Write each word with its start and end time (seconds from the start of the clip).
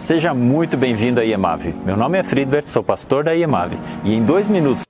Seja 0.00 0.32
muito 0.32 0.76
bem-vindo 0.76 1.20
à 1.20 1.24
IEMAV. 1.24 1.74
Meu 1.84 1.96
nome 1.96 2.18
é 2.18 2.22
Friedbert, 2.22 2.68
sou 2.68 2.84
pastor 2.84 3.24
da 3.24 3.34
IEMAV 3.34 3.74
e 4.04 4.14
em 4.14 4.24
dois 4.24 4.48
minutos. 4.48 4.86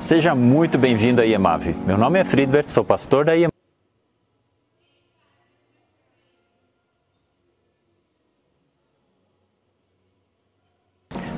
Seja 0.00 0.34
muito 0.34 0.78
bem-vindo 0.78 1.20
à 1.20 1.26
IEMAV. 1.26 1.74
Meu 1.86 1.98
nome 1.98 2.18
é 2.18 2.24
Friedbert, 2.24 2.70
sou 2.70 2.82
pastor 2.82 3.26
da 3.26 3.36
IEMAV. 3.36 3.52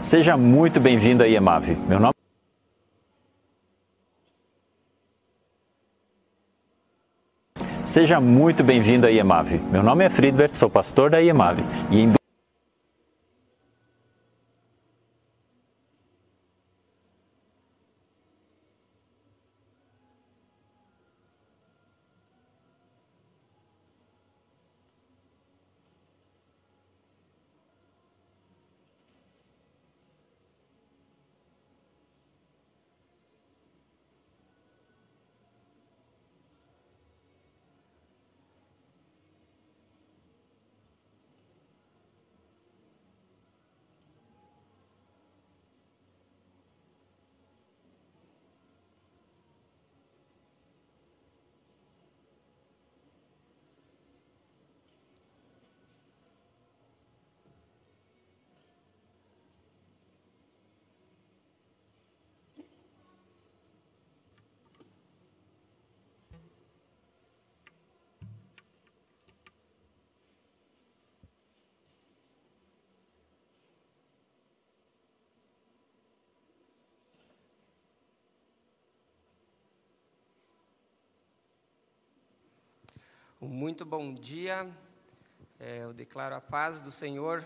Seja 0.00 0.36
muito 0.36 0.78
bem-vindo 0.78 1.24
à 1.24 1.26
IEMAV. 1.26 1.76
Meu 1.88 1.98
nome 1.98 2.14
Seja 7.96 8.20
muito 8.20 8.62
bem-vindo 8.62 9.06
à 9.06 9.10
IEMAV. 9.10 9.58
Meu 9.72 9.82
nome 9.82 10.04
é 10.04 10.10
Friedbert, 10.10 10.52
sou 10.52 10.68
pastor 10.68 11.08
da 11.08 11.18
IEMAV 11.18 11.64
e 11.90 12.02
em 12.02 12.12
Muito 83.48 83.84
bom 83.84 84.12
dia. 84.12 84.68
É, 85.60 85.84
eu 85.84 85.94
declaro 85.94 86.34
a 86.34 86.40
paz 86.40 86.80
do 86.80 86.90
Senhor 86.90 87.44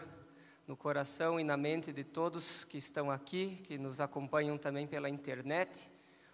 no 0.66 0.74
coração 0.74 1.38
e 1.38 1.44
na 1.44 1.58
mente 1.58 1.92
de 1.92 2.02
todos 2.02 2.64
que 2.64 2.78
estão 2.78 3.10
aqui, 3.10 3.60
que 3.64 3.76
nos 3.76 4.00
acompanham 4.00 4.56
também 4.56 4.86
pela 4.86 5.10
internet. 5.10 5.92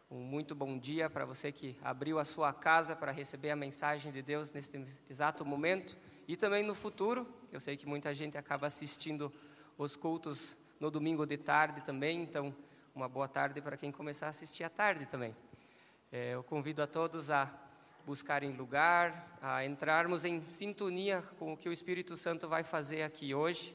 Um 0.09 0.21
muito 0.21 0.55
bom 0.55 0.79
dia 0.79 1.11
para 1.11 1.25
você 1.25 1.51
que 1.51 1.77
abriu 1.83 2.21
a 2.21 2.25
sua 2.25 2.53
casa 2.53 2.95
para 2.95 3.11
receber 3.11 3.51
a 3.51 3.57
mensagem 3.57 4.13
de 4.13 4.23
Deus 4.23 4.53
neste 4.53 4.87
exato 5.11 5.45
momento 5.45 5.97
e 6.29 6.37
também 6.37 6.63
no 6.63 6.75
futuro. 6.75 7.27
Eu 7.51 7.59
sei 7.59 7.77
que 7.77 7.87
muita 7.87 8.15
gente 8.15 8.39
acaba 8.39 8.69
assistindo 8.69 9.33
os 9.77 9.97
cultos 9.97 10.57
no 10.79 10.93
domingo 10.93 11.27
de 11.27 11.37
tarde 11.37 11.81
também, 11.81 12.23
então 12.23 12.55
uma 12.95 13.09
boa 13.09 13.27
tarde 13.27 13.61
para 13.61 13.77
quem 13.77 13.91
começar 13.91 14.27
a 14.27 14.31
assistir 14.31 14.63
à 14.63 14.71
tarde 14.71 15.07
também. 15.07 15.35
É, 16.13 16.35
eu 16.35 16.45
convido 16.45 16.81
a 16.83 16.87
todos 16.87 17.33
a 17.33 17.66
buscarem 18.07 18.53
lugar, 18.53 19.37
a 19.43 19.65
entrarmos 19.65 20.25
em 20.25 20.41
sintonia 20.47 21.25
com 21.41 21.53
o 21.53 21.57
que 21.57 21.69
o 21.69 21.73
Espírito 21.73 22.17
Santo 22.17 22.49
vai 22.49 22.63
fazer 22.63 23.03
aqui 23.03 23.35
hoje. 23.35 23.75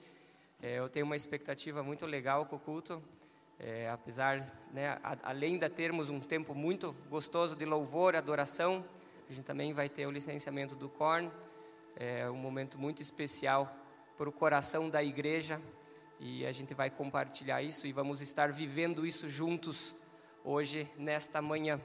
É, 0.61 0.79
eu 0.79 0.87
tenho 0.87 1.05
uma 1.05 1.17
expectativa 1.17 1.83
muito 1.83 2.05
legal 2.05 2.45
com 2.45 2.55
o 2.55 2.59
culto, 2.59 3.03
é, 3.59 3.89
apesar, 3.89 4.39
né, 4.71 4.97
a, 5.03 5.17
além 5.23 5.57
de 5.57 5.67
termos 5.67 6.09
um 6.09 6.21
tempo 6.21 6.55
muito 6.55 6.95
gostoso 7.09 7.57
de 7.57 7.65
louvor, 7.65 8.15
adoração, 8.15 8.85
a 9.29 9.33
gente 9.33 9.43
também 9.43 9.73
vai 9.73 9.89
ter 9.89 10.07
o 10.07 10.11
licenciamento 10.11 10.75
do 10.75 10.87
Corn, 10.87 11.29
é 11.97 12.29
um 12.29 12.37
momento 12.37 12.79
muito 12.79 13.01
especial 13.01 13.69
para 14.17 14.29
o 14.29 14.31
coração 14.31 14.89
da 14.89 15.03
igreja 15.03 15.61
e 16.21 16.45
a 16.45 16.53
gente 16.53 16.73
vai 16.73 16.89
compartilhar 16.89 17.61
isso 17.61 17.85
e 17.85 17.91
vamos 17.91 18.21
estar 18.21 18.49
vivendo 18.49 19.05
isso 19.05 19.27
juntos 19.27 19.93
hoje, 20.41 20.87
nesta 20.97 21.41
manhã. 21.41 21.81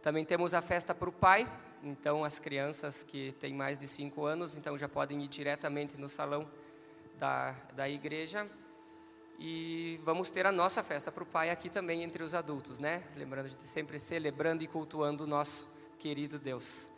Também 0.00 0.24
temos 0.24 0.54
a 0.54 0.62
festa 0.62 0.94
para 0.94 1.08
o 1.08 1.12
Pai, 1.12 1.46
então, 1.84 2.24
as 2.24 2.38
crianças 2.38 3.02
que 3.02 3.32
têm 3.32 3.52
mais 3.52 3.78
de 3.78 3.86
cinco 3.86 4.24
anos, 4.24 4.56
então 4.56 4.76
já 4.78 4.88
podem 4.88 5.22
ir 5.22 5.28
diretamente 5.28 6.00
no 6.00 6.08
salão 6.08 6.50
da, 7.18 7.52
da 7.76 7.86
igreja. 7.86 8.48
E 9.38 10.00
vamos 10.02 10.30
ter 10.30 10.46
a 10.46 10.52
nossa 10.52 10.82
festa 10.82 11.12
para 11.12 11.22
o 11.22 11.26
Pai 11.26 11.50
aqui 11.50 11.68
também 11.68 12.02
entre 12.02 12.22
os 12.22 12.34
adultos, 12.34 12.78
né? 12.78 13.02
Lembrando, 13.16 13.46
a 13.46 13.48
gente 13.50 13.66
sempre 13.66 14.00
celebrando 14.00 14.64
e 14.64 14.66
cultuando 14.66 15.24
o 15.24 15.26
nosso 15.26 15.68
querido 15.98 16.38
Deus. 16.38 16.90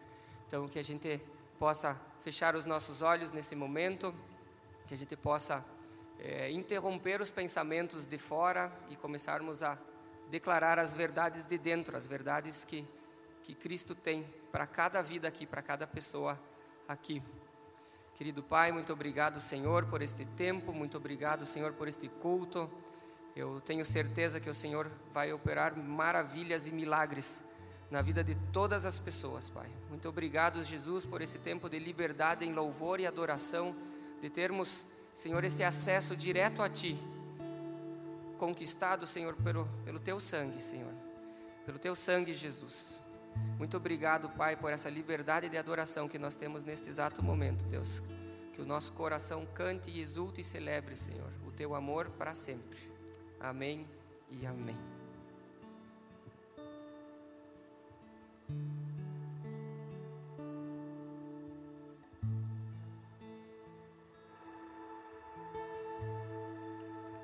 Então, 0.47 0.69
que 0.69 0.79
a 0.79 0.85
gente 0.85 1.21
possa 1.59 2.01
fechar 2.21 2.55
os 2.55 2.65
nossos 2.65 3.03
olhos 3.03 3.33
nesse 3.33 3.57
momento, 3.57 4.15
que 4.87 4.95
a 4.95 4.97
gente 4.97 5.17
possa 5.17 5.65
é, 6.21 6.49
interromper 6.53 7.21
os 7.21 7.31
pensamentos 7.31 8.07
de 8.07 8.19
fora 8.19 8.71
e 8.89 8.95
começarmos 8.95 9.65
a 9.65 9.77
declarar 10.31 10.79
as 10.79 10.95
verdades 10.95 11.45
de 11.45 11.59
dentro, 11.59 11.97
as 11.97 12.07
verdades 12.07 12.65
que, 12.65 12.87
que 13.43 13.53
Cristo 13.53 13.93
tem 13.93 14.25
para 14.57 14.67
cada 14.67 15.03
vida 15.03 15.29
aqui, 15.29 15.45
para 15.45 15.61
cada 15.61 15.87
pessoa 15.87 16.41
aqui. 16.89 17.23
Querido 18.15 18.43
Pai, 18.43 18.73
muito 18.73 18.91
obrigado, 18.91 19.39
Senhor, 19.39 19.85
por 19.85 20.01
este 20.01 20.25
tempo, 20.25 20.73
muito 20.73 20.97
obrigado, 20.97 21.45
Senhor, 21.45 21.75
por 21.75 21.87
este 21.87 22.09
culto. 22.09 22.71
Eu 23.37 23.61
tenho 23.61 23.85
certeza 23.85 24.41
que 24.41 24.49
o 24.49 24.55
Senhor 24.55 24.91
vai 25.13 25.31
operar 25.31 25.77
maravilhas 25.77 26.67
e 26.67 26.71
milagres 26.71 27.47
na 27.91 28.01
vida 28.01 28.25
de 28.25 28.35
todas 28.51 28.87
as 28.87 28.99
pessoas, 28.99 29.51
Pai. 29.51 29.69
Muito 29.91 30.09
obrigado, 30.09 30.65
Jesus, 30.65 31.05
por 31.05 31.21
esse 31.21 31.39
tempo 31.39 31.69
de 31.69 31.79
liberdade 31.79 32.47
em 32.47 32.55
louvor 32.55 32.99
e 32.99 33.07
adoração, 33.07 33.77
de 34.23 34.31
termos, 34.31 34.87
Senhor, 35.13 35.45
este 35.45 35.65
acesso 35.65 36.17
direto 36.17 36.63
a 36.63 36.71
Ti, 36.71 36.99
conquistado, 38.39 39.07
Senhor, 39.07 39.35
pelo, 39.35 39.69
pelo 39.85 39.99
Teu 40.01 40.19
sangue, 40.19 40.63
Senhor, 40.63 40.95
pelo 41.67 41.79
Teu 41.79 41.95
sangue, 41.95 42.33
Jesus. 42.33 43.05
Muito 43.59 43.77
obrigado, 43.77 44.29
Pai, 44.31 44.57
por 44.57 44.73
essa 44.73 44.91
liberdade 44.91 45.49
de 45.49 45.57
adoração 45.57 46.09
que 46.09 46.19
nós 46.19 46.35
temos 46.35 46.65
neste 46.65 46.89
exato 46.89 47.23
momento, 47.23 47.65
Deus. 47.65 48.03
Que 48.53 48.61
o 48.61 48.67
nosso 48.67 48.93
coração 48.93 49.47
cante 49.55 49.91
e 49.91 50.01
exulte 50.01 50.41
e 50.41 50.45
celebre, 50.45 50.97
Senhor, 50.97 51.31
o 51.47 51.51
teu 51.51 51.75
amor 51.75 52.11
para 52.11 52.35
sempre. 52.35 52.79
Amém 53.41 53.87
e 54.31 54.47
amém. 54.47 54.79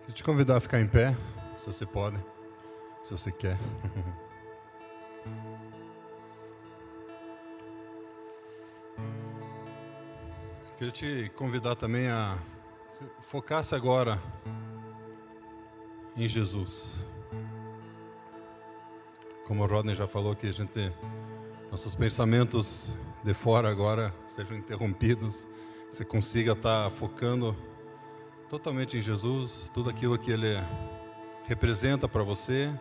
Quero 0.01 0.13
te 0.13 0.25
convidar 0.25 0.57
a 0.57 0.61
ficar 0.61 0.81
em 0.81 0.89
pé, 0.89 1.17
se 1.57 1.67
você 1.67 1.87
pode, 1.87 2.17
se 3.03 3.13
você 3.13 3.31
quer. 3.31 3.57
Queria 10.83 10.91
te 10.93 11.31
convidar 11.37 11.77
também 11.77 12.09
a 12.09 12.37
focar-se 13.21 13.73
agora 13.73 14.21
em 16.17 16.27
Jesus. 16.27 17.07
Como 19.47 19.63
o 19.63 19.67
Rodney 19.69 19.95
já 19.95 20.09
falou 20.09 20.35
que 20.35 20.49
a 20.49 20.53
gente 20.53 20.93
nossos 21.71 21.95
pensamentos 21.95 22.93
de 23.23 23.33
fora 23.33 23.71
agora 23.71 24.13
sejam 24.27 24.57
interrompidos, 24.57 25.47
você 25.93 26.05
consiga 26.05 26.51
estar 26.51 26.91
focando 26.91 27.57
totalmente 28.49 28.99
em 28.99 29.01
Jesus, 29.01 29.71
tudo 29.73 29.89
aquilo 29.89 30.19
que 30.19 30.33
ele 30.33 30.57
representa 31.45 32.09
para 32.09 32.25
você, 32.25 32.77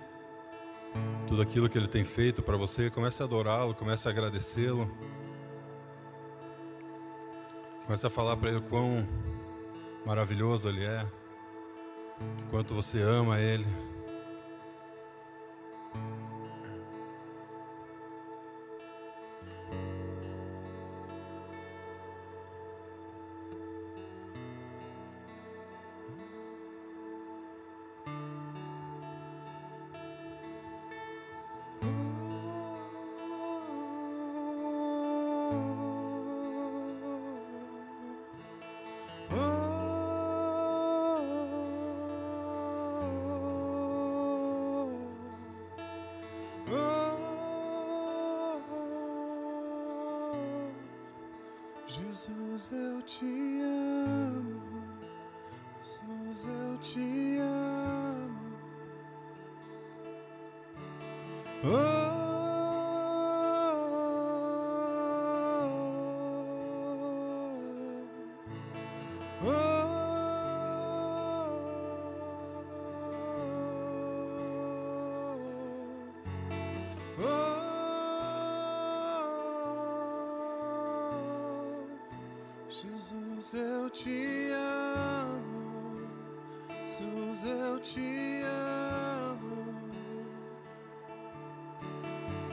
tudo 1.27 1.43
aquilo 1.43 1.69
que 1.69 1.77
ele 1.77 1.87
tem 1.87 2.03
feito 2.03 2.41
para 2.41 2.57
você, 2.57 2.89
comece 2.89 3.21
a 3.21 3.25
adorá-lo, 3.25 3.75
comece 3.75 4.07
a 4.07 4.11
agradecê-lo. 4.11 4.89
Comece 7.91 8.07
a 8.07 8.09
falar 8.09 8.37
para 8.37 8.47
ele 8.47 8.59
o 8.59 8.61
quão 8.61 9.05
maravilhoso 10.05 10.69
ele 10.69 10.81
é, 10.81 11.05
quanto 12.49 12.73
você 12.73 13.01
ama 13.01 13.37
ele. 13.37 13.65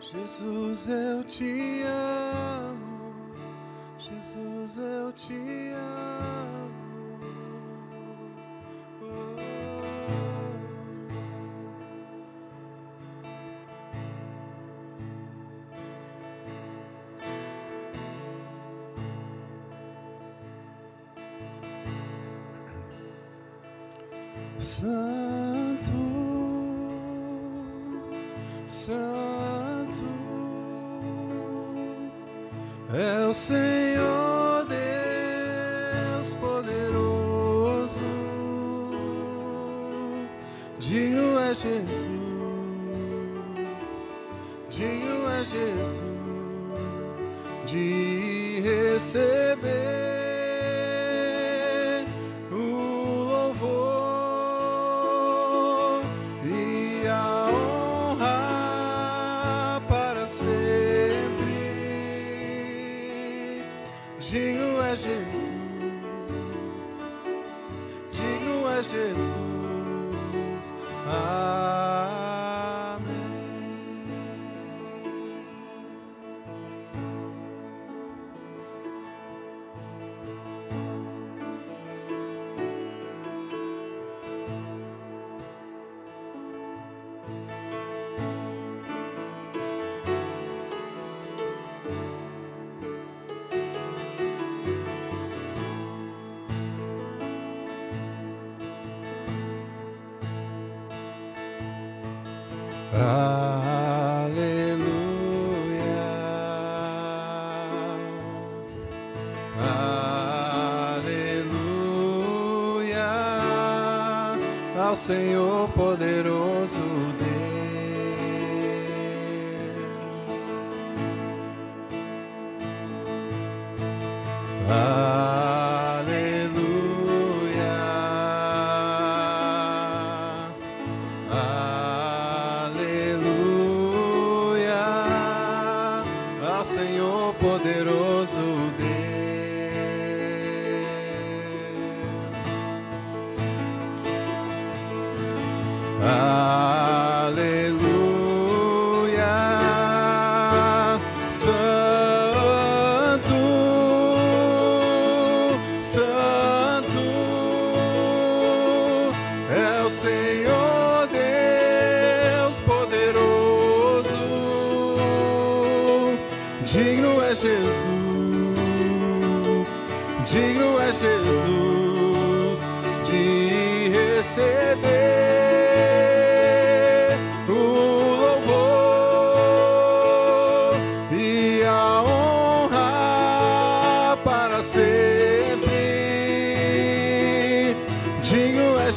Jesus, 0.00 0.88
eu 0.88 1.22
te 1.24 1.82
amo. 1.82 3.12
Jesus, 3.98 4.78
eu 4.78 5.12
te 5.12 5.34
amo. 5.74 5.97
Santo, 24.78 25.90
Santo 28.68 30.04
é 32.94 33.26
o 33.26 33.34
Senhor 33.34 34.66
Deus 34.68 36.32
poderoso, 36.34 38.04
Dinho 40.78 41.40
é 41.40 41.54
Jesus, 41.54 42.06
Dinho 44.70 45.28
é 45.28 45.42
Jesus 45.42 46.02
de 47.66 48.60
receber. 48.60 49.77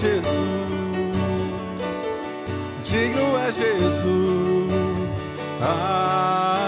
Jesus, 0.02 0.26
digno 2.84 3.38
é 3.38 3.52
Jesus. 3.52 5.30
Ah. 5.62 6.61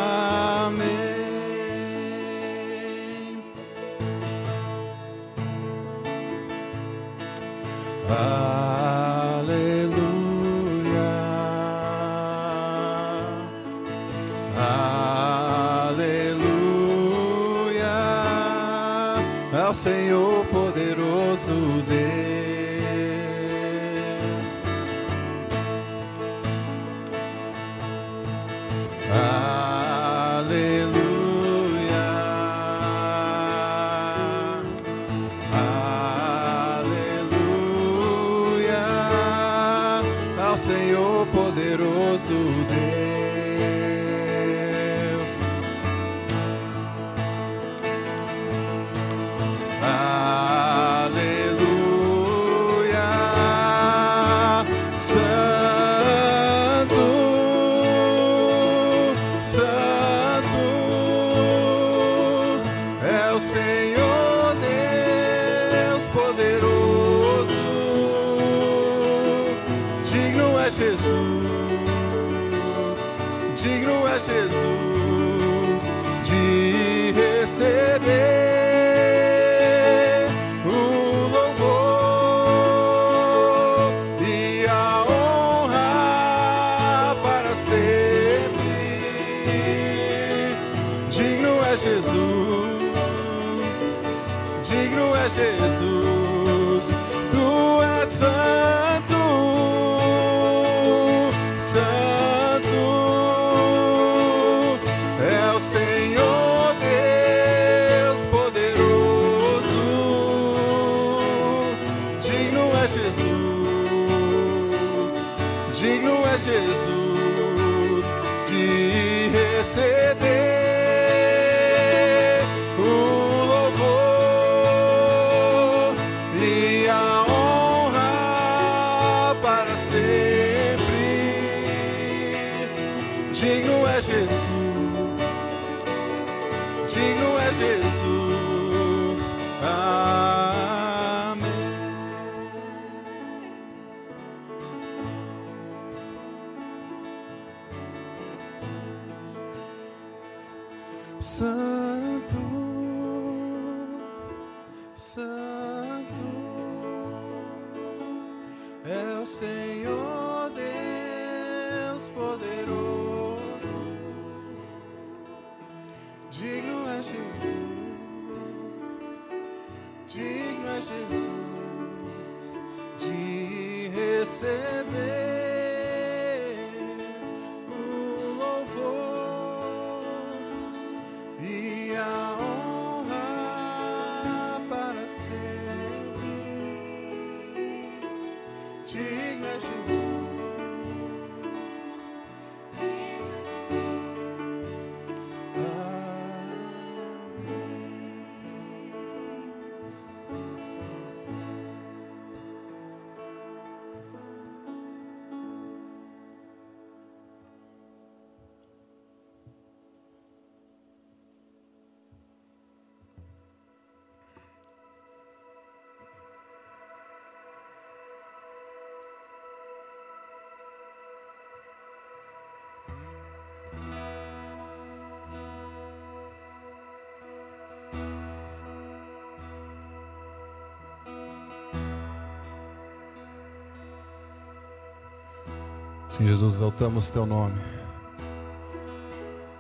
Sim, 236.15 236.27
Jesus, 236.27 236.53
exaltamos 236.53 237.09
teu 237.09 237.25
nome. 237.25 237.59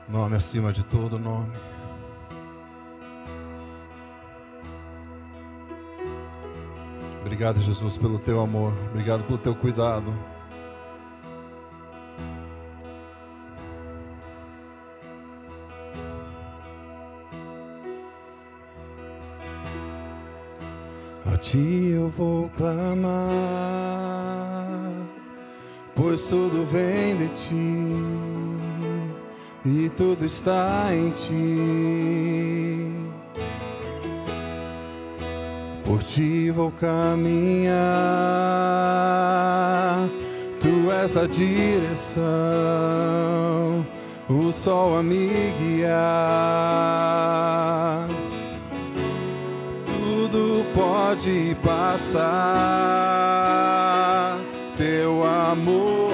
Nome 0.07 0.35
acima 0.35 0.71
de 0.71 0.85
todo 0.85 1.17
nome. 1.17 1.51
Obrigado, 7.21 7.59
Jesus, 7.59 7.97
pelo 7.97 8.19
teu 8.19 8.39
amor. 8.39 8.71
Obrigado 8.91 9.23
pelo 9.23 9.39
teu 9.39 9.55
cuidado. 9.55 10.13
A 21.25 21.35
ti 21.35 21.93
eu 21.95 22.09
vou 22.09 22.47
clamar 22.49 23.92
pois 26.03 26.27
tudo 26.27 26.65
vem 26.65 27.15
de 27.15 27.29
ti 27.29 27.87
e 29.65 29.89
tudo 29.95 30.25
está 30.25 30.89
em 30.93 31.11
ti. 31.11 32.91
Por 35.85 36.03
ti 36.03 36.51
vou 36.51 36.73
caminhar, 36.73 37.69
tu 40.59 40.91
és 40.91 41.15
a 41.15 41.25
direção, 41.25 42.21
o 44.29 44.51
sol 44.51 44.97
a 44.97 45.03
me 45.03 45.53
guiar. 45.57 46.09
Tudo 49.85 50.65
pode 50.73 51.55
passar 51.63 53.13
amor 55.53 56.11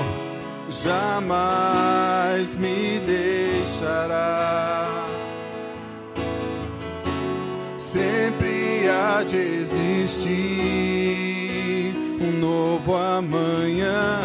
jamais 0.70 2.56
me 2.56 3.00
deixará. 3.00 5.08
Sempre 7.78 8.88
há 8.90 9.24
de 9.24 9.38
existir 9.38 10.30
um 12.22 12.32
novo 12.40 12.96
amanhã 12.96 14.20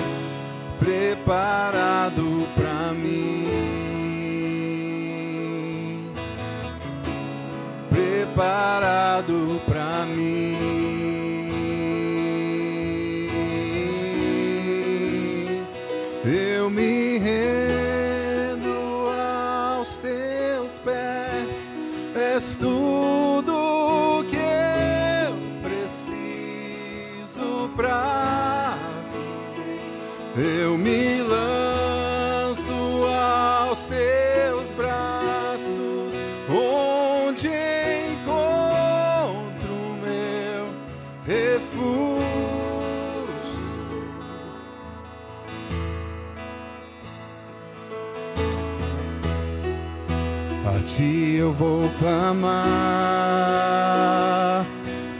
clamar, 51.98 52.54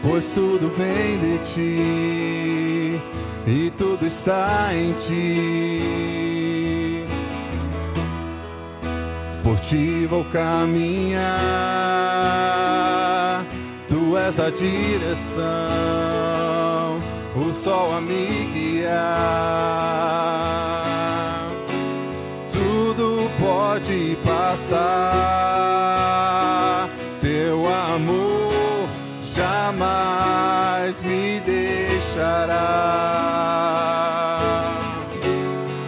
pois 0.03 0.33
tudo 0.33 0.69
vem 0.71 1.19
de 1.19 1.39
ti 1.39 3.01
e 3.47 3.71
tudo 3.77 4.07
está 4.07 4.71
em 4.75 4.93
ti. 4.93 6.25
Por 9.43 9.59
ti 9.61 10.07
vou 10.07 10.25
caminhar, 10.25 11.25
tu 13.87 14.17
és 14.17 14.41
a 14.41 14.49
direção, 14.51 15.43
o 17.37 17.53
sol 17.53 17.95
a 17.95 18.01
me 18.01 18.49
guiar. 18.55 19.05
Tudo 22.51 23.31
pode 23.39 24.17
passar, 24.25 25.74
deixará. 32.15 32.71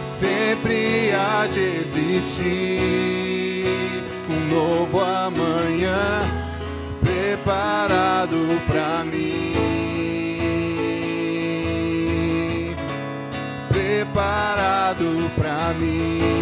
Sempre 0.01 1.13
há 1.13 1.47
de 1.47 1.79
existir 1.79 3.65
um 4.29 4.39
novo 4.53 4.99
amanhã 4.99 6.21
preparado 7.01 8.61
para 8.67 9.05
mim. 9.05 9.53
Preparado 13.69 15.31
para 15.37 15.73
mim. 15.73 16.36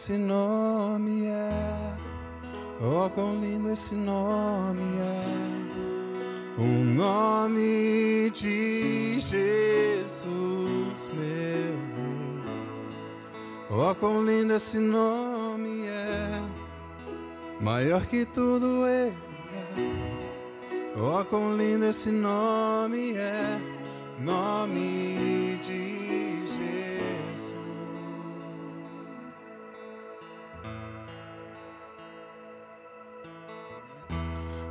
Esse 0.00 0.16
nome 0.16 1.26
é. 1.26 1.94
Oh, 2.80 3.10
quão 3.10 3.38
lindo 3.38 3.70
esse 3.70 3.94
nome 3.94 4.80
é. 4.98 5.26
O 6.56 6.64
nome 6.64 8.30
de 8.30 9.18
Jesus, 9.18 11.10
meu. 11.12 11.76
Oh, 13.68 13.94
quão 13.94 14.24
lindo 14.24 14.54
esse 14.54 14.78
nome 14.78 15.86
é. 15.86 16.40
Maior 17.60 18.06
que 18.06 18.24
tudo 18.24 18.86
ele 18.86 19.14
é. 19.52 19.74
Oh, 20.96 21.22
quão 21.26 21.54
lindo 21.58 21.84
esse 21.84 22.10
nome 22.10 23.12
é. 23.16 23.60
Nome 24.18 25.09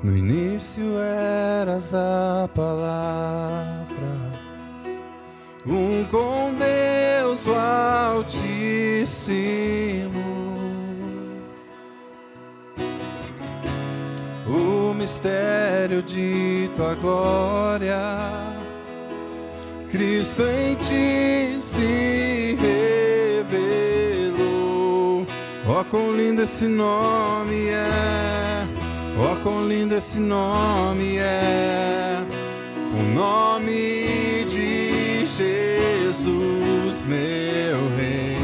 No 0.02 0.16
início 0.16 0.98
eras 0.98 1.94
a 1.94 2.50
palavra, 2.56 3.86
um 5.68 6.06
com 6.06 6.54
Deus 6.58 7.46
o 7.46 7.54
Altíssimo. 7.54 8.40
O 14.48 14.94
mistério 14.94 16.02
de 16.02 16.70
tua 16.78 16.96
glória, 16.96 18.00
Cristo 19.92 20.44
em 20.44 20.76
ti 20.76 21.58
se 21.62 22.58
revelou. 23.44 25.26
Ó, 25.68 25.84
quão 25.84 26.16
lindo 26.16 26.44
esse 26.44 26.70
nome 26.70 27.68
é! 27.68 28.59
Ó, 29.22 29.36
quão 29.44 29.68
lindo 29.68 29.96
esse 29.96 30.18
nome 30.18 31.18
é! 31.18 32.24
O 32.94 33.04
nome 33.14 34.46
de 34.50 35.26
Jesus, 35.26 37.04
meu 37.06 37.98
Rei. 37.98 38.38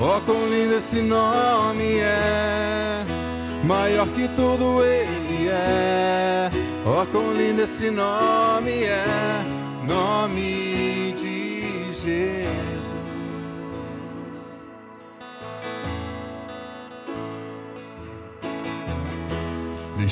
Oh, 0.00 0.20
quão 0.22 0.48
lindo 0.48 0.74
esse 0.74 1.00
nome 1.00 2.00
é, 2.00 3.04
maior 3.64 4.08
que 4.08 4.26
tudo 4.34 4.84
ele 4.84 5.48
é. 5.48 6.50
Oh, 6.84 7.06
quão 7.06 7.32
lindo 7.32 7.62
esse 7.62 7.88
nome 7.88 8.82
é, 8.82 9.44
nome 9.86 11.12
de 11.12 11.84
Jesus. 11.92 12.61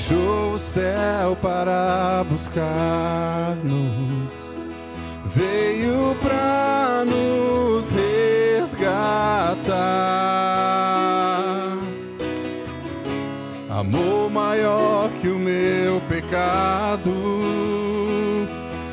Deixou 0.00 0.54
o 0.54 0.58
céu 0.58 1.36
para 1.42 2.24
buscar-nos, 2.26 3.60
veio 5.26 6.16
para 6.22 7.04
nos 7.04 7.92
resgatar. 7.92 9.68
Amor 13.68 14.30
maior 14.30 15.10
que 15.20 15.28
o 15.28 15.38
meu 15.38 16.00
pecado, 16.08 17.12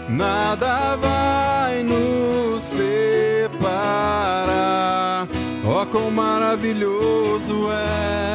nada 0.10 0.98
vai 0.98 1.84
nos 1.84 2.62
separar. 2.63 3.65
Oh, 5.65 5.86
quão 5.86 6.12
maravilhoso 6.12 7.72
é! 7.72 8.27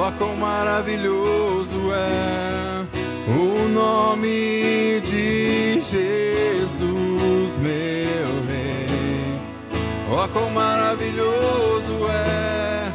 Oh, 0.00 0.12
quão 0.12 0.36
maravilhoso 0.36 1.92
é 1.92 2.86
o 3.26 3.68
nome 3.68 5.00
de 5.00 5.80
Jesus, 5.80 7.58
meu 7.58 8.28
Rei. 8.46 8.86
Oh, 10.08 10.28
quão 10.28 10.50
maravilhoso 10.50 12.06
é, 12.08 12.92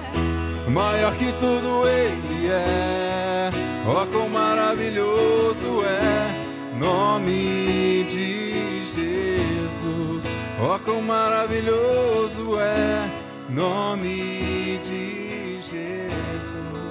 maior 0.70 1.14
que 1.16 1.30
tudo 1.42 1.86
Ele 1.90 2.48
é. 2.48 3.50
Oh, 3.86 4.08
quão 4.08 4.30
maravilhoso 4.30 5.84
é, 5.84 6.80
nome 6.80 8.06
de 8.06 8.86
Jesus. 8.86 10.26
Oh, 10.58 10.80
quão 10.80 11.02
maravilhoso 11.02 12.58
é, 12.58 13.12
nome 13.50 14.80
de 14.86 15.60
Jesus. 15.70 16.83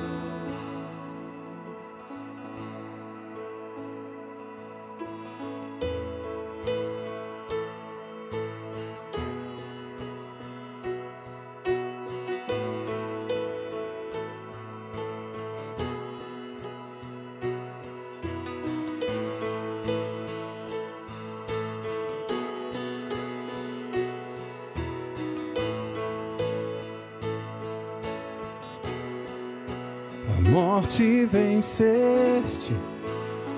Morte 30.73 31.27
venceste, 31.27 32.73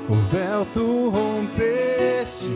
o 0.09 0.14
véu 0.14 0.66
tu 0.74 1.11
rompeste, 1.11 2.50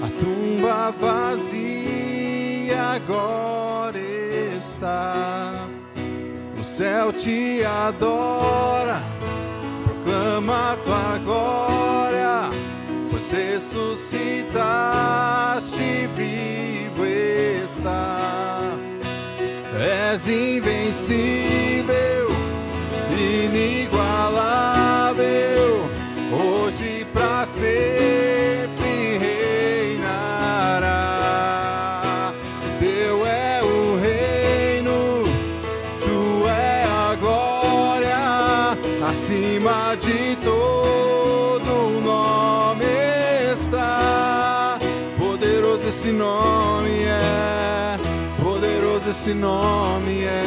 a 0.00 0.06
tumba 0.16 0.92
vazia 0.92 2.80
agora 2.94 3.98
está. 4.56 5.66
O 6.56 6.62
céu 6.62 7.12
te 7.12 7.64
adora, 7.64 9.02
proclama 9.82 10.78
tua 10.84 11.18
glória, 11.24 12.48
pois 13.10 13.28
ressuscitaste, 13.28 16.08
vivo 16.14 17.04
está. 17.04 18.60
És 19.76 20.28
invencível 20.28 22.33
inigualável, 23.18 25.90
hoje 26.32 27.06
para 27.12 27.44
sempre 27.46 29.18
reinará. 29.18 29.92
Teu 32.78 33.26
é 33.26 33.60
o 33.62 33.96
reino, 34.00 35.24
tu 36.02 36.46
é 36.48 36.84
a 36.84 37.14
glória, 37.14 38.78
acima 39.08 39.94
de 39.96 40.36
todo 40.44 42.00
nome 42.00 42.84
está. 43.52 44.78
Poderoso 45.18 45.88
esse 45.88 46.10
nome 46.12 47.04
é, 47.04 47.98
poderoso 48.42 49.10
esse 49.10 49.34
nome 49.34 50.24
é. 50.24 50.43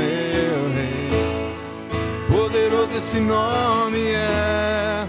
Meu 0.00 0.70
Rei. 0.74 1.10
Poderoso 2.28 2.96
esse 2.96 3.20
nome 3.20 4.12
é, 4.12 5.06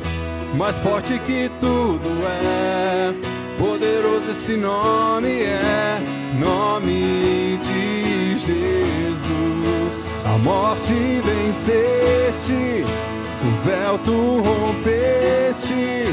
mais 0.56 0.78
forte 0.80 1.20
que 1.20 1.50
tudo 1.60 2.10
é. 2.26 3.14
Poderoso 3.58 4.32
esse 4.32 4.58
nome 4.58 5.44
é, 5.44 6.02
nome 6.40 7.60
de 7.64 8.38
Jesus. 8.38 10.02
A 10.26 10.38
morte 10.38 10.94
venceste, 11.24 12.84
o 13.44 13.50
véu 13.64 13.98
tu 14.00 14.42
rompeste. 14.42 16.06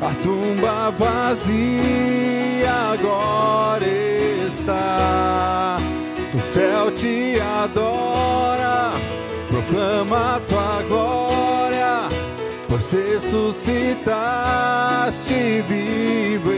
A 0.00 0.12
tumba 0.20 0.90
vazia 0.90 2.72
agora 2.92 3.86
está. 4.46 5.76
O 6.34 6.40
céu 6.40 6.90
te 6.90 7.40
adora, 7.40 8.11
proclama 9.62 10.36
a 10.36 10.40
tua 10.40 10.82
glória, 10.88 12.08
pois 12.68 12.92
ressuscitaste, 12.92 15.64
vivo 15.68 16.52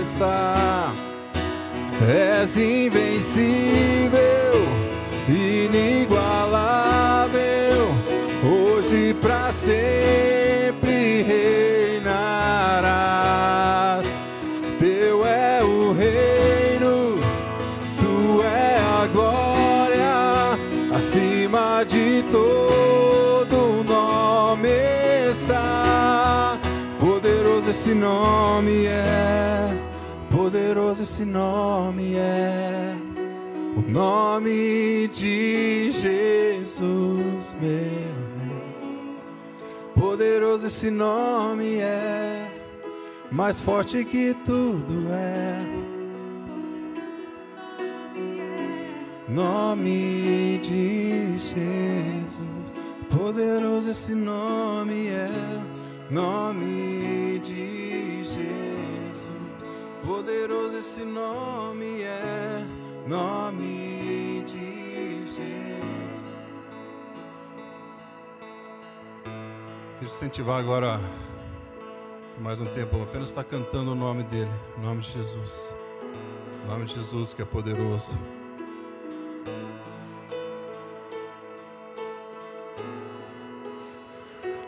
está. 0.00 0.92
És 2.06 2.56
invencível, 2.56 4.12
inigualável, 5.28 7.88
hoje 8.44 9.14
para 9.20 9.52
sempre 9.52 10.33
nome 28.64 28.86
é, 28.86 29.78
poderoso 30.30 31.02
esse 31.02 31.22
nome 31.22 32.14
é. 32.14 32.96
O 33.76 33.82
nome 33.90 35.06
de 35.08 35.90
Jesus, 35.92 37.54
meu 37.60 37.68
Rei. 37.70 39.18
Poderoso 39.94 40.66
esse 40.66 40.90
nome 40.90 41.76
é, 41.76 42.50
mais 43.30 43.60
forte 43.60 44.02
que 44.02 44.34
tudo 44.46 45.08
é. 45.12 45.60
Nome 49.28 50.58
de 50.62 51.38
Jesus, 51.38 52.42
poderoso 53.10 53.90
esse 53.90 54.14
nome 54.14 55.08
é. 55.08 55.30
Nome 56.10 57.40
de 57.40 57.54
Jesus, 57.54 57.83
poderoso 60.04 60.76
esse 60.76 61.04
nome 61.04 62.02
é. 62.02 62.64
Nome 63.06 64.42
de 64.46 65.20
Jesus. 65.20 66.40
Quero 69.98 70.10
incentivar 70.10 70.58
agora 70.58 70.98
mais 72.38 72.60
um 72.60 72.66
tempo, 72.66 73.02
apenas 73.02 73.28
estar 73.28 73.44
cantando 73.44 73.92
o 73.92 73.94
nome 73.94 74.22
dele, 74.24 74.50
o 74.76 74.80
nome 74.80 75.02
de 75.02 75.12
Jesus. 75.12 75.74
O 76.64 76.68
nome 76.68 76.86
de 76.86 76.94
Jesus 76.94 77.34
que 77.34 77.42
é 77.42 77.44
poderoso. 77.44 78.18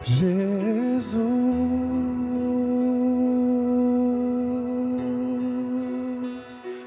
Jesus. 0.05 2.06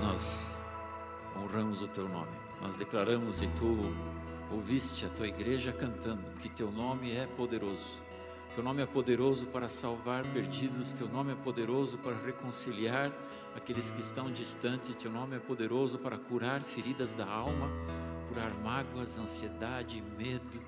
nós 0.00 0.56
honramos 1.36 1.82
o 1.82 1.88
teu 1.88 2.08
nome. 2.08 2.32
Nós 2.62 2.74
declaramos 2.74 3.42
e 3.42 3.46
tu 3.48 3.94
ouviste 4.50 5.04
a 5.04 5.10
tua 5.10 5.28
igreja 5.28 5.74
cantando 5.74 6.22
que 6.40 6.48
teu 6.48 6.72
nome 6.72 7.14
é 7.14 7.26
poderoso. 7.26 8.02
Teu 8.54 8.64
nome 8.64 8.82
é 8.82 8.86
poderoso 8.86 9.46
para 9.48 9.68
salvar 9.68 10.24
perdidos, 10.32 10.94
teu 10.94 11.06
nome 11.06 11.32
é 11.32 11.34
poderoso 11.34 11.98
para 11.98 12.16
reconciliar 12.16 13.12
aqueles 13.54 13.90
que 13.90 14.00
estão 14.00 14.32
distantes, 14.32 14.96
teu 14.96 15.12
nome 15.12 15.36
é 15.36 15.38
poderoso 15.38 15.98
para 15.98 16.16
curar 16.16 16.62
feridas 16.62 17.12
da 17.12 17.26
alma, 17.26 17.68
curar 18.26 18.54
mágoas, 18.64 19.18
ansiedade, 19.18 20.02
medo. 20.16 20.62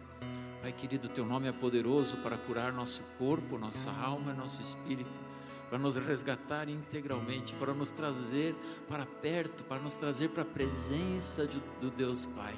Pai 0.60 0.72
querido, 0.72 1.08
teu 1.08 1.24
nome 1.24 1.48
é 1.48 1.52
poderoso 1.52 2.18
para 2.18 2.36
curar 2.36 2.70
nosso 2.70 3.02
corpo, 3.18 3.56
nossa 3.56 3.90
alma 3.90 4.34
nosso 4.34 4.60
espírito 4.60 5.30
para 5.70 5.78
nos 5.78 5.94
resgatar 5.94 6.68
integralmente, 6.68 7.54
para 7.54 7.72
nos 7.72 7.92
trazer 7.92 8.56
para 8.88 9.06
perto, 9.06 9.62
para 9.64 9.80
nos 9.80 9.94
trazer 9.94 10.28
para 10.30 10.42
a 10.42 10.46
presença 10.46 11.46
de, 11.46 11.62
do 11.80 11.90
Deus 11.92 12.26
Pai. 12.26 12.56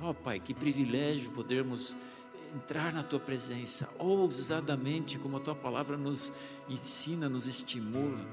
Ó 0.00 0.10
oh, 0.10 0.14
Pai, 0.14 0.40
que 0.40 0.54
privilégio 0.54 1.30
podermos 1.32 1.94
entrar 2.54 2.94
na 2.94 3.02
tua 3.02 3.20
presença 3.20 3.90
ousadamente, 3.98 5.18
como 5.18 5.36
a 5.36 5.40
tua 5.40 5.54
palavra 5.54 5.98
nos 5.98 6.32
ensina, 6.68 7.28
nos 7.28 7.46
estimula, 7.46 8.24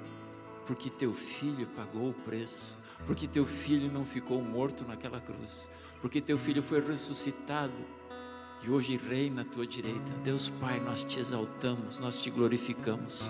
porque 0.65 0.89
teu 0.89 1.13
filho 1.13 1.67
pagou 1.67 2.11
o 2.11 2.13
preço, 2.13 2.77
porque 3.05 3.27
teu 3.27 3.45
filho 3.45 3.91
não 3.91 4.05
ficou 4.05 4.41
morto 4.41 4.85
naquela 4.85 5.19
cruz, 5.19 5.69
porque 5.99 6.21
teu 6.21 6.37
filho 6.37 6.63
foi 6.63 6.79
ressuscitado 6.79 7.73
e 8.63 8.69
hoje 8.69 8.95
reina 8.95 9.41
à 9.41 9.45
tua 9.45 9.67
direita. 9.67 10.13
Deus 10.23 10.47
Pai, 10.47 10.79
nós 10.79 11.03
te 11.03 11.19
exaltamos, 11.19 11.99
nós 11.99 12.21
te 12.21 12.29
glorificamos. 12.29 13.29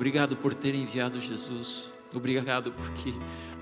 Obrigado 0.00 0.34
por 0.34 0.54
ter 0.54 0.74
enviado 0.74 1.20
Jesus. 1.20 1.92
Obrigado 2.14 2.72
porque 2.72 3.12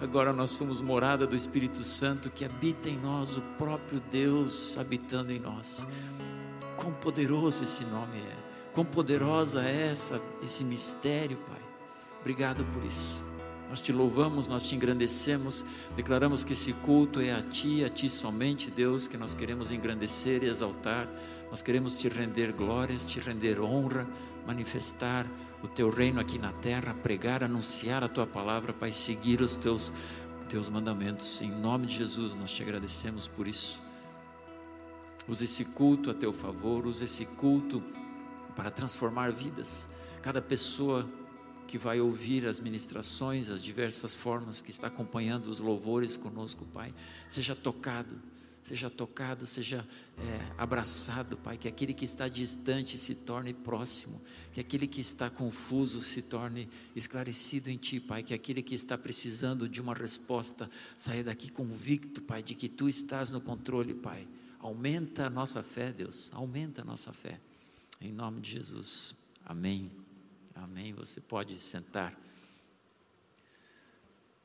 agora 0.00 0.32
nós 0.32 0.52
somos 0.52 0.80
morada 0.80 1.26
do 1.26 1.34
Espírito 1.34 1.82
Santo 1.82 2.30
que 2.30 2.44
habita 2.44 2.88
em 2.88 2.96
nós, 2.96 3.36
o 3.36 3.40
próprio 3.58 4.00
Deus 4.08 4.78
habitando 4.78 5.32
em 5.32 5.40
nós. 5.40 5.84
Quão 6.76 6.92
poderoso 6.92 7.64
esse 7.64 7.84
nome 7.86 8.18
é, 8.18 8.36
quão 8.72 8.86
poderosa 8.86 9.64
é 9.64 9.88
essa, 9.88 10.22
esse 10.40 10.62
mistério, 10.62 11.38
Pai. 11.38 11.60
Obrigado 12.20 12.64
por 12.66 12.84
isso. 12.84 13.24
Nós 13.68 13.80
te 13.80 13.92
louvamos, 13.92 14.46
nós 14.46 14.68
te 14.68 14.76
engrandecemos, 14.76 15.64
declaramos 15.96 16.44
que 16.44 16.52
esse 16.52 16.72
culto 16.72 17.20
é 17.20 17.32
a 17.32 17.42
Ti, 17.42 17.82
a 17.82 17.88
Ti 17.88 18.08
somente, 18.08 18.70
Deus, 18.70 19.08
que 19.08 19.16
nós 19.16 19.34
queremos 19.34 19.72
engrandecer 19.72 20.44
e 20.44 20.46
exaltar. 20.46 21.08
Nós 21.50 21.62
queremos 21.62 21.98
te 21.98 22.08
render 22.08 22.52
glórias, 22.52 23.04
te 23.04 23.18
render 23.18 23.60
honra, 23.60 24.06
manifestar 24.46 25.26
o 25.62 25.68
teu 25.68 25.90
reino 25.90 26.20
aqui 26.20 26.38
na 26.38 26.52
terra, 26.52 26.94
pregar, 26.94 27.42
anunciar 27.42 28.04
a 28.04 28.08
tua 28.08 28.26
palavra, 28.26 28.72
Pai, 28.72 28.92
seguir 28.92 29.40
os 29.40 29.56
teus, 29.56 29.92
teus 30.48 30.68
mandamentos. 30.68 31.40
Em 31.40 31.50
nome 31.50 31.86
de 31.86 31.96
Jesus, 31.96 32.34
nós 32.34 32.50
te 32.52 32.62
agradecemos 32.62 33.26
por 33.26 33.48
isso. 33.48 33.82
Usa 35.26 35.44
esse 35.44 35.64
culto 35.64 36.10
a 36.10 36.14
teu 36.14 36.32
favor, 36.32 36.86
usa 36.86 37.04
esse 37.04 37.26
culto 37.26 37.82
para 38.54 38.70
transformar 38.70 39.32
vidas. 39.32 39.90
Cada 40.22 40.40
pessoa 40.40 41.08
que 41.66 41.76
vai 41.76 42.00
ouvir 42.00 42.46
as 42.46 42.60
ministrações, 42.60 43.50
as 43.50 43.62
diversas 43.62 44.14
formas 44.14 44.62
que 44.62 44.70
está 44.70 44.86
acompanhando 44.86 45.48
os 45.48 45.60
louvores 45.60 46.16
conosco, 46.16 46.64
Pai, 46.72 46.94
seja 47.28 47.54
tocado 47.54 48.18
seja 48.68 48.90
tocado, 48.90 49.46
seja 49.46 49.86
é, 50.18 50.52
abraçado, 50.58 51.38
Pai. 51.38 51.56
Que 51.56 51.68
aquele 51.68 51.94
que 51.94 52.04
está 52.04 52.28
distante 52.28 52.98
se 52.98 53.14
torne 53.14 53.54
próximo, 53.54 54.20
que 54.52 54.60
aquele 54.60 54.86
que 54.86 55.00
está 55.00 55.30
confuso 55.30 56.02
se 56.02 56.20
torne 56.20 56.68
esclarecido 56.94 57.70
em 57.70 57.78
Ti, 57.78 57.98
Pai. 57.98 58.22
Que 58.22 58.34
aquele 58.34 58.62
que 58.62 58.74
está 58.74 58.98
precisando 58.98 59.66
de 59.66 59.80
uma 59.80 59.94
resposta 59.94 60.70
saia 60.98 61.24
daqui 61.24 61.50
convicto, 61.50 62.20
Pai, 62.20 62.42
de 62.42 62.54
que 62.54 62.68
Tu 62.68 62.90
estás 62.90 63.32
no 63.32 63.40
controle, 63.40 63.94
Pai. 63.94 64.28
Aumenta 64.60 65.26
a 65.26 65.30
nossa 65.30 65.62
fé, 65.62 65.90
Deus, 65.90 66.30
aumenta 66.34 66.82
a 66.82 66.84
nossa 66.84 67.10
fé. 67.10 67.40
Em 67.98 68.12
nome 68.12 68.42
de 68.42 68.50
Jesus. 68.50 69.14
Amém. 69.46 69.90
Amém. 70.54 70.92
Você 70.92 71.22
pode 71.22 71.58
sentar. 71.58 72.14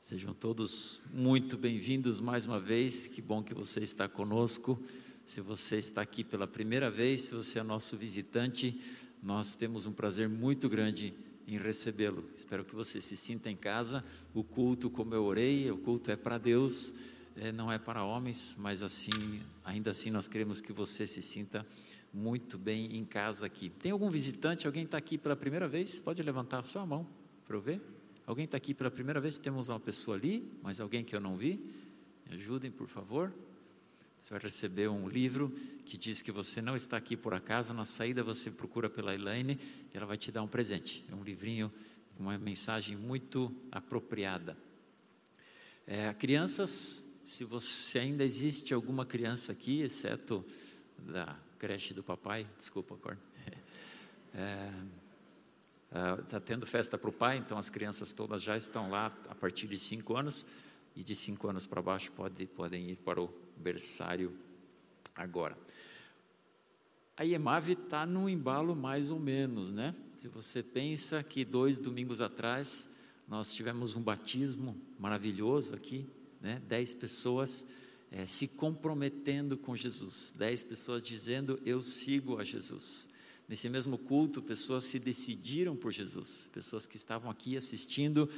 Sejam 0.03 0.33
todos 0.33 0.99
muito 1.13 1.57
bem-vindos 1.57 2.19
mais 2.19 2.45
uma 2.45 2.59
vez. 2.59 3.07
Que 3.07 3.21
bom 3.21 3.41
que 3.41 3.53
você 3.53 3.79
está 3.79 4.05
conosco. 4.05 4.77
Se 5.25 5.39
você 5.39 5.77
está 5.77 6.01
aqui 6.01 6.25
pela 6.25 6.45
primeira 6.45 6.91
vez, 6.91 7.21
se 7.21 7.33
você 7.33 7.59
é 7.59 7.63
nosso 7.63 7.95
visitante, 7.95 8.81
nós 9.21 9.55
temos 9.55 9.85
um 9.85 9.93
prazer 9.93 10.27
muito 10.27 10.67
grande 10.67 11.13
em 11.47 11.57
recebê-lo. 11.57 12.29
Espero 12.35 12.65
que 12.65 12.75
você 12.75 12.99
se 12.99 13.15
sinta 13.15 13.49
em 13.49 13.55
casa. 13.55 14.03
O 14.33 14.43
culto, 14.43 14.89
como 14.89 15.15
eu 15.15 15.23
orei, 15.23 15.71
o 15.71 15.77
culto 15.77 16.11
é 16.11 16.17
para 16.17 16.37
Deus, 16.37 16.95
é, 17.37 17.53
não 17.53 17.71
é 17.71 17.79
para 17.79 18.03
homens, 18.03 18.57
mas 18.59 18.83
assim, 18.83 19.41
ainda 19.63 19.91
assim, 19.91 20.11
nós 20.11 20.27
queremos 20.27 20.59
que 20.59 20.73
você 20.73 21.07
se 21.07 21.21
sinta 21.21 21.65
muito 22.13 22.57
bem 22.57 22.97
em 22.97 23.05
casa 23.05 23.45
aqui. 23.45 23.69
Tem 23.69 23.93
algum 23.93 24.09
visitante? 24.09 24.67
Alguém 24.67 24.83
está 24.83 24.97
aqui 24.97 25.17
pela 25.17 25.37
primeira 25.37 25.69
vez? 25.69 25.97
Pode 25.97 26.21
levantar 26.21 26.61
sua 26.65 26.85
mão 26.85 27.07
para 27.45 27.55
eu 27.55 27.61
ver. 27.61 27.92
Alguém 28.25 28.45
está 28.45 28.55
aqui 28.55 28.73
pela 28.73 28.89
primeira 28.89 29.19
vez? 29.19 29.37
Temos 29.37 29.67
uma 29.67 29.79
pessoa 29.79 30.15
ali, 30.15 30.49
mas 30.61 30.79
alguém 30.79 31.03
que 31.03 31.15
eu 31.15 31.19
não 31.19 31.35
vi? 31.35 31.59
Me 32.25 32.35
ajudem, 32.35 32.71
por 32.71 32.87
favor. 32.87 33.33
Você 34.17 34.29
vai 34.29 34.39
receber 34.39 34.87
um 34.87 35.09
livro 35.09 35.49
que 35.85 35.97
diz 35.97 36.21
que 36.21 36.31
você 36.31 36.61
não 36.61 36.77
está 36.77 36.95
aqui 36.95 37.17
por 37.17 37.33
acaso. 37.33 37.73
Na 37.73 37.83
saída 37.83 38.23
você 38.23 38.49
procura 38.49 38.89
pela 38.89 39.13
Elaine 39.13 39.59
e 39.93 39.97
ela 39.97 40.05
vai 40.05 40.15
te 40.15 40.31
dar 40.31 40.41
um 40.41 40.47
presente. 40.47 41.03
É 41.11 41.15
um 41.15 41.23
livrinho 41.23 41.69
com 42.15 42.23
uma 42.23 42.37
mensagem 42.37 42.95
muito 42.95 43.53
apropriada. 43.69 44.57
É, 45.85 46.13
crianças, 46.13 47.03
se 47.25 47.43
você 47.43 47.99
ainda 47.99 48.23
existe 48.23 48.73
alguma 48.73 49.05
criança 49.05 49.51
aqui, 49.51 49.81
exceto 49.81 50.45
da 50.97 51.37
creche 51.59 51.93
do 51.93 52.01
papai, 52.01 52.47
desculpa, 52.57 52.95
Corn. 52.95 53.19
É, 54.35 54.71
Está 55.93 56.37
ah, 56.37 56.41
tendo 56.41 56.65
festa 56.65 56.97
para 56.97 57.09
o 57.09 57.13
pai, 57.13 57.37
então 57.37 57.55
as 57.57 57.69
crianças 57.69 58.11
todas 58.11 58.41
já 58.41 58.57
estão 58.57 58.89
lá 58.89 59.15
a 59.29 59.35
partir 59.35 59.67
de 59.67 59.77
cinco 59.77 60.17
anos, 60.17 60.43
e 60.95 61.03
de 61.03 61.15
cinco 61.15 61.47
anos 61.47 61.65
para 61.65 61.81
baixo 61.81 62.11
pode, 62.11 62.45
podem 62.47 62.91
ir 62.91 62.97
para 62.97 63.21
o 63.21 63.33
berçário 63.57 64.33
agora. 65.15 65.57
A 67.15 67.23
IEMAV 67.23 67.73
está 67.73 68.05
no 68.05 68.27
embalo 68.27 68.75
mais 68.75 69.11
ou 69.11 69.19
menos, 69.19 69.71
né? 69.71 69.93
Se 70.15 70.27
você 70.27 70.63
pensa 70.63 71.21
que 71.23 71.45
dois 71.45 71.77
domingos 71.77 72.21
atrás 72.21 72.89
nós 73.27 73.53
tivemos 73.53 73.95
um 73.95 74.01
batismo 74.01 74.75
maravilhoso 74.99 75.75
aqui, 75.75 76.07
né? 76.41 76.61
Dez 76.67 76.93
pessoas 76.93 77.67
é, 78.11 78.25
se 78.25 78.49
comprometendo 78.49 79.57
com 79.57 79.75
Jesus, 79.75 80.33
dez 80.35 80.63
pessoas 80.63 81.01
dizendo 81.03 81.59
eu 81.65 81.83
sigo 81.83 82.39
a 82.39 82.43
Jesus. 82.43 83.09
Nesse 83.47 83.67
mesmo 83.69 83.97
culto, 83.97 84.41
pessoas 84.41 84.85
se 84.85 84.99
decidiram 84.99 85.75
por 85.75 85.91
Jesus, 85.91 86.49
pessoas 86.53 86.87
que 86.87 86.95
estavam 86.95 87.29
aqui 87.29 87.57
assistindo 87.57 88.29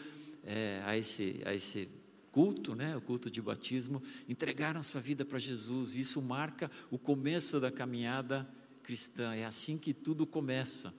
é, 0.44 0.82
a, 0.86 0.98
esse, 0.98 1.42
a 1.46 1.54
esse 1.54 1.88
culto, 2.32 2.76
né, 2.76 2.98
o 2.98 3.02
culto 3.02 3.30
de 3.30 3.42
batismo, 3.42 4.04
entregaram 4.28 4.84
sua 4.84 5.00
vida 5.00 5.24
para 5.24 5.40
Jesus. 5.40 5.96
Isso 5.96 6.22
marca 6.22 6.70
o 6.92 6.98
começo 6.98 7.60
da 7.60 7.72
caminhada 7.72 8.46
cristã. 8.84 9.34
É 9.34 9.46
assim 9.46 9.78
que 9.78 9.94
tudo 9.94 10.26
começa. 10.26 10.94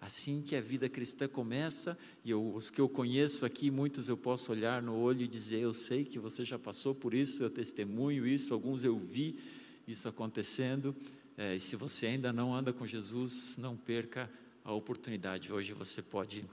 Assim 0.00 0.40
que 0.40 0.56
a 0.56 0.60
vida 0.60 0.88
cristã 0.88 1.28
começa, 1.28 1.98
e 2.24 2.30
eu, 2.30 2.54
os 2.54 2.70
que 2.70 2.80
eu 2.80 2.88
conheço 2.88 3.44
aqui, 3.44 3.70
muitos 3.70 4.08
eu 4.08 4.16
posso 4.16 4.50
olhar 4.50 4.80
no 4.80 4.96
olho 4.96 5.22
e 5.22 5.28
dizer: 5.28 5.60
Eu 5.60 5.74
sei 5.74 6.06
que 6.06 6.18
você 6.18 6.42
já 6.42 6.58
passou 6.58 6.94
por 6.94 7.12
isso, 7.12 7.42
eu 7.42 7.50
testemunho 7.50 8.26
isso, 8.26 8.54
alguns 8.54 8.82
eu 8.82 8.98
vi 8.98 9.38
isso 9.86 10.08
acontecendo. 10.08 10.96
É, 11.40 11.56
e 11.56 11.60
se 11.60 11.74
você 11.74 12.04
ainda 12.04 12.34
não 12.34 12.54
anda 12.54 12.70
com 12.70 12.86
Jesus, 12.86 13.56
não 13.56 13.74
perca 13.74 14.30
a 14.62 14.74
oportunidade. 14.74 15.50
Hoje 15.50 15.72
você 15.72 16.02
pode 16.02 16.44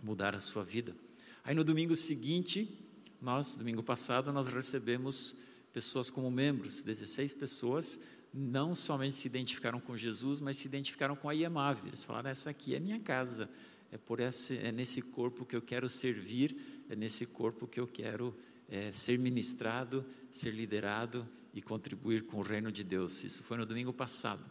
mudar 0.00 0.32
a 0.36 0.38
sua 0.38 0.62
vida. 0.62 0.94
Aí 1.42 1.56
no 1.56 1.64
domingo 1.64 1.96
seguinte, 1.96 2.72
nós, 3.20 3.56
domingo 3.56 3.82
passado, 3.82 4.32
nós 4.32 4.46
recebemos 4.46 5.34
pessoas 5.72 6.08
como 6.08 6.30
membros, 6.30 6.82
16 6.82 7.34
pessoas 7.34 7.98
não 8.32 8.76
somente 8.76 9.16
se 9.16 9.26
identificaram 9.26 9.80
com 9.80 9.96
Jesus, 9.96 10.38
mas 10.38 10.56
se 10.56 10.68
identificaram 10.68 11.16
com 11.16 11.28
a 11.28 11.34
IEMAV. 11.34 11.88
Eles 11.88 12.04
falaram: 12.04 12.30
essa 12.30 12.48
aqui 12.48 12.76
é 12.76 12.78
minha 12.78 13.00
casa, 13.00 13.50
é 13.90 13.98
por 13.98 14.20
esse, 14.20 14.56
é 14.58 14.70
nesse 14.70 15.02
corpo 15.02 15.44
que 15.44 15.56
eu 15.56 15.60
quero 15.60 15.88
servir, 15.88 16.84
é 16.88 16.94
nesse 16.94 17.26
corpo 17.26 17.66
que 17.66 17.80
eu 17.80 17.88
quero 17.88 18.32
é, 18.68 18.92
ser 18.92 19.18
ministrado, 19.18 20.06
ser 20.30 20.52
liderado 20.52 21.26
e 21.52 21.60
contribuir 21.60 22.24
com 22.24 22.38
o 22.38 22.42
reino 22.42 22.72
de 22.72 22.82
Deus. 22.82 23.24
Isso 23.24 23.42
foi 23.42 23.56
no 23.58 23.66
domingo 23.66 23.92
passado. 23.92 24.42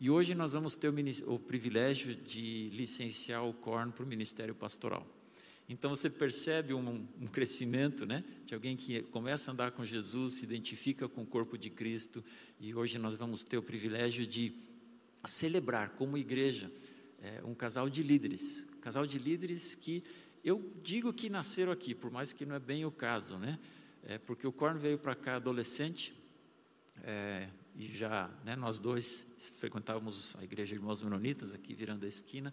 E 0.00 0.10
hoje 0.10 0.34
nós 0.34 0.52
vamos 0.52 0.76
ter 0.76 0.88
o, 0.88 1.34
o 1.34 1.38
privilégio 1.38 2.14
de 2.14 2.70
licenciar 2.70 3.44
o 3.44 3.54
Corn 3.54 3.92
para 3.92 4.04
o 4.04 4.06
ministério 4.06 4.54
pastoral. 4.54 5.06
Então 5.68 5.90
você 5.90 6.08
percebe 6.08 6.72
um, 6.72 7.06
um, 7.20 7.26
crescimento, 7.26 8.06
né, 8.06 8.22
de 8.44 8.54
alguém 8.54 8.76
que 8.76 9.02
começa 9.02 9.50
a 9.50 9.52
andar 9.52 9.72
com 9.72 9.84
Jesus, 9.84 10.34
se 10.34 10.44
identifica 10.44 11.08
com 11.08 11.22
o 11.22 11.26
corpo 11.26 11.58
de 11.58 11.70
Cristo, 11.70 12.24
e 12.60 12.72
hoje 12.74 12.98
nós 12.98 13.16
vamos 13.16 13.42
ter 13.42 13.58
o 13.58 13.62
privilégio 13.62 14.26
de 14.26 14.52
celebrar 15.24 15.90
como 15.90 16.16
igreja 16.16 16.70
é, 17.20 17.42
um 17.44 17.54
casal 17.54 17.90
de 17.90 18.02
líderes, 18.02 18.66
casal 18.80 19.06
de 19.06 19.18
líderes 19.18 19.74
que 19.74 20.04
eu 20.44 20.72
digo 20.84 21.12
que 21.12 21.28
nasceram 21.28 21.72
aqui, 21.72 21.92
por 21.92 22.10
mais 22.10 22.32
que 22.32 22.46
não 22.46 22.54
é 22.54 22.60
bem 22.60 22.84
o 22.84 22.90
caso, 22.92 23.36
né? 23.36 23.58
É 24.04 24.18
porque 24.18 24.46
o 24.46 24.52
Corn 24.52 24.78
veio 24.78 24.96
para 24.96 25.16
cá 25.16 25.34
adolescente, 25.34 26.14
é, 27.04 27.48
e 27.74 27.88
já 27.88 28.30
né, 28.44 28.56
nós 28.56 28.78
dois 28.78 29.26
frequentávamos 29.58 30.36
a 30.36 30.44
igreja 30.44 30.74
Irmãos 30.74 31.02
Menonitas, 31.02 31.54
aqui 31.54 31.74
virando 31.74 32.04
a 32.04 32.08
esquina. 32.08 32.52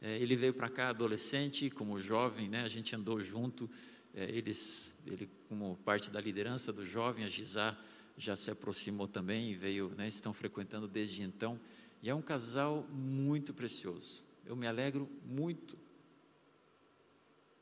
É, 0.00 0.18
ele 0.18 0.36
veio 0.36 0.54
para 0.54 0.68
cá 0.68 0.90
adolescente, 0.90 1.70
como 1.70 1.98
jovem, 2.00 2.48
né, 2.48 2.62
a 2.62 2.68
gente 2.68 2.94
andou 2.94 3.20
junto. 3.22 3.68
É, 4.14 4.24
eles, 4.30 4.94
ele, 5.06 5.28
como 5.48 5.76
parte 5.84 6.10
da 6.10 6.20
liderança 6.20 6.72
do 6.72 6.84
jovem, 6.84 7.24
a 7.24 7.28
Gizá 7.28 7.76
já 8.16 8.34
se 8.34 8.50
aproximou 8.50 9.08
também 9.08 9.50
e 9.50 9.54
veio, 9.54 9.94
né, 9.96 10.06
estão 10.06 10.32
frequentando 10.32 10.86
desde 10.86 11.22
então. 11.22 11.58
E 12.02 12.10
é 12.10 12.14
um 12.14 12.22
casal 12.22 12.86
muito 12.90 13.52
precioso. 13.54 14.24
Eu 14.44 14.56
me 14.56 14.66
alegro 14.66 15.08
muito 15.24 15.78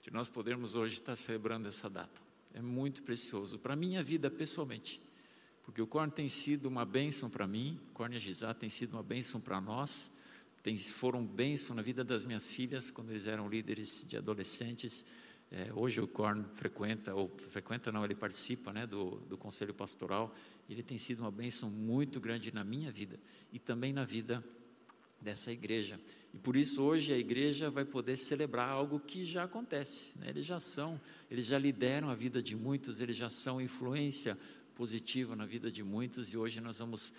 de 0.02 0.12
nós 0.12 0.28
podermos 0.28 0.74
hoje 0.74 0.94
estar 0.94 1.16
celebrando 1.16 1.66
essa 1.66 1.90
data. 1.90 2.20
É 2.54 2.60
muito 2.62 3.02
precioso 3.02 3.58
para 3.58 3.72
a 3.72 3.76
minha 3.76 4.02
vida 4.02 4.30
pessoalmente, 4.30 5.00
porque 5.66 5.82
o 5.82 5.86
Corn 5.86 6.10
tem 6.12 6.28
sido 6.28 6.66
uma 6.66 6.84
bênção 6.84 7.28
para 7.28 7.44
mim, 7.44 7.78
o 7.90 7.92
Corn 7.92 8.14
e 8.14 8.16
a 8.16 8.20
Gizá 8.20 8.54
tem 8.54 8.68
sido 8.68 8.92
uma 8.92 9.02
bênção 9.02 9.40
para 9.40 9.60
nós, 9.60 10.12
tem, 10.62 10.78
foram 10.78 11.26
bênção 11.26 11.74
na 11.74 11.82
vida 11.82 12.04
das 12.04 12.24
minhas 12.24 12.48
filhas 12.48 12.88
quando 12.88 13.10
eles 13.10 13.26
eram 13.26 13.48
líderes 13.48 14.04
de 14.08 14.16
adolescentes. 14.16 15.04
É, 15.50 15.72
hoje 15.74 16.00
o 16.00 16.06
Corn 16.06 16.44
frequenta, 16.54 17.14
ou 17.16 17.28
frequenta 17.28 17.90
não, 17.90 18.04
ele 18.04 18.14
participa 18.14 18.72
né, 18.72 18.86
do, 18.86 19.16
do 19.28 19.36
conselho 19.36 19.74
pastoral. 19.74 20.32
Ele 20.70 20.84
tem 20.84 20.96
sido 20.96 21.20
uma 21.20 21.32
bênção 21.32 21.68
muito 21.68 22.20
grande 22.20 22.54
na 22.54 22.62
minha 22.62 22.92
vida 22.92 23.18
e 23.52 23.58
também 23.58 23.92
na 23.92 24.04
vida 24.04 24.44
dessa 25.20 25.50
igreja. 25.50 26.00
E 26.32 26.38
por 26.38 26.54
isso 26.56 26.80
hoje 26.80 27.12
a 27.12 27.18
igreja 27.18 27.70
vai 27.70 27.84
poder 27.84 28.16
celebrar 28.16 28.68
algo 28.68 29.00
que 29.00 29.24
já 29.24 29.42
acontece. 29.42 30.16
Né? 30.18 30.28
Eles 30.28 30.46
já 30.46 30.60
são, 30.60 31.00
eles 31.28 31.46
já 31.46 31.58
lideram 31.58 32.08
a 32.08 32.14
vida 32.14 32.40
de 32.40 32.54
muitos, 32.54 33.00
eles 33.00 33.16
já 33.16 33.28
são 33.28 33.60
influência 33.60 34.38
positiva 34.76 35.34
na 35.34 35.46
vida 35.46 35.72
de 35.72 35.82
muitos 35.82 36.34
e 36.34 36.36
hoje 36.36 36.60
nós 36.60 36.78
vamos 36.78 37.14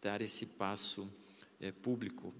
dar 0.00 0.20
esse 0.20 0.44
passo 0.44 1.10
é, 1.58 1.72
público. 1.72 2.34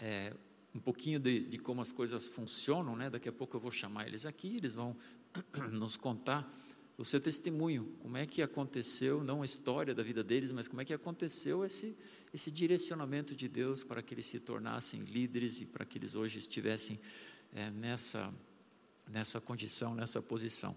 É, 0.00 0.34
um 0.74 0.80
pouquinho 0.80 1.20
de, 1.20 1.40
de, 1.40 1.56
como 1.56 1.80
as 1.80 1.92
coisas 1.92 2.26
funcionam, 2.26 2.96
né? 2.96 3.08
Daqui 3.08 3.28
a 3.28 3.32
pouco 3.32 3.56
eu 3.56 3.60
vou 3.60 3.70
chamar 3.70 4.08
eles 4.08 4.26
aqui, 4.26 4.56
eles 4.56 4.74
vão 4.74 4.96
nos 5.70 5.96
contar 5.96 6.52
o 6.98 7.04
seu 7.04 7.20
testemunho, 7.20 7.96
como 8.00 8.16
é 8.16 8.26
que 8.26 8.42
aconteceu, 8.42 9.22
não 9.22 9.42
a 9.42 9.44
história 9.44 9.94
da 9.94 10.02
vida 10.02 10.24
deles, 10.24 10.50
mas 10.50 10.66
como 10.66 10.80
é 10.80 10.84
que 10.84 10.94
aconteceu 10.94 11.64
esse, 11.64 11.96
esse 12.34 12.50
direcionamento 12.50 13.36
de 13.36 13.46
Deus 13.48 13.84
para 13.84 14.02
que 14.02 14.14
eles 14.14 14.26
se 14.26 14.40
tornassem 14.40 15.00
líderes 15.02 15.60
e 15.60 15.66
para 15.66 15.84
que 15.84 15.96
eles 15.96 16.14
hoje 16.14 16.38
estivessem 16.40 16.98
é, 17.54 17.70
nessa, 17.70 18.34
nessa 19.08 19.40
condição, 19.40 19.94
nessa 19.94 20.20
posição. 20.20 20.74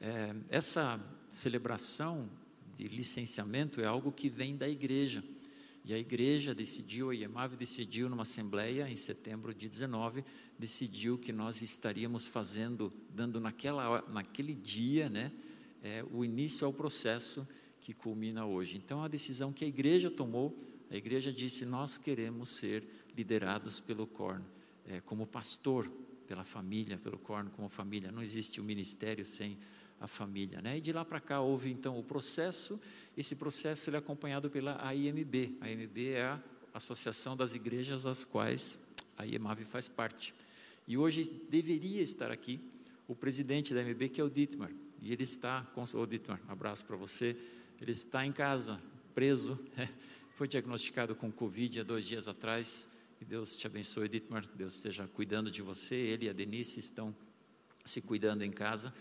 É, 0.00 0.34
essa 0.48 1.00
celebração 1.28 2.28
de 2.74 2.84
licenciamento 2.84 3.80
é 3.80 3.86
algo 3.86 4.12
que 4.12 4.28
vem 4.28 4.56
da 4.56 4.68
igreja. 4.68 5.24
E 5.84 5.94
a 5.94 5.98
igreja 5.98 6.54
decidiu, 6.54 7.10
a 7.10 7.14
IEMAV 7.14 7.56
decidiu 7.56 8.10
numa 8.10 8.22
assembleia 8.22 8.90
em 8.90 8.96
setembro 8.96 9.54
de 9.54 9.68
19, 9.68 10.24
decidiu 10.58 11.16
que 11.16 11.32
nós 11.32 11.62
estaríamos 11.62 12.26
fazendo, 12.26 12.92
dando 13.14 13.40
naquela, 13.40 14.02
naquele 14.08 14.52
dia, 14.52 15.08
né, 15.08 15.30
é, 15.82 16.04
o 16.10 16.24
início 16.24 16.66
ao 16.66 16.72
processo 16.72 17.48
que 17.80 17.92
culmina 17.94 18.44
hoje. 18.44 18.76
Então, 18.76 19.04
a 19.04 19.08
decisão 19.08 19.52
que 19.52 19.64
a 19.64 19.68
igreja 19.68 20.10
tomou, 20.10 20.58
a 20.90 20.96
igreja 20.96 21.32
disse: 21.32 21.64
nós 21.64 21.96
queremos 21.96 22.48
ser 22.48 22.84
liderados 23.16 23.78
pelo 23.78 24.08
Corno, 24.08 24.44
é, 24.86 25.00
como 25.00 25.24
pastor, 25.24 25.88
pela 26.26 26.44
família, 26.44 26.98
pelo 26.98 27.16
Corno 27.16 27.50
como 27.50 27.68
família. 27.68 28.10
Não 28.10 28.22
existe 28.22 28.60
o 28.60 28.64
um 28.64 28.66
ministério 28.66 29.24
sem 29.24 29.56
a 30.00 30.06
família, 30.06 30.60
né? 30.60 30.78
E 30.78 30.80
de 30.80 30.92
lá 30.92 31.04
para 31.04 31.20
cá 31.20 31.40
houve 31.40 31.70
então 31.70 31.98
o 31.98 32.02
processo. 32.02 32.80
Esse 33.16 33.34
processo 33.36 33.88
ele 33.88 33.96
é 33.96 33.98
acompanhado 33.98 34.50
pela 34.50 34.78
AIMB. 34.86 35.56
A 35.60 35.66
AIMB 35.66 36.08
é 36.08 36.22
a 36.22 36.40
Associação 36.74 37.36
das 37.36 37.54
Igrejas 37.54 38.06
às 38.06 38.24
quais 38.24 38.78
a 39.16 39.24
IEMAV 39.24 39.64
faz 39.64 39.88
parte. 39.88 40.34
E 40.86 40.98
hoje 40.98 41.24
deveria 41.48 42.02
estar 42.02 42.30
aqui 42.30 42.60
o 43.08 43.14
presidente 43.14 43.72
da 43.72 43.80
AIMB, 43.80 44.08
que 44.10 44.20
é 44.20 44.24
o 44.24 44.28
Dietmar. 44.28 44.70
E 45.00 45.12
ele 45.12 45.22
está, 45.22 45.62
com, 45.74 45.82
o 45.82 46.06
Dietmar, 46.06 46.40
um 46.46 46.52
abraço 46.52 46.84
para 46.84 46.96
você. 46.96 47.36
Ele 47.80 47.92
está 47.92 48.24
em 48.26 48.32
casa, 48.32 48.80
preso. 49.14 49.58
Né? 49.76 49.88
Foi 50.34 50.46
diagnosticado 50.46 51.14
com 51.14 51.32
Covid 51.32 51.80
há 51.80 51.82
dois 51.82 52.04
dias 52.04 52.28
atrás. 52.28 52.86
E 53.18 53.24
Deus 53.24 53.56
te 53.56 53.66
abençoe, 53.66 54.08
Dietmar. 54.08 54.46
Deus 54.54 54.74
esteja 54.74 55.08
cuidando 55.08 55.50
de 55.50 55.62
você. 55.62 55.94
Ele 55.94 56.26
e 56.26 56.28
a 56.28 56.34
Denise 56.34 56.80
estão 56.80 57.16
se 57.82 58.02
cuidando 58.02 58.42
em 58.42 58.50
casa 58.50 58.92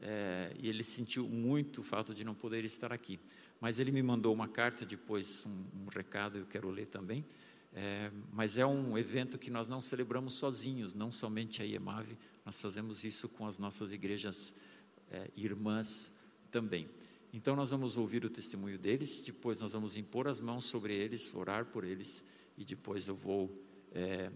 é, 0.00 0.54
e 0.58 0.68
ele 0.68 0.82
sentiu 0.82 1.28
muito 1.28 1.80
o 1.80 1.84
fato 1.84 2.14
de 2.14 2.24
não 2.24 2.34
poder 2.34 2.64
estar 2.64 2.92
aqui. 2.92 3.18
Mas 3.60 3.78
ele 3.78 3.90
me 3.90 4.02
mandou 4.02 4.32
uma 4.32 4.48
carta 4.48 4.84
depois, 4.84 5.46
um, 5.46 5.82
um 5.82 5.86
recado, 5.88 6.38
eu 6.38 6.46
quero 6.46 6.68
ler 6.70 6.86
também. 6.86 7.24
É, 7.72 8.10
mas 8.32 8.56
é 8.56 8.64
um 8.64 8.96
evento 8.96 9.36
que 9.36 9.50
nós 9.50 9.66
não 9.66 9.80
celebramos 9.80 10.34
sozinhos, 10.34 10.94
não 10.94 11.10
somente 11.10 11.60
a 11.60 11.64
IEMAV, 11.64 12.16
nós 12.44 12.60
fazemos 12.60 13.02
isso 13.02 13.28
com 13.28 13.46
as 13.46 13.58
nossas 13.58 13.92
igrejas 13.92 14.54
é, 15.10 15.30
irmãs 15.36 16.14
também. 16.50 16.88
Então 17.32 17.56
nós 17.56 17.72
vamos 17.72 17.96
ouvir 17.96 18.24
o 18.24 18.30
testemunho 18.30 18.78
deles, 18.78 19.20
depois 19.22 19.60
nós 19.60 19.72
vamos 19.72 19.96
impor 19.96 20.28
as 20.28 20.38
mãos 20.38 20.66
sobre 20.66 20.94
eles, 20.94 21.34
orar 21.34 21.64
por 21.64 21.82
eles, 21.82 22.24
e 22.56 22.64
depois 22.64 23.08
eu 23.08 23.16
vou 23.16 23.52
é, 23.92 24.30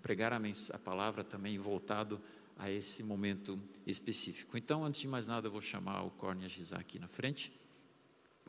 pregar 0.00 0.32
a, 0.32 0.38
a 0.38 0.78
palavra 0.78 1.24
também 1.24 1.58
voltado 1.58 2.20
a 2.56 2.70
esse 2.70 3.02
momento 3.02 3.60
específico. 3.86 4.56
Então, 4.56 4.84
antes 4.84 5.00
de 5.00 5.08
mais 5.08 5.26
nada, 5.26 5.48
eu 5.48 5.52
vou 5.52 5.60
chamar 5.60 6.02
o 6.02 6.10
Corne 6.10 6.42
e 6.42 6.46
a 6.46 6.48
Gisá 6.48 6.78
aqui 6.78 6.98
na 6.98 7.08
frente, 7.08 7.52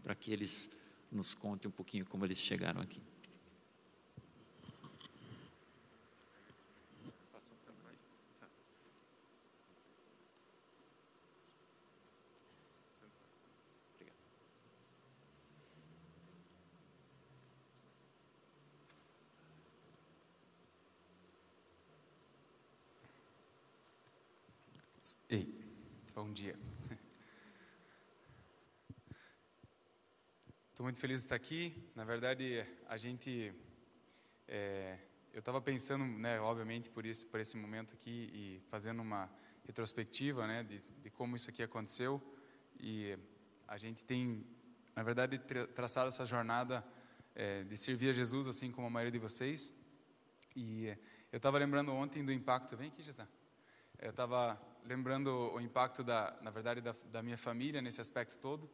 para 0.03 0.15
que 0.15 0.31
eles 0.31 0.71
nos 1.11 1.33
contem 1.33 1.67
um 1.67 1.71
pouquinho 1.71 2.05
como 2.05 2.25
eles 2.25 2.37
chegaram 2.37 2.81
aqui. 2.81 3.01
Ei, 25.27 25.51
bom 26.13 26.31
dia. 26.31 26.55
Estou 30.85 30.91
muito 30.91 31.01
feliz 31.01 31.21
de 31.21 31.25
estar 31.25 31.35
aqui. 31.35 31.73
Na 31.95 32.05
verdade, 32.05 32.63
a 32.87 32.95
gente, 32.95 33.51
é, 34.47 34.99
eu 35.33 35.39
estava 35.39 35.59
pensando, 35.59 36.05
né, 36.05 36.39
obviamente, 36.39 36.91
por 36.91 37.03
esse 37.03 37.25
por 37.25 37.39
esse 37.39 37.57
momento 37.57 37.95
aqui 37.95 38.29
e 38.31 38.61
fazendo 38.69 39.01
uma 39.01 39.27
retrospectiva, 39.65 40.45
né, 40.45 40.61
de, 40.61 40.79
de 41.01 41.09
como 41.09 41.35
isso 41.35 41.49
aqui 41.49 41.63
aconteceu. 41.63 42.21
E 42.79 43.17
a 43.67 43.79
gente 43.79 44.05
tem, 44.05 44.45
na 44.95 45.01
verdade, 45.01 45.39
tra 45.39 45.65
traçado 45.65 46.09
essa 46.09 46.23
jornada 46.23 46.85
é, 47.33 47.63
de 47.63 47.75
servir 47.75 48.11
a 48.11 48.13
Jesus, 48.13 48.45
assim 48.45 48.71
como 48.71 48.85
a 48.85 48.89
maioria 48.91 49.11
de 49.11 49.17
vocês. 49.17 49.73
E 50.55 50.85
eu 51.31 51.37
estava 51.37 51.57
lembrando 51.57 51.93
ontem 51.93 52.23
do 52.23 52.31
impacto. 52.31 52.77
Vem 52.77 52.89
aqui, 52.89 53.01
Jesus. 53.01 53.27
Eu 53.97 54.11
estava 54.11 54.61
lembrando 54.83 55.31
o 55.51 55.59
impacto 55.59 56.03
da, 56.03 56.37
na 56.43 56.51
verdade, 56.51 56.79
da, 56.79 56.93
da, 57.11 57.23
minha 57.23 57.39
família 57.39 57.81
nesse 57.81 58.01
aspecto 58.01 58.37
todo. 58.37 58.69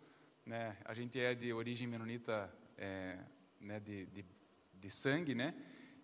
Né? 0.46 0.76
A 0.86 0.94
gente 0.94 1.20
é 1.20 1.36
de 1.36 1.54
origem 1.54 1.88
menonita, 1.88 2.52
é, 2.78 3.18
né, 3.60 3.80
de, 3.80 4.08
de, 4.08 4.26
de, 4.74 4.90
sangue, 4.90 5.36
né? 5.36 5.54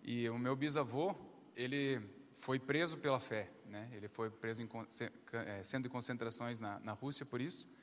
E 0.02 0.28
o 0.28 0.38
meu 0.38 0.54
bisavô, 0.54 1.14
ele 1.56 2.00
foi 2.34 2.58
preso 2.58 2.98
pela 2.98 3.18
fé, 3.18 3.50
né? 3.66 3.90
Ele 3.92 4.08
foi 4.08 4.30
preso 4.30 4.62
em 4.62 4.68
é, 5.32 5.62
centro 5.64 5.84
de 5.84 5.88
concentrações 5.88 6.60
na, 6.60 6.78
na 6.80 6.92
Rússia 6.92 7.26
por 7.26 7.40
isso. 7.40 7.76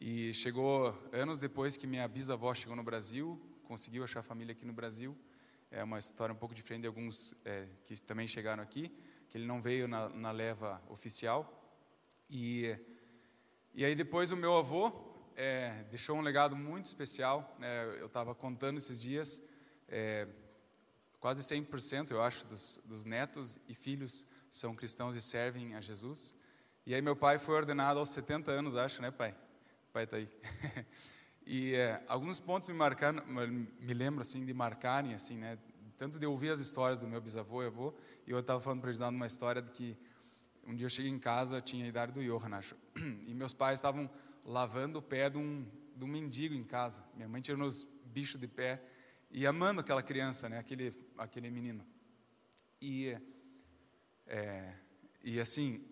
E 0.00 0.32
chegou 0.34 0.96
anos 1.12 1.38
depois 1.38 1.76
que 1.76 1.86
minha 1.86 2.06
bisavó 2.06 2.54
chegou 2.54 2.76
no 2.76 2.82
Brasil, 2.82 3.40
conseguiu 3.64 4.04
achar 4.04 4.22
família 4.22 4.52
aqui 4.52 4.64
no 4.64 4.72
Brasil. 4.72 5.18
É 5.70 5.82
uma 5.82 5.98
história 5.98 6.32
um 6.32 6.38
pouco 6.38 6.54
diferente 6.54 6.82
de 6.82 6.86
alguns 6.86 7.34
é, 7.44 7.66
que 7.84 8.00
também 8.00 8.28
chegaram 8.28 8.62
aqui, 8.62 8.88
que 9.28 9.36
ele 9.36 9.46
não 9.46 9.60
veio 9.60 9.88
na, 9.88 10.08
na 10.10 10.30
leva 10.30 10.80
oficial. 10.88 11.58
E, 12.30 12.76
e 13.74 13.84
aí 13.84 13.94
depois 13.94 14.30
o 14.30 14.36
meu 14.36 14.56
avô 14.56 15.11
é, 15.36 15.84
deixou 15.90 16.16
um 16.16 16.20
legado 16.20 16.56
muito 16.56 16.86
especial. 16.86 17.56
Né? 17.58 17.96
Eu 17.98 18.06
estava 18.06 18.34
contando 18.34 18.78
esses 18.78 19.00
dias, 19.00 19.42
é, 19.88 20.26
quase 21.20 21.42
100%, 21.42 22.10
eu 22.10 22.22
acho, 22.22 22.46
dos, 22.46 22.80
dos 22.84 23.04
netos 23.04 23.58
e 23.68 23.74
filhos 23.74 24.26
são 24.50 24.74
cristãos 24.74 25.16
e 25.16 25.22
servem 25.22 25.74
a 25.74 25.80
Jesus. 25.80 26.34
E 26.84 26.94
aí 26.94 27.00
meu 27.00 27.14
pai 27.14 27.38
foi 27.38 27.54
ordenado 27.54 28.00
aos 28.00 28.10
70 28.10 28.50
anos, 28.50 28.76
acho, 28.76 29.00
né, 29.00 29.10
pai? 29.10 29.30
O 29.88 29.92
pai 29.92 30.04
está 30.04 30.16
aí. 30.16 30.28
e 31.46 31.74
é, 31.74 32.02
alguns 32.08 32.40
pontos 32.40 32.68
me 32.68 32.74
marcaram, 32.74 33.24
me 33.26 33.94
lembro 33.94 34.20
assim 34.20 34.44
de 34.44 34.52
marcarem 34.52 35.14
assim, 35.14 35.38
né? 35.38 35.58
Tanto 35.96 36.18
de 36.18 36.26
ouvir 36.26 36.50
as 36.50 36.58
histórias 36.58 37.00
do 37.00 37.06
meu 37.06 37.20
bisavô 37.20 37.62
e 37.62 37.66
avô, 37.66 37.94
e 38.26 38.30
eu 38.30 38.38
estava 38.40 38.60
falando 38.60 38.80
para 38.80 38.90
eles 38.90 39.00
uma 39.00 39.26
história 39.26 39.62
de 39.62 39.70
que 39.70 39.96
um 40.66 40.74
dia 40.74 40.86
eu 40.86 40.90
cheguei 40.90 41.10
em 41.10 41.18
casa, 41.18 41.60
tinha 41.60 41.84
a 41.84 41.88
idade 41.88 42.12
do 42.12 42.22
Johan, 42.22 42.56
acho, 42.56 42.76
e 43.26 43.34
meus 43.34 43.54
pais 43.54 43.78
estavam 43.78 44.10
lavando 44.44 44.98
o 44.98 45.02
pé 45.02 45.30
de 45.30 45.38
um, 45.38 45.66
de 45.96 46.04
um 46.04 46.08
mendigo 46.08 46.54
em 46.54 46.64
casa. 46.64 47.04
Minha 47.14 47.28
mãe 47.28 47.40
tirando 47.40 47.64
os 47.64 47.86
bichos 48.06 48.40
de 48.40 48.48
pé 48.48 48.82
e 49.30 49.46
amando 49.46 49.80
aquela 49.80 50.02
criança, 50.02 50.48
né? 50.48 50.58
Aquele 50.58 50.94
aquele 51.16 51.50
menino. 51.50 51.84
E 52.80 53.16
é, 54.26 54.74
e 55.22 55.40
assim, 55.40 55.86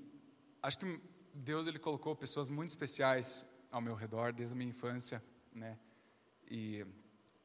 acho 0.62 0.78
que 0.78 1.01
Deus 1.34 1.66
ele 1.66 1.78
colocou 1.78 2.14
pessoas 2.16 2.48
muito 2.48 2.70
especiais 2.70 3.61
ao 3.70 3.80
meu 3.80 3.94
redor 3.94 4.32
desde 4.32 4.55
a 4.55 4.57
minha 4.57 4.70
infância, 4.70 5.22
né? 5.53 5.78
E, 6.51 6.84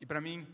e 0.02 0.06
para 0.06 0.20
mim 0.20 0.48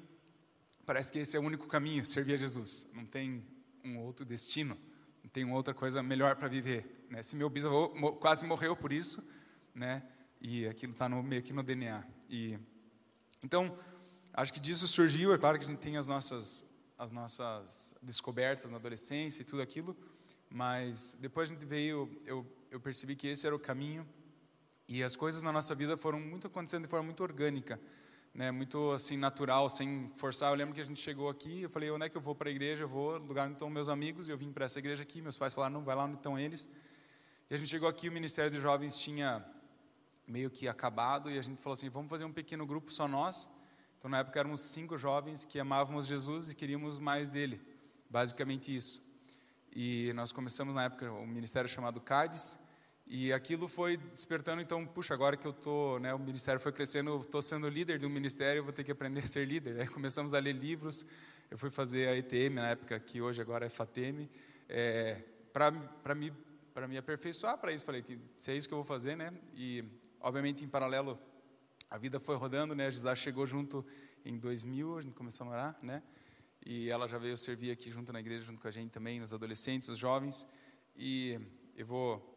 parece 0.86 1.12
que 1.12 1.20
esse 1.20 1.38
é 1.38 1.40
o 1.40 1.44
único 1.44 1.68
caminho, 1.68 2.06
servir 2.06 2.34
a 2.34 2.38
Jesus. 2.38 2.92
Não 2.94 3.06
tem 3.06 3.46
um 3.84 4.00
outro 4.00 4.26
destino, 4.26 4.78
não 5.24 5.30
tem 5.30 5.50
outra 5.50 5.74
coisa 5.74 6.04
melhor 6.04 6.36
para 6.36 6.48
viver. 6.48 7.06
Né? 7.10 7.24
Se 7.24 7.36
meu 7.36 7.50
bisavô 7.50 7.90
quase 8.14 8.46
morreu 8.46 8.76
por 8.76 8.92
isso, 8.92 9.28
né? 9.74 10.04
E 10.42 10.68
aquilo 10.68 10.92
está 10.94 11.08
meio 11.08 11.42
que 11.44 11.54
no 11.54 11.64
DNA. 11.64 12.04
E 12.30 12.60
então 13.44 13.78
acho 14.34 14.52
que 14.52 14.60
disso 14.60 14.88
surgiu. 14.88 15.34
É 15.34 15.38
claro 15.38 15.60
que 15.60 15.66
a 15.66 15.68
gente 15.68 15.80
tem 15.80 15.98
as 15.98 16.08
nossas 16.08 16.70
as 16.98 17.12
nossas 17.12 17.96
descobertas 18.02 18.70
na 18.70 18.78
adolescência 18.78 19.42
e 19.42 19.46
tudo 19.46 19.62
aquilo, 19.62 19.98
mas 20.50 21.18
depois 21.20 21.50
a 21.50 21.54
gente 21.54 21.66
veio, 21.66 22.16
eu 22.26 22.46
eu 22.72 22.80
percebi 22.80 23.18
que 23.18 23.28
esse 23.28 23.46
era 23.46 23.54
o 23.54 23.60
caminho 23.60 24.08
e 24.88 25.04
as 25.04 25.16
coisas 25.16 25.42
na 25.42 25.52
nossa 25.52 25.76
vida 25.76 25.98
foram 25.98 26.22
muito 26.22 26.48
acontecendo 26.48 26.84
de 26.84 26.88
forma 26.88 27.06
muito 27.06 27.22
orgânica, 27.22 27.80
né? 28.34 28.50
Muito 28.50 28.92
assim 28.92 29.18
natural, 29.18 29.70
sem 29.70 30.10
forçar. 30.16 30.52
Eu 30.52 30.56
lembro 30.56 30.74
que 30.74 30.80
a 30.80 30.86
gente 30.86 31.02
chegou 31.02 31.28
aqui, 31.28 31.64
eu 31.64 31.70
falei, 31.70 31.92
onde 31.92 32.06
é 32.06 32.10
que 32.10 32.16
eu 32.16 32.22
vou 32.22 32.34
para 32.34 32.48
a 32.48 32.52
igreja? 32.52 32.84
Eu 32.84 32.88
vou 32.88 33.20
no 33.20 33.26
lugar 33.26 33.46
onde 33.46 33.56
estão 33.56 33.70
meus 33.70 33.90
amigos. 33.90 34.30
Eu 34.30 34.38
vim 34.38 34.54
para 34.54 34.66
essa 34.66 34.80
igreja 34.80 35.04
aqui. 35.04 35.22
Meus 35.22 35.38
pais 35.38 35.54
falaram, 35.54 35.76
não, 35.76 35.84
vai 35.84 35.96
lá 35.96 36.06
onde 36.06 36.16
estão 36.16 36.40
eles. 36.40 36.70
E 37.50 37.54
a 37.54 37.58
gente 37.58 37.70
chegou 37.70 37.90
aqui, 37.90 38.08
o 38.08 38.12
Ministério 38.12 38.50
de 38.50 38.62
Jovens 38.62 38.98
tinha 38.98 39.46
meio 40.32 40.50
que 40.50 40.68
acabado 40.68 41.30
e 41.30 41.38
a 41.38 41.42
gente 41.42 41.62
falou 41.62 41.74
assim, 41.74 41.90
vamos 41.90 42.10
fazer 42.10 42.24
um 42.24 42.32
pequeno 42.32 42.66
grupo 42.66 42.92
só 42.92 43.08
nós. 43.08 43.50
Então 43.98 44.10
na 44.10 44.20
época 44.20 44.40
éramos 44.40 44.62
cinco 44.62 44.98
jovens 44.98 45.46
que 45.46 45.60
amávamos 45.60 46.08
Jesus 46.08 46.50
e 46.50 46.56
queríamos 46.56 46.98
mais 46.98 47.30
dele, 47.30 47.62
basicamente 48.10 48.76
isso. 48.76 49.12
E 49.76 50.12
nós 50.14 50.32
começamos 50.32 50.74
na 50.74 50.86
época 50.86 51.12
um 51.12 51.28
ministério 51.28 51.70
chamado 51.70 52.00
CADES, 52.02 52.58
e 53.14 53.34
aquilo 53.34 53.68
foi 53.68 53.98
despertando, 53.98 54.62
então, 54.62 54.86
puxa, 54.86 55.14
agora 55.14 55.36
que 55.36 55.46
eu 55.46 55.52
tô, 55.52 56.00
né, 56.00 56.14
o 56.14 56.20
ministério 56.20 56.62
foi 56.62 56.72
crescendo, 56.72 57.10
eu 57.10 57.20
estou 57.20 57.42
sendo 57.42 57.68
líder 57.68 58.00
de 58.00 58.06
um 58.06 58.10
ministério, 58.10 58.60
eu 58.60 58.64
vou 58.64 58.72
ter 58.72 58.86
que 58.86 58.92
aprender 58.92 59.20
a 59.20 59.28
ser 59.28 59.46
líder. 59.46 59.82
Aí 59.82 59.88
começamos 59.88 60.34
a 60.34 60.40
ler 60.40 60.54
livros, 60.54 61.06
eu 61.50 61.58
fui 61.58 61.70
fazer 61.70 62.08
a 62.08 62.16
ETM 62.16 62.56
na 62.56 62.70
época, 62.70 62.98
que 63.02 63.22
hoje 63.22 63.42
agora 63.42 63.66
é 63.66 63.70
FATEM, 63.70 64.30
é, 64.70 65.22
para 65.52 66.16
me, 66.16 66.32
me 66.88 66.98
aperfeiçoar 66.98 67.58
para 67.58 67.74
isso. 67.74 67.84
Falei 67.84 68.02
que 68.02 68.18
se 68.38 68.52
é 68.52 68.56
isso 68.56 68.68
que 68.68 68.74
eu 68.74 68.78
vou 68.78 68.86
fazer, 68.86 69.18
né? 69.18 69.34
E, 69.56 69.84
obviamente, 70.22 70.64
em 70.64 70.68
paralelo, 70.68 71.20
a 71.90 71.98
vida 71.98 72.20
foi 72.20 72.36
rodando, 72.36 72.74
né? 72.74 72.88
A 72.88 72.90
Gisá 72.90 73.14
chegou 73.16 73.46
junto 73.46 73.86
em 74.24 74.38
2000, 74.38 74.98
a 74.98 75.02
gente 75.02 75.14
começou 75.14 75.46
a 75.46 75.50
morar, 75.50 75.80
né? 75.82 76.02
E 76.66 76.90
ela 76.90 77.08
já 77.08 77.18
veio 77.18 77.38
servir 77.38 77.72
aqui 77.72 77.90
junto 77.90 78.14
na 78.14 78.20
igreja, 78.20 78.44
junto 78.44 78.62
com 78.62 78.68
a 78.68 78.72
gente 78.72 78.92
também, 78.92 79.22
os 79.22 79.34
adolescentes, 79.34 79.90
os 79.90 79.98
jovens. 79.98 80.48
E 80.96 81.40
eu 81.76 81.86
vou 81.86 82.32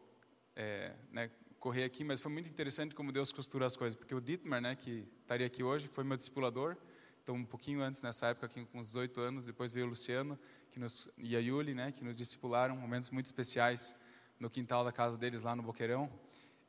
é, 0.55 0.95
né, 1.11 1.29
correr 1.59 1.83
aqui, 1.83 2.03
mas 2.03 2.19
foi 2.19 2.31
muito 2.31 2.49
interessante 2.49 2.95
como 2.95 3.11
Deus 3.11 3.31
costura 3.31 3.65
as 3.65 3.75
coisas, 3.75 3.95
porque 3.95 4.15
o 4.15 4.21
Dietmar, 4.21 4.61
né, 4.61 4.75
que 4.75 5.07
estaria 5.21 5.45
aqui 5.45 5.63
hoje, 5.63 5.87
foi 5.87 6.03
meu 6.03 6.17
discipulador. 6.17 6.75
Então, 7.23 7.35
um 7.35 7.45
pouquinho 7.45 7.81
antes, 7.81 8.01
nessa 8.01 8.27
época, 8.27 8.45
aqui, 8.45 8.65
com 8.65 8.79
uns 8.79 8.87
18 8.87 9.19
anos, 9.19 9.45
depois 9.45 9.71
veio 9.71 9.85
o 9.85 9.89
Luciano 9.89 10.37
que 10.69 10.79
nos, 10.79 11.09
e 11.17 11.35
a 11.35 11.39
Yuli, 11.39 11.73
né, 11.73 11.91
que 11.91 12.03
nos 12.03 12.15
discipularam, 12.15 12.75
momentos 12.75 13.09
muito 13.09 13.25
especiais 13.25 13.95
no 14.39 14.49
quintal 14.49 14.83
da 14.83 14.91
casa 14.91 15.17
deles, 15.17 15.41
lá 15.41 15.55
no 15.55 15.63
Boqueirão, 15.63 16.11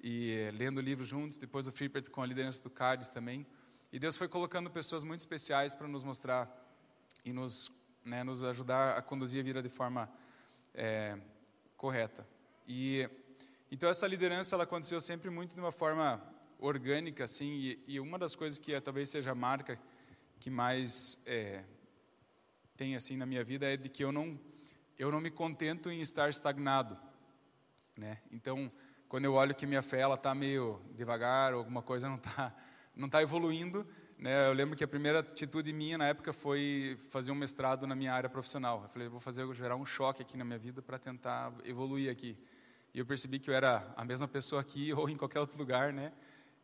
e 0.01 0.51
lendo 0.55 0.80
livros 0.80 1.09
juntos. 1.09 1.38
Depois 1.38 1.66
o 1.66 1.72
Frippert 1.72 2.11
com 2.11 2.22
a 2.22 2.26
liderança 2.26 2.62
do 2.62 2.70
Cardes 2.70 3.11
também. 3.11 3.47
E 3.92 3.99
Deus 3.99 4.16
foi 4.16 4.28
colocando 4.28 4.70
pessoas 4.70 5.05
muito 5.05 5.20
especiais 5.20 5.74
para 5.74 5.88
nos 5.88 6.03
mostrar 6.03 6.51
e 7.24 7.32
nos, 7.32 7.70
né, 8.05 8.22
nos 8.22 8.44
ajudar 8.44 8.97
a 8.97 9.03
conduzir 9.03 9.40
a 9.40 9.44
vida 9.44 9.62
de 9.62 9.68
forma 9.68 10.11
é, 10.74 11.18
correta. 11.76 12.26
E 12.66 13.09
então 13.70 13.88
essa 13.88 14.07
liderança 14.07 14.55
ela 14.55 14.64
aconteceu 14.64 15.01
sempre 15.01 15.30
muito 15.30 15.55
de 15.55 15.61
uma 15.61 15.72
forma 15.72 16.22
orgânica, 16.59 17.24
assim. 17.24 17.47
E, 17.47 17.84
e 17.86 18.01
uma 18.01 18.18
das 18.18 18.34
coisas 18.34 18.59
que 18.59 18.74
é, 18.74 18.80
talvez 18.80 19.09
seja 19.09 19.32
a 19.32 19.34
marca 19.34 19.80
que 20.38 20.51
mais 20.51 21.22
é, 21.26 21.64
tem 22.76 22.94
assim 22.94 23.16
na 23.16 23.26
minha 23.26 23.42
vida 23.42 23.66
é 23.66 23.76
de 23.76 23.88
que 23.88 24.05
eu 24.05 24.12
não 24.12 24.38
eu 24.99 25.11
não 25.11 25.20
me 25.20 25.30
contento 25.30 25.90
em 25.90 26.01
estar 26.01 26.30
estagnado, 26.30 26.99
né? 27.97 28.20
Então 28.30 28.72
quando 29.09 29.24
eu 29.24 29.34
olho 29.34 29.54
que 29.54 29.66
minha 29.66 29.82
fé 29.82 30.00
ela 30.00 30.14
está 30.14 30.34
meio 30.34 30.80
devagar, 30.94 31.52
ou 31.52 31.61
alguma 31.61 31.82
coisa 31.82 32.09
não 32.09 32.16
está 32.16 32.54
não 32.96 33.09
tá 33.11 33.22
evoluindo, 33.22 33.86
né? 34.18 34.48
Eu 34.48 34.54
lembro 34.54 34.74
que 34.74 34.82
a 34.82 34.88
primeira 34.88 35.18
atitude 35.18 35.70
minha 35.72 35.98
na 35.98 36.07
época 36.07 36.32
foi 36.32 36.96
fazer 37.11 37.30
um 37.30 37.34
mestrado 37.34 37.86
na 37.86 37.94
minha 37.94 38.12
área 38.12 38.30
profissional. 38.30 38.82
Eu 38.82 38.88
falei, 38.88 39.09
vou 39.09 39.20
fazer 39.20 39.46
gerar 39.52 39.76
um 39.76 39.84
choque 39.84 40.22
aqui 40.22 40.38
na 40.38 40.44
minha 40.44 40.59
vida 40.59 40.80
para 40.80 40.98
tentar 40.98 41.52
evoluir 41.64 42.11
aqui. 42.11 42.36
E 42.94 42.98
eu 42.98 43.04
percebi 43.04 43.38
que 43.38 43.50
eu 43.50 43.54
era 43.54 43.92
a 43.94 44.04
mesma 44.04 44.26
pessoa 44.26 44.62
aqui 44.62 44.90
ou 44.96 45.11
em 45.11 45.16
qualquer 45.16 45.40
outro 45.40 45.59
lugar, 45.59 45.92
né? 45.92 46.12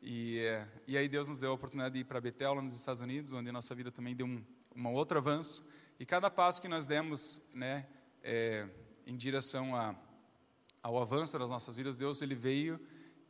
E, 0.01 0.41
e 0.89 0.97
aí 0.97 1.09
Deus 1.09 1.29
nos 1.29 1.41
deu 1.41 1.51
a 1.51 1.55
oportunidade 1.55 1.95
de 1.95 2.01
ir 2.01 2.05
para 2.05 2.21
Betel, 2.21 2.55
lá 2.55 2.63
nos 2.63 2.75
Estados 2.75 3.03
Unidos, 3.03 3.33
onde 3.33 3.51
a 3.51 3.53
nossa 3.53 3.75
vida 3.75 3.93
também 3.93 4.17
deu 4.17 4.27
um, 4.27 4.43
um 4.75 4.87
outro 4.89 5.19
avanço. 5.19 5.69
E 6.01 6.07
cada 6.07 6.31
passo 6.31 6.61
que 6.61 6.67
nós 6.67 6.87
demos, 6.87 7.43
né, 7.55 7.87
é, 8.23 8.67
em 9.07 9.17
direção 9.17 9.77
a, 9.77 9.95
ao 10.83 11.01
avanço 11.01 11.39
das 11.39 11.49
nossas 11.49 11.75
vidas, 11.75 11.97
Deus 11.97 12.21
ele 12.23 12.35
veio 12.35 12.81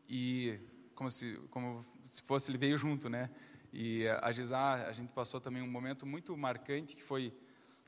e 0.08 0.58
como 0.94 1.10
se 1.10 1.36
como 1.50 1.84
se 2.04 2.22
fosse 2.22 2.50
ele 2.50 2.58
veio 2.58 2.78
junto, 2.78 3.08
né? 3.08 3.30
E 3.72 4.06
a 4.22 4.30
Gisá, 4.32 4.86
a 4.86 4.92
gente 4.92 5.12
passou 5.12 5.40
também 5.40 5.62
um 5.62 5.70
momento 5.70 6.06
muito 6.06 6.36
marcante 6.36 6.94
que 6.94 7.02
foi 7.02 7.32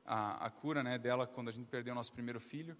a, 0.04 0.46
a 0.46 0.50
cura, 0.50 0.82
né, 0.82 0.98
dela 0.98 1.26
quando 1.26 1.48
a 1.48 1.52
gente 1.52 1.66
perdeu 1.66 1.92
o 1.92 1.94
nosso 1.94 2.12
primeiro 2.12 2.40
filho. 2.40 2.76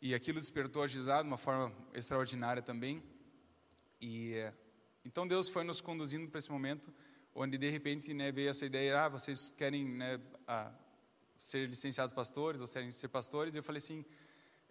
E 0.00 0.14
aquilo 0.14 0.38
despertou 0.38 0.82
a 0.82 0.86
Gisá 0.86 1.22
de 1.22 1.28
uma 1.28 1.38
forma 1.38 1.72
extraordinária 1.94 2.62
também. 2.62 3.02
E 4.00 4.34
então 5.04 5.26
Deus 5.26 5.48
foi 5.48 5.64
nos 5.64 5.80
conduzindo 5.80 6.28
para 6.28 6.38
esse 6.38 6.50
momento 6.50 6.92
onde 7.34 7.58
de 7.58 7.68
repente 7.68 8.14
né, 8.14 8.32
veio 8.32 8.48
essa 8.48 8.64
ideia, 8.64 9.04
ah, 9.04 9.08
vocês 9.08 9.50
querem 9.50 9.84
né, 9.84 10.18
a, 10.48 10.72
ser 11.36 11.68
licenciados 11.68 12.12
pastores 12.12 12.60
ou 12.60 12.66
querem 12.66 12.90
ser 12.90 13.08
pastores? 13.08 13.54
E 13.54 13.58
eu 13.58 13.62
falei 13.62 13.78
assim, 13.78 14.04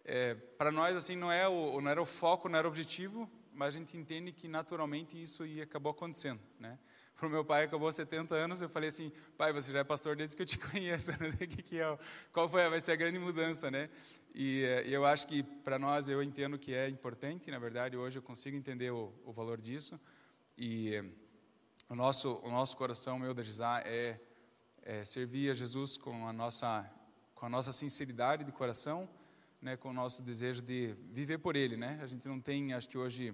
é, 0.05 0.35
para 0.35 0.71
nós 0.71 0.95
assim 0.95 1.15
não 1.15 1.31
é 1.31 1.47
o 1.47 1.81
não 1.81 1.89
era 1.89 2.01
o 2.01 2.05
foco, 2.05 2.47
não 2.47 2.59
era 2.59 2.67
o 2.67 2.71
objetivo, 2.71 3.29
mas 3.51 3.75
a 3.75 3.77
gente 3.79 3.97
entende 3.97 4.31
que 4.31 4.47
naturalmente 4.47 5.19
isso 5.19 5.45
ia 5.45 5.63
acabou 5.63 5.91
acontecendo, 5.91 6.39
né? 6.59 6.77
Para 7.15 7.27
o 7.27 7.29
meu 7.29 7.45
pai 7.45 7.63
acabou 7.63 7.89
70 7.89 8.35
anos, 8.35 8.61
eu 8.61 8.67
falei 8.67 8.89
assim, 8.89 9.11
pai, 9.37 9.53
você 9.53 9.71
já 9.71 9.79
é 9.79 9.83
pastor 9.85 10.17
desde 10.17 10.35
que 10.35 10.41
eu 10.41 10.45
te 10.45 10.59
conheço, 10.69 11.11
né? 11.11 11.47
que 11.47 11.63
que 11.63 11.79
é, 11.79 11.97
qual 12.31 12.47
foi, 12.47 12.69
vai 12.69 12.81
ser 12.81 12.91
a 12.91 12.95
grande 12.95 13.17
mudança, 13.17 13.71
né? 13.71 13.89
E, 14.33 14.63
e 14.85 14.93
eu 14.93 15.05
acho 15.05 15.25
que 15.25 15.41
para 15.41 15.79
nós 15.79 16.07
eu 16.07 16.21
entendo 16.21 16.59
que 16.59 16.73
é 16.73 16.87
importante, 16.87 17.49
na 17.49 17.57
verdade 17.57 17.97
hoje 17.97 18.19
eu 18.19 18.21
consigo 18.21 18.55
entender 18.55 18.91
o, 18.91 19.11
o 19.25 19.31
valor 19.31 19.59
disso 19.59 19.99
e 20.57 21.01
o 21.89 21.95
nosso 21.95 22.41
o 22.43 22.49
nosso 22.49 22.77
coração 22.77 23.17
meu 23.17 23.33
da 23.33 23.43
é, 23.85 24.19
é 24.83 25.03
servir 25.03 25.49
a 25.49 25.53
Jesus 25.53 25.97
com 25.97 26.27
a 26.27 26.33
nossa 26.33 26.91
com 27.33 27.45
a 27.45 27.49
nossa 27.49 27.71
sinceridade 27.71 28.43
de 28.43 28.51
coração, 28.51 29.09
né? 29.65 29.75
Com 29.75 29.89
o 29.89 29.93
nosso 29.93 30.21
desejo 30.21 30.61
de 30.61 30.95
viver 31.09 31.39
por 31.39 31.55
Ele, 31.55 31.75
né? 31.75 31.97
A 31.99 32.05
gente 32.05 32.27
não 32.27 32.39
tem, 32.39 32.71
acho 32.73 32.87
que 32.87 32.99
hoje 32.99 33.33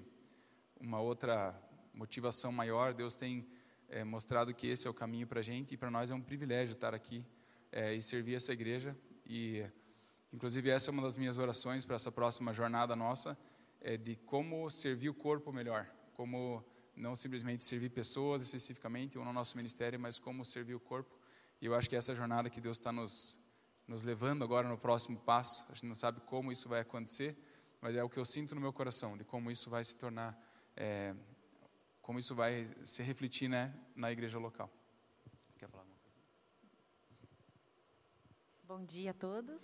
uma 0.79 1.01
outra 1.01 1.53
motivação 1.93 2.53
maior. 2.53 2.93
Deus 2.93 3.15
tem 3.15 3.45
é, 3.89 4.05
mostrado 4.05 4.53
que 4.53 4.65
esse 4.65 4.87
é 4.87 4.89
o 4.89 4.93
caminho 4.93 5.27
para 5.27 5.41
a 5.41 5.43
gente 5.43 5.73
e 5.73 5.77
para 5.77 5.91
nós 5.91 6.09
é 6.09 6.15
um 6.15 6.21
privilégio 6.21 6.71
estar 6.71 6.95
aqui 6.95 7.25
é, 7.69 7.93
e 7.93 8.01
servir 8.01 8.35
essa 8.35 8.53
igreja. 8.53 8.95
E, 9.25 9.65
inclusive, 10.31 10.69
essa 10.69 10.89
é 10.89 10.91
uma 10.93 11.01
das 11.01 11.17
minhas 11.17 11.37
orações 11.37 11.83
para 11.83 11.97
essa 11.97 12.13
próxima 12.13 12.53
jornada 12.53 12.95
nossa, 12.95 13.37
é 13.81 13.97
de 13.97 14.15
como 14.15 14.71
servir 14.71 15.09
o 15.09 15.13
corpo 15.13 15.51
melhor, 15.51 15.85
como 16.13 16.63
não 16.95 17.13
simplesmente 17.13 17.65
servir 17.65 17.89
pessoas 17.89 18.41
especificamente 18.41 19.17
ou 19.17 19.25
no 19.25 19.33
nosso 19.33 19.57
ministério, 19.57 19.99
mas 19.99 20.17
como 20.17 20.45
servir 20.45 20.75
o 20.75 20.79
corpo. 20.79 21.13
E 21.61 21.65
eu 21.65 21.75
acho 21.75 21.89
que 21.89 21.95
essa 21.97 22.15
jornada 22.15 22.49
que 22.49 22.61
Deus 22.61 22.77
está 22.77 22.89
nos, 22.89 23.37
nos 23.91 24.03
levando 24.03 24.41
agora 24.41 24.69
no 24.69 24.77
próximo 24.77 25.19
passo, 25.19 25.65
a 25.69 25.73
gente 25.73 25.85
não 25.85 25.95
sabe 25.95 26.21
como 26.21 26.49
isso 26.49 26.69
vai 26.69 26.79
acontecer, 26.79 27.37
mas 27.81 27.93
é 27.93 28.01
o 28.01 28.09
que 28.09 28.17
eu 28.17 28.23
sinto 28.23 28.55
no 28.55 28.61
meu 28.61 28.71
coração, 28.71 29.17
de 29.17 29.25
como 29.25 29.51
isso 29.51 29.69
vai 29.69 29.83
se 29.83 29.95
tornar, 29.95 30.33
é, 30.77 31.13
como 32.01 32.17
isso 32.17 32.33
vai 32.33 32.73
se 32.85 33.03
refletir 33.03 33.49
né, 33.49 33.73
na 33.93 34.09
igreja 34.09 34.39
local. 34.39 34.71
Você 35.49 35.59
quer 35.59 35.67
falar 35.67 35.83
alguma 35.83 35.99
coisa? 35.99 36.17
Bom 38.65 38.85
dia 38.85 39.11
a 39.11 39.13
todos. 39.13 39.61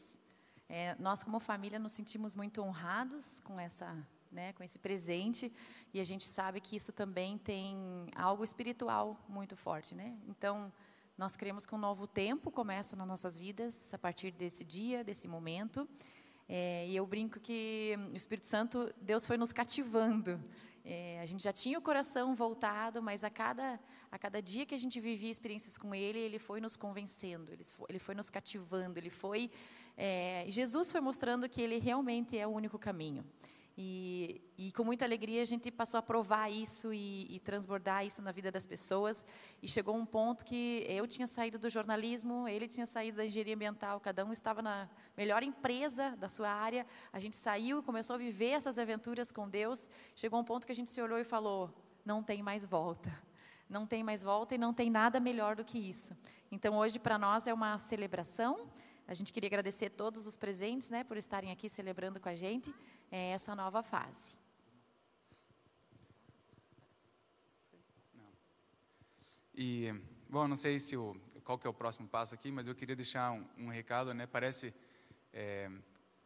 É, 0.67 0.93
nós, 0.99 1.23
como 1.23 1.39
família, 1.39 1.79
nos 1.79 1.93
sentimos 1.93 2.35
muito 2.35 2.61
honrados 2.61 3.39
com 3.45 3.57
essa 3.57 3.95
né, 4.29 4.51
com 4.53 4.61
esse 4.61 4.77
presente, 4.77 5.51
e 5.93 6.01
a 6.01 6.03
gente 6.03 6.25
sabe 6.25 6.59
que 6.59 6.75
isso 6.75 6.91
também 6.91 7.37
tem 7.37 8.09
algo 8.13 8.43
espiritual 8.43 9.17
muito 9.29 9.55
forte, 9.55 9.95
né? 9.95 10.17
Então, 10.27 10.71
nós 11.17 11.35
cremos 11.35 11.65
que 11.65 11.73
um 11.73 11.79
novo 11.79 12.05
tempo 12.05 12.51
começa 12.51 12.95
nas 12.95 13.07
nossas 13.07 13.37
vidas 13.37 13.91
a 13.91 13.97
partir 13.97 14.29
desse 14.29 14.63
dia, 14.63 15.03
desse 15.03 15.27
momento. 15.27 15.89
É, 16.47 16.87
e 16.87 16.95
eu 16.95 17.07
brinco 17.07 17.39
que 17.39 17.97
o 18.13 18.15
Espírito 18.15 18.45
Santo, 18.45 18.93
Deus 19.01 19.25
foi 19.25 19.35
nos 19.35 19.51
cativando. 19.51 20.39
É, 20.85 21.19
a 21.19 21.25
gente 21.25 21.43
já 21.43 21.51
tinha 21.51 21.79
o 21.79 21.81
coração 21.81 22.35
voltado, 22.35 23.01
mas 23.01 23.23
a 23.23 23.31
cada, 23.31 23.79
a 24.11 24.19
cada 24.19 24.41
dia 24.43 24.63
que 24.63 24.75
a 24.75 24.77
gente 24.77 24.99
vivia 24.99 25.31
experiências 25.31 25.75
com 25.75 25.93
Ele, 25.95 26.19
Ele 26.19 26.37
foi 26.37 26.61
nos 26.61 26.75
convencendo, 26.75 27.51
Ele 27.51 27.63
foi, 27.63 27.85
ele 27.89 27.99
foi 27.99 28.13
nos 28.13 28.29
cativando, 28.29 28.99
Ele 28.99 29.09
foi. 29.09 29.49
É, 29.97 30.45
Jesus 30.47 30.91
foi 30.91 31.01
mostrando 31.01 31.49
que 31.49 31.59
Ele 31.59 31.79
realmente 31.79 32.37
é 32.37 32.45
o 32.45 32.51
único 32.51 32.77
caminho. 32.77 33.25
E, 33.79 34.41
e, 34.57 34.71
com 34.71 34.83
muita 34.83 35.05
alegria 35.05 35.39
a 35.39 35.45
gente 35.45 35.69
passou 35.69 35.99
a 35.99 36.01
provar 36.01 36.49
isso 36.49 36.91
e, 36.91 37.27
e, 37.29 37.39
transbordar 37.39 38.03
isso 38.03 38.23
na 38.23 38.31
vida 38.31 38.51
das 38.51 38.65
pessoas. 38.65 39.23
E 39.61 39.67
chegou 39.67 39.95
um 39.95 40.03
ponto 40.03 40.43
que 40.43 40.83
eu 40.89 41.05
tinha 41.05 41.27
saído 41.27 41.59
do 41.59 41.69
jornalismo, 41.69 42.47
ele 42.47 42.67
tinha 42.67 42.87
saído 42.87 43.17
da 43.17 43.25
engenharia 43.25 43.53
ambiental, 43.53 43.99
cada 43.99 44.25
um 44.25 44.33
estava 44.33 44.63
na 44.63 44.89
melhor 45.15 45.43
empresa 45.43 46.15
da 46.17 46.27
sua 46.27 46.49
área. 46.49 46.87
A 47.13 47.19
gente 47.19 47.35
saiu, 47.35 47.83
começou 47.83 48.15
a 48.15 48.17
viver 48.17 48.49
essas 48.49 48.79
aventuras 48.79 49.31
com 49.31 49.47
Deus. 49.47 49.87
Chegou 50.15 50.39
um 50.39 50.43
ponto 50.43 50.65
que 50.65 50.71
a 50.71 50.75
gente 50.75 50.89
se 50.89 50.99
olhou 50.99 51.19
e 51.19 51.23
falou: 51.23 51.71
não 52.03 52.23
tem 52.23 52.41
mais 52.41 52.65
volta. 52.65 53.13
Não 53.69 53.85
tem 53.85 54.03
mais 54.03 54.23
volta 54.23 54.55
e 54.55 54.57
não 54.57 54.73
tem 54.73 54.89
nada 54.89 55.19
melhor 55.19 55.55
do 55.55 55.63
que 55.63 55.77
isso. 55.77 56.15
Então 56.51 56.77
hoje 56.77 56.97
para 56.97 57.19
nós 57.19 57.45
é 57.45 57.53
uma 57.53 57.77
celebração. 57.77 58.67
A 59.07 59.13
gente 59.13 59.31
queria 59.31 59.47
agradecer 59.47 59.91
todos 59.91 60.25
os 60.25 60.35
presentes, 60.35 60.89
né, 60.89 61.03
por 61.03 61.15
estarem 61.15 61.51
aqui 61.51 61.69
celebrando 61.69 62.19
com 62.19 62.27
a 62.27 62.35
gente 62.35 62.73
é, 63.11 63.31
essa 63.31 63.55
nova 63.55 63.81
fase. 63.81 64.35
E, 69.55 69.91
bom, 70.29 70.47
não 70.47 70.55
sei 70.55 70.79
se 70.79 70.95
o, 70.95 71.19
qual 71.43 71.57
que 71.57 71.65
é 71.65 71.69
o 71.69 71.73
próximo 71.73 72.07
passo 72.07 72.35
aqui, 72.35 72.51
mas 72.51 72.67
eu 72.67 72.75
queria 72.75 72.95
deixar 72.95 73.31
um, 73.31 73.43
um 73.57 73.67
recado, 73.69 74.13
né? 74.13 74.27
Parece 74.27 74.73
é, 75.33 75.69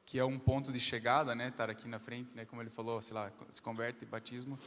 que 0.06 0.20
é 0.20 0.26
um 0.26 0.38
ponto 0.38 0.74
de 0.74 0.80
chegada, 0.80 1.34
né? 1.34 1.48
Estar 1.48 1.70
aqui 1.70 1.88
na 1.88 2.00
frente, 2.00 2.36
né? 2.36 2.44
Como 2.44 2.62
ele 2.62 2.70
falou, 2.70 3.02
sei 3.02 3.14
lá, 3.14 3.32
se 3.50 3.62
converte, 3.62 4.06
batismo. 4.06 4.60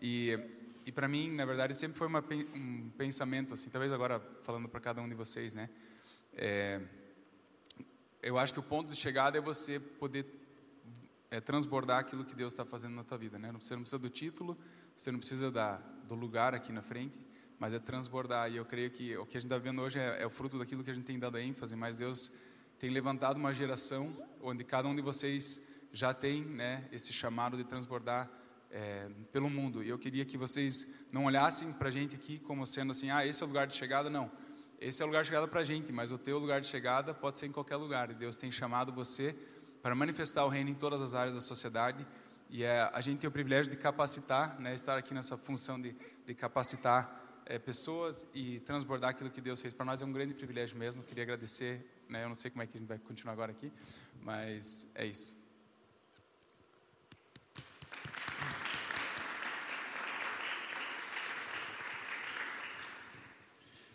E, 0.00 0.38
e 0.86 0.92
para 0.92 1.08
mim, 1.08 1.32
na 1.32 1.44
verdade, 1.44 1.74
sempre 1.74 1.98
foi 1.98 2.06
uma, 2.06 2.24
um 2.54 2.90
pensamento, 2.90 3.54
assim, 3.54 3.68
talvez 3.68 3.90
agora 3.90 4.20
falando 4.44 4.68
para 4.68 4.78
cada 4.78 5.02
um 5.02 5.08
de 5.08 5.14
vocês, 5.14 5.52
né? 5.54 5.68
É, 6.34 6.80
eu 8.22 8.38
acho 8.38 8.52
que 8.52 8.60
o 8.60 8.62
ponto 8.62 8.90
de 8.90 8.96
chegada 8.96 9.38
é 9.38 9.40
você 9.40 9.80
poder 9.80 10.24
é, 11.30 11.40
transbordar 11.40 11.98
aquilo 11.98 12.24
que 12.24 12.34
Deus 12.34 12.52
está 12.52 12.64
fazendo 12.64 12.94
na 12.94 13.04
tua 13.04 13.18
vida, 13.18 13.38
né? 13.38 13.52
Você 13.60 13.74
não 13.74 13.82
precisa 13.82 13.98
do 13.98 14.08
título, 14.08 14.58
você 14.96 15.10
não 15.10 15.18
precisa 15.18 15.50
da, 15.50 15.76
do 16.06 16.14
lugar 16.14 16.54
aqui 16.54 16.72
na 16.72 16.82
frente, 16.82 17.24
mas 17.58 17.74
é 17.74 17.78
transbordar. 17.78 18.50
E 18.50 18.56
eu 18.56 18.64
creio 18.64 18.90
que 18.90 19.16
o 19.16 19.26
que 19.26 19.36
a 19.36 19.40
gente 19.40 19.50
está 19.50 19.58
vendo 19.58 19.82
hoje 19.82 19.98
é, 19.98 20.22
é 20.22 20.26
o 20.26 20.30
fruto 20.30 20.58
daquilo 20.58 20.82
que 20.82 20.90
a 20.90 20.94
gente 20.94 21.04
tem 21.04 21.18
dado 21.18 21.38
ênfase, 21.38 21.74
mas 21.76 21.96
Deus 21.96 22.32
tem 22.78 22.90
levantado 22.90 23.36
uma 23.36 23.54
geração 23.54 24.14
onde 24.42 24.64
cada 24.64 24.88
um 24.88 24.94
de 24.94 25.02
vocês 25.02 25.68
já 25.92 26.12
tem, 26.12 26.44
né, 26.44 26.88
esse 26.90 27.12
chamado 27.12 27.56
de 27.56 27.64
transbordar 27.64 28.28
é, 28.70 29.08
pelo 29.32 29.48
mundo. 29.48 29.82
E 29.82 29.88
eu 29.88 29.98
queria 29.98 30.24
que 30.24 30.36
vocês 30.36 31.06
não 31.12 31.24
olhassem 31.24 31.72
para 31.72 31.88
a 31.88 31.90
gente 31.90 32.16
aqui 32.16 32.40
como 32.40 32.66
sendo 32.66 32.90
assim, 32.90 33.10
ah, 33.10 33.24
esse 33.24 33.42
é 33.42 33.46
o 33.46 33.48
lugar 33.48 33.66
de 33.66 33.74
chegada, 33.74 34.10
não. 34.10 34.30
Esse 34.80 35.00
é 35.00 35.04
o 35.04 35.08
lugar 35.08 35.22
de 35.22 35.28
chegada 35.28 35.46
para 35.46 35.60
a 35.60 35.64
gente, 35.64 35.92
mas 35.92 36.10
o 36.10 36.18
teu 36.18 36.38
lugar 36.38 36.60
de 36.60 36.66
chegada 36.66 37.14
pode 37.14 37.38
ser 37.38 37.46
em 37.46 37.52
qualquer 37.52 37.76
lugar. 37.76 38.10
E 38.10 38.14
Deus 38.14 38.36
tem 38.36 38.50
chamado 38.50 38.92
você 38.92 39.34
para 39.84 39.94
manifestar 39.94 40.46
o 40.46 40.48
reino 40.48 40.70
em 40.70 40.74
todas 40.74 41.02
as 41.02 41.12
áreas 41.12 41.34
da 41.34 41.42
sociedade. 41.42 42.06
E 42.48 42.64
é, 42.64 42.88
a 42.90 43.02
gente 43.02 43.18
tem 43.18 43.28
o 43.28 43.30
privilégio 43.30 43.70
de 43.70 43.76
capacitar, 43.76 44.58
né, 44.58 44.74
estar 44.74 44.96
aqui 44.96 45.12
nessa 45.12 45.36
função 45.36 45.78
de, 45.78 45.94
de 46.24 46.34
capacitar 46.34 47.42
é, 47.44 47.58
pessoas 47.58 48.24
e 48.32 48.60
transbordar 48.60 49.10
aquilo 49.10 49.28
que 49.28 49.42
Deus 49.42 49.60
fez 49.60 49.74
para 49.74 49.84
nós 49.84 50.00
é 50.00 50.06
um 50.06 50.10
grande 50.10 50.32
privilégio 50.32 50.78
mesmo. 50.78 51.02
Queria 51.02 51.24
agradecer. 51.24 51.86
Né, 52.08 52.24
eu 52.24 52.28
não 52.28 52.34
sei 52.34 52.50
como 52.50 52.62
é 52.62 52.66
que 52.66 52.78
a 52.78 52.80
gente 52.80 52.88
vai 52.88 52.98
continuar 52.98 53.34
agora 53.34 53.52
aqui, 53.52 53.70
mas 54.22 54.86
é 54.94 55.04
isso. 55.04 55.36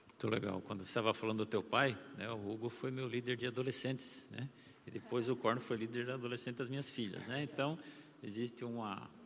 Muito 0.06 0.28
legal. 0.28 0.62
Quando 0.62 0.84
você 0.84 0.90
estava 0.90 1.16
falando 1.16 1.40
do 1.40 1.46
teu 1.48 1.64
pai, 1.64 1.98
né, 2.16 2.30
o 2.30 2.52
Hugo 2.52 2.70
foi 2.70 2.92
meu 2.92 3.08
líder 3.08 3.36
de 3.36 3.48
adolescentes, 3.48 4.28
né? 4.30 4.48
E 4.90 4.92
depois 4.92 5.30
o 5.30 5.36
Corno 5.36 5.62
foi 5.62 5.78
líder 5.78 6.10
adolescente 6.10 6.56
das 6.56 6.68
minhas 6.68 6.90
filhas, 6.90 7.28
né? 7.28 7.44
Então, 7.44 7.78
existe 8.24 8.66
uma... 8.66 9.08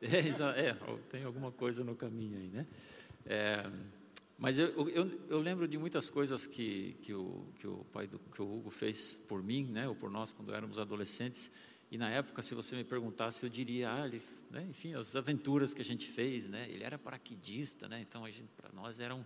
É, 0.00 0.68
é, 0.68 0.76
tem 1.08 1.24
alguma 1.24 1.50
coisa 1.50 1.82
no 1.82 1.96
caminho 1.96 2.38
aí, 2.38 2.50
né? 2.50 2.66
É, 3.24 3.68
mas 4.38 4.58
eu, 4.58 4.68
eu, 4.90 5.26
eu, 5.30 5.40
lembro 5.40 5.66
de 5.66 5.78
muitas 5.78 6.10
coisas 6.10 6.46
que, 6.46 6.94
que, 7.00 7.14
o, 7.14 7.46
que 7.56 7.66
o 7.66 7.84
pai 7.90 8.06
do 8.06 8.18
que 8.18 8.42
o 8.42 8.54
Hugo 8.54 8.70
fez 8.70 9.14
por 9.26 9.42
mim, 9.42 9.64
né? 9.64 9.88
Ou 9.88 9.94
por 9.94 10.10
nós 10.10 10.32
quando 10.32 10.54
éramos 10.54 10.78
adolescentes. 10.78 11.50
E 11.90 11.96
na 11.96 12.10
época, 12.10 12.42
se 12.42 12.54
você 12.54 12.76
me 12.76 12.84
perguntasse, 12.84 13.44
eu 13.44 13.50
diria, 13.50 13.92
ah, 13.92 14.06
ele, 14.06 14.20
né? 14.50 14.66
enfim, 14.68 14.94
as 14.94 15.16
aventuras 15.16 15.72
que 15.72 15.80
a 15.80 15.84
gente 15.84 16.06
fez, 16.06 16.48
né? 16.48 16.68
Ele 16.68 16.84
era 16.84 16.98
paraquedista, 16.98 17.88
né? 17.88 18.00
Então, 18.00 18.24
para 18.56 18.70
nós 18.72 19.00
era 19.00 19.14
um 19.14 19.24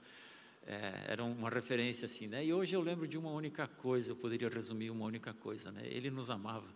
é, 0.68 1.12
era 1.12 1.24
uma 1.24 1.48
referência 1.48 2.04
assim, 2.04 2.26
né? 2.26 2.44
E 2.44 2.52
hoje 2.52 2.76
eu 2.76 2.82
lembro 2.82 3.08
de 3.08 3.16
uma 3.16 3.30
única 3.30 3.66
coisa, 3.66 4.12
eu 4.12 4.16
poderia 4.16 4.50
resumir 4.50 4.90
uma 4.90 5.06
única 5.06 5.32
coisa, 5.32 5.72
né? 5.72 5.80
Ele 5.86 6.10
nos 6.10 6.28
amava, 6.28 6.68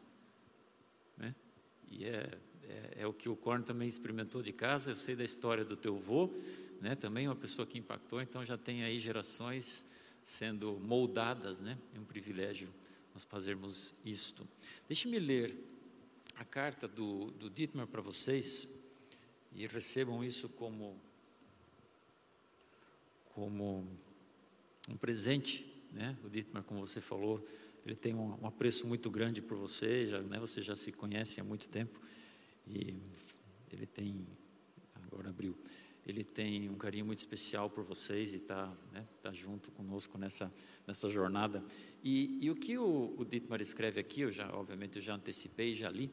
né? 1.18 1.34
E 1.90 2.06
é, 2.06 2.38
é, 2.62 2.94
é 3.02 3.06
o 3.06 3.12
que 3.12 3.28
o 3.28 3.36
Corn 3.36 3.62
também 3.62 3.86
experimentou 3.86 4.42
de 4.42 4.50
casa. 4.50 4.92
Eu 4.92 4.96
sei 4.96 5.14
da 5.14 5.22
história 5.22 5.62
do 5.62 5.76
teu 5.76 5.94
avô, 5.94 6.30
né? 6.80 6.96
Também 6.96 7.28
uma 7.28 7.36
pessoa 7.36 7.66
que 7.66 7.78
impactou. 7.78 8.22
Então 8.22 8.42
já 8.46 8.56
tem 8.56 8.82
aí 8.82 8.98
gerações 8.98 9.84
sendo 10.24 10.80
moldadas, 10.80 11.60
né? 11.60 11.76
É 11.94 12.00
um 12.00 12.04
privilégio 12.04 12.70
nós 13.12 13.24
fazermos 13.24 13.94
isto. 14.06 14.48
Deixe-me 14.88 15.18
ler 15.18 15.54
a 16.36 16.46
carta 16.46 16.88
do, 16.88 17.30
do 17.32 17.50
Dietmar 17.50 17.86
para 17.86 18.00
vocês 18.00 18.72
e 19.54 19.66
recebam 19.66 20.24
isso 20.24 20.48
como 20.48 20.98
como 23.32 23.86
um 24.88 24.96
presente, 24.96 25.66
né? 25.92 26.16
O 26.24 26.28
Dietmar, 26.28 26.62
como 26.64 26.80
você 26.80 27.00
falou, 27.00 27.44
ele 27.84 27.96
tem 27.96 28.14
um, 28.14 28.40
um 28.42 28.46
apreço 28.46 28.86
muito 28.86 29.10
grande 29.10 29.42
por 29.42 29.56
você, 29.56 30.06
já, 30.06 30.20
né? 30.20 30.38
Você 30.38 30.62
já 30.62 30.76
se 30.76 30.92
conhece 30.92 31.40
há 31.40 31.44
muito 31.44 31.68
tempo 31.68 32.00
e 32.66 32.96
ele 33.70 33.86
tem 33.86 34.26
agora 34.94 35.30
abriu, 35.30 35.56
ele 36.06 36.24
tem 36.24 36.68
um 36.68 36.76
carinho 36.76 37.04
muito 37.04 37.18
especial 37.18 37.68
por 37.68 37.84
vocês 37.84 38.32
e 38.32 38.36
está 38.36 38.72
né, 38.92 39.06
tá 39.20 39.32
junto 39.32 39.70
conosco 39.70 40.16
nessa 40.18 40.52
nessa 40.86 41.08
jornada. 41.08 41.64
E, 42.02 42.38
e 42.40 42.50
o 42.50 42.56
que 42.56 42.76
o, 42.76 43.14
o 43.16 43.24
Dietmar 43.24 43.60
escreve 43.60 44.00
aqui, 44.00 44.22
eu 44.22 44.30
já 44.30 44.52
obviamente 44.54 44.96
eu 44.96 45.02
já 45.02 45.14
antecipei, 45.14 45.74
já 45.74 45.90
li. 45.90 46.10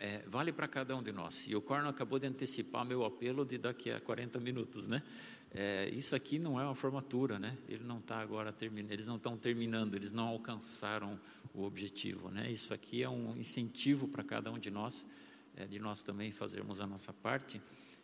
É, 0.00 0.22
vale 0.26 0.52
para 0.52 0.68
cada 0.68 0.96
um 0.96 1.02
de 1.02 1.10
nós. 1.10 1.48
E 1.48 1.56
o 1.56 1.60
Corno 1.60 1.88
acabou 1.88 2.18
de 2.18 2.26
antecipar 2.26 2.84
meu 2.84 3.04
apelo 3.04 3.44
de 3.44 3.58
daqui 3.58 3.90
a 3.90 4.00
40 4.00 4.38
minutos, 4.38 4.86
né? 4.86 5.02
É, 5.50 5.88
isso 5.92 6.14
aqui 6.14 6.38
não 6.38 6.60
é 6.60 6.64
uma 6.64 6.74
formatura, 6.74 7.38
né? 7.38 7.56
Ele 7.68 7.82
não 7.82 7.98
está 7.98 8.20
agora 8.20 8.52
terminando, 8.52 8.92
eles 8.92 9.06
não 9.06 9.16
estão 9.16 9.36
terminando, 9.36 9.94
eles 9.94 10.12
não 10.12 10.28
alcançaram 10.28 11.18
o 11.54 11.64
objetivo, 11.64 12.30
né? 12.30 12.50
Isso 12.50 12.72
aqui 12.72 13.02
é 13.02 13.08
um 13.08 13.36
incentivo 13.36 14.06
para 14.06 14.22
cada 14.22 14.52
um 14.52 14.58
de 14.58 14.70
nós, 14.70 15.06
é, 15.56 15.66
de 15.66 15.78
nós 15.78 16.02
também 16.02 16.30
fazermos 16.30 16.80
a 16.80 16.86
nossa 16.86 17.12
parte. 17.12 17.60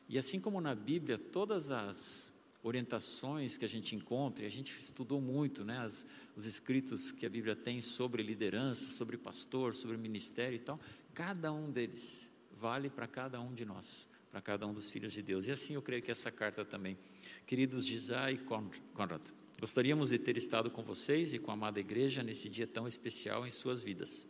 E 0.08 0.18
assim 0.18 0.40
como 0.40 0.60
na 0.60 0.74
Bíblia, 0.74 1.16
todas 1.16 1.70
as 1.70 2.34
orientações 2.62 3.58
que 3.58 3.64
a 3.64 3.68
gente 3.68 3.94
encontra, 3.94 4.42
e 4.42 4.46
a 4.46 4.50
gente 4.50 4.72
estudou 4.80 5.20
muito, 5.20 5.64
né? 5.64 5.78
As, 5.78 6.06
os 6.34 6.46
escritos 6.46 7.12
que 7.12 7.26
a 7.26 7.30
Bíblia 7.30 7.54
tem 7.54 7.80
sobre 7.80 8.22
liderança, 8.22 8.90
sobre 8.90 9.16
pastor, 9.18 9.74
sobre 9.74 9.96
ministério 9.98 10.56
e 10.56 10.60
tal, 10.60 10.80
cada 11.14 11.52
um 11.52 11.70
deles 11.70 12.30
vale 12.52 12.90
para 12.90 13.06
cada 13.06 13.40
um 13.40 13.54
de 13.54 13.64
nós 13.64 14.08
para 14.34 14.42
cada 14.42 14.66
um 14.66 14.74
dos 14.74 14.90
filhos 14.90 15.12
de 15.12 15.22
Deus. 15.22 15.46
E 15.46 15.52
assim 15.52 15.74
eu 15.74 15.82
creio 15.82 16.02
que 16.02 16.10
essa 16.10 16.28
carta 16.28 16.64
também. 16.64 16.98
Queridos 17.46 17.86
Gisá 17.86 18.32
e 18.32 18.38
Conrad, 18.38 19.22
gostaríamos 19.60 20.08
de 20.08 20.18
ter 20.18 20.36
estado 20.36 20.72
com 20.72 20.82
vocês 20.82 21.32
e 21.32 21.38
com 21.38 21.52
a 21.52 21.54
amada 21.54 21.78
igreja 21.78 22.20
nesse 22.20 22.48
dia 22.48 22.66
tão 22.66 22.88
especial 22.88 23.46
em 23.46 23.50
suas 23.52 23.80
vidas. 23.80 24.28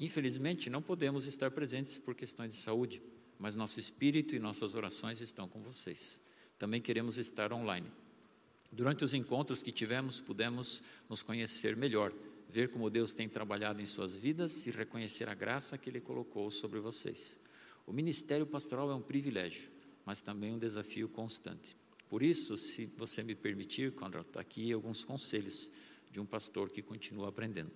Infelizmente, 0.00 0.70
não 0.70 0.80
podemos 0.80 1.26
estar 1.26 1.50
presentes 1.50 1.98
por 1.98 2.14
questões 2.14 2.52
de 2.52 2.60
saúde, 2.60 3.02
mas 3.38 3.54
nosso 3.54 3.78
espírito 3.78 4.34
e 4.34 4.38
nossas 4.38 4.74
orações 4.74 5.20
estão 5.20 5.46
com 5.46 5.60
vocês. 5.60 6.18
Também 6.58 6.80
queremos 6.80 7.18
estar 7.18 7.52
online. 7.52 7.92
Durante 8.72 9.04
os 9.04 9.12
encontros 9.12 9.60
que 9.60 9.70
tivemos, 9.70 10.18
pudemos 10.18 10.82
nos 11.10 11.22
conhecer 11.22 11.76
melhor, 11.76 12.10
ver 12.52 12.68
como 12.68 12.90
Deus 12.90 13.14
tem 13.14 13.30
trabalhado 13.30 13.80
em 13.80 13.86
suas 13.86 14.14
vidas 14.14 14.66
e 14.66 14.70
reconhecer 14.70 15.26
a 15.26 15.34
graça 15.34 15.78
que 15.78 15.88
Ele 15.88 16.02
colocou 16.02 16.50
sobre 16.50 16.80
vocês. 16.80 17.38
O 17.86 17.94
ministério 17.94 18.46
pastoral 18.46 18.90
é 18.90 18.94
um 18.94 19.00
privilégio, 19.00 19.70
mas 20.04 20.20
também 20.20 20.52
um 20.52 20.58
desafio 20.58 21.08
constante. 21.08 21.74
Por 22.10 22.22
isso, 22.22 22.58
se 22.58 22.92
você 22.98 23.22
me 23.22 23.34
permitir, 23.34 23.92
quando 23.92 24.18
está 24.18 24.38
aqui, 24.38 24.70
alguns 24.70 25.02
conselhos 25.02 25.70
de 26.10 26.20
um 26.20 26.26
pastor 26.26 26.68
que 26.68 26.82
continua 26.82 27.30
aprendendo. 27.30 27.70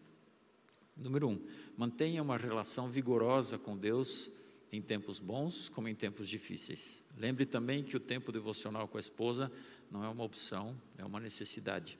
Número 0.94 1.26
um, 1.26 1.42
mantenha 1.74 2.22
uma 2.22 2.36
relação 2.36 2.90
vigorosa 2.90 3.58
com 3.58 3.78
Deus 3.78 4.30
em 4.70 4.82
tempos 4.82 5.18
bons 5.18 5.70
como 5.70 5.88
em 5.88 5.94
tempos 5.94 6.28
difíceis. 6.28 7.02
Lembre 7.16 7.46
também 7.46 7.82
que 7.82 7.96
o 7.96 8.00
tempo 8.00 8.30
devocional 8.30 8.86
com 8.86 8.98
a 8.98 9.00
esposa 9.00 9.50
não 9.90 10.04
é 10.04 10.08
uma 10.08 10.24
opção, 10.24 10.76
é 10.98 11.04
uma 11.04 11.18
necessidade. 11.18 11.98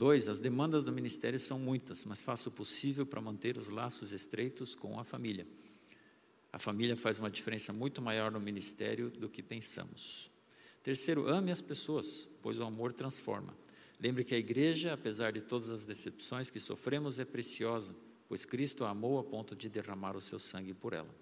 Dois, 0.00 0.30
as 0.30 0.40
demandas 0.40 0.82
do 0.82 0.90
ministério 0.90 1.38
são 1.38 1.58
muitas, 1.58 2.06
mas 2.06 2.22
faça 2.22 2.48
o 2.48 2.52
possível 2.52 3.04
para 3.04 3.20
manter 3.20 3.58
os 3.58 3.68
laços 3.68 4.12
estreitos 4.12 4.74
com 4.74 4.98
a 4.98 5.04
família. 5.04 5.46
A 6.50 6.58
família 6.58 6.96
faz 6.96 7.18
uma 7.18 7.30
diferença 7.30 7.70
muito 7.70 8.00
maior 8.00 8.30
no 8.30 8.40
ministério 8.40 9.10
do 9.10 9.28
que 9.28 9.42
pensamos. 9.42 10.30
Terceiro, 10.82 11.28
ame 11.28 11.52
as 11.52 11.60
pessoas, 11.60 12.26
pois 12.40 12.58
o 12.58 12.64
amor 12.64 12.94
transforma. 12.94 13.54
Lembre 14.00 14.24
que 14.24 14.34
a 14.34 14.38
igreja, 14.38 14.94
apesar 14.94 15.34
de 15.34 15.42
todas 15.42 15.68
as 15.68 15.84
decepções 15.84 16.48
que 16.48 16.58
sofremos, 16.58 17.18
é 17.18 17.24
preciosa, 17.26 17.94
pois 18.26 18.46
Cristo 18.46 18.86
a 18.86 18.90
amou 18.92 19.18
a 19.18 19.22
ponto 19.22 19.54
de 19.54 19.68
derramar 19.68 20.16
o 20.16 20.20
seu 20.22 20.38
sangue 20.38 20.72
por 20.72 20.94
ela. 20.94 21.14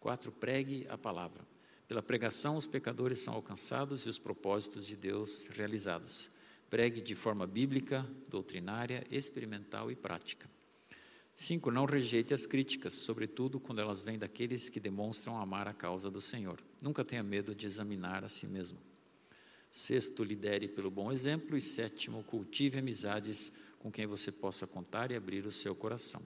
Quatro, 0.00 0.32
pregue 0.32 0.86
a 0.88 0.96
palavra. 0.96 1.46
Pela 1.86 2.02
pregação, 2.02 2.56
os 2.56 2.66
pecadores 2.66 3.18
são 3.18 3.34
alcançados 3.34 4.06
e 4.06 4.08
os 4.08 4.18
propósitos 4.18 4.86
de 4.86 4.96
Deus 4.96 5.48
realizados. 5.50 6.39
Pregue 6.70 7.00
de 7.00 7.16
forma 7.16 7.48
bíblica, 7.48 8.06
doutrinária, 8.28 9.04
experimental 9.10 9.90
e 9.90 9.96
prática. 9.96 10.48
Cinco, 11.34 11.68
não 11.68 11.84
rejeite 11.84 12.32
as 12.32 12.46
críticas, 12.46 12.94
sobretudo 12.94 13.58
quando 13.58 13.80
elas 13.80 14.04
vêm 14.04 14.16
daqueles 14.16 14.68
que 14.68 14.78
demonstram 14.78 15.36
amar 15.36 15.66
a 15.66 15.74
causa 15.74 16.08
do 16.08 16.20
Senhor. 16.20 16.60
Nunca 16.80 17.04
tenha 17.04 17.24
medo 17.24 17.56
de 17.56 17.66
examinar 17.66 18.22
a 18.22 18.28
si 18.28 18.46
mesmo. 18.46 18.78
Sexto, 19.72 20.22
lidere 20.22 20.68
pelo 20.68 20.92
bom 20.92 21.10
exemplo. 21.10 21.56
E 21.56 21.60
sétimo, 21.60 22.22
cultive 22.22 22.78
amizades 22.78 23.56
com 23.80 23.90
quem 23.90 24.06
você 24.06 24.30
possa 24.30 24.64
contar 24.64 25.10
e 25.10 25.16
abrir 25.16 25.46
o 25.46 25.52
seu 25.52 25.74
coração. 25.74 26.22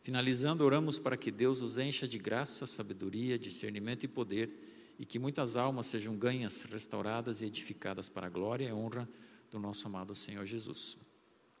Finalizando, 0.00 0.64
oramos 0.64 0.98
para 0.98 1.16
que 1.16 1.30
Deus 1.30 1.60
os 1.60 1.76
encha 1.76 2.08
de 2.08 2.16
graça, 2.18 2.66
sabedoria, 2.66 3.38
discernimento 3.38 4.04
e 4.04 4.08
poder, 4.08 4.94
e 4.98 5.04
que 5.04 5.18
muitas 5.18 5.56
almas 5.56 5.86
sejam 5.86 6.16
ganhas, 6.16 6.62
restauradas 6.62 7.42
e 7.42 7.46
edificadas 7.46 8.08
para 8.08 8.28
a 8.28 8.30
glória 8.30 8.68
e 8.68 8.72
honra 8.72 9.06
do 9.54 9.60
nosso 9.60 9.86
amado 9.86 10.16
Senhor 10.16 10.44
Jesus. 10.44 10.98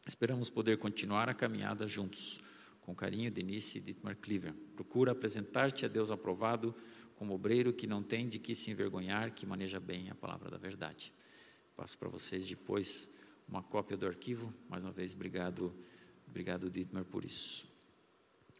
Esperamos 0.04 0.50
poder 0.50 0.78
continuar 0.78 1.28
a 1.28 1.34
caminhada 1.34 1.86
juntos. 1.86 2.42
Com 2.80 2.92
carinho, 2.92 3.30
Denise 3.30 3.78
e 3.78 3.80
Dietmar 3.80 4.16
Cleaver. 4.16 4.52
Procura 4.74 5.12
apresentar-te 5.12 5.84
a 5.84 5.88
Deus 5.88 6.10
aprovado 6.10 6.74
como 7.14 7.32
obreiro 7.32 7.72
que 7.72 7.86
não 7.86 8.02
tem 8.02 8.28
de 8.28 8.40
que 8.40 8.52
se 8.52 8.68
envergonhar, 8.72 9.32
que 9.32 9.46
maneja 9.46 9.78
bem 9.78 10.10
a 10.10 10.14
palavra 10.16 10.50
da 10.50 10.58
verdade. 10.58 11.12
Passo 11.76 11.96
para 11.96 12.08
vocês 12.08 12.44
depois 12.48 13.14
uma 13.48 13.62
cópia 13.62 13.96
do 13.96 14.06
arquivo. 14.06 14.52
Mais 14.68 14.82
uma 14.82 14.92
vez, 14.92 15.14
obrigado, 15.14 15.72
obrigado 16.26 16.68
Dietmar 16.68 17.04
por 17.04 17.24
isso. 17.24 17.68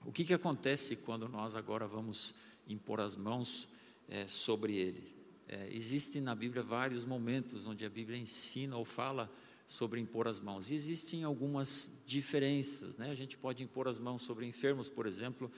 O 0.07 0.13
que, 0.13 0.25
que 0.25 0.33
acontece 0.33 0.99
quando 0.99 1.29
nós 1.29 1.57
agora 1.57 1.89
vamos 1.89 2.37
impor 2.69 3.01
as 3.01 3.17
mãos 3.17 3.69
é, 4.09 4.29
sobre 4.29 4.77
ele? 4.77 5.24
É, 5.49 5.69
existem 5.73 6.21
na 6.21 6.35
Bíblia 6.35 6.63
vários 6.63 7.05
momentos 7.05 7.67
onde 7.67 7.85
a 7.85 7.91
Bíblia 7.91 8.19
ensina 8.19 8.77
ou 8.77 8.85
fala 8.85 9.31
sobre 9.67 10.01
impor 10.01 10.29
as 10.29 10.41
mãos. 10.41 10.71
E 10.71 10.75
existem 10.75 11.25
algumas 11.25 12.03
diferenças, 12.07 12.97
né? 12.97 13.11
A 13.11 13.15
gente 13.15 13.37
pode 13.37 13.63
impor 13.63 13.89
as 13.89 13.99
mãos 13.99 14.23
sobre 14.23 14.47
enfermos, 14.47 14.89
por 14.89 15.07
exemplo, 15.07 15.51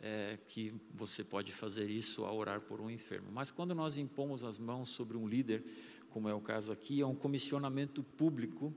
é, 0.00 0.38
que 0.48 0.72
você 0.92 1.24
pode 1.24 1.52
fazer 1.52 1.88
isso 1.88 2.24
ao 2.24 2.36
orar 2.36 2.60
por 2.60 2.80
um 2.80 2.90
enfermo. 2.90 3.28
Mas 3.32 3.50
quando 3.50 3.74
nós 3.74 3.96
impomos 3.96 4.44
as 4.44 4.58
mãos 4.58 4.90
sobre 4.90 5.16
um 5.16 5.26
líder, 5.26 5.64
como 6.10 6.28
é 6.28 6.34
o 6.34 6.40
caso 6.40 6.72
aqui, 6.72 7.00
é 7.00 7.06
um 7.06 7.14
comissionamento 7.14 8.02
público 8.02 8.74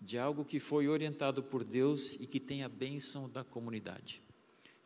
de 0.00 0.18
algo 0.18 0.44
que 0.44 0.58
foi 0.58 0.88
orientado 0.88 1.42
por 1.42 1.62
Deus 1.62 2.14
e 2.14 2.26
que 2.26 2.40
tem 2.40 2.64
a 2.64 2.68
bênção 2.68 3.28
da 3.28 3.44
comunidade. 3.44 4.20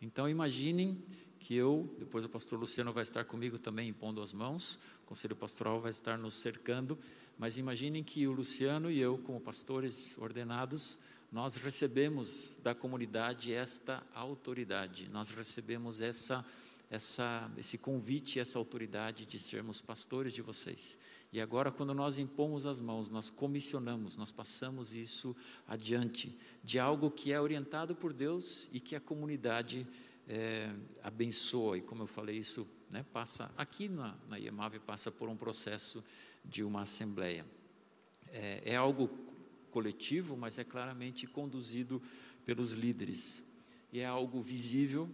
Então 0.00 0.28
imaginem 0.28 1.02
que 1.38 1.54
eu, 1.54 1.94
depois 1.98 2.24
o 2.24 2.28
pastor 2.28 2.58
Luciano 2.58 2.92
vai 2.92 3.02
estar 3.02 3.24
comigo 3.24 3.58
também 3.58 3.88
impondo 3.88 4.20
as 4.20 4.32
mãos, 4.32 4.78
conselho 5.06 5.36
pastoral 5.36 5.80
vai 5.80 5.92
estar 5.92 6.18
nos 6.18 6.34
cercando, 6.34 6.98
mas 7.38 7.56
imaginem 7.56 8.02
que 8.02 8.26
o 8.26 8.32
Luciano 8.32 8.90
e 8.90 8.98
eu, 8.98 9.16
como 9.18 9.40
pastores 9.40 10.18
ordenados, 10.18 10.98
nós 11.30 11.54
recebemos 11.54 12.58
da 12.62 12.74
comunidade 12.74 13.52
esta 13.52 14.04
autoridade, 14.12 15.08
nós 15.08 15.30
recebemos 15.30 16.00
essa, 16.00 16.44
essa, 16.90 17.50
esse 17.56 17.78
convite, 17.78 18.40
essa 18.40 18.58
autoridade 18.58 19.24
de 19.24 19.38
sermos 19.38 19.80
pastores 19.80 20.32
de 20.32 20.42
vocês. 20.42 20.98
E 21.32 21.40
agora, 21.40 21.70
quando 21.70 21.92
nós 21.94 22.18
impomos 22.18 22.66
as 22.66 22.80
mãos, 22.80 23.08
nós 23.08 23.30
comissionamos, 23.30 24.16
nós 24.16 24.32
passamos 24.32 24.94
isso 24.94 25.36
adiante, 25.68 26.36
de 26.64 26.78
algo 26.78 27.10
que 27.10 27.32
é 27.32 27.40
orientado 27.40 27.94
por 27.94 28.12
Deus 28.12 28.68
e 28.72 28.80
que 28.80 28.96
a 28.96 29.00
comunidade 29.00 29.86
é, 30.26 30.72
abençoa. 31.02 31.78
E 31.78 31.82
como 31.82 32.02
eu 32.02 32.06
falei, 32.06 32.38
isso 32.38 32.66
né, 32.90 33.04
passa, 33.12 33.52
aqui 33.56 33.88
na, 33.88 34.16
na 34.28 34.38
IEMAV, 34.38 34.78
passa 34.80 35.10
por 35.10 35.28
um 35.28 35.36
processo 35.36 36.04
de 36.44 36.62
uma 36.62 36.82
assembleia. 36.82 37.44
É, 38.28 38.62
é 38.64 38.76
algo 38.76 39.10
coletivo, 39.70 40.36
mas 40.36 40.58
é 40.58 40.64
claramente 40.64 41.26
conduzido 41.26 42.00
pelos 42.44 42.72
líderes. 42.72 43.44
E 43.92 44.00
é 44.00 44.06
algo 44.06 44.40
visível, 44.40 45.08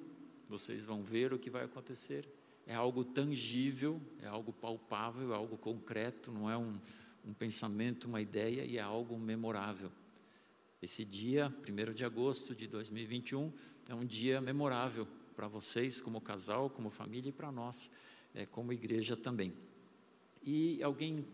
vocês 0.46 0.84
vão 0.84 1.02
ver 1.02 1.32
o 1.32 1.38
que 1.38 1.50
vai 1.50 1.64
acontecer. 1.64 2.28
É 2.66 2.74
algo 2.74 3.04
tangível, 3.04 4.00
é 4.20 4.26
algo 4.26 4.52
palpável, 4.52 5.32
é 5.32 5.36
algo 5.36 5.56
concreto, 5.56 6.30
não 6.30 6.48
é 6.50 6.56
um, 6.56 6.78
um 7.24 7.32
pensamento, 7.32 8.04
uma 8.04 8.20
ideia, 8.20 8.64
e 8.64 8.76
é 8.76 8.80
algo 8.80 9.18
memorável. 9.18 9.90
Esse 10.80 11.04
dia, 11.04 11.52
1 11.68 11.94
de 11.94 12.04
agosto 12.04 12.54
de 12.54 12.66
2021, 12.66 13.52
é 13.88 13.94
um 13.94 14.04
dia 14.04 14.40
memorável 14.40 15.06
para 15.32 15.48
vocês, 15.48 16.00
como 16.00 16.20
casal, 16.20 16.70
como 16.70 16.90
família, 16.90 17.30
e 17.30 17.32
para 17.32 17.50
nós, 17.50 17.90
é, 18.34 18.46
como 18.46 18.72
igreja 18.72 19.16
também. 19.16 19.52
E 20.42 20.82
alguém 20.82 21.26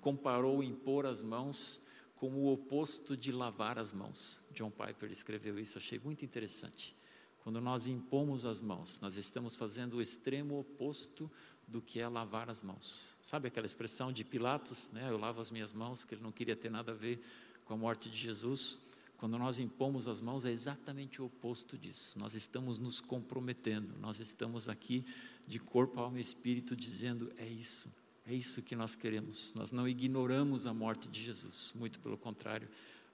comparou 0.00 0.62
impor 0.62 1.06
as 1.06 1.22
mãos 1.22 1.82
como 2.16 2.38
o 2.38 2.52
oposto 2.52 3.16
de 3.16 3.32
lavar 3.32 3.78
as 3.78 3.92
mãos. 3.92 4.44
John 4.52 4.70
Piper 4.70 5.10
escreveu 5.10 5.58
isso, 5.58 5.78
achei 5.78 5.98
muito 5.98 6.24
interessante. 6.24 6.96
Quando 7.42 7.60
nós 7.60 7.86
impomos 7.86 8.46
as 8.46 8.60
mãos, 8.60 9.00
nós 9.00 9.16
estamos 9.16 9.56
fazendo 9.56 9.96
o 9.98 10.02
extremo 10.02 10.58
oposto 10.58 11.30
do 11.66 11.82
que 11.82 12.00
é 12.00 12.08
lavar 12.08 12.48
as 12.48 12.62
mãos. 12.62 13.18
Sabe 13.20 13.48
aquela 13.48 13.66
expressão 13.66 14.12
de 14.12 14.24
Pilatos, 14.24 14.90
né? 14.92 15.10
Eu 15.10 15.18
lavo 15.18 15.40
as 15.40 15.50
minhas 15.50 15.72
mãos, 15.72 16.04
que 16.04 16.14
ele 16.14 16.22
não 16.22 16.32
queria 16.32 16.56
ter 16.56 16.70
nada 16.70 16.92
a 16.92 16.94
ver 16.94 17.22
com 17.64 17.74
a 17.74 17.76
morte 17.76 18.08
de 18.08 18.16
Jesus. 18.16 18.78
Quando 19.16 19.38
nós 19.38 19.58
impomos 19.58 20.06
as 20.08 20.20
mãos, 20.20 20.44
é 20.44 20.50
exatamente 20.50 21.22
o 21.22 21.26
oposto 21.26 21.78
disso. 21.78 22.18
Nós 22.18 22.34
estamos 22.34 22.78
nos 22.78 23.00
comprometendo, 23.00 23.94
nós 23.98 24.20
estamos 24.20 24.68
aqui 24.68 25.04
de 25.46 25.58
corpo, 25.58 26.00
alma 26.00 26.18
e 26.18 26.20
espírito 26.20 26.76
dizendo: 26.76 27.32
é 27.38 27.46
isso, 27.46 27.88
é 28.26 28.34
isso 28.34 28.62
que 28.62 28.74
nós 28.74 28.94
queremos. 28.94 29.54
Nós 29.54 29.70
não 29.70 29.88
ignoramos 29.88 30.66
a 30.66 30.74
morte 30.74 31.08
de 31.08 31.22
Jesus, 31.22 31.72
muito 31.74 31.98
pelo 32.00 32.18
contrário, 32.18 32.68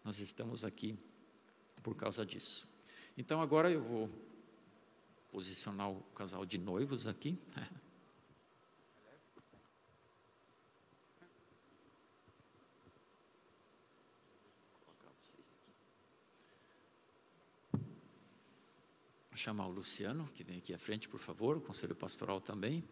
nós 0.04 0.18
estamos 0.20 0.64
aqui 0.64 0.98
por 1.82 1.94
causa 1.94 2.24
disso. 2.24 2.68
Então 3.16 3.40
agora 3.40 3.70
eu 3.70 3.82
vou 3.82 4.08
posicionar 5.30 5.90
o 5.90 6.00
casal 6.14 6.44
de 6.44 6.58
noivos 6.58 7.06
aqui. 7.06 7.38
chamar 19.40 19.66
o 19.66 19.70
Luciano, 19.70 20.28
que 20.34 20.44
vem 20.44 20.58
aqui 20.58 20.74
à 20.74 20.78
frente, 20.78 21.08
por 21.08 21.18
favor, 21.18 21.56
o 21.56 21.60
conselho 21.60 21.94
pastoral 21.94 22.40
também. 22.40 22.84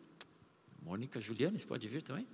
Mônica, 0.83 1.21
Juliana, 1.21 1.59
você 1.59 1.67
pode 1.67 1.87
vir 1.87 2.03
também? 2.03 2.27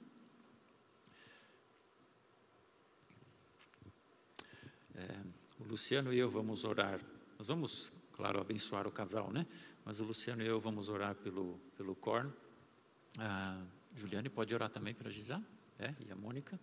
É, 4.95 5.21
o 5.59 5.65
Luciano 5.65 6.12
e 6.12 6.19
eu 6.19 6.31
vamos 6.31 6.65
orar. 6.65 7.01
Nós 7.37 7.49
vamos, 7.49 7.93
claro, 8.12 8.41
abençoar 8.41 8.87
o 8.87 8.93
casal, 8.93 9.33
né? 9.33 9.45
Mas 9.85 9.99
o 9.99 10.05
Luciano 10.05 10.43
e 10.43 10.47
eu 10.47 10.61
vamos 10.61 10.89
orar 10.89 11.17
pelo, 11.17 11.59
pelo 11.77 11.97
Corn. 11.97 12.33
A 13.19 13.61
Juliane 13.97 14.29
pode 14.29 14.55
orar 14.55 14.71
também 14.71 14.95
para 14.95 15.11
Gisá? 15.11 15.43
É? 15.79 15.93
E 16.07 16.12
a 16.12 16.15
Mônica? 16.15 16.59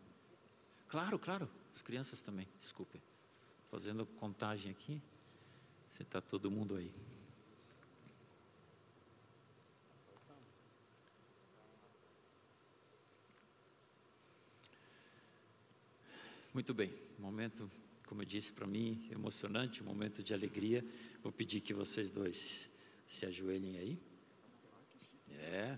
Claro, 0.88 1.20
claro. 1.20 1.50
As 1.72 1.82
crianças 1.82 2.22
também, 2.22 2.48
desculpe. 2.58 3.02
Fazendo 3.70 4.06
contagem 4.06 4.72
aqui. 4.72 5.02
Você 5.90 6.04
está 6.04 6.22
todo 6.22 6.50
mundo 6.50 6.78
aí. 6.78 6.90
Muito 16.54 16.74
bem, 16.74 16.94
momento, 17.18 17.72
como 18.06 18.24
eu 18.24 18.26
disse 18.26 18.52
para 18.52 18.68
mim, 18.68 19.08
emocionante, 19.10 19.82
um 19.82 19.86
momento 19.86 20.22
de 20.22 20.34
alegria. 20.34 20.84
Vou 21.24 21.32
pedir 21.32 21.62
que 21.62 21.74
vocês 21.74 22.12
dois 22.12 22.70
se 23.08 23.26
ajoelhem 23.26 23.78
aí. 23.78 24.00
É, 25.30 25.78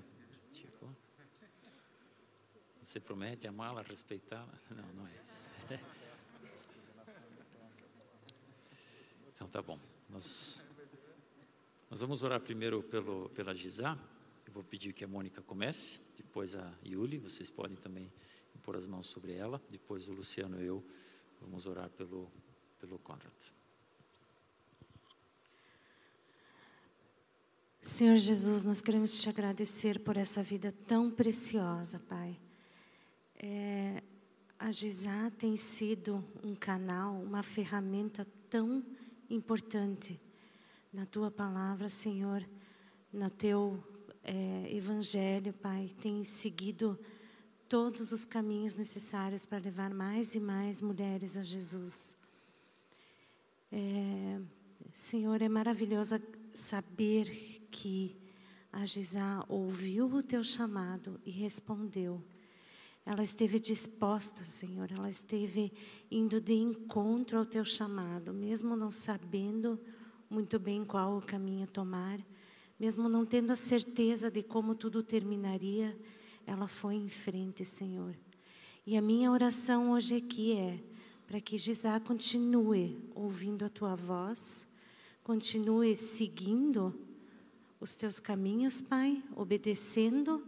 tipo. 0.51 0.89
Você 2.81 2.99
promete 2.99 3.47
amá-la, 3.47 3.83
respeitá-la? 3.83 4.59
Não, 4.71 4.93
não 4.93 5.07
é 5.07 5.11
isso. 5.21 5.61
Então 9.35 9.47
tá 9.49 9.61
bom. 9.61 9.77
Nós, 10.09 10.63
nós 11.89 11.99
vamos 11.99 12.23
orar 12.23 12.39
primeiro 12.39 12.81
pelo, 12.81 13.29
pela 13.31 13.53
Gisá. 13.53 13.97
Eu 14.45 14.53
vou 14.53 14.63
pedir 14.63 14.93
que 14.93 15.03
a 15.03 15.07
Mônica 15.07 15.41
comece, 15.41 15.99
depois 16.15 16.55
a 16.55 16.73
Yuli, 16.85 17.17
vocês 17.17 17.49
podem 17.49 17.75
também 17.75 18.09
pôr 18.59 18.75
as 18.75 18.85
mãos 18.85 19.07
sobre 19.07 19.33
ela. 19.33 19.61
Depois 19.69 20.07
o 20.09 20.13
Luciano 20.13 20.61
e 20.61 20.65
eu 20.65 20.83
vamos 21.41 21.67
orar 21.67 21.89
pelo, 21.89 22.31
pelo 22.79 22.97
Conrad. 22.99 23.33
Senhor 27.81 28.15
Jesus, 28.15 28.63
nós 28.63 28.81
queremos 28.81 29.21
te 29.21 29.27
agradecer 29.27 29.99
por 29.99 30.15
essa 30.15 30.41
vida 30.41 30.71
tão 30.87 31.11
preciosa, 31.11 31.99
Pai. 31.99 32.39
É, 33.35 34.01
a 34.57 34.71
Gisá 34.71 35.29
tem 35.37 35.57
sido 35.57 36.23
um 36.41 36.55
canal, 36.55 37.13
uma 37.15 37.43
ferramenta 37.43 38.25
tão 38.49 38.81
importante 39.29 40.17
na 40.93 41.05
tua 41.05 41.29
palavra, 41.29 41.89
Senhor, 41.89 42.47
no 43.11 43.29
teu 43.29 43.83
é, 44.23 44.73
evangelho, 44.73 45.51
Pai, 45.51 45.91
tem 45.99 46.23
seguido 46.23 46.97
todos 47.73 48.11
os 48.11 48.23
caminhos 48.23 48.77
necessários 48.77 49.47
para 49.47 49.57
levar 49.57 49.91
mais 49.91 50.35
e 50.35 50.39
mais 50.39 50.79
mulheres 50.79 51.35
a 51.37 51.41
Jesus. 51.41 52.15
É, 53.71 54.39
Senhor, 54.91 55.41
é 55.41 55.49
maravilhoso 55.49 56.21
saber 56.53 57.25
que 57.71 58.15
a 58.71 58.85
Gisá 58.85 59.43
ouviu 59.49 60.05
o 60.05 60.21
teu 60.21 60.43
chamado 60.43 61.19
e 61.25 61.31
respondeu. 61.31 62.23
Ela 63.03 63.23
esteve 63.23 63.59
disposta, 63.59 64.43
Senhor, 64.43 64.91
ela 64.91 65.09
esteve 65.09 65.73
indo 66.11 66.39
de 66.39 66.53
encontro 66.53 67.39
ao 67.39 67.45
teu 67.45 67.65
chamado, 67.65 68.31
mesmo 68.31 68.75
não 68.75 68.91
sabendo 68.91 69.79
muito 70.29 70.59
bem 70.59 70.85
qual 70.85 71.17
o 71.17 71.25
caminho 71.25 71.65
tomar, 71.65 72.19
mesmo 72.79 73.09
não 73.09 73.25
tendo 73.25 73.49
a 73.49 73.55
certeza 73.55 74.29
de 74.29 74.43
como 74.43 74.75
tudo 74.75 75.01
terminaria, 75.01 75.99
ela 76.45 76.67
foi 76.67 76.95
em 76.95 77.09
frente, 77.09 77.63
Senhor. 77.63 78.15
E 78.85 78.97
a 78.97 79.01
minha 79.01 79.31
oração 79.31 79.91
hoje 79.91 80.17
aqui 80.17 80.53
é 80.53 80.79
para 81.25 81.39
que 81.39 81.57
Gisá 81.57 81.99
continue 81.99 82.99
ouvindo 83.15 83.65
a 83.65 83.69
tua 83.69 83.95
voz, 83.95 84.67
continue 85.23 85.95
seguindo 85.95 86.93
os 87.79 87.95
teus 87.95 88.19
caminhos, 88.19 88.81
Pai, 88.81 89.23
obedecendo 89.35 90.45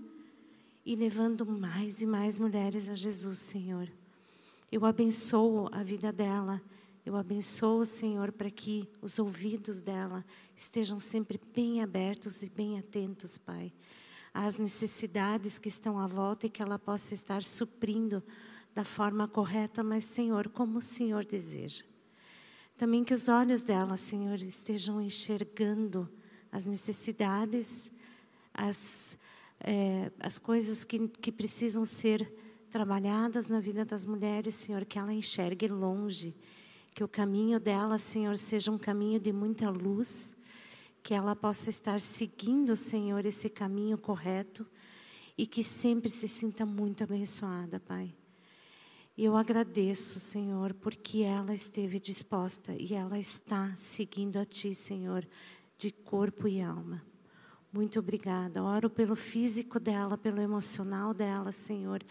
e 0.86 0.96
levando 0.96 1.46
mais 1.46 2.02
e 2.02 2.06
mais 2.06 2.38
mulheres 2.38 2.90
a 2.90 2.96
Jesus, 2.96 3.40
Senhor. 3.40 3.92
Eu 4.72 4.86
abençoo 4.86 5.70
a 5.72 5.82
vida 5.82 6.12
dela. 6.12 6.62
Eu 7.06 7.16
abençoo, 7.16 7.86
Senhor, 7.86 8.32
para 8.32 8.50
que 8.50 8.90
os 9.02 9.20
ouvidos 9.20 9.80
dela 9.80 10.26
estejam 10.56 11.00
sempre 11.00 11.40
bem 11.54 11.82
abertos 11.82 12.42
e 12.42 12.50
bem 12.50 12.80
atentos, 12.80 13.38
Pai, 13.38 13.72
às 14.36 14.58
necessidades 14.58 15.58
que 15.58 15.70
estão 15.70 15.98
à 15.98 16.06
volta 16.06 16.46
e 16.46 16.50
que 16.50 16.62
ela 16.62 16.78
possa 16.78 17.14
estar 17.14 17.42
suprindo 17.42 18.22
da 18.74 18.84
forma 18.84 19.28
correta, 19.28 19.82
mas, 19.82 20.04
Senhor, 20.04 20.50
como 20.50 20.80
o 20.80 20.82
Senhor 20.82 21.24
deseja. 21.24 21.86
Também 22.78 23.04
que 23.04 23.14
os 23.14 23.30
olhos 23.30 23.64
dela, 23.64 23.96
Senhor, 23.96 24.36
estejam 24.42 25.02
enxergando 25.02 26.10
as 26.52 26.66
necessidades, 26.66 27.90
as 28.54 29.18
é, 29.60 30.12
as 30.20 30.38
coisas 30.38 30.84
que, 30.84 31.08
que 31.08 31.32
precisam 31.32 31.86
ser 31.86 32.32
trabalhadas 32.70 33.48
na 33.48 33.60
vida 33.60 33.86
das 33.86 34.06
mulheres, 34.06 34.56
Senhor, 34.56 34.86
que 34.86 35.00
ela 35.00 35.14
enxergue 35.14 35.68
longe, 35.68 36.36
que 36.94 37.04
o 37.04 37.08
caminho 37.08 37.60
dela, 37.60 37.98
Senhor, 37.98 38.38
seja 38.38 38.72
um 38.72 38.78
caminho 38.78 39.20
de 39.20 39.32
muita 39.32 39.70
luz, 39.70 40.36
que 41.06 41.14
ela 41.14 41.36
possa 41.36 41.70
estar 41.70 42.02
seguindo, 42.02 42.76
Senhor, 42.76 43.24
esse 43.28 43.48
caminho 43.48 43.96
correto 43.96 44.66
e 45.38 45.46
que 45.46 45.64
sempre 45.64 46.10
se 46.10 46.28
sinta 46.28 46.66
muito 46.66 47.04
abençoada, 47.04 47.80
Pai. 47.80 48.12
Eu 49.16 49.38
agradeço, 49.38 50.20
Senhor, 50.20 50.74
porque 50.74 51.20
ela 51.20 51.54
esteve 51.54 52.00
disposta 52.00 52.74
e 52.74 52.96
ela 52.96 53.20
está 53.20 53.72
seguindo 53.76 54.38
a 54.38 54.46
Ti, 54.46 54.74
Senhor, 54.74 55.28
de 55.78 55.92
corpo 55.92 56.48
e 56.48 56.60
alma. 56.60 57.06
Muito 57.72 58.00
obrigada. 58.00 58.64
Oro 58.64 58.90
pelo 58.90 59.16
físico 59.16 59.80
dela, 59.80 60.18
pelo 60.18 60.42
emocional 60.42 61.14
dela, 61.14 61.52
Senhor. 61.52 62.02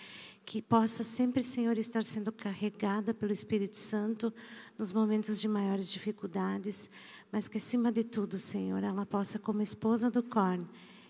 Que 0.44 0.62
possa 0.62 1.02
sempre, 1.02 1.42
Senhor, 1.42 1.76
estar 1.78 2.04
sendo 2.04 2.30
carregada 2.30 3.12
pelo 3.12 3.32
Espírito 3.32 3.76
Santo 3.76 4.32
nos 4.78 4.92
momentos 4.92 5.40
de 5.40 5.48
maiores 5.48 5.90
dificuldades. 5.90 6.88
Mas 7.34 7.48
que, 7.48 7.56
acima 7.56 7.90
de 7.90 8.04
tudo, 8.04 8.38
Senhor, 8.38 8.84
ela 8.84 9.04
possa, 9.04 9.40
como 9.40 9.60
esposa 9.60 10.08
do 10.08 10.22
Corn, 10.22 10.64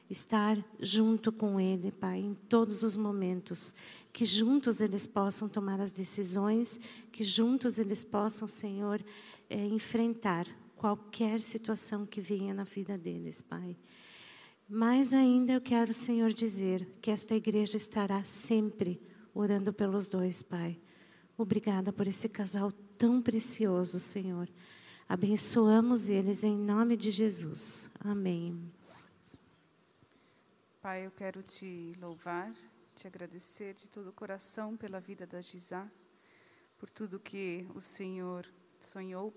estar 0.08 0.56
junto 0.80 1.30
com 1.30 1.60
Ele, 1.60 1.92
Pai, 1.92 2.18
em 2.18 2.32
todos 2.48 2.82
os 2.82 2.96
momentos. 2.96 3.74
Que 4.10 4.24
juntos 4.24 4.80
eles 4.80 5.06
possam 5.06 5.50
tomar 5.50 5.82
as 5.82 5.92
decisões, 5.92 6.80
que 7.12 7.22
juntos 7.22 7.78
eles 7.78 8.02
possam, 8.02 8.48
Senhor, 8.48 9.04
é, 9.50 9.66
enfrentar 9.66 10.48
qualquer 10.74 11.42
situação 11.42 12.06
que 12.06 12.22
venha 12.22 12.54
na 12.54 12.64
vida 12.64 12.96
deles, 12.96 13.42
Pai. 13.42 13.76
Mais 14.66 15.12
ainda 15.12 15.52
eu 15.52 15.60
quero, 15.60 15.92
Senhor, 15.92 16.32
dizer 16.32 16.88
que 17.02 17.10
esta 17.10 17.34
igreja 17.34 17.76
estará 17.76 18.24
sempre 18.24 18.98
orando 19.34 19.74
pelos 19.74 20.08
dois, 20.08 20.40
Pai. 20.40 20.80
Obrigada 21.36 21.92
por 21.92 22.06
esse 22.06 22.30
casal 22.30 22.72
tão 22.96 23.20
precioso, 23.20 24.00
Senhor. 24.00 24.48
Abençoamos 25.06 26.08
eles 26.08 26.44
em 26.44 26.56
nome 26.56 26.96
de 26.96 27.10
Jesus. 27.10 27.90
Amém. 28.00 28.58
Pai, 30.80 31.04
eu 31.04 31.10
quero 31.10 31.42
te 31.42 31.92
louvar, 32.00 32.50
te 32.96 33.06
agradecer 33.06 33.74
de 33.74 33.88
todo 33.88 34.08
o 34.08 34.12
coração 34.12 34.76
pela 34.76 35.00
vida 35.00 35.26
da 35.26 35.42
Gisá, 35.42 35.86
por 36.78 36.88
tudo 36.88 37.20
que 37.20 37.66
o 37.74 37.82
Senhor 37.82 38.46
sonhou 38.80 39.32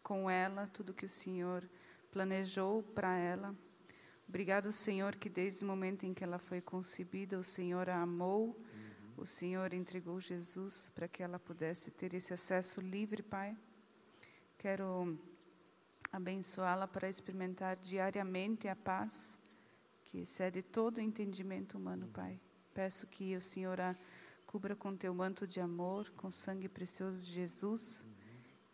com 0.00 0.30
ela, 0.30 0.68
tudo 0.72 0.94
que 0.94 1.06
o 1.06 1.08
Senhor 1.08 1.68
planejou 2.12 2.82
para 2.82 3.16
ela. 3.18 3.54
Obrigado, 4.28 4.72
Senhor, 4.72 5.16
que 5.16 5.28
desde 5.28 5.64
o 5.64 5.66
momento 5.66 6.06
em 6.06 6.14
que 6.14 6.22
ela 6.22 6.38
foi 6.38 6.60
concebida, 6.60 7.36
o 7.36 7.42
Senhor 7.42 7.90
a 7.90 8.00
amou, 8.00 8.48
uhum. 8.48 8.54
o 9.16 9.26
Senhor 9.26 9.74
entregou 9.74 10.20
Jesus 10.20 10.88
para 10.94 11.08
que 11.08 11.22
ela 11.22 11.38
pudesse 11.38 11.90
ter 11.90 12.14
esse 12.14 12.32
acesso 12.32 12.80
livre, 12.80 13.22
Pai. 13.24 13.56
Quero 14.58 15.18
abençoá-la 16.12 16.86
para 16.86 17.08
experimentar 17.08 17.76
diariamente 17.76 18.68
a 18.68 18.76
paz 18.76 19.38
que 20.04 20.18
excede 20.18 20.62
todo 20.62 20.98
o 20.98 21.00
entendimento 21.00 21.78
humano. 21.78 22.08
Pai. 22.12 22.38
Peço 22.74 23.06
que 23.06 23.34
o 23.34 23.40
Senhor 23.40 23.80
a 23.80 23.96
cubra 24.44 24.76
com 24.76 24.94
teu 24.94 25.14
manto 25.14 25.46
de 25.46 25.60
amor, 25.60 26.10
com 26.10 26.30
sangue 26.30 26.68
precioso 26.68 27.24
de 27.24 27.32
Jesus, 27.32 28.02
uhum. 28.02 28.12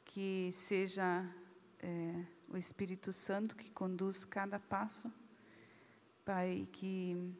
que 0.04 0.50
seja 0.52 1.24
é, 1.78 2.24
o 2.48 2.56
Espírito 2.56 3.12
Santo 3.12 3.54
que 3.54 3.70
conduz 3.70 4.24
cada 4.24 4.58
passo 4.58 5.12
Pai, 6.24 6.66
que 6.72 7.34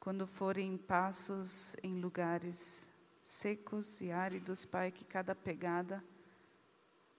quando 0.00 0.26
forem 0.26 0.76
passos 0.76 1.76
em 1.80 2.00
lugares 2.00 2.90
secos 3.22 4.00
e 4.00 4.10
áridos, 4.10 4.64
Pai, 4.64 4.90
que 4.90 5.04
cada 5.04 5.32
pegada 5.32 6.02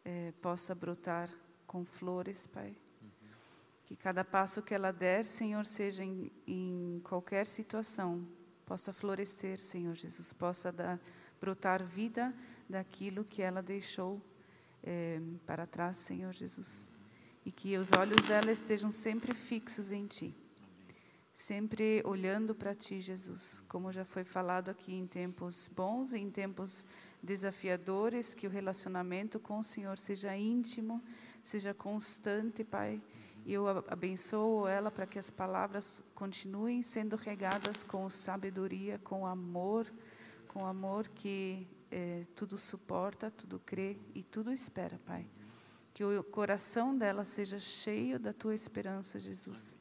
é, 0.03 0.31
possa 0.41 0.73
brotar 0.73 1.29
com 1.65 1.85
flores, 1.85 2.47
Pai. 2.47 2.75
Que 3.85 3.95
cada 3.95 4.23
passo 4.23 4.61
que 4.61 4.73
ela 4.73 4.91
der, 4.91 5.25
Senhor, 5.25 5.65
seja 5.65 6.03
em, 6.03 6.31
em 6.47 7.01
qualquer 7.03 7.45
situação, 7.45 8.27
possa 8.65 8.93
florescer, 8.93 9.59
Senhor 9.59 9.93
Jesus, 9.93 10.33
possa 10.33 10.71
dar, 10.71 10.99
brotar 11.39 11.83
vida 11.83 12.33
daquilo 12.69 13.25
que 13.25 13.41
ela 13.41 13.61
deixou 13.61 14.21
é, 14.81 15.19
para 15.45 15.67
trás, 15.67 15.97
Senhor 15.97 16.31
Jesus 16.31 16.87
e 17.45 17.51
que 17.51 17.77
os 17.77 17.91
olhos 17.91 18.25
dela 18.25 18.51
estejam 18.51 18.89
sempre 18.89 19.33
fixos 19.33 19.91
em 19.91 20.07
Ti. 20.07 20.35
Sempre 21.33 22.01
olhando 22.05 22.55
para 22.55 22.75
Ti, 22.75 22.99
Jesus, 22.99 23.61
como 23.67 23.91
já 23.91 24.05
foi 24.05 24.23
falado 24.23 24.69
aqui 24.69 24.93
em 24.93 25.05
tempos 25.05 25.67
bons 25.67 26.13
e 26.13 26.19
em 26.19 26.29
tempos 26.29 26.85
desafiadores, 27.23 28.33
que 28.33 28.45
o 28.45 28.49
relacionamento 28.49 29.39
com 29.39 29.59
o 29.59 29.63
Senhor 29.63 29.97
seja 29.97 30.35
íntimo, 30.35 31.01
seja 31.41 31.73
constante, 31.73 32.63
Pai. 32.63 33.01
E 33.45 33.53
eu 33.53 33.67
abençoo 33.87 34.67
ela 34.67 34.91
para 34.91 35.05
que 35.05 35.17
as 35.17 35.29
palavras 35.29 36.03
continuem 36.13 36.83
sendo 36.83 37.15
regadas 37.15 37.83
com 37.83 38.09
sabedoria, 38.09 38.99
com 38.99 39.25
amor, 39.25 39.91
com 40.47 40.65
amor 40.65 41.07
que 41.09 41.67
é, 41.89 42.25
tudo 42.35 42.57
suporta, 42.57 43.31
tudo 43.31 43.59
crê 43.59 43.97
e 44.13 44.21
tudo 44.23 44.51
espera, 44.51 44.99
Pai. 45.05 45.25
Que 45.93 46.03
o 46.03 46.23
coração 46.23 46.97
dela 46.97 47.23
seja 47.23 47.59
cheio 47.59 48.19
da 48.19 48.33
tua 48.33 48.55
esperança, 48.55 49.19
Jesus. 49.19 49.77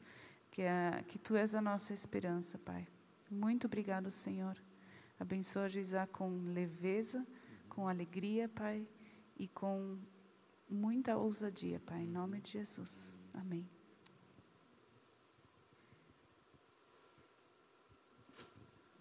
Que, 0.51 0.61
é, 0.61 1.03
que 1.07 1.17
tu 1.17 1.35
és 1.35 1.55
a 1.55 1.61
nossa 1.61 1.93
esperança, 1.93 2.57
Pai. 2.57 2.87
Muito 3.29 3.65
obrigado, 3.65 4.11
Senhor. 4.11 4.55
Abençoa 5.23 5.69
Gisá 5.69 6.05
com 6.05 6.51
leveza, 6.51 7.25
com 7.69 7.87
alegria, 7.87 8.49
Pai, 8.49 8.85
e 9.37 9.47
com 9.47 9.97
muita 10.69 11.15
ousadia, 11.15 11.79
Pai, 11.79 12.01
em 12.01 12.09
nome 12.09 12.41
de 12.41 12.51
Jesus. 12.51 13.17
Amém. 13.33 13.65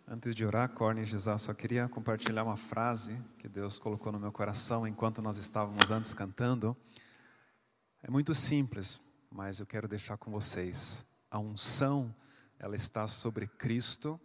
Antes 0.07 0.37
de 0.37 0.45
orar, 0.45 0.69
Corne 0.69 1.03
e 1.03 1.05
Gisá, 1.05 1.37
só 1.39 1.53
queria 1.53 1.89
compartilhar 1.89 2.45
uma 2.45 2.57
frase 2.57 3.21
que 3.37 3.49
Deus 3.49 3.77
colocou 3.77 4.13
no 4.13 4.21
meu 4.21 4.31
coração 4.31 4.87
enquanto 4.87 5.21
nós 5.21 5.37
estávamos 5.37 5.91
antes 5.91 6.15
cantando. 6.15 6.77
É 8.01 8.09
muito 8.09 8.33
simples, 8.33 9.01
mas 9.29 9.59
eu 9.59 9.67
quero 9.67 9.89
deixar 9.89 10.17
com 10.17 10.31
vocês. 10.31 11.05
A 11.29 11.41
unção, 11.41 12.15
ela 12.61 12.77
está 12.77 13.09
sobre 13.09 13.49
Cristo, 13.49 14.21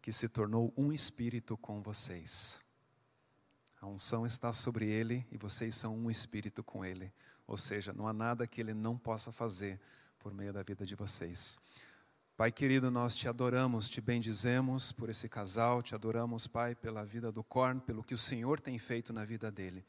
que 0.00 0.12
se 0.12 0.28
tornou 0.28 0.72
um 0.76 0.92
espírito 0.92 1.56
com 1.56 1.82
vocês. 1.82 2.62
A 3.80 3.86
unção 3.86 4.26
está 4.26 4.52
sobre 4.52 4.88
ele 4.88 5.26
e 5.30 5.38
vocês 5.38 5.74
são 5.74 5.96
um 5.96 6.10
espírito 6.10 6.62
com 6.62 6.84
ele. 6.84 7.12
Ou 7.46 7.56
seja, 7.56 7.92
não 7.92 8.06
há 8.06 8.12
nada 8.12 8.46
que 8.46 8.60
ele 8.60 8.74
não 8.74 8.96
possa 8.96 9.32
fazer 9.32 9.80
por 10.18 10.34
meio 10.34 10.52
da 10.52 10.62
vida 10.62 10.84
de 10.84 10.94
vocês. 10.94 11.58
Pai 12.36 12.50
querido, 12.50 12.90
nós 12.90 13.14
te 13.14 13.28
adoramos, 13.28 13.88
te 13.88 14.00
bendizemos 14.00 14.92
por 14.92 15.10
esse 15.10 15.28
casal, 15.28 15.82
te 15.82 15.94
adoramos, 15.94 16.46
Pai, 16.46 16.74
pela 16.74 17.04
vida 17.04 17.30
do 17.30 17.44
Corn, 17.44 17.80
pelo 17.80 18.02
que 18.02 18.14
o 18.14 18.18
Senhor 18.18 18.60
tem 18.60 18.78
feito 18.78 19.12
na 19.12 19.24
vida 19.24 19.50
dele. 19.50 19.84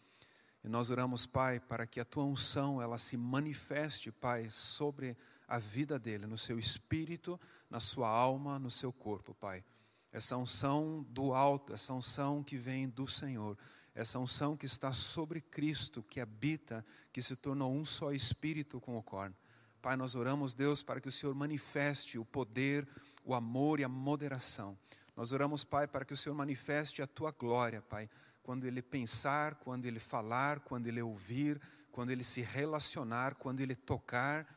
E 0.64 0.68
nós 0.68 0.92
oramos, 0.92 1.26
Pai, 1.26 1.60
para 1.60 1.88
que 1.88 2.00
a 2.00 2.06
tua 2.06 2.26
unção 2.26 2.82
ela 2.82 2.98
se 2.98 3.16
manifeste, 3.16 4.12
Pai, 4.12 4.50
sobre 4.50 5.18
a 5.48 5.58
vida 5.58 5.98
dele, 5.98 6.28
no 6.28 6.38
seu 6.38 6.60
espírito, 6.60 7.40
na 7.70 7.80
sua 7.80 8.10
alma, 8.10 8.60
no 8.60 8.70
seu 8.70 8.92
corpo, 8.92 9.34
Pai. 9.34 9.64
Essa 10.12 10.36
unção 10.36 11.06
do 11.10 11.34
alto, 11.34 11.74
essa 11.74 11.94
unção 11.94 12.44
que 12.44 12.58
vem 12.58 12.90
do 12.90 13.08
Senhor, 13.08 13.58
essa 13.96 14.20
unção 14.20 14.58
que 14.58 14.66
está 14.66 14.92
sobre 14.92 15.42
Cristo, 15.42 16.04
que 16.04 16.20
habita, 16.20 16.86
que 17.12 17.22
se 17.22 17.36
tornou 17.36 17.74
um 17.74 17.86
só 17.86 18.12
espírito 18.12 18.80
com 18.80 18.98
o 18.98 19.04
Corn. 19.04 19.36
Pai, 19.82 19.96
nós 19.96 20.16
oramos, 20.16 20.54
Deus, 20.54 20.84
para 20.84 21.02
que 21.02 21.10
o 21.10 21.12
Senhor 21.12 21.34
manifeste 21.34 22.20
o 22.20 22.26
poder, 22.26 22.88
o 23.26 23.34
amor 23.34 23.80
e 23.80 23.84
a 23.84 23.90
moderação. 23.90 24.78
Nós 25.16 25.32
oramos, 25.32 25.64
Pai, 25.64 25.88
para 25.88 26.06
que 26.06 26.14
o 26.14 26.18
Senhor 26.18 26.36
manifeste 26.36 27.02
a 27.02 27.08
tua 27.08 27.32
glória, 27.32 27.82
Pai, 27.82 28.10
quando 28.44 28.66
ele 28.66 28.82
pensar, 28.82 29.56
quando 29.56 29.86
ele 29.86 30.00
falar, 30.00 30.60
quando 30.62 30.88
ele 30.88 31.02
ouvir, 31.02 31.60
quando 31.92 32.12
ele 32.12 32.24
se 32.24 32.42
relacionar, 32.42 33.36
quando 33.36 33.60
ele 33.60 33.76
tocar. 33.76 34.48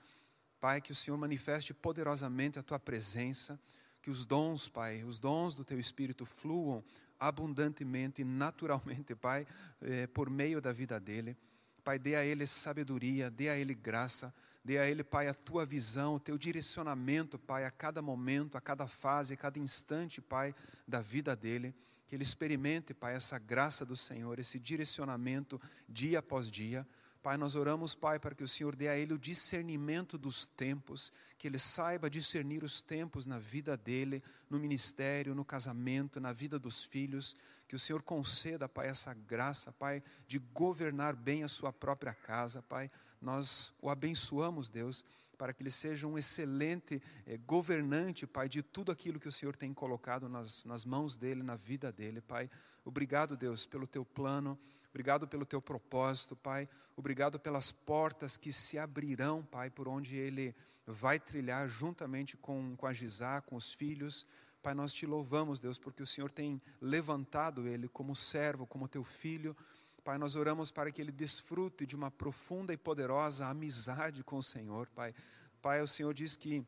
Pai, 0.61 0.81
que 0.81 0.93
o 0.93 0.95
Senhor 0.95 1.17
manifeste 1.17 1.75
poderosamente 1.75 2.59
a 2.59 2.63
tua 2.63 2.79
presença, 2.79 3.61
que 4.05 4.11
os 4.11 4.27
dons, 4.27 4.69
Pai, 4.69 5.03
os 5.03 5.19
dons 5.19 5.55
do 5.55 5.65
teu 5.65 5.81
Espírito 5.81 6.27
fluam 6.27 6.85
abundantemente 7.19 8.21
e 8.21 8.25
naturalmente, 8.25 9.15
Pai, 9.17 9.47
eh, 9.81 10.07
por 10.09 10.29
meio 10.29 10.61
da 10.61 10.73
vida 10.73 11.01
dele. 11.01 11.35
Pai, 11.83 11.99
dê 11.99 12.15
a 12.15 12.23
ele 12.23 12.47
sabedoria, 12.47 13.31
dê 13.31 13.49
a 13.49 13.57
ele 13.57 13.73
graça 13.73 14.31
Dê 14.65 14.79
a 14.79 14.89
Ele, 14.89 15.05
Pai, 15.05 15.29
a 15.29 15.35
tua 15.35 15.67
visão, 15.67 16.15
o 16.15 16.21
teu 16.21 16.39
direcionamento, 16.39 17.39
Pai, 17.39 17.67
a 17.67 17.71
cada 17.71 18.01
momento, 18.01 18.57
a 18.57 18.63
cada 18.63 18.89
fase, 18.89 19.35
a 19.35 19.37
cada 19.37 19.59
instante, 19.59 20.23
Pai, 20.23 20.55
da 20.89 21.03
vida 21.03 21.37
dele. 21.37 21.75
Que 22.07 22.15
ele 22.15 22.23
experimente, 22.23 22.95
Pai, 22.95 23.15
essa 23.15 23.39
graça 23.39 23.85
do 23.85 23.95
Senhor, 23.95 24.39
esse 24.39 24.59
direcionamento 24.59 25.61
dia 25.87 26.21
após 26.21 26.51
dia. 26.51 26.87
Pai, 27.25 27.39
nós 27.39 27.55
oramos, 27.55 27.95
Pai, 27.95 28.19
para 28.19 28.35
que 28.35 28.45
o 28.45 28.49
Senhor 28.49 28.77
dê 28.77 28.87
a 28.87 28.99
ele 28.99 29.15
o 29.15 29.19
discernimento 29.19 30.19
dos 30.19 30.45
tempos, 30.45 31.11
que 31.39 31.49
ele 31.49 31.59
saiba 31.59 32.11
discernir 32.11 32.63
os 32.63 32.83
tempos 32.83 33.25
na 33.25 33.39
vida 33.39 33.79
dele, 33.79 34.23
no 34.51 34.59
ministério, 34.59 35.35
no 35.35 35.43
casamento, 35.43 36.21
na 36.21 36.35
vida 36.35 36.59
dos 36.59 36.85
filhos, 36.85 37.35
que 37.67 37.75
o 37.75 37.79
Senhor 37.79 38.03
conceda, 38.03 38.69
Pai, 38.69 38.89
essa 38.89 39.15
graça, 39.15 39.73
Pai, 39.73 40.03
de 40.29 40.39
governar 40.39 41.17
bem 41.17 41.43
a 41.43 41.49
sua 41.49 41.73
própria 41.73 42.13
casa, 42.13 42.61
Pai. 42.61 42.91
Nós 43.23 43.73
o 43.81 43.89
abençoamos, 43.89 44.69
Deus, 44.69 45.03
para 45.39 45.55
que 45.55 45.63
ele 45.63 45.71
seja 45.71 46.07
um 46.07 46.19
excelente 46.19 47.03
eh, 47.27 47.39
governante, 47.39 48.27
Pai, 48.27 48.51
de 48.51 48.63
tudo 48.63 48.93
aquilo 48.93 49.19
que 49.19 49.29
o 49.29 49.33
Senhor 49.33 49.57
tem 49.57 49.73
colocado 49.73 50.29
nas, 50.29 50.67
nas 50.67 50.85
mãos 50.85 51.17
dele, 51.17 51.43
na 51.43 51.57
vida 51.57 51.91
dele, 51.91 52.21
Pai. 52.21 52.51
Obrigado, 52.85 53.35
Deus, 53.35 53.65
pelo 53.65 53.87
teu 53.87 54.05
plano. 54.05 54.59
Obrigado 54.95 55.27
pelo 55.27 55.45
teu 55.45 55.61
propósito, 55.61 56.37
Pai. 56.37 56.69
Obrigado 56.97 57.37
pelas 57.37 57.73
portas 57.73 58.37
que 58.37 58.53
se 58.53 58.79
abrirão, 58.79 59.43
Pai, 59.43 59.69
por 59.69 59.89
onde 59.89 60.15
ele 60.15 60.55
vai 60.87 61.19
trilhar 61.19 61.67
juntamente 61.67 62.37
com, 62.37 62.77
com 62.77 62.87
a 62.87 62.93
Gizá, 62.93 63.41
com 63.41 63.57
os 63.57 63.73
filhos. 63.73 64.25
Pai, 64.63 64.73
nós 64.73 64.95
te 64.95 65.05
louvamos, 65.05 65.59
Deus, 65.59 65.81
porque 65.81 66.01
o 66.01 66.07
Senhor 66.07 66.31
tem 66.31 66.63
levantado 66.81 67.67
ele 67.67 67.89
como 67.89 68.15
servo, 68.15 68.69
como 68.69 68.87
teu 68.87 69.03
filho. 69.03 69.57
Pai, 70.05 70.17
nós 70.17 70.37
oramos 70.37 70.71
para 70.71 70.93
que 70.93 71.03
ele 71.03 71.11
desfrute 71.11 71.85
de 71.85 71.97
uma 71.97 72.13
profunda 72.13 72.73
e 72.73 72.77
poderosa 72.77 73.49
amizade 73.49 74.23
com 74.23 74.37
o 74.37 74.43
Senhor, 74.45 74.89
Pai. 74.91 75.13
Pai, 75.61 75.83
o 75.83 75.89
Senhor 75.89 76.15
diz 76.15 76.37
que 76.37 76.65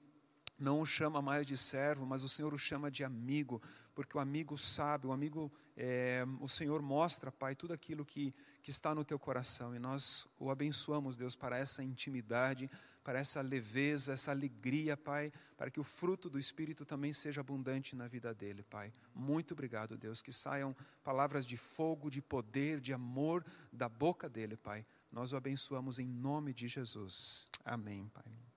não 0.59 0.81
o 0.81 0.87
chama 0.87 1.21
mais 1.21 1.47
de 1.47 1.57
servo, 1.57 2.07
mas 2.07 2.23
o 2.23 2.29
Senhor 2.29 2.53
o 2.55 2.59
chama 2.59 2.91
de 2.91 3.05
amigo, 3.05 3.61
porque 3.95 4.17
o 4.17 4.21
amigo 4.21 4.57
sabe, 4.57 5.07
o 5.07 5.13
amigo, 5.13 5.53
é, 5.77 6.25
o 6.41 6.49
Senhor 6.49 6.81
mostra, 6.81 7.31
Pai, 7.31 7.55
tudo 7.55 7.73
aquilo 7.73 8.05
que, 8.05 8.35
que 8.63 8.71
está 8.71 8.95
no 8.95 9.05
teu 9.05 9.19
coração, 9.19 9.75
e 9.75 9.79
nós 9.79 10.27
o 10.39 10.51
abençoamos, 10.51 11.17
Deus, 11.17 11.37
para 11.37 11.59
essa 11.59 11.83
intimidade, 11.83 12.71
para 13.05 13.19
essa 13.19 13.41
leveza, 13.41 14.13
essa 14.13 14.31
alegria, 14.31 14.97
Pai, 14.97 15.33
para 15.57 15.71
que 15.71 15.79
o 15.79 15.85
fruto 15.85 16.29
do 16.29 16.39
Espírito 16.39 16.85
também 16.85 17.13
seja 17.13 17.41
abundante 17.41 17.95
na 17.95 18.09
vida 18.09 18.35
dele, 18.35 18.63
Pai. 18.63 18.93
Muito 19.15 19.53
obrigado, 19.53 19.97
Deus, 19.97 20.23
que 20.23 20.33
saiam 20.33 20.75
palavras 21.05 21.47
de 21.47 21.57
fogo, 21.57 22.11
de 22.11 22.23
poder, 22.23 22.81
de 22.81 22.93
amor 22.93 23.45
da 23.73 23.89
boca 23.89 24.29
dele, 24.29 24.57
Pai. 24.57 24.85
Nós 25.13 25.33
o 25.33 25.37
abençoamos 25.37 25.99
em 25.99 26.09
nome 26.09 26.53
de 26.53 26.67
Jesus. 26.67 27.47
Amém, 27.65 28.11
Pai. 28.13 28.56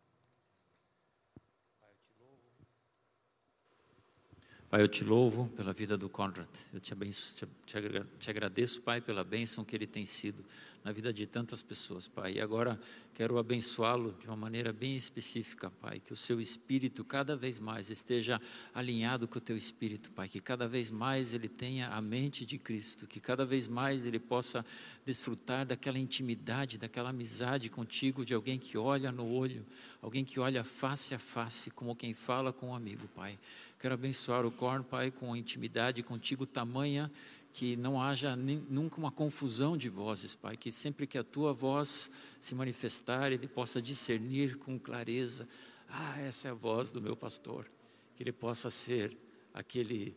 Pai, 4.70 4.84
eu 4.84 4.88
te 4.88 5.04
louvo 5.04 5.48
pela 5.58 5.74
vida 5.74 5.98
do 5.98 6.08
Conrad. 6.08 6.48
Eu 6.72 6.80
te, 6.80 6.94
abenço, 6.94 7.48
te, 7.66 7.76
te, 8.20 8.30
agradeço, 8.30 8.80
Pai, 8.82 9.02
pela 9.02 9.24
bênção 9.24 9.66
que 9.66 9.76
ele 9.76 9.88
tem 9.88 10.06
sido 10.06 10.46
na 10.84 10.92
vida 10.92 11.12
de 11.12 11.26
tantas 11.26 11.64
pessoas, 11.64 12.08
Pai. 12.08 12.34
E 12.34 12.40
agora 12.40 12.80
quero 13.16 13.40
abençoá-lo 13.40 14.16
de 14.22 14.28
uma 14.28 14.36
maneira 14.36 14.72
bem 14.72 14.96
específica, 14.96 15.72
Pai. 15.82 16.00
Que 16.00 16.14
o 16.14 16.16
seu 16.16 16.40
espírito 16.40 17.04
cada 17.04 17.36
vez 17.36 17.58
mais 17.58 17.90
esteja 17.90 18.40
alinhado 18.72 19.28
com 19.28 19.40
o 19.40 19.42
teu 19.42 19.58
espírito, 19.58 20.12
Pai. 20.12 20.30
Que 20.30 20.40
cada 20.40 20.68
vez 20.68 20.92
mais 20.92 21.34
ele 21.34 21.50
tenha 21.50 21.90
a 21.90 22.00
mente 22.00 22.46
de 22.46 22.60
Cristo. 22.60 23.08
Que 23.08 23.20
cada 23.20 23.44
vez 23.44 23.68
mais 23.68 24.06
ele 24.06 24.20
possa 24.20 24.64
desfrutar 25.04 25.66
daquela 25.66 25.98
intimidade, 25.98 26.78
daquela 26.78 27.10
amizade 27.10 27.72
contigo, 27.72 28.24
de 28.24 28.36
alguém 28.36 28.60
que 28.60 28.78
olha 28.78 29.12
no 29.12 29.28
olho, 29.28 29.66
alguém 30.00 30.24
que 30.24 30.40
olha 30.40 30.64
face 30.64 31.16
a 31.16 31.20
face, 31.20 31.72
como 31.72 31.96
quem 31.96 32.14
fala 32.14 32.54
com 32.54 32.68
um 32.68 32.76
amigo, 32.76 33.08
Pai. 33.16 33.36
Quero 33.80 33.94
abençoar 33.94 34.46
o 34.46 34.52
Corn, 34.52 34.84
Pai, 34.84 35.10
com 35.10 35.34
intimidade 35.34 36.04
contigo 36.04 36.46
tamanha 36.46 37.10
que 37.54 37.78
não 37.78 38.02
haja 38.02 38.36
nem, 38.36 38.58
nunca 38.70 38.98
uma 38.98 39.10
confusão 39.10 39.78
de 39.78 39.88
vozes, 39.88 40.36
Pai, 40.36 40.58
que 40.58 40.70
sempre 40.70 41.08
que 41.08 41.18
a 41.18 41.24
tua 41.24 41.54
voz 41.54 42.12
se 42.42 42.54
manifestar, 42.54 43.32
ele 43.32 43.48
possa 43.48 43.82
discernir 43.82 44.58
com 44.58 44.78
clareza: 44.78 45.48
ah, 45.88 46.20
essa 46.20 46.50
é 46.50 46.52
a 46.52 46.54
voz 46.54 46.92
do 46.92 47.02
meu 47.02 47.16
pastor. 47.16 47.72
Que 48.16 48.24
ele 48.24 48.34
possa 48.34 48.70
ser 48.70 49.18
aquele 49.54 50.14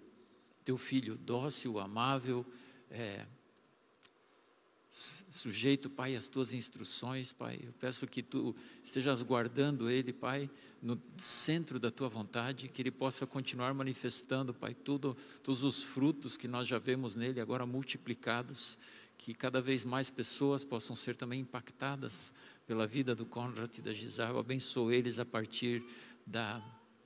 teu 0.65 0.77
filho 0.77 1.17
dócil, 1.17 1.79
amável, 1.79 2.45
é, 2.91 3.25
sujeito, 4.91 5.89
Pai, 5.89 6.15
às 6.17 6.29
tuas 6.29 6.53
instruções, 6.53 7.33
Pai. 7.33 7.61
Eu 7.63 7.73
peço 7.75 8.07
que 8.07 8.23
tu 8.23 8.55
estejas 8.83 9.23
guardando 9.23 9.89
ele, 9.89 10.13
Pai, 10.13 10.51
no 10.83 11.01
centro 11.17 11.79
da 11.79 11.91
tua 11.91 12.09
vontade, 12.09 12.69
que 12.69 12.83
ele 12.83 12.91
possa 12.91 13.27
continuar 13.27 13.73
manifestando, 13.73 14.53
Pai, 14.53 14.75
tudo, 14.75 15.17
todos 15.43 15.63
os 15.63 15.83
frutos 15.83 16.37
que 16.37 16.49
nós 16.49 16.67
já 16.67 16.79
vemos 16.79 17.15
nele 17.15 17.41
agora 17.41 17.65
multiplicados, 17.65 18.77
que 19.17 19.33
cada 19.33 19.61
vez 19.61 19.85
mais 19.85 20.11
pessoas 20.11 20.65
possam 20.65 20.97
ser 20.97 21.15
também 21.15 21.41
impactadas 21.41 22.33
pela 22.67 22.87
vida 22.87 23.15
do 23.15 23.25
Conrad 23.25 23.79
e 23.79 23.83
da 23.83 23.93
Gisela. 23.93 24.31
Eu 24.31 24.39
abençoo 24.41 24.91
eles 24.91 25.21
a 25.21 25.25
partir 25.25 25.85
da 26.27 26.61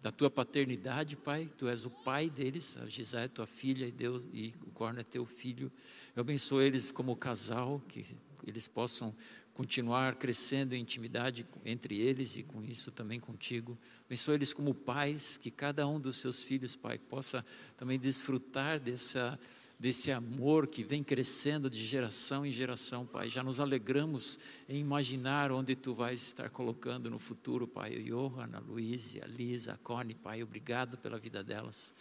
da 0.07 0.13
tua 0.13 0.31
paternidade, 0.31 1.17
Pai. 1.17 1.51
Tu 1.59 1.67
és 1.67 1.85
o 1.85 1.91
pai 1.91 2.31
deles, 2.31 2.77
a 2.77 2.87
Gisá 2.87 3.23
é 3.23 3.29
tua 3.29 3.45
filha 3.45 3.87
e 3.87 3.91
Deus 3.91 4.29
e 4.33 4.55
o 4.65 4.71
Corno 4.71 5.01
é 5.01 5.03
teu 5.03 5.27
filho. 5.27 5.73
Eu 6.15 6.21
abençoo 6.21 6.63
eles 6.63 6.93
como 6.93 7.17
casal, 7.17 7.81
que 7.89 8.05
eles 8.47 8.69
possam 8.69 9.13
continuar 9.57 10.17
crescendo 10.17 10.75
em 10.75 10.83
intimidade 10.83 11.47
entre 11.65 11.99
eles 11.99 12.37
e 12.37 12.43
com 12.43 12.63
isso 12.63 12.91
também 12.91 13.19
contigo. 13.19 13.77
Abençoa 14.05 14.35
eles 14.35 14.53
como 14.53 14.75
pais, 14.75 15.39
que 15.39 15.51
cada 15.51 15.89
um 15.89 15.99
dos 15.99 16.19
seus 16.19 16.43
filhos, 16.43 16.77
Pai, 16.77 16.99
possa 16.99 17.45
também 17.75 17.99
desfrutar 17.99 18.79
dessa 18.79 19.39
desse 19.79 20.11
amor 20.11 20.67
que 20.67 20.83
vem 20.83 21.05
crescendo 21.05 21.69
de 21.69 21.85
geração 21.85 22.47
em 22.47 22.51
geração, 22.51 23.07
Pai. 23.07 23.29
Já 23.29 23.43
nos 23.43 23.61
alegramos 23.61 24.39
em 24.67 24.81
imaginar 24.81 25.53
onde 25.53 25.77
Tu 25.77 25.95
vais 25.95 26.23
estar 26.23 26.49
colocando 26.49 27.11
no 27.11 27.19
futuro, 27.19 27.69
Pai. 27.69 27.95
O 27.97 28.03
Johan, 28.03 28.49
a 28.55 28.59
Luísa, 28.59 29.23
a 29.23 29.27
Lisa, 29.27 29.75
a 29.75 29.77
Connie, 29.77 30.15
Pai, 30.15 30.43
obrigado 30.43 30.97
pela 30.97 31.19
vida 31.19 31.45
delas, 31.45 31.95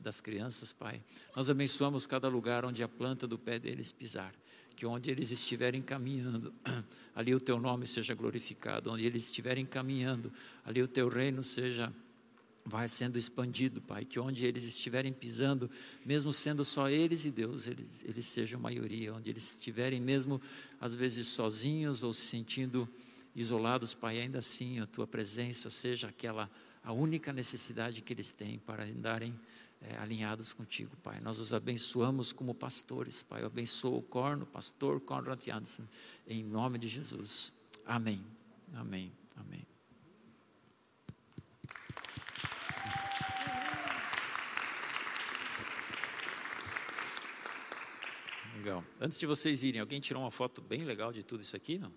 das 0.00 0.20
crianças, 0.20 0.72
Pai. 0.72 1.02
Nós 1.34 1.50
abençoamos 1.50 2.06
cada 2.06 2.28
lugar 2.28 2.64
onde 2.64 2.84
a 2.84 2.88
planta 2.88 3.26
do 3.26 3.36
pé 3.36 3.58
deles 3.58 3.90
pisar 3.90 4.32
que 4.74 4.86
onde 4.86 5.10
eles 5.10 5.30
estiverem 5.30 5.82
caminhando, 5.82 6.52
ali 7.14 7.34
o 7.34 7.40
teu 7.40 7.60
nome 7.60 7.86
seja 7.86 8.14
glorificado, 8.14 8.90
onde 8.90 9.04
eles 9.04 9.24
estiverem 9.24 9.64
caminhando, 9.64 10.32
ali 10.64 10.82
o 10.82 10.88
teu 10.88 11.08
reino 11.08 11.42
seja 11.42 11.92
vai 12.64 12.86
sendo 12.88 13.18
expandido, 13.18 13.80
Pai, 13.80 14.04
que 14.04 14.20
onde 14.20 14.44
eles 14.44 14.64
estiverem 14.64 15.12
pisando, 15.12 15.68
mesmo 16.04 16.32
sendo 16.32 16.64
só 16.64 16.88
eles 16.88 17.24
e 17.24 17.30
Deus, 17.30 17.66
eles, 17.66 18.04
eles 18.04 18.24
sejam 18.26 18.60
maioria, 18.60 19.12
onde 19.12 19.30
eles 19.30 19.54
estiverem 19.54 20.00
mesmo 20.00 20.40
às 20.80 20.94
vezes 20.94 21.26
sozinhos 21.26 22.02
ou 22.02 22.12
se 22.12 22.22
sentindo 22.22 22.88
isolados, 23.34 23.94
Pai, 23.94 24.20
ainda 24.20 24.38
assim 24.38 24.78
a 24.78 24.86
tua 24.86 25.06
presença 25.06 25.70
seja 25.70 26.08
aquela 26.08 26.48
a 26.84 26.92
única 26.92 27.32
necessidade 27.32 28.02
que 28.02 28.12
eles 28.12 28.32
têm 28.32 28.58
para 28.58 28.84
andarem 28.84 29.34
é, 29.82 29.96
alinhados 29.98 30.52
contigo, 30.52 30.96
Pai. 30.98 31.20
Nós 31.20 31.38
os 31.38 31.52
abençoamos 31.52 32.32
como 32.32 32.54
pastores, 32.54 33.22
Pai. 33.22 33.42
Eu 33.42 33.46
abençoo 33.46 33.98
o 33.98 34.02
Corno, 34.02 34.46
pastor 34.46 35.00
Conrad 35.00 35.44
Janssen, 35.44 35.88
em 36.26 36.42
nome 36.44 36.78
de 36.78 36.88
Jesus. 36.88 37.52
Amém. 37.84 38.24
Amém. 38.74 39.12
Amém. 39.36 39.66
Legal. 48.56 48.84
Antes 49.00 49.18
de 49.18 49.26
vocês 49.26 49.64
irem, 49.64 49.80
alguém 49.80 50.00
tirou 50.00 50.22
uma 50.22 50.30
foto 50.30 50.62
bem 50.62 50.84
legal 50.84 51.12
de 51.12 51.24
tudo 51.24 51.42
isso 51.42 51.56
aqui? 51.56 51.78
Não? 51.78 51.92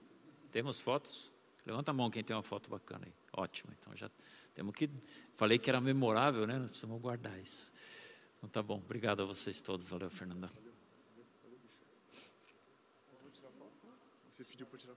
Temos 0.51 0.81
fotos? 0.81 1.31
Levanta 1.65 1.91
a 1.91 1.93
mão 1.93 2.09
quem 2.09 2.23
tem 2.23 2.35
uma 2.35 2.41
foto 2.41 2.69
bacana 2.69 3.05
aí. 3.05 3.13
Ótimo. 3.33 3.71
Então 3.77 3.95
já 3.95 4.09
temos 4.55 4.73
que. 4.73 4.89
Falei 5.35 5.59
que 5.59 5.69
era 5.69 5.81
memorável, 5.81 6.47
né? 6.47 6.57
Nós 6.57 6.71
precisamos 6.71 6.99
guardar 7.01 7.37
isso. 7.39 7.71
Então 8.37 8.49
tá 8.49 8.63
bom. 8.63 8.77
Obrigado 8.77 9.21
a 9.21 9.25
vocês 9.25 9.59
todos. 9.59 9.89
Valeu, 9.89 10.09
Fernanda. 10.09 10.49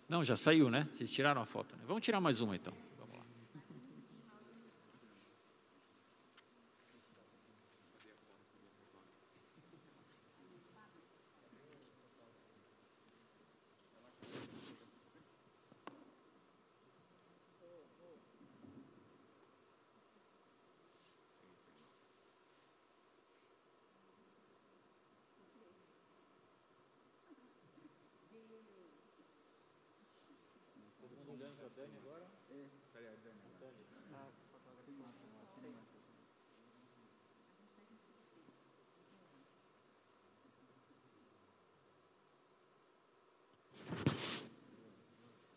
Não, 0.08 0.24
já 0.24 0.36
saiu, 0.36 0.70
né? 0.70 0.88
Vocês 0.92 1.10
tiraram 1.10 1.42
a 1.42 1.44
foto. 1.44 1.76
Né? 1.76 1.82
Vamos 1.86 2.02
tirar 2.02 2.20
mais 2.20 2.40
uma 2.40 2.56
então. 2.56 2.72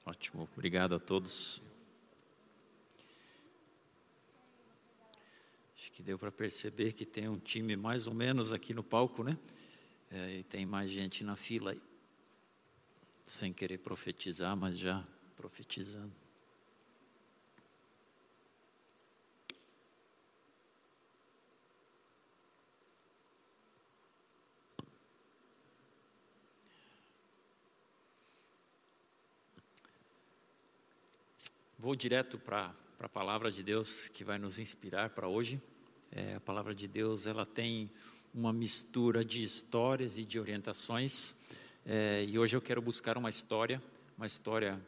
Ótimo, 0.05 0.49
obrigado 0.53 0.95
a 0.95 0.99
todos. 0.99 1.62
Acho 5.76 5.91
que 5.93 6.03
deu 6.03 6.20
para 6.20 6.32
perceber 6.32 6.93
que 6.93 7.05
tem 7.05 7.30
um 7.30 7.39
time 7.39 7.76
mais 7.76 8.07
ou 8.07 8.14
menos 8.14 8.51
aqui 8.51 8.74
no 8.74 8.84
palco, 8.84 9.24
né? 9.24 9.38
É, 10.12 10.39
e 10.39 10.43
tem 10.43 10.66
mais 10.66 10.91
gente 10.91 11.24
na 11.24 11.36
fila. 11.36 11.76
Sem 13.24 13.53
querer 13.53 13.78
profetizar, 13.78 14.57
mas 14.57 14.78
já 14.78 15.03
profetizando. 15.42 16.14
Vou 31.76 31.96
direto 31.96 32.38
para 32.38 32.72
a 33.00 33.10
palavra 33.10 33.52
de 33.52 33.64
Deus 33.64 34.08
que 34.08 34.24
vai 34.24 34.38
nos 34.38 34.60
inspirar 34.60 35.10
para 35.10 35.28
hoje. 35.28 35.60
É, 36.12 36.36
a 36.36 36.39
palavra 36.39 36.76
de 36.76 36.88
Deus 36.88 37.26
ela 37.26 37.48
tem 37.48 37.89
uma 38.32 38.54
mistura 38.54 39.26
de 39.26 39.42
histórias 39.42 40.20
e 40.20 40.24
de 40.24 40.39
orientações. 40.39 41.36
É, 41.84 42.24
e 42.30 42.38
hoje 42.38 42.56
eu 42.56 42.62
quero 42.62 42.80
buscar 42.80 43.18
uma 43.18 43.32
história, 43.32 43.82
uma 44.16 44.28
história 44.28 44.80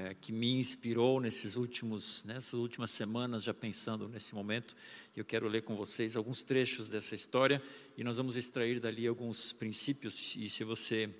é, 0.00 0.14
que 0.14 0.32
me 0.32 0.52
inspirou 0.54 1.20
nesses 1.20 1.56
últimos, 1.56 2.24
nessas 2.24 2.54
últimas 2.54 2.90
semanas, 2.90 3.42
já 3.42 3.52
pensando 3.52 4.08
nesse 4.08 4.34
momento. 4.34 4.74
Eu 5.14 5.24
quero 5.24 5.46
ler 5.46 5.62
com 5.62 5.76
vocês 5.76 6.16
alguns 6.16 6.42
trechos 6.42 6.88
dessa 6.88 7.14
história 7.14 7.62
e 7.98 8.02
nós 8.02 8.16
vamos 8.16 8.34
extrair 8.34 8.80
dali 8.80 9.06
alguns 9.06 9.52
princípios. 9.52 10.36
E 10.36 10.48
se 10.48 10.64
você 10.64 11.10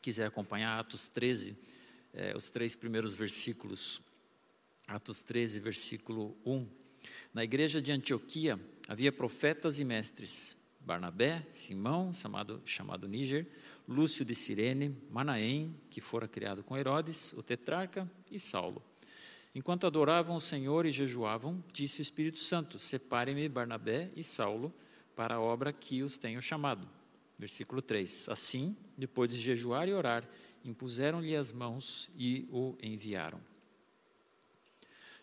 quiser 0.00 0.26
acompanhar 0.26 0.78
Atos 0.78 1.08
13, 1.08 1.56
é, 2.12 2.36
os 2.36 2.48
três 2.48 2.76
primeiros 2.76 3.14
versículos 3.14 4.00
Atos 4.86 5.22
13, 5.22 5.58
versículo 5.58 6.36
1. 6.44 6.68
Na 7.32 7.42
igreja 7.42 7.82
de 7.82 7.90
Antioquia 7.90 8.60
havia 8.86 9.10
profetas 9.10 9.80
e 9.80 9.84
mestres: 9.84 10.56
Barnabé, 10.78 11.44
Simão, 11.48 12.12
chamado, 12.12 12.62
chamado 12.64 13.08
Níger, 13.08 13.46
Lúcio 13.86 14.24
de 14.24 14.34
Cirene, 14.34 14.96
Manaém, 15.10 15.74
que 15.90 16.00
fora 16.00 16.26
criado 16.26 16.62
com 16.62 16.76
Herodes, 16.76 17.32
o 17.34 17.42
tetrarca, 17.42 18.10
e 18.30 18.38
Saulo. 18.38 18.82
Enquanto 19.54 19.86
adoravam 19.86 20.36
o 20.36 20.40
Senhor 20.40 20.84
e 20.86 20.90
jejuavam, 20.90 21.62
disse 21.72 22.00
o 22.00 22.02
Espírito 22.02 22.38
Santo: 22.38 22.78
Separe-me 22.78 23.48
Barnabé 23.48 24.10
e 24.16 24.24
Saulo 24.24 24.74
para 25.14 25.36
a 25.36 25.40
obra 25.40 25.72
que 25.72 26.02
os 26.02 26.18
tenho 26.18 26.42
chamado. 26.42 26.88
Versículo 27.38 27.80
3. 27.80 28.28
Assim, 28.28 28.76
depois 28.96 29.30
de 29.30 29.38
jejuar 29.38 29.88
e 29.88 29.92
orar, 29.92 30.28
impuseram-lhe 30.64 31.36
as 31.36 31.52
mãos 31.52 32.10
e 32.16 32.48
o 32.50 32.76
enviaram. 32.82 33.40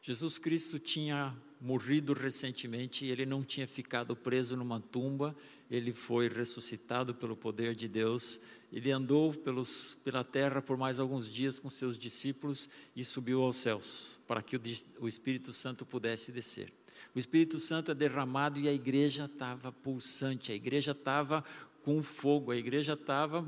Jesus 0.02 0.40
Cristo 0.40 0.80
tinha 0.80 1.36
morrido 1.62 2.14
recentemente, 2.14 3.06
ele 3.06 3.26
não 3.26 3.44
tinha 3.44 3.68
ficado 3.68 4.16
preso 4.16 4.58
numa 4.58 4.80
tumba, 4.80 5.36
ele 5.70 5.94
foi 5.94 6.28
ressuscitado 6.28 7.14
pelo 7.14 7.36
poder 7.36 7.76
de 7.76 7.88
Deus. 7.88 8.42
Ele 8.74 8.92
andou 8.92 9.34
pelos, 9.34 9.98
pela 10.04 10.24
terra 10.24 10.62
por 10.62 10.78
mais 10.78 11.00
alguns 11.00 11.30
dias 11.30 11.60
com 11.60 11.70
seus 11.70 12.00
discípulos 12.00 12.70
e 12.96 13.04
subiu 13.04 13.42
aos 13.44 13.58
céus, 13.58 14.20
para 14.28 14.42
que 14.42 14.56
o, 14.56 14.62
o 15.00 15.08
Espírito 15.08 15.54
Santo 15.54 15.86
pudesse 15.86 16.32
descer. 16.32 16.74
O 17.14 17.20
Espírito 17.20 17.60
Santo 17.60 17.92
é 17.92 17.94
derramado 17.94 18.60
e 18.60 18.68
a 18.68 18.74
igreja 18.74 19.26
estava 19.26 19.72
pulsante, 19.72 20.52
a 20.52 20.56
igreja 20.56 20.92
estava 20.92 21.44
com 21.84 22.02
fogo, 22.02 22.52
a 22.52 22.58
igreja 22.58 22.94
estava 22.94 23.46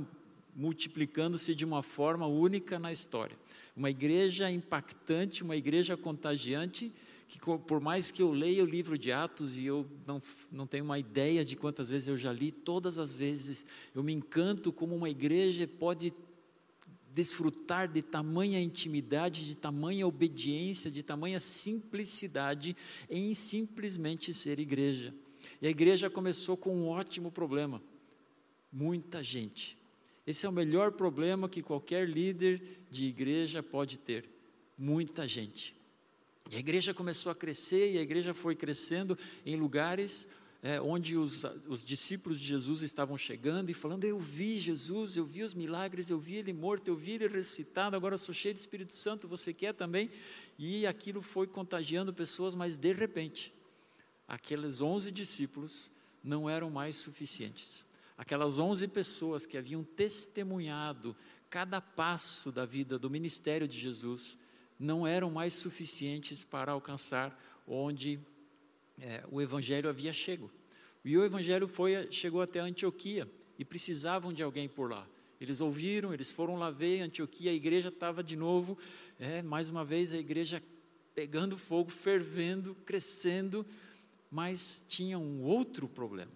multiplicando-se 0.56 1.56
de 1.56 1.66
uma 1.66 1.82
forma 1.82 2.28
única 2.28 2.78
na 2.78 2.92
história 2.92 3.36
uma 3.76 3.90
igreja 3.90 4.50
impactante, 4.52 5.44
uma 5.44 5.56
igreja 5.56 5.98
contagiante, 5.98 6.94
que 7.34 7.40
por 7.40 7.80
mais 7.80 8.12
que 8.12 8.22
eu 8.22 8.32
leia 8.32 8.64
o 8.64 8.68
livro 8.68 8.98
de 8.98 9.12
Atos 9.12 9.58
e 9.58 9.66
eu 9.66 9.86
não, 10.06 10.22
não 10.52 10.68
tenho 10.68 10.86
uma 10.86 11.00
ideia 11.00 11.44
de 11.44 11.56
quantas 11.56 11.90
vezes 11.90 12.08
eu 12.08 12.16
já 12.16 12.32
li, 12.32 12.52
todas 12.52 13.00
as 13.00 13.14
vezes 13.14 13.66
eu 13.96 14.04
me 14.04 14.14
encanto 14.14 14.72
como 14.72 14.96
uma 14.96 15.10
igreja 15.10 15.68
pode 15.68 16.14
desfrutar 17.12 17.88
de 17.88 18.02
tamanha 18.02 18.60
intimidade, 18.60 19.46
de 19.46 19.56
tamanha 19.56 20.08
obediência, 20.08 20.90
de 20.90 21.04
tamanha 21.04 21.40
simplicidade 21.40 22.76
em 23.10 23.34
simplesmente 23.34 24.34
ser 24.34 24.60
igreja. 24.60 25.14
E 25.62 25.68
a 25.68 25.70
igreja 25.70 26.10
começou 26.10 26.56
com 26.56 26.76
um 26.76 26.88
ótimo 26.88 27.32
problema: 27.32 27.82
muita 28.72 29.24
gente. 29.24 29.78
Esse 30.26 30.46
é 30.46 30.50
o 30.50 30.54
melhor 30.54 30.94
problema 30.94 31.50
que 31.50 31.62
qualquer 31.62 32.08
líder 32.08 32.86
de 32.90 33.06
igreja 33.06 33.62
pode 33.62 33.98
ter. 33.98 34.30
Muita 34.78 35.28
gente. 35.28 35.76
E 36.52 36.56
a 36.56 36.60
igreja 36.60 36.94
começou 36.94 37.32
a 37.32 37.36
crescer, 37.36 37.94
e 37.94 37.98
a 37.98 38.02
igreja 38.02 38.34
foi 38.34 38.56
crescendo 38.56 39.18
em 39.46 39.56
lugares 39.56 40.28
é, 40.62 40.80
onde 40.80 41.18
os, 41.18 41.44
os, 41.68 41.84
discípulos 41.84 42.40
de 42.40 42.48
Jesus 42.48 42.82
estavam 42.82 43.18
chegando 43.18 43.70
e 43.70 43.74
falando: 43.74 44.04
Eu 44.06 44.20
vi 44.20 44.60
Jesus, 44.60 45.18
eu 45.18 45.26
vi 45.26 45.44
os 45.44 45.54
milagres, 45.54 46.10
eu 46.10 46.20
vi 46.20 46.36
ele 46.36 46.54
morto, 46.54 46.88
eu 46.88 46.96
vi 46.96 47.12
ele 47.12 47.28
ressuscitado, 47.28 47.96
agora 47.96 48.18
sou 48.18 48.34
cheio 48.34 48.54
do 48.54 48.58
Espírito 48.58 48.94
Santo, 48.94 49.28
você 49.28 49.54
quer 49.54 49.74
também? 49.74 50.10
E 50.58 50.86
aquilo 50.86 51.22
foi 51.22 51.48
contagiando 51.48 52.14
pessoas, 52.14 52.56
mas 52.56 52.78
de 52.78 52.94
repente, 52.94 53.54
aqueles 54.28 54.80
onze 54.80 55.12
discípulos 55.12 55.92
não 56.24 56.50
eram 56.50 56.70
mais 56.70 56.96
suficientes 56.96 57.86
aquelas 58.18 58.58
11 58.58 58.88
pessoas 58.90 59.46
que 59.46 59.58
haviam 59.58 59.84
testemunhado 59.84 61.16
cada 61.50 61.82
passo 61.82 62.52
da 62.52 62.66
vida 62.66 62.98
do 62.98 63.10
ministério 63.10 63.68
de 63.68 63.78
Jesus, 63.78 64.38
não 64.84 65.08
eram 65.08 65.32
mais 65.32 65.54
suficientes 65.54 66.44
para 66.44 66.74
alcançar 66.74 67.38
onde 67.66 68.20
é, 69.00 69.24
o 69.32 69.42
evangelho 69.42 69.90
havia 69.90 70.12
chego. 70.12 70.52
E 71.04 71.18
o 71.18 71.24
evangelho 71.24 71.68
foi, 71.68 72.12
chegou 72.12 72.42
até 72.42 72.60
Antioquia 72.60 73.30
e 73.58 73.64
precisavam 73.64 74.34
de 74.34 74.44
alguém 74.44 74.68
por 74.68 74.92
lá. 74.92 75.08
Eles 75.40 75.62
ouviram, 75.62 76.14
eles 76.14 76.32
foram 76.32 76.56
lá 76.58 76.70
ver 76.70 77.02
Antioquia, 77.02 77.52
a 77.52 77.54
igreja 77.54 77.90
estava 77.90 78.24
de 78.24 78.36
novo, 78.36 78.78
é, 79.20 79.42
mais 79.42 79.70
uma 79.70 79.84
vez 79.84 80.14
a 80.14 80.18
igreja 80.18 80.62
pegando 81.16 81.58
fogo, 81.58 81.90
fervendo, 81.90 82.76
crescendo, 82.86 83.66
mas 84.30 84.86
tinha 84.88 85.18
um 85.18 85.44
outro 85.44 85.88
problema. 85.88 86.32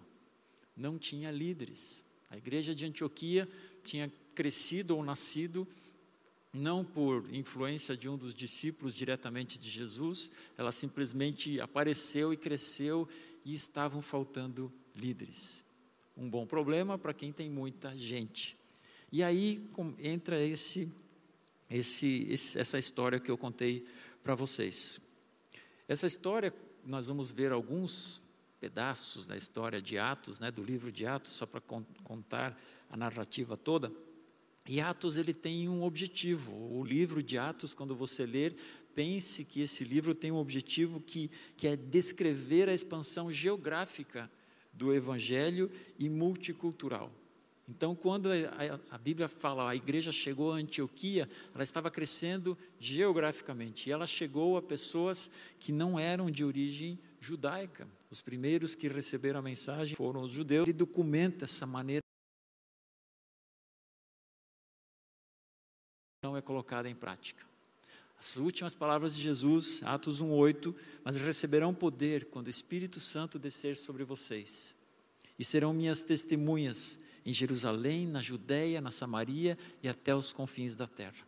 Não 0.76 0.98
tinha 0.98 1.30
líderes. 1.30 2.04
A 2.30 2.36
igreja 2.36 2.74
de 2.74 2.86
Antioquia 2.86 3.48
tinha 3.84 4.12
crescido 4.34 4.96
ou 4.96 5.02
nascido 5.02 5.66
não 6.52 6.84
por 6.84 7.32
influência 7.34 7.96
de 7.96 8.08
um 8.08 8.16
dos 8.16 8.34
discípulos 8.34 8.94
diretamente 8.94 9.58
de 9.58 9.68
Jesus, 9.68 10.30
ela 10.56 10.72
simplesmente 10.72 11.60
apareceu 11.60 12.32
e 12.32 12.36
cresceu 12.36 13.08
e 13.44 13.54
estavam 13.54 14.00
faltando 14.00 14.72
líderes. 14.94 15.64
Um 16.16 16.28
bom 16.28 16.46
problema 16.46 16.98
para 16.98 17.14
quem 17.14 17.32
tem 17.32 17.48
muita 17.48 17.96
gente. 17.96 18.56
E 19.12 19.22
aí 19.22 19.64
entra 19.98 20.42
esse, 20.42 20.92
esse, 21.70 22.28
essa 22.58 22.78
história 22.78 23.20
que 23.20 23.30
eu 23.30 23.38
contei 23.38 23.86
para 24.22 24.34
vocês. 24.34 25.00
Essa 25.86 26.06
história, 26.06 26.52
nós 26.84 27.06
vamos 27.06 27.30
ver 27.30 27.52
alguns 27.52 28.22
pedaços 28.60 29.26
da 29.26 29.36
história 29.36 29.80
de 29.80 29.96
Atos, 29.96 30.40
né, 30.40 30.50
do 30.50 30.62
livro 30.62 30.90
de 30.90 31.06
Atos, 31.06 31.32
só 31.32 31.46
para 31.46 31.60
contar 32.02 32.58
a 32.90 32.96
narrativa 32.96 33.56
toda. 33.56 33.92
E 34.68 34.82
Atos 34.82 35.16
ele 35.16 35.32
tem 35.32 35.66
um 35.66 35.82
objetivo. 35.82 36.52
O 36.54 36.84
livro 36.84 37.22
de 37.22 37.38
Atos, 37.38 37.72
quando 37.72 37.96
você 37.96 38.26
ler, 38.26 38.54
pense 38.94 39.42
que 39.42 39.62
esse 39.62 39.82
livro 39.82 40.14
tem 40.14 40.30
um 40.30 40.36
objetivo 40.36 41.00
que, 41.00 41.30
que 41.56 41.66
é 41.66 41.74
descrever 41.74 42.68
a 42.68 42.74
expansão 42.74 43.32
geográfica 43.32 44.30
do 44.70 44.92
evangelho 44.92 45.70
e 45.98 46.10
multicultural. 46.10 47.10
Então, 47.66 47.94
quando 47.94 48.30
a, 48.30 48.80
a, 48.90 48.98
Bíblia 48.98 49.26
fala 49.26 49.70
a 49.70 49.76
igreja 49.76 50.12
chegou 50.12 50.52
a 50.52 50.56
Antioquia, 50.56 51.28
ela 51.54 51.62
estava 51.62 51.90
crescendo 51.90 52.56
geograficamente. 52.78 53.88
E 53.88 53.92
ela 53.92 54.06
chegou 54.06 54.56
a 54.56 54.62
pessoas 54.62 55.30
que 55.58 55.72
não 55.72 55.98
eram 55.98 56.30
de 56.30 56.44
origem 56.44 56.98
judaica. 57.20 57.88
Os 58.10 58.20
primeiros 58.20 58.74
que 58.74 58.88
receberam 58.88 59.40
a 59.40 59.42
mensagem 59.42 59.96
foram 59.96 60.22
os 60.22 60.32
judeus. 60.32 60.66
Ele 60.66 60.72
documenta 60.72 61.44
essa 61.44 61.66
maneira 61.66 62.02
é 66.38 66.42
colocada 66.42 66.88
em 66.88 66.94
prática. 66.94 67.44
As 68.18 68.36
últimas 68.36 68.74
palavras 68.74 69.14
de 69.14 69.22
Jesus, 69.22 69.80
Atos 69.84 70.20
1:8, 70.20 70.74
mas 71.04 71.16
receberão 71.16 71.72
poder 71.72 72.26
quando 72.26 72.48
o 72.48 72.50
Espírito 72.50 72.98
Santo 72.98 73.38
descer 73.38 73.76
sobre 73.76 74.02
vocês. 74.04 74.74
E 75.38 75.44
serão 75.44 75.72
minhas 75.72 76.02
testemunhas 76.02 77.00
em 77.24 77.32
Jerusalém, 77.32 78.06
na 78.06 78.20
Judéia, 78.20 78.80
na 78.80 78.90
Samaria 78.90 79.56
e 79.82 79.88
até 79.88 80.14
os 80.16 80.32
confins 80.32 80.74
da 80.74 80.86
terra. 80.86 81.26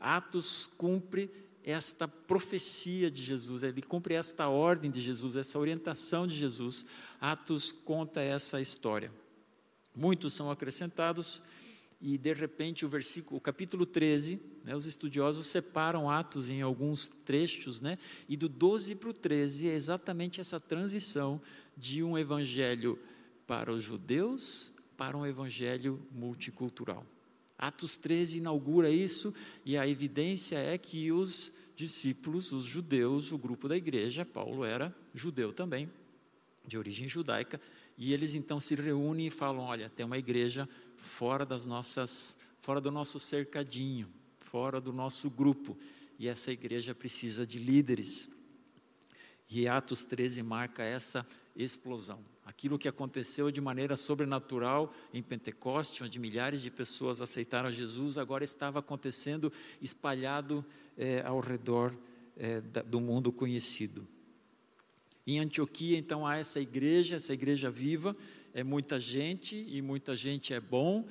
Atos 0.00 0.66
cumpre 0.66 1.30
esta 1.62 2.06
profecia 2.06 3.10
de 3.10 3.22
Jesus, 3.22 3.62
ele 3.62 3.80
cumpre 3.80 4.14
esta 4.14 4.48
ordem 4.48 4.90
de 4.90 5.00
Jesus, 5.00 5.36
essa 5.36 5.58
orientação 5.58 6.26
de 6.26 6.34
Jesus. 6.34 6.84
Atos 7.20 7.72
conta 7.72 8.20
essa 8.20 8.60
história. 8.60 9.10
Muitos 9.94 10.34
são 10.34 10.50
acrescentados 10.50 11.42
e 12.06 12.18
de 12.18 12.34
repente 12.34 12.84
o 12.84 12.88
versículo, 12.88 13.38
o 13.38 13.40
capítulo 13.40 13.86
13, 13.86 14.38
né, 14.62 14.76
os 14.76 14.84
estudiosos 14.84 15.46
separam 15.46 16.10
Atos 16.10 16.50
em 16.50 16.60
alguns 16.60 17.08
trechos, 17.08 17.80
né, 17.80 17.96
e 18.28 18.36
do 18.36 18.46
12 18.46 18.94
para 18.96 19.08
o 19.08 19.12
13 19.14 19.70
é 19.70 19.74
exatamente 19.74 20.38
essa 20.38 20.60
transição 20.60 21.40
de 21.74 22.02
um 22.02 22.18
evangelho 22.18 22.98
para 23.46 23.72
os 23.72 23.82
judeus 23.82 24.70
para 24.98 25.16
um 25.16 25.24
evangelho 25.24 26.06
multicultural. 26.12 27.06
Atos 27.58 27.96
13 27.96 28.36
inaugura 28.36 28.90
isso 28.90 29.34
e 29.64 29.74
a 29.74 29.88
evidência 29.88 30.56
é 30.56 30.76
que 30.76 31.10
os 31.10 31.52
discípulos, 31.74 32.52
os 32.52 32.64
judeus, 32.64 33.32
o 33.32 33.38
grupo 33.38 33.66
da 33.66 33.78
igreja, 33.78 34.26
Paulo 34.26 34.62
era 34.62 34.94
judeu 35.14 35.54
também, 35.54 35.90
de 36.66 36.76
origem 36.76 37.08
judaica, 37.08 37.58
e 37.96 38.12
eles 38.12 38.34
então 38.34 38.60
se 38.60 38.74
reúnem 38.74 39.28
e 39.28 39.30
falam: 39.30 39.62
olha, 39.62 39.88
tem 39.88 40.04
uma 40.04 40.18
igreja 40.18 40.68
fora 41.04 41.46
das 41.46 41.66
nossas, 41.66 42.36
fora 42.60 42.80
do 42.80 42.90
nosso 42.90 43.18
cercadinho, 43.18 44.08
fora 44.38 44.80
do 44.80 44.92
nosso 44.92 45.30
grupo, 45.30 45.76
e 46.18 46.28
essa 46.28 46.50
igreja 46.50 46.94
precisa 46.94 47.46
de 47.46 47.58
líderes. 47.58 48.30
E 49.48 49.68
Atos 49.68 50.04
13 50.04 50.42
marca 50.42 50.82
essa 50.82 51.26
explosão. 51.54 52.18
Aquilo 52.44 52.78
que 52.78 52.88
aconteceu 52.88 53.50
de 53.50 53.60
maneira 53.60 53.96
sobrenatural 53.96 54.92
em 55.12 55.22
Pentecoste, 55.22 56.02
onde 56.02 56.18
milhares 56.18 56.60
de 56.60 56.70
pessoas 56.70 57.20
aceitaram 57.20 57.70
Jesus, 57.70 58.18
agora 58.18 58.44
estava 58.44 58.80
acontecendo 58.80 59.52
espalhado 59.80 60.64
é, 60.96 61.22
ao 61.22 61.40
redor 61.40 61.94
é, 62.36 62.60
da, 62.60 62.82
do 62.82 63.00
mundo 63.00 63.32
conhecido. 63.32 64.06
Em 65.26 65.40
Antioquia, 65.40 65.96
então, 65.96 66.26
há 66.26 66.36
essa 66.36 66.60
igreja, 66.60 67.16
essa 67.16 67.32
igreja 67.32 67.70
viva, 67.70 68.14
é 68.54 68.62
muita 68.62 69.00
gente 69.00 69.56
e 69.68 69.82
muita 69.82 70.16
gente 70.16 70.54
é 70.54 70.60
bom, 70.60 71.04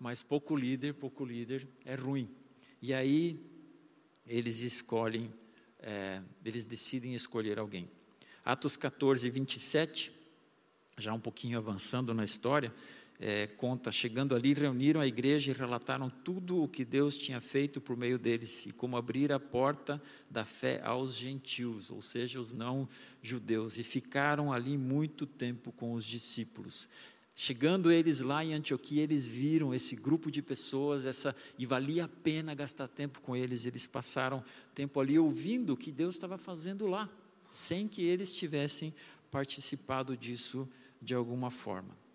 mas 0.00 0.20
pouco 0.20 0.56
líder, 0.56 0.94
pouco 0.94 1.24
líder 1.24 1.66
é 1.84 1.94
ruim. 1.94 2.28
E 2.82 2.92
aí 2.92 3.40
eles 4.26 4.58
escolhem, 4.58 5.32
é, 5.78 6.20
eles 6.44 6.64
decidem 6.64 7.14
escolher 7.14 7.56
alguém. 7.56 7.88
Atos 8.44 8.76
14, 8.76 9.30
27, 9.30 10.12
já 10.98 11.14
um 11.14 11.20
pouquinho 11.20 11.56
avançando 11.56 12.12
na 12.12 12.24
história, 12.24 12.74
é, 13.20 13.48
conta, 13.48 13.90
chegando 13.90 14.34
ali, 14.34 14.54
reuniram 14.54 15.00
a 15.00 15.06
igreja 15.06 15.50
e 15.50 15.54
relataram 15.54 16.08
tudo 16.08 16.62
o 16.62 16.68
que 16.68 16.84
Deus 16.84 17.18
tinha 17.18 17.40
feito 17.40 17.80
por 17.80 17.96
meio 17.96 18.18
deles 18.18 18.66
e 18.66 18.72
como 18.72 18.96
abrir 18.96 19.32
a 19.32 19.40
porta 19.40 20.00
da 20.30 20.44
fé 20.44 20.80
aos 20.84 21.16
gentios, 21.16 21.90
ou 21.90 22.00
seja, 22.00 22.40
os 22.40 22.52
não 22.52 22.88
judeus, 23.20 23.76
e 23.76 23.82
ficaram 23.82 24.52
ali 24.52 24.78
muito 24.78 25.26
tempo 25.26 25.72
com 25.72 25.94
os 25.94 26.04
discípulos. 26.04 26.88
Chegando 27.34 27.90
eles 27.90 28.20
lá 28.20 28.44
em 28.44 28.52
Antioquia, 28.52 29.02
eles 29.02 29.26
viram 29.26 29.72
esse 29.72 29.94
grupo 29.94 30.30
de 30.30 30.42
pessoas, 30.42 31.04
essa 31.04 31.34
e 31.56 31.64
valia 31.66 32.04
a 32.04 32.08
pena 32.08 32.54
gastar 32.54 32.88
tempo 32.88 33.20
com 33.20 33.36
eles. 33.36 33.64
Eles 33.64 33.86
passaram 33.86 34.42
tempo 34.74 34.98
ali 34.98 35.16
ouvindo 35.18 35.72
o 35.72 35.76
que 35.76 35.92
Deus 35.92 36.16
estava 36.16 36.36
fazendo 36.36 36.88
lá, 36.88 37.08
sem 37.48 37.86
que 37.86 38.02
eles 38.02 38.32
tivessem 38.32 38.92
participado 39.30 40.16
disso 40.16 40.68
de 41.00 41.14
alguma 41.14 41.48
forma. 41.48 42.07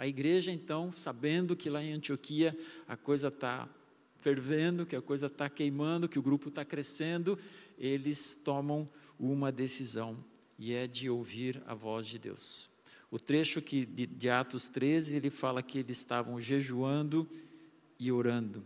A 0.00 0.06
igreja, 0.06 0.50
então, 0.50 0.90
sabendo 0.90 1.54
que 1.54 1.68
lá 1.68 1.84
em 1.84 1.92
Antioquia 1.92 2.58
a 2.88 2.96
coisa 2.96 3.28
está 3.28 3.68
fervendo, 4.16 4.86
que 4.86 4.96
a 4.96 5.02
coisa 5.02 5.26
está 5.26 5.46
queimando, 5.50 6.08
que 6.08 6.18
o 6.18 6.22
grupo 6.22 6.48
está 6.48 6.64
crescendo, 6.64 7.38
eles 7.78 8.34
tomam 8.34 8.88
uma 9.18 9.52
decisão 9.52 10.16
e 10.58 10.72
é 10.72 10.86
de 10.86 11.10
ouvir 11.10 11.62
a 11.66 11.74
voz 11.74 12.06
de 12.06 12.18
Deus. 12.18 12.70
O 13.10 13.18
trecho 13.18 13.60
que, 13.60 13.84
de, 13.84 14.06
de 14.06 14.30
Atos 14.30 14.68
13, 14.68 15.16
ele 15.16 15.28
fala 15.28 15.62
que 15.62 15.80
eles 15.80 15.98
estavam 15.98 16.40
jejuando 16.40 17.28
e 17.98 18.10
orando, 18.10 18.64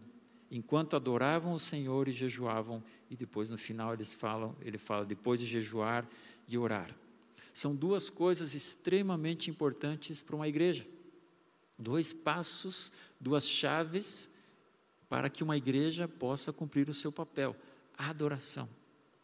enquanto 0.49 0.95
adoravam 0.95 1.53
o 1.53 1.59
Senhor 1.59 2.07
e 2.07 2.13
jejuavam, 2.13 2.81
e 3.11 3.17
depois 3.17 3.49
no 3.49 3.59
final 3.59 3.93
eles 3.93 4.15
falam, 4.15 4.55
ele 4.61 4.79
fala 4.79 5.05
depois 5.05 5.41
de 5.41 5.47
jejuar 5.47 6.09
e 6.47 6.57
orar. 6.57 6.95
São 7.53 7.75
duas 7.75 8.09
coisas 8.09 8.55
extremamente 8.55 9.51
importantes 9.51 10.23
para 10.23 10.37
uma 10.37 10.47
igreja. 10.47 10.94
Dois 11.79 12.13
passos, 12.13 12.93
duas 13.21 13.49
chaves 13.49 14.33
para 15.09 15.29
que 15.29 15.43
uma 15.43 15.57
igreja 15.57 16.09
possa 16.09 16.53
cumprir 16.53 16.89
o 16.89 16.95
seu 16.95 17.13
papel: 17.13 17.57
a 17.97 18.11
adoração. 18.11 18.69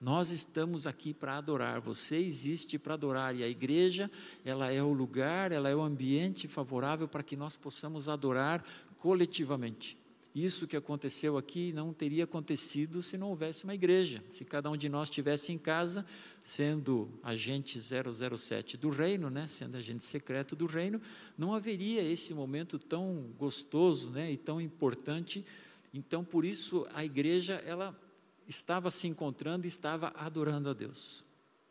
Nós 0.00 0.30
estamos 0.30 0.86
aqui 0.86 1.12
para 1.12 1.36
adorar, 1.36 1.78
você 1.78 2.16
existe 2.16 2.78
para 2.78 2.94
adorar 2.94 3.36
e 3.36 3.44
a 3.44 3.48
igreja, 3.48 4.10
ela 4.42 4.72
é 4.72 4.82
o 4.82 4.94
lugar, 4.94 5.52
ela 5.52 5.68
é 5.68 5.76
o 5.76 5.82
ambiente 5.82 6.48
favorável 6.48 7.06
para 7.06 7.22
que 7.22 7.36
nós 7.36 7.54
possamos 7.54 8.08
adorar 8.08 8.64
coletivamente. 8.96 9.99
Isso 10.34 10.66
que 10.68 10.76
aconteceu 10.76 11.36
aqui 11.36 11.72
não 11.72 11.92
teria 11.92 12.22
acontecido 12.22 13.02
se 13.02 13.18
não 13.18 13.30
houvesse 13.30 13.64
uma 13.64 13.74
igreja. 13.74 14.22
Se 14.28 14.44
cada 14.44 14.70
um 14.70 14.76
de 14.76 14.88
nós 14.88 15.08
estivesse 15.08 15.52
em 15.52 15.58
casa, 15.58 16.06
sendo 16.40 17.10
agente 17.20 17.80
007 17.80 18.76
do 18.76 18.90
reino, 18.90 19.28
né, 19.28 19.48
sendo 19.48 19.76
agente 19.76 20.04
secreto 20.04 20.54
do 20.54 20.66
reino, 20.66 21.00
não 21.36 21.52
haveria 21.52 22.02
esse 22.02 22.32
momento 22.32 22.78
tão 22.78 23.34
gostoso, 23.36 24.10
né, 24.10 24.30
e 24.30 24.36
tão 24.36 24.60
importante. 24.60 25.44
Então, 25.92 26.24
por 26.24 26.44
isso 26.44 26.86
a 26.94 27.04
igreja 27.04 27.54
ela 27.66 27.98
estava 28.46 28.88
se 28.88 29.08
encontrando 29.08 29.66
e 29.66 29.68
estava 29.68 30.12
adorando 30.14 30.68
a 30.68 30.72
Deus. 30.72 31.24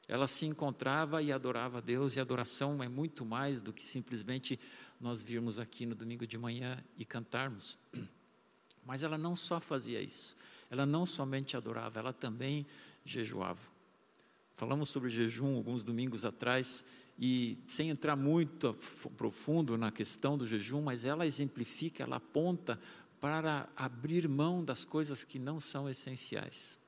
Ela 0.06 0.28
se 0.28 0.46
encontrava 0.46 1.22
e 1.22 1.32
adorava 1.32 1.78
a 1.78 1.82
Deus, 1.82 2.16
e 2.16 2.20
adoração 2.20 2.84
é 2.84 2.90
muito 2.90 3.24
mais 3.24 3.62
do 3.62 3.72
que 3.72 3.88
simplesmente 3.88 4.60
nós 5.00 5.22
virmos 5.22 5.60
aqui 5.60 5.86
no 5.86 5.96
domingo 5.96 6.28
de 6.28 6.38
manhã 6.38 6.84
e 6.98 7.06
cantarmos. 7.06 7.78
Mas 8.90 9.04
ela 9.04 9.20
não 9.20 9.36
só 9.36 9.60
fazia 9.60 10.02
isso, 10.02 10.36
ela 10.68 10.84
não 10.84 11.06
somente 11.06 11.56
adorava, 11.56 12.00
ela 12.00 12.12
também 12.12 12.66
jejuava. 13.06 13.62
Falamos 14.56 14.90
sobre 14.90 15.12
jejum 15.12 15.58
alguns 15.58 15.84
domingos 15.84 16.26
atrás 16.26 16.88
e 17.16 17.60
sem 17.68 17.92
entrar 17.92 18.16
muito 18.16 18.76
profundo 19.16 19.78
na 19.78 19.92
questão 19.92 20.36
do 20.36 20.48
jejum, 20.48 20.82
mas 20.82 21.06
ela 21.06 21.28
exemplifica, 21.28 22.02
ela 22.02 22.16
aponta 22.16 22.82
para 23.22 23.70
abrir 23.76 24.28
mão 24.28 24.66
das 24.66 24.84
coisas 24.84 25.24
que 25.24 25.38
não 25.38 25.60
são 25.60 25.88
essenciais. 25.88 26.80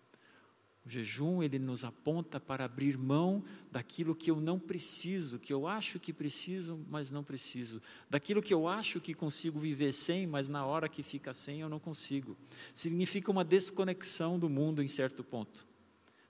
O 0.84 0.90
jejum, 0.90 1.44
ele 1.44 1.60
nos 1.60 1.84
aponta 1.84 2.40
para 2.40 2.66
abrir 2.66 2.98
mão 2.98 3.44
daquilo 3.72 4.16
que 4.16 4.32
eu 4.32 4.42
não 4.42 4.60
preciso, 4.60 5.38
que 5.38 5.54
eu 5.54 5.68
acho 5.68 6.00
que 6.00 6.12
preciso, 6.12 6.84
mas 6.90 7.12
não 7.12 7.24
preciso. 7.24 7.80
Daquilo 8.10 8.42
que 8.42 8.54
eu 8.54 8.68
acho 8.68 9.00
que 9.00 9.14
consigo 9.14 9.60
viver 9.60 9.94
sem, 9.94 10.26
mas 10.26 10.48
na 10.48 10.66
hora 10.66 10.90
que 10.90 11.04
fica 11.04 11.34
sem 11.34 11.62
eu 11.62 11.70
não 11.70 11.80
consigo. 11.80 12.36
Significa 12.74 13.30
uma 13.30 13.44
desconexão 13.44 14.40
do 14.40 14.50
mundo 14.50 14.82
em 14.82 14.88
certo 14.88 15.24
ponto. 15.24 15.68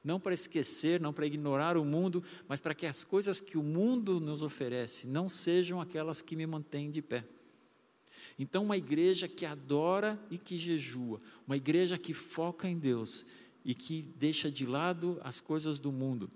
Não 0.03 0.19
para 0.19 0.33
esquecer, 0.33 0.99
não 0.99 1.13
para 1.13 1.27
ignorar 1.27 1.77
o 1.77 1.85
mundo, 1.85 2.21
mas 2.45 2.59
para 2.59 2.75
que 2.75 2.85
as 2.85 3.05
coisas 3.05 3.39
que 3.39 3.57
o 3.57 3.63
mundo 3.63 4.19
nos 4.19 4.41
oferece 4.41 5.07
não 5.07 5.29
sejam 5.29 5.79
aquelas 5.79 6.21
que 6.21 6.35
me 6.35 6.45
mantêm 6.45 6.91
de 6.91 7.01
pé. 7.01 7.23
Então, 8.37 8.63
uma 8.63 8.77
igreja 8.77 9.27
que 9.27 9.45
adora 9.45 10.19
e 10.29 10.37
que 10.37 10.57
jejua, 10.57 11.21
uma 11.45 11.55
igreja 11.55 11.97
que 11.97 12.13
foca 12.13 12.67
em 12.67 12.77
Deus 12.77 13.25
e 13.63 13.75
que 13.75 14.01
deixa 14.17 14.51
de 14.51 14.65
lado 14.65 15.19
as 15.23 15.39
coisas 15.39 15.79
do 15.79 15.91
mundo. 15.91 16.29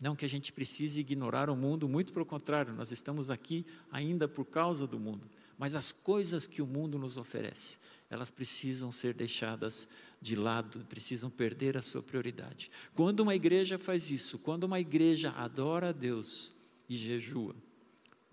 Não 0.00 0.14
que 0.14 0.24
a 0.24 0.28
gente 0.28 0.52
precise 0.52 1.00
ignorar 1.00 1.48
o 1.48 1.56
mundo, 1.56 1.88
muito 1.88 2.12
pelo 2.12 2.26
contrário, 2.26 2.74
nós 2.74 2.92
estamos 2.92 3.30
aqui 3.30 3.64
ainda 3.90 4.28
por 4.28 4.44
causa 4.44 4.86
do 4.86 4.98
mundo. 4.98 5.28
Mas 5.56 5.74
as 5.74 5.92
coisas 5.92 6.46
que 6.46 6.60
o 6.60 6.66
mundo 6.66 6.98
nos 6.98 7.16
oferece, 7.16 7.78
elas 8.10 8.30
precisam 8.30 8.92
ser 8.92 9.14
deixadas 9.14 9.88
de 10.20 10.34
lado, 10.34 10.84
precisam 10.88 11.30
perder 11.30 11.76
a 11.76 11.82
sua 11.82 12.02
prioridade. 12.02 12.70
Quando 12.94 13.20
uma 13.20 13.34
igreja 13.34 13.78
faz 13.78 14.10
isso, 14.10 14.38
quando 14.38 14.64
uma 14.64 14.78
igreja 14.78 15.30
adora 15.30 15.88
a 15.88 15.92
Deus 15.92 16.52
e 16.88 16.96
jejua, 16.96 17.54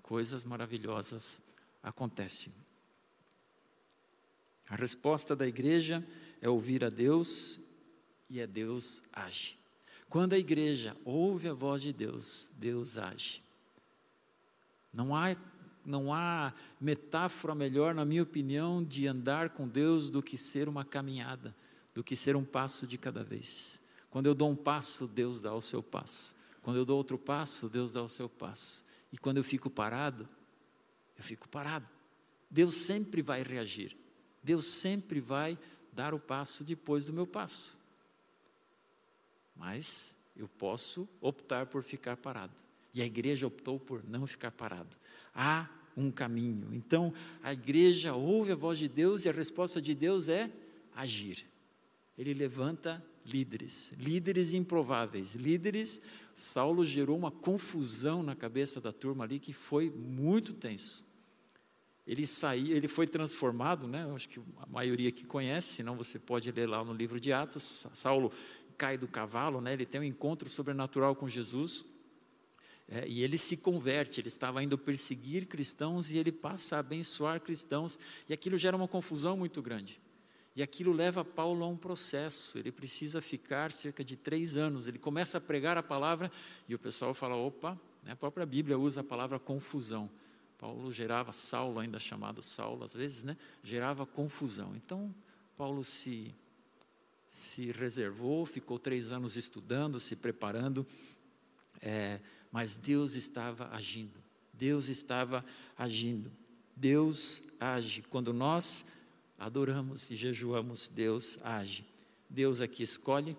coisas 0.01 0.43
maravilhosas 0.43 1.41
acontecem. 1.81 2.51
A 4.67 4.75
resposta 4.75 5.35
da 5.35 5.47
igreja 5.47 6.05
é 6.41 6.49
ouvir 6.49 6.83
a 6.83 6.89
Deus 6.89 7.60
e 8.31 8.41
a 8.41 8.45
Deus 8.45 9.03
age. 9.11 9.57
Quando 10.09 10.33
a 10.33 10.37
igreja 10.37 10.95
ouve 11.03 11.49
a 11.49 11.53
voz 11.53 11.81
de 11.81 11.91
Deus, 11.91 12.49
Deus 12.57 12.97
age. 12.97 13.43
Não 14.93 15.13
há, 15.13 15.35
não 15.85 16.13
há 16.13 16.53
metáfora 16.79 17.53
melhor, 17.53 17.93
na 17.93 18.05
minha 18.05 18.23
opinião, 18.23 18.81
de 18.81 19.05
andar 19.05 19.49
com 19.49 19.67
Deus 19.67 20.09
do 20.09 20.23
que 20.23 20.37
ser 20.37 20.69
uma 20.69 20.85
caminhada, 20.85 21.53
do 21.93 22.03
que 22.03 22.15
ser 22.15 22.37
um 22.37 22.45
passo 22.45 22.87
de 22.87 22.97
cada 22.97 23.21
vez. 23.21 23.81
Quando 24.09 24.27
eu 24.27 24.33
dou 24.33 24.49
um 24.49 24.55
passo, 24.55 25.07
Deus 25.07 25.41
dá 25.41 25.53
o 25.53 25.61
seu 25.61 25.83
passo. 25.83 26.33
Quando 26.61 26.77
eu 26.77 26.85
dou 26.85 26.97
outro 26.97 27.17
passo, 27.17 27.67
Deus 27.67 27.91
dá 27.91 28.01
o 28.01 28.09
seu 28.09 28.29
passo. 28.29 28.85
E 29.11 29.17
quando 29.17 29.37
eu 29.37 29.43
fico 29.43 29.69
parado, 29.69 30.27
eu 31.17 31.23
fico 31.23 31.49
parado. 31.49 31.87
Deus 32.49 32.75
sempre 32.75 33.21
vai 33.21 33.43
reagir. 33.43 33.95
Deus 34.41 34.65
sempre 34.65 35.19
vai 35.19 35.57
dar 35.91 36.13
o 36.13 36.19
passo 36.19 36.63
depois 36.63 37.05
do 37.05 37.13
meu 37.13 37.27
passo. 37.27 37.80
Mas 39.61 40.15
eu 40.35 40.47
posso 40.47 41.07
optar 41.21 41.67
por 41.67 41.83
ficar 41.83 42.17
parado. 42.17 42.51
E 42.95 42.99
a 42.99 43.05
igreja 43.05 43.45
optou 43.45 43.79
por 43.79 44.03
não 44.09 44.25
ficar 44.25 44.49
parado. 44.49 44.97
Há 45.35 45.69
um 45.95 46.09
caminho. 46.09 46.73
Então, 46.73 47.13
a 47.43 47.53
igreja 47.53 48.15
ouve 48.15 48.53
a 48.53 48.55
voz 48.55 48.79
de 48.79 48.87
Deus 48.87 49.23
e 49.23 49.29
a 49.29 49.31
resposta 49.31 49.79
de 49.79 49.93
Deus 49.93 50.27
é 50.29 50.51
agir. 50.95 51.45
Ele 52.17 52.33
levanta 52.33 53.05
líderes, 53.23 53.93
líderes 53.99 54.51
improváveis, 54.51 55.35
líderes. 55.35 56.01
Saulo 56.33 56.83
gerou 56.83 57.15
uma 57.15 57.29
confusão 57.29 58.23
na 58.23 58.35
cabeça 58.35 58.81
da 58.81 58.91
turma 58.91 59.25
ali 59.25 59.37
que 59.37 59.53
foi 59.53 59.91
muito 59.91 60.53
tenso 60.53 61.05
ele 62.05 62.25
saiu, 62.25 62.75
ele 62.75 62.87
foi 62.87 63.07
transformado, 63.07 63.87
né? 63.87 64.05
Acho 64.13 64.27
que 64.27 64.39
a 64.59 64.65
maioria 64.65 65.11
que 65.11 65.25
conhece, 65.25 65.75
senão 65.75 65.95
você 65.95 66.17
pode 66.17 66.51
ler 66.51 66.67
lá 66.67 66.83
no 66.83 66.93
livro 66.93 67.19
de 67.19 67.31
Atos. 67.31 67.87
Saulo 67.93 68.31
cai 68.81 68.97
do 68.97 69.07
cavalo, 69.07 69.61
né? 69.61 69.73
Ele 69.73 69.85
tem 69.85 70.01
um 70.01 70.03
encontro 70.03 70.49
sobrenatural 70.49 71.15
com 71.15 71.29
Jesus. 71.29 71.85
É, 72.87 73.07
e 73.07 73.21
ele 73.21 73.37
se 73.37 73.57
converte, 73.57 74.19
ele 74.19 74.27
estava 74.27 74.63
indo 74.63 74.75
perseguir 74.75 75.45
cristãos 75.45 76.09
e 76.09 76.17
ele 76.17 76.31
passa 76.31 76.77
a 76.77 76.79
abençoar 76.79 77.39
cristãos, 77.39 77.97
e 78.27 78.33
aquilo 78.33 78.57
gera 78.57 78.75
uma 78.75 78.87
confusão 78.87 79.37
muito 79.37 79.61
grande. 79.61 79.99
E 80.55 80.63
aquilo 80.63 80.91
leva 80.91 81.23
Paulo 81.23 81.63
a 81.63 81.67
um 81.67 81.77
processo, 81.77 82.57
ele 82.57 82.71
precisa 82.71 83.21
ficar 83.21 83.71
cerca 83.71 84.03
de 84.03 84.17
três 84.17 84.57
anos. 84.57 84.87
Ele 84.87 84.97
começa 84.97 85.37
a 85.37 85.41
pregar 85.41 85.77
a 85.77 85.83
palavra 85.83 86.29
e 86.67 86.73
o 86.73 86.79
pessoal 86.79 87.13
fala: 87.13 87.35
opa, 87.35 87.79
né? 88.03 88.13
a 88.13 88.15
própria 88.15 88.47
Bíblia 88.47 88.79
usa 88.79 89.01
a 89.01 89.03
palavra 89.03 89.39
confusão. 89.39 90.09
Paulo 90.57 90.91
gerava, 90.91 91.31
Saulo, 91.31 91.79
ainda 91.79 91.99
chamado 91.99 92.41
Saulo, 92.41 92.83
às 92.83 92.93
vezes, 92.93 93.23
né, 93.23 93.37
gerava 93.63 94.05
confusão. 94.05 94.75
Então, 94.75 95.13
Paulo 95.57 95.83
se, 95.83 96.35
se 97.31 97.71
reservou, 97.71 98.45
ficou 98.45 98.77
três 98.77 99.09
anos 99.09 99.37
estudando, 99.37 100.01
se 100.01 100.17
preparando, 100.17 100.85
é, 101.81 102.19
mas 102.51 102.75
Deus 102.75 103.15
estava 103.15 103.69
agindo. 103.73 104.21
Deus 104.51 104.89
estava 104.89 105.45
agindo. 105.77 106.29
Deus 106.75 107.43
age. 107.57 108.01
Quando 108.01 108.33
nós 108.33 108.85
adoramos 109.39 110.11
e 110.11 110.15
jejuamos, 110.17 110.89
Deus 110.89 111.39
age. 111.41 111.85
Deus 112.29 112.59
aqui 112.59 112.83
escolhe, 112.83 113.37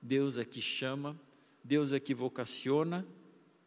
Deus 0.00 0.38
aqui 0.38 0.62
chama, 0.62 1.14
Deus 1.62 1.92
aqui 1.92 2.14
vocaciona, 2.14 3.06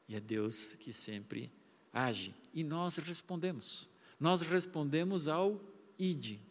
e 0.09 0.15
é 0.15 0.19
Deus 0.19 0.73
que 0.73 0.91
sempre 0.91 1.51
age. 1.93 2.33
E 2.51 2.63
nós 2.63 2.97
respondemos. 2.97 3.87
Nós 4.19 4.41
respondemos 4.41 5.27
ao 5.27 5.61
ide. 5.99 6.41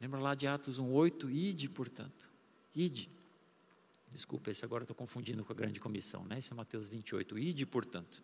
Lembra 0.00 0.20
lá 0.20 0.34
de 0.34 0.46
Atos 0.46 0.80
1,8? 0.80 1.30
Ide, 1.30 1.68
portanto. 1.68 2.34
Ide. 2.76 3.10
Desculpa, 4.10 4.50
esse 4.50 4.64
agora 4.64 4.84
estou 4.84 4.94
confundindo 4.94 5.44
com 5.44 5.52
a 5.52 5.56
grande 5.56 5.80
comissão, 5.80 6.24
né? 6.26 6.38
Esse 6.38 6.52
é 6.52 6.56
Mateus 6.56 6.86
28. 6.88 7.38
Ide, 7.38 7.64
portanto. 7.64 8.22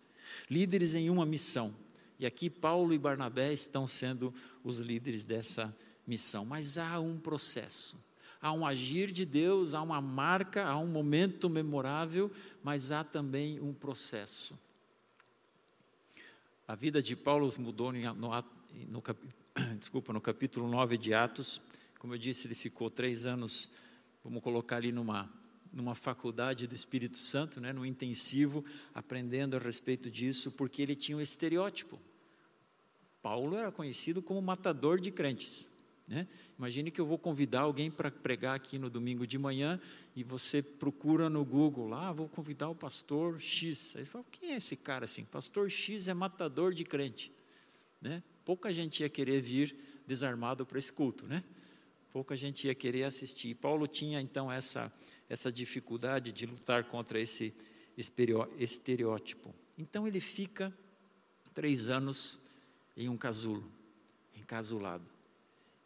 Líderes 0.49 0.95
em 0.95 1.09
uma 1.11 1.27
missão. 1.27 1.75
E 2.19 2.27
aqui 2.27 2.49
Paulo 2.51 2.93
e 2.93 2.99
Barnabé 2.99 3.53
estão 3.53 3.87
sendo 3.87 4.33
os 4.63 4.79
líderes 4.79 5.25
dessa 5.25 5.75
missão. 6.07 6.45
Mas 6.45 6.77
há 6.77 7.01
um 7.01 7.19
processo. 7.19 7.97
Há 8.41 8.53
um 8.53 8.67
agir 8.67 9.11
de 9.11 9.25
Deus, 9.25 9.73
há 9.73 9.81
uma 9.81 10.01
marca, 10.01 10.65
há 10.65 10.77
um 10.77 10.87
momento 10.87 11.49
memorável, 11.49 12.31
mas 12.63 12.91
há 12.91 13.05
também 13.05 13.61
um 13.61 13.73
processo. 13.73 14.59
A 16.67 16.75
vida 16.75 17.03
de 17.03 17.15
Paulo 17.15 17.53
mudou 17.59 17.93
no, 17.93 18.15
no, 18.89 19.03
desculpa, 19.79 20.13
no 20.13 20.21
capítulo 20.21 20.69
9 20.69 20.99
de 20.99 21.15
Atos. 21.15 21.61
Como 21.99 22.15
eu 22.15 22.19
disse, 22.19 22.47
ele 22.47 22.55
ficou 22.55 22.91
três 22.91 23.27
anos, 23.27 23.71
vamos 24.23 24.43
colocar 24.43 24.77
ali 24.77 24.93
numa, 24.93 25.31
numa 25.73 25.95
faculdade 25.95 26.67
do 26.67 26.75
Espírito 26.75 27.17
Santo, 27.19 27.61
né, 27.61 27.73
no 27.73 27.85
intensivo, 27.85 28.65
aprendendo 28.95 29.57
a 29.57 29.59
respeito 29.59 30.11
disso, 30.11 30.53
porque 30.53 30.83
ele 30.83 30.95
tinha 30.95 31.17
um 31.17 31.21
estereótipo. 31.21 32.01
Paulo 33.23 33.57
era 33.57 33.71
conhecido 33.71 34.21
como 34.21 34.43
matador 34.43 35.01
de 35.01 35.11
crentes. 35.11 35.69
Né? 36.09 36.27
Imagine 36.59 36.91
que 36.91 37.01
eu 37.01 37.07
vou 37.07 37.17
convidar 37.17 37.61
alguém 37.61 37.91
para 37.91 38.11
pregar 38.11 38.57
aqui 38.57 38.79
no 38.79 38.91
domingo 38.91 39.27
de 39.27 39.39
manhã 39.39 39.81
e 40.15 40.23
você 40.23 40.61
procura 40.61 41.31
no 41.31 41.45
Google 41.45 41.89
lá, 41.89 42.09
ah, 42.09 42.13
vou 42.13 42.29
convidar 42.29 42.69
o 42.69 42.75
pastor 42.75 43.41
X. 43.41 43.97
Aí 43.97 44.05
você 44.05 44.11
fala, 44.11 44.25
quem 44.31 44.53
é 44.53 44.57
esse 44.57 44.77
cara 44.77 45.05
assim? 45.05 45.25
Pastor 45.25 45.71
X 45.71 46.09
é 46.09 46.15
matador 46.15 46.75
de 46.75 46.85
crente. 46.85 47.33
Né? 48.01 48.23
Pouca 48.45 48.73
gente 48.73 49.01
ia 49.01 49.09
querer 49.09 49.41
vir 49.41 49.77
desarmado 50.07 50.67
para 50.67 50.79
esse 50.79 50.93
culto, 50.93 51.27
né? 51.27 51.43
Pouca 52.13 52.37
gente 52.37 52.67
ia 52.67 52.75
querer 52.75 53.05
assistir. 53.05 53.55
Paulo 53.55 53.87
tinha 53.87 54.21
então 54.21 54.53
essa, 54.53 54.93
essa 55.29 55.51
dificuldade 55.51 56.31
de 56.31 56.45
lutar 56.45 56.85
contra 56.85 57.19
esse 57.19 57.55
estereótipo. 57.97 59.55
Então 59.79 60.07
ele 60.07 60.21
fica 60.21 60.73
três 61.55 61.89
anos 61.89 62.41
em 62.97 63.09
um 63.09 63.17
casulo, 63.17 63.65
encasulado. 64.37 65.11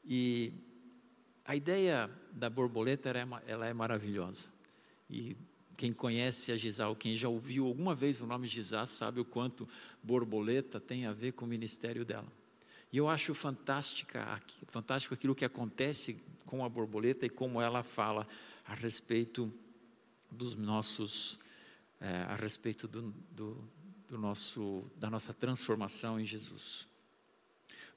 E 0.05 0.53
a 1.44 1.55
ideia 1.55 2.11
da 2.32 2.51
borboleta 2.51 3.09
ela 3.47 3.66
é 3.66 3.73
maravilhosa. 3.73 4.48
E 5.09 5.36
quem 5.77 5.93
conhece 5.93 6.51
a 6.51 6.57
Gisal, 6.57 6.97
quem 6.97 7.16
já 7.16 7.28
ouviu 7.28 7.66
alguma 7.66 7.94
vez 7.94 8.20
o 8.20 8.27
nome 8.27 8.48
Gisal, 8.48 8.86
sabe 8.86 9.20
o 9.20 9.24
quanto 9.24 9.69
borboleta 10.03 10.81
tem 10.81 11.07
a 11.07 11.12
ver 11.12 11.32
com 11.32 11.44
o 11.44 11.48
ministério 11.48 12.05
dela. 12.05 12.32
E 12.92 12.98
eu 12.98 13.08
acho 13.08 13.34
fantástica, 13.34 14.40
fantástico 14.68 15.14
aquilo 15.14 15.34
que 15.34 15.44
acontece 15.44 16.22
com 16.44 16.64
a 16.64 16.68
borboleta 16.68 17.26
e 17.26 17.30
como 17.30 17.60
ela 17.60 17.82
fala 17.82 18.26
a 18.64 18.74
respeito 18.74 19.52
dos 20.30 20.54
nossos, 20.54 21.38
é, 22.00 22.22
a 22.28 22.36
respeito 22.36 22.86
do, 22.86 23.12
do, 23.30 23.68
do 24.08 24.18
nosso, 24.18 24.84
da 24.96 25.10
nossa 25.10 25.32
transformação 25.32 26.20
em 26.20 26.24
Jesus. 26.24 26.88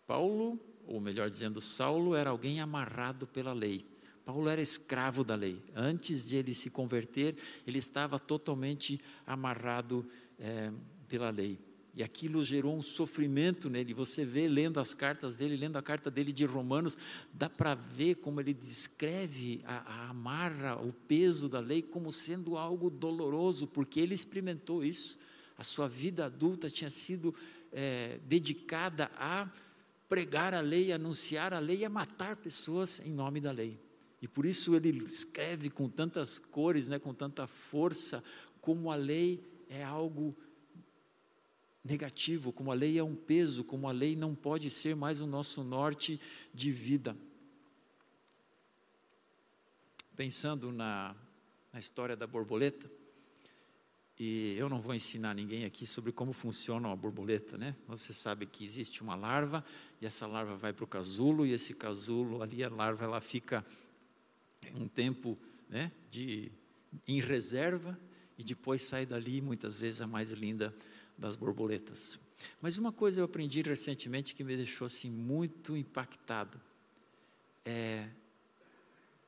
Paulo, 0.08 0.60
ou 0.88 1.00
melhor 1.00 1.30
dizendo, 1.30 1.62
Saulo 1.62 2.16
era 2.16 2.32
alguém 2.32 2.60
amarrado 2.60 3.28
pela 3.28 3.54
lei. 3.54 3.86
Paulo 4.26 4.50
era 4.50 4.62
escravo 4.62 5.24
da 5.24 5.36
lei. 5.36 5.64
Antes 5.76 6.28
de 6.28 6.36
ele 6.36 6.54
se 6.54 6.72
converter, 6.72 7.36
ele 7.66 7.78
estava 7.78 8.20
totalmente 8.20 9.00
amarrado 9.26 10.08
é, 10.40 10.72
pela 11.08 11.30
lei. 11.30 11.60
E 12.00 12.04
aquilo 12.04 12.42
gerou 12.46 12.78
um 12.78 12.82
sofrimento 12.82 13.70
nele. 13.70 13.94
Você 13.94 14.24
vê 14.24 14.48
lendo 14.48 14.80
as 14.80 14.94
cartas 14.94 15.36
dele, 15.36 15.58
lendo 15.58 15.76
a 15.76 15.82
carta 15.82 16.10
dele 16.10 16.32
de 16.32 16.46
Romanos, 16.46 16.98
dá 17.34 17.50
para 17.50 17.76
ver 17.76 18.16
como 18.16 18.40
ele 18.40 18.54
descreve 18.54 19.62
a, 19.66 19.80
a 19.80 20.10
amarra, 20.12 20.78
o 20.78 20.94
peso 20.94 21.50
da 21.50 21.60
lei 21.60 21.82
como 21.82 22.10
sendo 22.10 22.58
algo 22.58 22.90
doloroso, 22.90 23.68
porque 23.68 24.00
ele 24.00 24.14
experimentou 24.14 24.82
isso. 24.82 25.20
A 25.58 25.64
sua 25.66 25.90
vida 25.90 26.28
adulta 26.28 26.70
tinha 26.70 26.90
sido 26.90 27.36
é, 27.70 28.18
dedicada 28.26 29.12
a 29.18 29.52
pregar 30.08 30.54
a 30.54 30.62
lei, 30.62 30.94
anunciar 30.94 31.54
a 31.54 31.60
lei 31.60 31.80
e 31.80 31.86
a 31.86 31.90
matar 31.90 32.38
pessoas 32.38 33.02
em 33.06 33.12
nome 33.12 33.42
da 33.42 33.52
lei. 33.52 33.78
E 34.22 34.28
por 34.28 34.46
isso 34.46 34.74
ele 34.74 35.04
escreve 35.04 35.70
com 35.70 35.90
tantas 35.90 36.40
cores, 36.40 36.88
né, 36.88 36.98
com 36.98 37.14
tanta 37.14 37.46
força, 37.46 38.24
como 38.62 38.90
a 38.90 38.96
lei 38.96 39.44
é 39.70 39.84
algo 39.84 40.34
negativo, 41.84 42.52
como 42.52 42.72
a 42.72 42.76
lei 42.76 42.98
é 42.98 43.04
um 43.04 43.16
peso, 43.16 43.64
como 43.64 43.88
a 43.88 43.92
lei 43.92 44.16
não 44.16 44.36
pode 44.36 44.70
ser 44.70 44.96
mais 44.96 45.22
o 45.22 45.28
nosso 45.28 45.64
norte 45.64 46.20
de 46.54 46.72
vida. 46.72 47.16
Pensando 50.16 50.72
na, 50.72 51.16
na 51.72 51.80
história 51.80 52.16
da 52.16 52.28
borboleta, 52.28 52.90
e 54.20 54.54
eu 54.58 54.68
não 54.68 54.82
vou 54.82 54.94
ensinar 54.94 55.34
ninguém 55.34 55.64
aqui 55.64 55.88
sobre 55.88 56.12
como 56.12 56.34
funciona 56.34 56.90
uma 56.90 56.96
borboleta, 56.96 57.58
né? 57.58 57.74
Você 57.88 58.14
sabe 58.14 58.46
que 58.46 58.66
existe 58.66 59.02
uma 59.02 59.16
larva 59.16 59.64
e 60.02 60.06
essa 60.06 60.28
larva 60.28 60.58
vai 60.58 60.74
para 60.74 60.84
o 60.84 60.88
casulo 60.88 61.46
e 61.46 61.54
esse 61.54 61.74
casulo 61.74 62.44
ali 62.44 62.62
a 62.62 62.70
larva 62.70 63.06
ela 63.06 63.22
fica 63.22 63.66
um 64.76 64.90
tempo, 64.90 65.38
né, 65.70 65.90
de 66.12 66.52
em 67.08 67.22
reserva 67.22 67.98
e 68.38 68.44
depois 68.44 68.82
sai 68.82 69.06
dali 69.06 69.40
muitas 69.40 69.80
vezes 69.80 70.02
a 70.02 70.08
mais 70.08 70.32
linda 70.32 70.76
das 71.20 71.36
borboletas. 71.36 72.20
Mas 72.62 72.78
uma 72.78 72.92
coisa 72.92 73.20
eu 73.20 73.26
aprendi 73.26 73.62
recentemente 73.62 74.34
que 74.34 74.44
me 74.44 74.56
deixou 74.56 74.86
assim 74.86 75.10
muito 75.10 75.76
impactado. 75.76 76.60
É, 77.66 78.10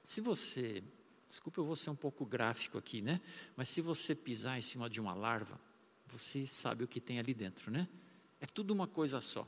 se 0.01 0.21
você, 0.21 0.81
desculpa, 1.27 1.59
eu 1.59 1.65
vou 1.65 1.75
ser 1.75 1.89
um 1.89 1.95
pouco 1.95 2.25
gráfico 2.25 2.77
aqui, 2.77 3.01
né? 3.01 3.19
Mas 3.55 3.69
se 3.69 3.81
você 3.81 4.15
pisar 4.15 4.57
em 4.57 4.61
cima 4.61 4.89
de 4.89 5.01
uma 5.01 5.13
larva, 5.13 5.59
você 6.07 6.47
sabe 6.47 6.83
o 6.83 6.87
que 6.87 7.01
tem 7.01 7.19
ali 7.19 7.33
dentro, 7.33 7.69
né? 7.69 7.87
É 8.39 8.45
tudo 8.45 8.71
uma 8.71 8.87
coisa 8.87 9.19
só. 9.21 9.47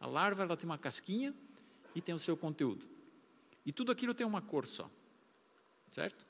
A 0.00 0.06
larva 0.06 0.42
ela 0.42 0.56
tem 0.56 0.66
uma 0.66 0.76
casquinha 0.76 1.34
e 1.94 2.00
tem 2.02 2.14
o 2.14 2.18
seu 2.18 2.36
conteúdo. 2.36 2.86
E 3.64 3.72
tudo 3.72 3.90
aquilo 3.90 4.12
tem 4.12 4.26
uma 4.26 4.42
cor 4.42 4.66
só. 4.66 4.90
Certo? 5.88 6.26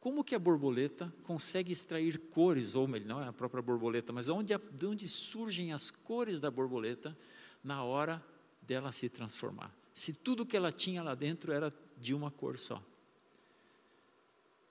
Como 0.00 0.24
que 0.24 0.34
a 0.34 0.38
borboleta 0.38 1.12
consegue 1.24 1.72
extrair 1.72 2.18
cores, 2.18 2.74
ou 2.74 2.88
melhor, 2.88 3.06
não 3.06 3.22
é 3.22 3.28
a 3.28 3.32
própria 3.32 3.62
borboleta, 3.62 4.12
mas 4.14 4.30
onde, 4.30 4.56
de 4.56 4.86
onde 4.86 5.06
surgem 5.06 5.74
as 5.74 5.90
cores 5.90 6.40
da 6.40 6.50
borboleta 6.50 7.16
na 7.62 7.84
hora 7.84 8.24
dela 8.62 8.90
se 8.92 9.10
transformar? 9.10 9.70
Se 9.92 10.14
tudo 10.14 10.46
que 10.46 10.56
ela 10.56 10.72
tinha 10.72 11.02
lá 11.02 11.14
dentro 11.14 11.52
era 11.52 11.70
de 11.98 12.14
uma 12.14 12.30
cor 12.30 12.58
só. 12.58 12.82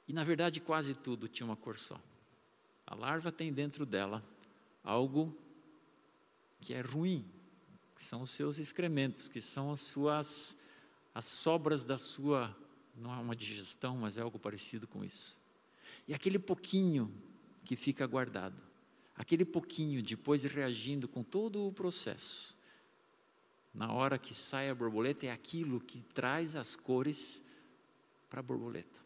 E 0.07 0.13
na 0.13 0.23
verdade 0.23 0.59
quase 0.59 0.95
tudo 0.95 1.27
tinha 1.27 1.45
uma 1.45 1.55
cor 1.55 1.77
só. 1.77 2.01
A 2.87 2.95
larva 2.95 3.31
tem 3.31 3.53
dentro 3.53 3.85
dela 3.85 4.23
algo 4.83 5.37
que 6.59 6.73
é 6.73 6.81
ruim, 6.81 7.23
que 7.95 8.03
são 8.03 8.23
os 8.23 8.31
seus 8.31 8.57
excrementos, 8.57 9.29
que 9.29 9.39
são 9.39 9.71
as 9.71 9.81
suas 9.81 10.57
as 11.13 11.25
sobras 11.25 11.83
da 11.83 11.97
sua 11.97 12.55
não 12.99 13.13
é 13.13 13.17
uma 13.17 13.35
digestão, 13.35 13.97
mas 13.97 14.17
é 14.17 14.21
algo 14.21 14.37
parecido 14.37 14.87
com 14.87 15.03
isso. 15.03 15.39
E 16.07 16.13
aquele 16.13 16.39
pouquinho 16.39 17.13
que 17.63 17.75
fica 17.75 18.05
guardado, 18.05 18.61
aquele 19.15 19.45
pouquinho 19.45 20.01
depois 20.01 20.43
reagindo 20.43 21.07
com 21.07 21.23
todo 21.23 21.67
o 21.67 21.71
processo, 21.71 22.57
na 23.73 23.93
hora 23.93 24.17
que 24.17 24.33
sai 24.33 24.69
a 24.69 24.75
borboleta, 24.75 25.27
é 25.27 25.31
aquilo 25.31 25.79
que 25.79 26.01
traz 26.01 26.55
as 26.55 26.75
cores 26.75 27.43
para 28.29 28.39
a 28.39 28.43
borboleta. 28.43 28.99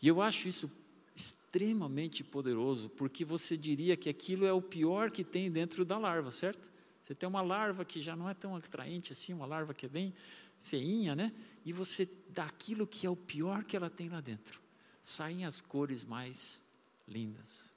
E 0.00 0.08
eu 0.08 0.22
acho 0.22 0.48
isso 0.48 0.70
extremamente 1.14 2.24
poderoso, 2.24 2.88
porque 2.90 3.24
você 3.24 3.56
diria 3.56 3.96
que 3.96 4.08
aquilo 4.08 4.46
é 4.46 4.52
o 4.52 4.62
pior 4.62 5.10
que 5.10 5.22
tem 5.22 5.50
dentro 5.50 5.84
da 5.84 5.98
larva, 5.98 6.30
certo? 6.30 6.72
Você 7.02 7.14
tem 7.14 7.28
uma 7.28 7.42
larva 7.42 7.84
que 7.84 8.00
já 8.00 8.16
não 8.16 8.28
é 8.28 8.34
tão 8.34 8.56
atraente 8.56 9.12
assim, 9.12 9.32
uma 9.32 9.44
larva 9.44 9.74
que 9.74 9.86
é 9.86 9.88
bem 9.88 10.14
feinha, 10.62 11.14
né? 11.14 11.32
E 11.64 11.72
você 11.72 12.06
dá 12.32 12.44
aquilo 12.44 12.86
que 12.86 13.06
é 13.06 13.10
o 13.10 13.16
pior 13.16 13.64
que 13.64 13.76
ela 13.76 13.90
tem 13.90 14.08
lá 14.08 14.20
dentro. 14.20 14.60
Saem 15.00 15.44
as 15.44 15.60
cores 15.60 16.04
mais 16.04 16.62
lindas. 17.06 17.70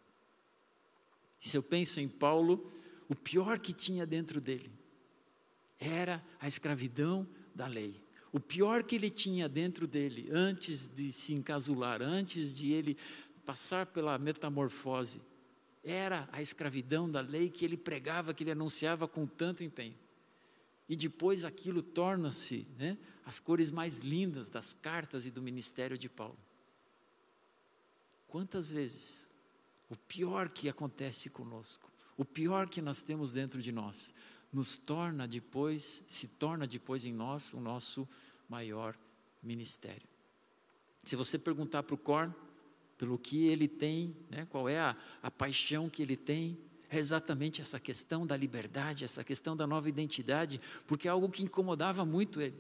E 1.42 1.50
se 1.50 1.58
eu 1.58 1.64
penso 1.64 2.00
em 2.00 2.08
Paulo, 2.08 2.72
o 3.08 3.16
pior 3.16 3.60
que 3.60 3.74
tinha 3.74 4.06
dentro 4.06 4.42
dele 4.42 4.72
era 5.80 6.24
a 6.40 6.48
escravidão 6.48 7.28
da 7.54 7.68
lei. 7.68 8.04
O 8.32 8.40
pior 8.40 8.84
que 8.84 8.96
ele 8.96 9.10
tinha 9.10 9.48
dentro 9.48 9.88
dele, 9.88 10.28
antes 10.32 10.88
de 10.88 11.12
se 11.12 11.34
encasular, 11.34 12.02
antes 12.02 12.54
de 12.54 12.74
ele 12.74 12.98
passar 13.46 13.86
pela 13.86 14.18
metamorfose, 14.18 15.22
era 15.84 16.28
a 16.32 16.42
escravidão 16.42 17.10
da 17.10 17.22
lei 17.22 17.50
que 17.50 17.64
ele 17.64 17.78
pregava, 17.78 18.34
que 18.34 18.44
ele 18.44 18.52
anunciava 18.52 19.08
com 19.08 19.28
tanto 19.28 19.64
empenho. 19.64 19.96
E 20.90 20.96
depois 20.96 21.46
aquilo 21.46 21.82
torna-se 21.82 22.68
né, 22.78 22.98
as 23.26 23.40
cores 23.40 23.72
mais 23.72 24.00
lindas 24.00 24.50
das 24.50 24.72
cartas 24.72 25.26
e 25.26 25.32
do 25.32 25.42
ministério 25.42 25.98
de 25.98 26.08
Paulo. 26.08 26.38
Quantas 28.28 28.70
vezes 28.70 29.30
o 29.90 29.96
pior 29.96 30.50
que 30.50 30.70
acontece 30.70 31.30
conosco, 31.30 31.92
o 32.18 32.24
pior 32.24 32.70
que 32.70 32.82
nós 32.82 33.02
temos 33.02 33.32
dentro 33.32 33.62
de 33.62 33.72
nós, 33.72 34.14
nos 34.52 34.78
torna 34.78 35.28
depois, 35.28 36.04
se 36.08 36.28
torna 36.30 36.66
depois 36.66 37.04
em 37.04 37.14
nós 37.14 37.54
o 37.54 37.60
nosso 37.60 38.08
maior 38.48 38.96
ministério. 39.42 40.08
Se 41.04 41.16
você 41.16 41.38
perguntar 41.38 41.84
para 41.84 41.96
o 41.96 41.98
Corn, 41.98 42.34
pelo 42.98 43.18
que 43.20 43.48
ele 43.48 43.68
tem, 43.68 44.16
né, 44.30 44.48
qual 44.50 44.70
é 44.70 44.80
a, 44.80 44.96
a 45.22 45.30
paixão 45.30 45.90
que 45.90 46.02
ele 46.02 46.16
tem, 46.16 46.58
é 46.90 46.98
exatamente 46.98 47.60
essa 47.60 47.80
questão 47.80 48.26
da 48.26 48.38
liberdade, 48.38 49.04
essa 49.04 49.24
questão 49.24 49.56
da 49.56 49.68
nova 49.68 49.90
identidade, 49.90 50.62
porque 50.88 51.08
é 51.08 51.12
algo 51.12 51.30
que 51.30 51.44
incomodava 51.44 52.06
muito 52.06 52.40
ele. 52.40 52.56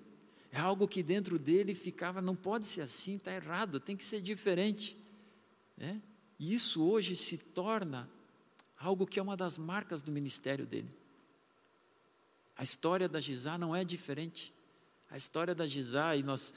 É 0.55 0.59
algo 0.61 0.87
que 0.87 1.03
dentro 1.03 1.37
dele 1.37 1.75
ficava, 1.75 2.21
não 2.21 2.33
pode 2.33 2.63
ser 2.65 2.79
assim, 2.79 3.17
está 3.17 3.33
errado, 3.33 3.77
tem 3.77 3.97
que 3.97 4.05
ser 4.05 4.21
diferente. 4.21 4.95
Né? 5.75 6.01
E 6.39 6.53
isso 6.53 6.81
hoje 6.81 7.13
se 7.13 7.37
torna 7.37 8.09
algo 8.77 9.05
que 9.05 9.19
é 9.19 9.21
uma 9.21 9.35
das 9.35 9.57
marcas 9.57 10.01
do 10.01 10.13
ministério 10.13 10.65
dele. 10.65 10.87
A 12.55 12.63
história 12.63 13.09
da 13.09 13.19
Gizá 13.19 13.57
não 13.57 13.75
é 13.75 13.83
diferente. 13.83 14.53
A 15.09 15.17
história 15.17 15.53
da 15.53 15.67
Gizá, 15.67 16.15
e 16.15 16.23
nós. 16.23 16.53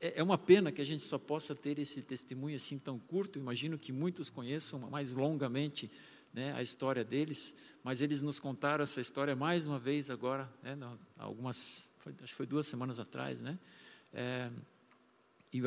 É, 0.00 0.20
é 0.20 0.22
uma 0.22 0.38
pena 0.38 0.70
que 0.70 0.80
a 0.80 0.86
gente 0.86 1.02
só 1.02 1.18
possa 1.18 1.52
ter 1.52 1.80
esse 1.80 2.02
testemunho 2.02 2.54
assim 2.54 2.78
tão 2.78 2.96
curto. 2.96 3.40
Imagino 3.40 3.76
que 3.76 3.90
muitos 3.90 4.30
conheçam 4.30 4.88
mais 4.88 5.14
longamente 5.14 5.90
né, 6.32 6.52
a 6.52 6.62
história 6.62 7.02
deles, 7.02 7.58
mas 7.82 8.00
eles 8.00 8.22
nos 8.22 8.38
contaram 8.38 8.84
essa 8.84 9.00
história 9.00 9.34
mais 9.34 9.66
uma 9.66 9.80
vez 9.80 10.10
agora, 10.10 10.48
né, 10.62 10.78
algumas, 11.18 11.89
foi, 12.00 12.14
acho 12.22 12.32
que 12.32 12.34
foi 12.34 12.46
duas 12.46 12.66
semanas 12.66 12.98
atrás, 12.98 13.40
né, 13.40 13.58
é, 14.12 14.50
e 15.52 15.62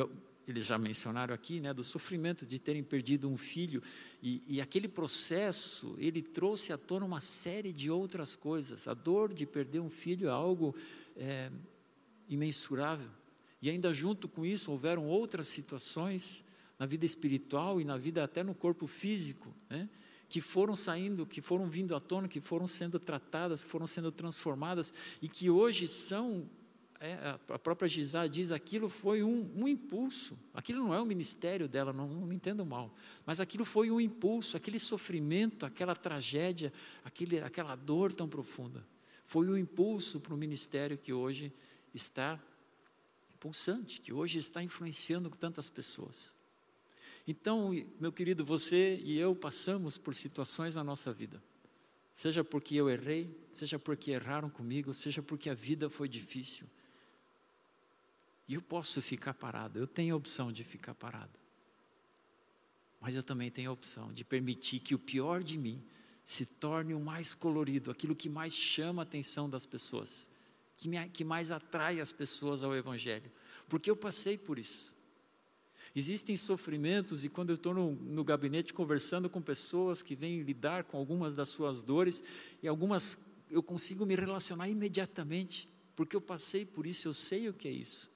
eles 0.46 0.66
já 0.66 0.76
mencionaram 0.76 1.32
aqui, 1.32 1.60
né, 1.60 1.72
do 1.72 1.84
sofrimento 1.84 2.44
de 2.44 2.58
terem 2.58 2.82
perdido 2.82 3.28
um 3.28 3.36
filho, 3.36 3.82
e, 4.22 4.42
e, 4.46 4.60
aquele 4.60 4.88
processo, 4.88 5.94
ele 5.98 6.20
trouxe 6.20 6.72
à 6.72 6.78
tona 6.78 7.06
uma 7.06 7.20
série 7.20 7.72
de 7.72 7.90
outras 7.90 8.34
coisas, 8.34 8.88
a 8.88 8.94
dor 8.94 9.32
de 9.32 9.46
perder 9.46 9.80
um 9.80 9.88
filho 9.88 10.28
é 10.28 10.30
algo 10.30 10.74
é, 11.16 11.50
imensurável, 12.28 13.08
e 13.62 13.70
ainda 13.70 13.92
junto 13.92 14.28
com 14.28 14.44
isso 14.44 14.70
houveram 14.70 15.06
outras 15.06 15.46
situações 15.48 16.44
na 16.78 16.84
vida 16.84 17.06
espiritual 17.06 17.80
e 17.80 17.84
na 17.84 17.96
vida 17.96 18.24
até 18.24 18.42
no 18.42 18.54
corpo 18.54 18.86
físico, 18.86 19.54
né, 19.70 19.88
que 20.34 20.40
foram 20.40 20.74
saindo, 20.74 21.24
que 21.24 21.40
foram 21.40 21.68
vindo 21.68 21.94
à 21.94 22.00
tona, 22.00 22.26
que 22.26 22.40
foram 22.40 22.66
sendo 22.66 22.98
tratadas, 22.98 23.62
que 23.62 23.70
foram 23.70 23.86
sendo 23.86 24.10
transformadas 24.10 24.92
e 25.22 25.28
que 25.28 25.48
hoje 25.48 25.86
são. 25.86 26.50
É, 26.98 27.38
a 27.50 27.56
própria 27.56 27.88
Gisá 27.88 28.26
diz 28.26 28.50
aquilo 28.50 28.88
foi 28.88 29.22
um, 29.22 29.48
um, 29.54 29.68
impulso, 29.68 30.36
aquilo 30.52 30.82
não 30.82 30.92
é 30.92 31.00
o 31.00 31.06
ministério 31.06 31.68
dela, 31.68 31.92
não, 31.92 32.08
não 32.08 32.26
me 32.26 32.34
entendo 32.34 32.66
mal, 32.66 32.92
mas 33.24 33.38
aquilo 33.38 33.64
foi 33.64 33.92
um 33.92 34.00
impulso, 34.00 34.56
aquele 34.56 34.80
sofrimento, 34.80 35.64
aquela 35.64 35.94
tragédia, 35.94 36.72
aquele, 37.04 37.38
aquela 37.38 37.76
dor 37.76 38.12
tão 38.12 38.28
profunda, 38.28 38.84
foi 39.22 39.48
um 39.48 39.56
impulso 39.56 40.18
para 40.18 40.34
o 40.34 40.36
ministério 40.36 40.98
que 40.98 41.12
hoje 41.12 41.52
está 41.94 42.40
pulsante, 43.38 44.00
que 44.00 44.12
hoje 44.12 44.38
está 44.38 44.60
influenciando 44.64 45.30
tantas 45.30 45.68
pessoas. 45.68 46.34
Então, 47.26 47.70
meu 47.98 48.12
querido, 48.12 48.44
você 48.44 49.00
e 49.02 49.18
eu 49.18 49.34
passamos 49.34 49.96
por 49.96 50.14
situações 50.14 50.74
na 50.74 50.84
nossa 50.84 51.12
vida, 51.12 51.42
Seja 52.14 52.44
porque 52.44 52.76
eu 52.76 52.88
errei, 52.88 53.36
seja 53.50 53.76
porque 53.76 54.12
erraram 54.12 54.48
comigo, 54.48 54.94
seja 54.94 55.20
porque 55.20 55.50
a 55.50 55.54
vida 55.54 55.90
foi 55.90 56.08
difícil. 56.08 56.64
E 58.46 58.54
eu 58.54 58.62
posso 58.62 59.02
ficar 59.02 59.34
parado, 59.34 59.80
eu 59.80 59.86
tenho 59.86 60.14
a 60.14 60.16
opção 60.16 60.52
de 60.52 60.62
ficar 60.62 60.94
parado. 60.94 61.32
Mas 63.00 63.16
eu 63.16 63.22
também 63.22 63.50
tenho 63.50 63.68
a 63.68 63.72
opção 63.72 64.12
de 64.12 64.24
permitir 64.24 64.78
que 64.78 64.94
o 64.94 64.98
pior 64.98 65.42
de 65.42 65.58
mim 65.58 65.84
se 66.24 66.46
torne 66.46 66.94
o 66.94 67.00
mais 67.00 67.34
colorido, 67.34 67.90
aquilo 67.90 68.14
que 68.14 68.28
mais 68.28 68.54
chama 68.54 69.02
a 69.02 69.04
atenção 69.04 69.50
das 69.50 69.66
pessoas, 69.66 70.28
que, 70.76 70.88
me, 70.88 71.08
que 71.08 71.24
mais 71.24 71.50
atrai 71.50 72.00
as 72.00 72.12
pessoas 72.12 72.62
ao 72.62 72.76
Evangelho. 72.76 73.30
Porque 73.68 73.90
eu 73.90 73.96
passei 73.96 74.38
por 74.38 74.56
isso. 74.56 74.93
Existem 75.96 76.36
sofrimentos, 76.36 77.22
e 77.24 77.28
quando 77.28 77.50
eu 77.50 77.54
estou 77.54 77.72
no, 77.72 77.92
no, 77.92 78.24
gabinete 78.24 78.74
conversando 78.74 79.30
com 79.30 79.40
pessoas 79.40 80.02
que 80.02 80.16
vêm 80.16 80.42
lidar 80.42 80.84
com 80.84 80.98
algumas 80.98 81.36
das 81.36 81.48
suas 81.48 81.80
dores, 81.80 82.22
e 82.60 82.66
algumas 82.66 83.32
eu 83.48 83.62
consigo 83.62 84.04
me 84.04 84.16
relacionar 84.16 84.68
imediatamente, 84.68 85.68
porque 85.94 86.16
eu 86.16 86.20
passei 86.20 86.66
por 86.66 86.84
isso, 86.84 87.06
eu 87.06 87.14
sei 87.14 87.48
o 87.48 87.54
que 87.54 87.68
é 87.68 87.70
isso. 87.70 88.10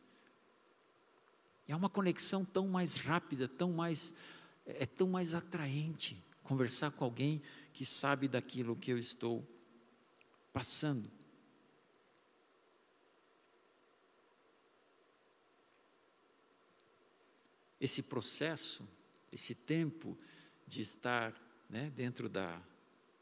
É 1.68 1.76
uma 1.76 1.88
conexão 1.88 2.44
tão 2.44 2.66
mais 2.66 2.96
rápida, 2.96 3.46
tão 3.46 3.72
mais, 3.72 4.14
é 4.66 4.84
tão 4.84 5.06
mais 5.06 5.32
atraente 5.34 6.20
conversar 6.42 6.90
com 6.90 7.04
alguém 7.04 7.40
que 7.72 7.84
sabe 7.84 8.26
daquilo 8.26 8.74
que 8.74 8.90
eu 8.90 8.98
estou 8.98 9.46
passando. 10.52 11.17
Esse 17.80 18.02
processo, 18.02 18.86
esse 19.32 19.54
tempo 19.54 20.16
de 20.66 20.80
estar 20.80 21.34
né, 21.68 21.92
dentro, 21.94 22.28
da, 22.28 22.60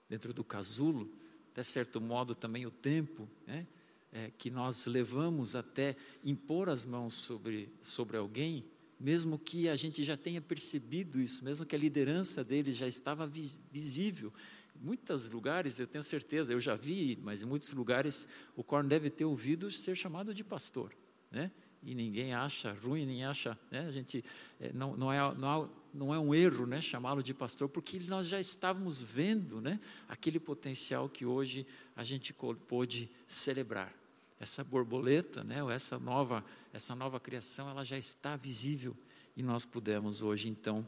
dentro 0.08 0.32
do 0.32 0.44
casulo, 0.44 1.10
de 1.54 1.64
certo 1.64 2.00
modo 2.00 2.34
também 2.34 2.66
o 2.66 2.70
tempo 2.70 3.28
né, 3.46 3.66
é, 4.12 4.30
que 4.36 4.50
nós 4.50 4.86
levamos 4.86 5.54
até 5.54 5.96
impor 6.24 6.68
as 6.68 6.84
mãos 6.84 7.14
sobre, 7.14 7.72
sobre 7.82 8.16
alguém, 8.16 8.64
mesmo 8.98 9.38
que 9.38 9.68
a 9.68 9.76
gente 9.76 10.02
já 10.04 10.16
tenha 10.16 10.40
percebido 10.40 11.20
isso, 11.20 11.44
mesmo 11.44 11.66
que 11.66 11.76
a 11.76 11.78
liderança 11.78 12.42
dele 12.42 12.72
já 12.72 12.86
estava 12.86 13.26
visível. 13.26 14.32
Em 14.74 14.84
muitos 14.84 15.30
lugares, 15.30 15.78
eu 15.78 15.86
tenho 15.86 16.02
certeza, 16.02 16.52
eu 16.52 16.60
já 16.60 16.74
vi, 16.74 17.18
mas 17.22 17.42
em 17.42 17.46
muitos 17.46 17.72
lugares 17.72 18.28
o 18.54 18.64
Corn 18.64 18.88
deve 18.88 19.10
ter 19.10 19.24
ouvido 19.24 19.70
ser 19.70 19.96
chamado 19.96 20.32
de 20.32 20.42
pastor, 20.42 20.94
né? 21.30 21.50
E 21.86 21.94
ninguém 21.94 22.34
acha 22.34 22.76
ruim, 22.82 23.06
nem 23.06 23.24
acha, 23.24 23.56
né? 23.70 23.86
a 23.86 23.92
gente 23.92 24.24
é, 24.60 24.72
não, 24.72 24.96
não, 24.96 25.12
é, 25.12 25.34
não, 25.36 25.70
não 25.94 26.12
é 26.12 26.18
um 26.18 26.34
erro 26.34 26.66
né? 26.66 26.80
chamá-lo 26.80 27.22
de 27.22 27.32
pastor, 27.32 27.68
porque 27.68 28.00
nós 28.00 28.26
já 28.26 28.40
estávamos 28.40 29.00
vendo 29.00 29.60
né? 29.60 29.78
aquele 30.08 30.40
potencial 30.40 31.08
que 31.08 31.24
hoje 31.24 31.64
a 31.94 32.02
gente 32.02 32.34
pôde 32.34 33.08
celebrar. 33.24 33.94
Essa 34.38 34.62
borboleta, 34.62 35.42
né? 35.42 35.62
Ou 35.62 35.70
essa 35.70 35.98
nova, 35.98 36.44
essa 36.70 36.94
nova 36.94 37.18
criação, 37.18 37.70
ela 37.70 37.84
já 37.84 37.96
está 37.96 38.36
visível 38.36 38.94
e 39.34 39.42
nós 39.42 39.64
pudemos 39.64 40.20
hoje 40.20 40.46
então 40.48 40.86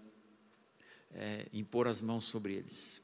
é, 1.15 1.47
impor 1.51 1.89
as 1.89 2.03
mãos 2.03 2.25
sobre 2.25 2.53
eles. 2.57 3.01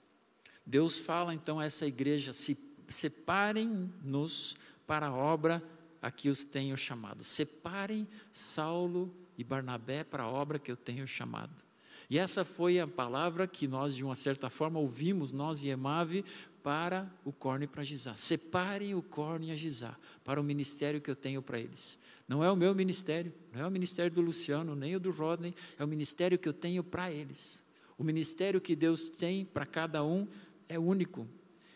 Deus 0.66 0.98
fala 0.98 1.32
então 1.32 1.60
a 1.60 1.64
essa 1.64 1.86
igreja: 1.86 2.30
se 2.34 2.58
separem-nos 2.88 4.54
para 4.86 5.06
a 5.06 5.14
obra 5.14 5.62
a 6.04 6.10
que 6.10 6.28
os 6.28 6.44
tenho 6.44 6.76
chamado. 6.76 7.24
Separem 7.24 8.06
Saulo 8.30 9.10
e 9.38 9.42
Barnabé 9.42 10.04
para 10.04 10.24
a 10.24 10.28
obra 10.28 10.58
que 10.58 10.70
eu 10.70 10.76
tenho 10.76 11.08
chamado. 11.08 11.64
E 12.10 12.18
essa 12.18 12.44
foi 12.44 12.78
a 12.78 12.86
palavra 12.86 13.46
que 13.48 13.66
nós, 13.66 13.96
de 13.96 14.04
uma 14.04 14.14
certa 14.14 14.50
forma, 14.50 14.78
ouvimos, 14.78 15.32
nós 15.32 15.62
e 15.62 15.68
Emave, 15.68 16.22
para 16.62 17.10
o 17.24 17.32
Corne 17.32 17.64
e 17.64 17.68
para 17.68 17.82
Gizá. 17.82 18.14
Separem 18.14 18.94
o 18.94 19.02
Corne 19.02 19.48
e 19.48 19.50
a 19.50 19.56
Gizá 19.56 19.96
para 20.22 20.38
o 20.38 20.44
ministério 20.44 21.00
que 21.00 21.10
eu 21.10 21.16
tenho 21.16 21.40
para 21.40 21.58
eles. 21.58 21.98
Não 22.28 22.44
é 22.44 22.50
o 22.50 22.56
meu 22.56 22.74
ministério, 22.74 23.32
não 23.50 23.62
é 23.62 23.66
o 23.66 23.70
ministério 23.70 24.12
do 24.12 24.20
Luciano, 24.20 24.76
nem 24.76 24.94
o 24.94 25.00
do 25.00 25.10
Rodney, 25.10 25.54
é 25.78 25.84
o 25.84 25.88
ministério 25.88 26.38
que 26.38 26.48
eu 26.48 26.52
tenho 26.52 26.84
para 26.84 27.10
eles. 27.10 27.64
O 27.96 28.04
ministério 28.04 28.60
que 28.60 28.76
Deus 28.76 29.08
tem 29.08 29.42
para 29.42 29.64
cada 29.64 30.04
um 30.04 30.28
é 30.68 30.78
único. 30.78 31.26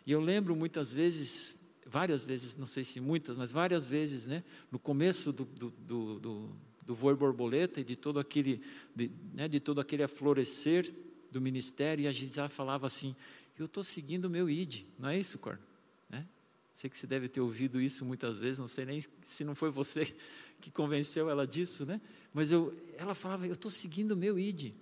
E 0.04 0.12
eu 0.12 0.20
lembro 0.20 0.54
muitas 0.54 0.92
vezes 0.92 1.67
várias 1.88 2.24
vezes, 2.24 2.54
não 2.56 2.66
sei 2.66 2.84
se 2.84 3.00
muitas, 3.00 3.36
mas 3.36 3.50
várias 3.50 3.86
vezes, 3.86 4.26
né, 4.26 4.44
no 4.70 4.78
começo 4.78 5.32
do, 5.32 5.44
do, 5.44 5.70
do, 5.70 6.18
do, 6.20 6.50
do 6.84 6.94
voo 6.94 7.16
borboleta 7.16 7.80
e 7.80 7.84
de 7.84 7.96
todo 7.96 8.20
aquele, 8.20 8.60
de, 8.94 9.10
né, 9.32 9.48
de 9.48 9.58
todo 9.58 9.80
aquele 9.80 10.02
aflorescer 10.02 10.92
do 11.30 11.40
ministério, 11.40 12.04
e 12.04 12.06
a 12.06 12.12
Gisá 12.12 12.48
falava 12.48 12.86
assim, 12.86 13.16
eu 13.58 13.66
estou 13.66 13.82
seguindo 13.82 14.26
o 14.26 14.30
meu 14.30 14.48
ID, 14.48 14.84
não 14.98 15.08
é 15.08 15.18
isso, 15.18 15.38
Corno? 15.38 15.62
Né? 16.08 16.26
Sei 16.74 16.88
que 16.88 16.96
você 16.96 17.06
deve 17.06 17.28
ter 17.28 17.40
ouvido 17.40 17.80
isso 17.80 18.04
muitas 18.04 18.38
vezes, 18.38 18.58
não 18.58 18.68
sei 18.68 18.84
nem 18.84 19.00
se 19.22 19.44
não 19.44 19.54
foi 19.54 19.70
você 19.70 20.14
que 20.60 20.70
convenceu 20.70 21.30
ela 21.30 21.46
disso, 21.46 21.86
né? 21.86 22.00
Mas 22.34 22.50
eu, 22.50 22.76
ela 22.96 23.14
falava, 23.14 23.46
eu 23.46 23.54
estou 23.54 23.70
seguindo 23.70 24.12
o 24.12 24.16
meu 24.16 24.38
ID. 24.38 24.74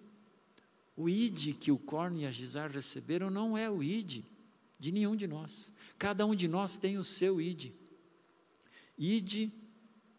O 0.96 1.08
ID 1.08 1.54
que 1.58 1.70
o 1.70 1.78
Corno 1.78 2.18
e 2.18 2.26
a 2.26 2.30
Gisar 2.30 2.70
receberam 2.70 3.30
não 3.30 3.56
é 3.56 3.70
o 3.70 3.82
ID 3.82 4.24
de 4.78 4.92
nenhum 4.92 5.14
de 5.14 5.26
nós. 5.26 5.72
Cada 5.98 6.26
um 6.26 6.34
de 6.34 6.48
nós 6.48 6.76
tem 6.76 6.98
o 6.98 7.04
seu 7.04 7.40
ide. 7.40 7.72
Ide 8.98 9.52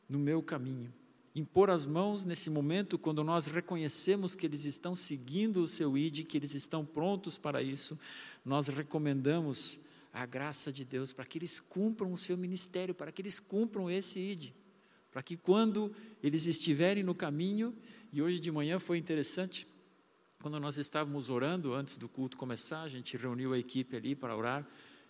no 0.09 0.17
meu 0.17 0.41
caminho. 0.41 0.93
Impor 1.35 1.69
as 1.69 1.85
mãos 1.85 2.25
nesse 2.25 2.49
momento, 2.49 2.97
quando 2.97 3.23
nós 3.23 3.45
reconhecemos 3.45 4.35
que 4.35 4.45
eles 4.45 4.65
estão 4.65 4.95
seguindo 4.95 5.61
o 5.61 5.67
seu 5.67 5.95
ide, 5.95 6.23
que 6.23 6.35
eles 6.35 6.55
estão 6.55 6.83
prontos 6.83 7.37
para 7.37 7.61
isso, 7.61 7.99
nós 8.43 8.67
recomendamos 8.67 9.79
a 10.11 10.25
graça 10.25 10.71
de 10.71 10.83
Deus 10.83 11.13
para 11.13 11.25
que 11.25 11.37
eles 11.37 11.59
cumpram 11.59 12.11
o 12.11 12.17
seu 12.17 12.35
ministério, 12.35 12.95
para 12.95 13.11
que 13.11 13.21
eles 13.21 13.39
cumpram 13.39 13.89
esse 13.89 14.19
ide. 14.19 14.53
Para 15.11 15.21
que 15.21 15.37
quando 15.37 15.93
eles 16.23 16.47
estiverem 16.47 17.03
no 17.03 17.13
caminho, 17.13 17.75
e 18.11 18.19
hoje 18.19 18.39
de 18.39 18.51
manhã 18.51 18.79
foi 18.79 18.97
interessante, 18.97 19.67
quando 20.41 20.59
nós 20.59 20.77
estávamos 20.77 21.29
orando 21.29 21.73
antes 21.73 21.97
do 21.97 22.09
culto 22.09 22.35
começar, 22.35 22.81
a 22.81 22.87
gente 22.87 23.15
reuniu 23.15 23.53
a 23.53 23.59
equipe 23.59 23.95
ali 23.95 24.15
para 24.15 24.35
orar, 24.35 24.67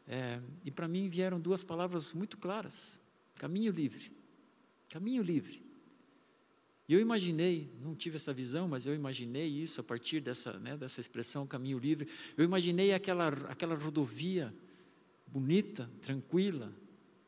é, 0.08 0.40
e 0.64 0.72
para 0.72 0.88
mim 0.88 1.10
vieram 1.10 1.40
duas 1.40 1.64
palavras 1.64 2.14
muito 2.14 2.38
claras: 2.38 3.02
caminho 3.36 3.72
livre. 3.72 4.12
Caminho 4.90 5.22
livre. 5.22 5.68
E 6.88 6.94
eu 6.94 7.02
imaginei, 7.02 7.70
não 7.82 7.94
tive 7.94 8.16
essa 8.16 8.34
visão, 8.34 8.66
mas 8.70 8.86
eu 8.86 8.96
imaginei 8.96 9.48
isso 9.48 9.82
a 9.82 9.84
partir 9.84 10.22
dessa, 10.22 10.58
né, 10.58 10.78
dessa 10.78 11.02
expressão 11.02 11.46
caminho 11.46 11.78
livre. 11.78 12.08
Eu 12.38 12.46
imaginei 12.46 12.94
aquela, 12.94 13.28
aquela 13.50 13.76
rodovia 13.76 14.54
bonita, 15.28 15.90
tranquila. 16.02 16.72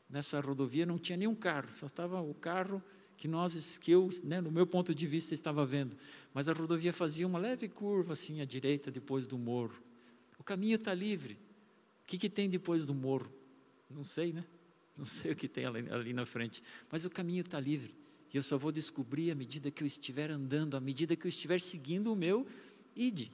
Nessa 0.08 0.40
rodovia 0.40 0.86
não 0.86 0.98
tinha 0.98 1.18
nenhum 1.18 1.34
carro, 1.34 1.70
só 1.70 1.84
estava 1.84 2.22
o 2.22 2.32
carro 2.32 2.82
que 3.18 3.28
nós, 3.28 3.76
que 3.76 3.90
eu, 3.90 4.08
né, 4.24 4.40
no 4.40 4.50
meu 4.50 4.66
ponto 4.66 4.94
de 4.94 5.06
vista, 5.06 5.34
estava 5.34 5.66
vendo. 5.66 5.94
Mas 6.32 6.48
a 6.48 6.54
rodovia 6.54 6.90
fazia 6.90 7.26
uma 7.26 7.38
leve 7.38 7.68
curva 7.68 8.14
assim 8.14 8.40
à 8.40 8.46
direita 8.46 8.90
depois 8.90 9.26
do 9.26 9.36
morro. 9.36 9.78
O 10.38 10.42
caminho 10.42 10.76
está 10.76 10.94
livre 10.94 11.36
que, 12.10 12.18
que 12.18 12.28
tem 12.28 12.50
depois 12.50 12.84
do 12.84 12.92
morro? 12.92 13.32
Não 13.88 14.02
sei, 14.02 14.32
né? 14.32 14.44
Não 14.96 15.06
sei 15.06 15.30
o 15.30 15.36
que 15.36 15.48
tem 15.48 15.64
ali, 15.64 15.88
ali 15.90 16.12
na 16.12 16.26
frente. 16.26 16.60
Mas 16.90 17.04
o 17.04 17.10
caminho 17.10 17.42
está 17.42 17.60
livre. 17.60 17.94
E 18.32 18.36
eu 18.36 18.42
só 18.42 18.58
vou 18.58 18.72
descobrir 18.72 19.30
à 19.30 19.34
medida 19.34 19.70
que 19.70 19.82
eu 19.82 19.86
estiver 19.86 20.28
andando, 20.30 20.76
à 20.76 20.80
medida 20.80 21.14
que 21.14 21.24
eu 21.24 21.28
estiver 21.28 21.60
seguindo 21.60 22.12
o 22.12 22.16
meu 22.16 22.46
id, 22.96 23.30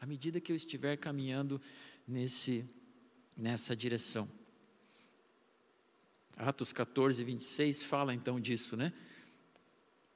à 0.00 0.06
medida 0.06 0.40
que 0.40 0.50
eu 0.50 0.56
estiver 0.56 0.96
caminhando 0.96 1.60
nesse, 2.08 2.64
nessa 3.36 3.76
direção. 3.76 4.28
Atos 6.36 6.72
14, 6.72 7.22
26 7.22 7.82
fala 7.84 8.14
então 8.14 8.40
disso, 8.40 8.76
né? 8.76 8.92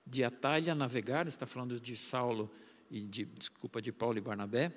De 0.06 0.24
atalha 0.24 0.74
navegar, 0.74 1.26
está 1.26 1.46
falando 1.46 1.78
de 1.78 1.94
Saulo 1.94 2.50
e 2.90 3.02
de, 3.02 3.26
desculpa, 3.26 3.80
de 3.82 3.92
Paulo 3.92 4.16
e 4.16 4.20
Barnabé, 4.20 4.72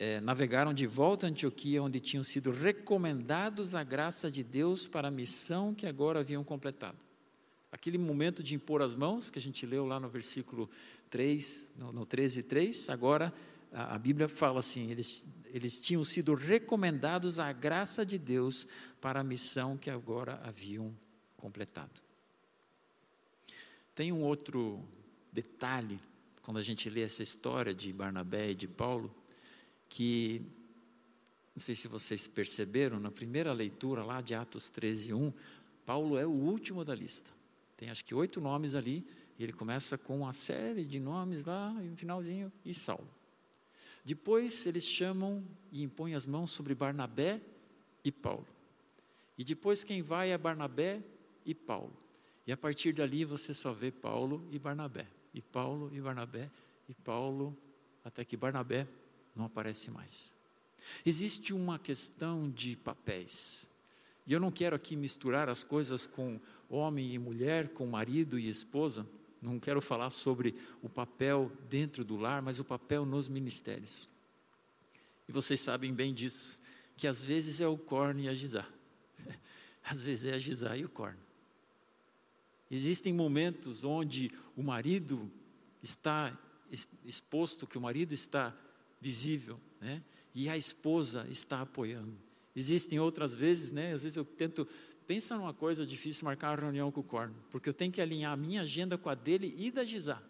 é, 0.00 0.18
navegaram 0.18 0.72
de 0.72 0.86
volta 0.86 1.26
a 1.26 1.28
Antioquia, 1.28 1.82
onde 1.82 2.00
tinham 2.00 2.24
sido 2.24 2.50
recomendados 2.50 3.74
a 3.74 3.84
graça 3.84 4.30
de 4.30 4.42
Deus 4.42 4.88
para 4.88 5.08
a 5.08 5.10
missão 5.10 5.74
que 5.74 5.86
agora 5.86 6.20
haviam 6.20 6.42
completado. 6.42 6.96
Aquele 7.70 7.98
momento 7.98 8.42
de 8.42 8.54
impor 8.54 8.80
as 8.80 8.94
mãos, 8.94 9.28
que 9.28 9.38
a 9.38 9.42
gente 9.42 9.66
leu 9.66 9.84
lá 9.84 10.00
no 10.00 10.08
versículo 10.08 10.70
3, 11.10 11.72
no, 11.76 11.92
no 11.92 12.06
13, 12.06 12.44
3, 12.44 12.88
agora 12.88 13.30
a, 13.70 13.94
a 13.94 13.98
Bíblia 13.98 14.26
fala 14.26 14.60
assim: 14.60 14.90
eles, 14.90 15.26
eles 15.52 15.78
tinham 15.78 16.02
sido 16.02 16.32
recomendados 16.32 17.38
à 17.38 17.52
graça 17.52 18.04
de 18.04 18.16
Deus 18.16 18.66
para 19.02 19.20
a 19.20 19.24
missão 19.24 19.76
que 19.76 19.90
agora 19.90 20.40
haviam 20.42 20.96
completado. 21.36 22.00
Tem 23.94 24.12
um 24.12 24.22
outro 24.22 24.82
detalhe, 25.30 26.00
quando 26.40 26.56
a 26.56 26.62
gente 26.62 26.88
lê 26.88 27.02
essa 27.02 27.22
história 27.22 27.74
de 27.74 27.92
Barnabé 27.92 28.52
e 28.52 28.54
de 28.54 28.66
Paulo, 28.66 29.14
que, 29.90 30.40
não 31.54 31.60
sei 31.60 31.74
se 31.74 31.88
vocês 31.88 32.26
perceberam, 32.26 32.98
na 32.98 33.10
primeira 33.10 33.52
leitura 33.52 34.02
lá 34.02 34.22
de 34.22 34.34
Atos 34.34 34.70
13, 34.70 35.12
1, 35.12 35.32
Paulo 35.84 36.16
é 36.16 36.24
o 36.24 36.30
último 36.30 36.84
da 36.84 36.94
lista. 36.94 37.30
Tem 37.76 37.90
acho 37.90 38.04
que 38.04 38.14
oito 38.14 38.40
nomes 38.40 38.74
ali, 38.74 39.06
e 39.38 39.42
ele 39.42 39.52
começa 39.52 39.98
com 39.98 40.20
uma 40.20 40.32
série 40.32 40.84
de 40.84 41.00
nomes 41.00 41.44
lá, 41.44 41.74
e 41.82 41.88
no 41.88 41.96
finalzinho, 41.96 42.50
e 42.64 42.72
Saulo. 42.72 43.08
Depois 44.04 44.64
eles 44.64 44.86
chamam 44.86 45.44
e 45.72 45.82
impõem 45.82 46.14
as 46.14 46.26
mãos 46.26 46.52
sobre 46.52 46.74
Barnabé 46.74 47.40
e 48.04 48.12
Paulo. 48.12 48.46
E 49.36 49.44
depois 49.44 49.82
quem 49.82 50.00
vai 50.02 50.30
é 50.30 50.38
Barnabé 50.38 51.02
e 51.44 51.54
Paulo. 51.54 51.96
E 52.46 52.52
a 52.52 52.56
partir 52.56 52.92
dali 52.92 53.24
você 53.24 53.52
só 53.52 53.72
vê 53.72 53.90
Paulo 53.90 54.46
e 54.50 54.58
Barnabé. 54.58 55.06
E 55.34 55.42
Paulo 55.42 55.90
e 55.92 56.00
Barnabé. 56.00 56.50
E 56.88 56.94
Paulo, 56.94 57.56
até 58.04 58.24
que 58.24 58.36
Barnabé 58.36 58.86
não 59.34 59.44
aparece 59.44 59.90
mais. 59.90 60.34
Existe 61.04 61.52
uma 61.52 61.78
questão 61.78 62.50
de 62.50 62.76
papéis. 62.76 63.66
E 64.26 64.32
eu 64.32 64.40
não 64.40 64.50
quero 64.50 64.76
aqui 64.76 64.96
misturar 64.96 65.48
as 65.48 65.64
coisas 65.64 66.06
com 66.06 66.40
homem 66.68 67.14
e 67.14 67.18
mulher, 67.18 67.70
com 67.70 67.86
marido 67.86 68.38
e 68.38 68.48
esposa. 68.48 69.06
Não 69.40 69.58
quero 69.58 69.80
falar 69.80 70.10
sobre 70.10 70.54
o 70.82 70.88
papel 70.88 71.50
dentro 71.68 72.04
do 72.04 72.16
lar, 72.16 72.42
mas 72.42 72.60
o 72.60 72.64
papel 72.64 73.04
nos 73.06 73.28
ministérios. 73.28 74.08
E 75.28 75.32
vocês 75.32 75.60
sabem 75.60 75.94
bem 75.94 76.12
disso, 76.12 76.60
que 76.96 77.06
às 77.06 77.22
vezes 77.22 77.60
é 77.60 77.66
o 77.66 77.78
corno 77.78 78.20
e 78.20 78.28
a 78.28 78.34
gizá. 78.34 78.66
Às 79.82 80.04
vezes 80.04 80.30
é 80.30 80.34
a 80.34 80.38
gizá 80.38 80.76
e 80.76 80.84
o 80.84 80.88
corno. 80.88 81.18
Existem 82.70 83.12
momentos 83.12 83.82
onde 83.82 84.30
o 84.54 84.62
marido 84.62 85.30
está 85.82 86.36
exposto, 87.04 87.66
que 87.66 87.78
o 87.78 87.80
marido 87.80 88.12
está 88.12 88.54
visível, 89.00 89.58
né? 89.80 90.02
e 90.34 90.48
a 90.48 90.56
esposa 90.56 91.26
está 91.30 91.62
apoiando. 91.62 92.16
Existem 92.54 92.98
outras 92.98 93.34
vezes, 93.34 93.70
né? 93.70 93.92
Às 93.92 94.02
vezes 94.02 94.16
eu 94.16 94.24
tento, 94.24 94.66
pensa 95.06 95.36
numa 95.36 95.54
coisa 95.54 95.86
difícil 95.86 96.24
marcar 96.24 96.50
uma 96.50 96.62
reunião 96.62 96.90
com 96.90 97.00
o 97.00 97.04
Corno, 97.04 97.34
porque 97.50 97.68
eu 97.68 97.74
tenho 97.74 97.92
que 97.92 98.00
alinhar 98.00 98.32
a 98.32 98.36
minha 98.36 98.62
agenda 98.62 98.98
com 98.98 99.08
a 99.08 99.14
dele 99.14 99.54
e 99.56 99.70
da 99.70 99.84
Gisá. 99.84 100.22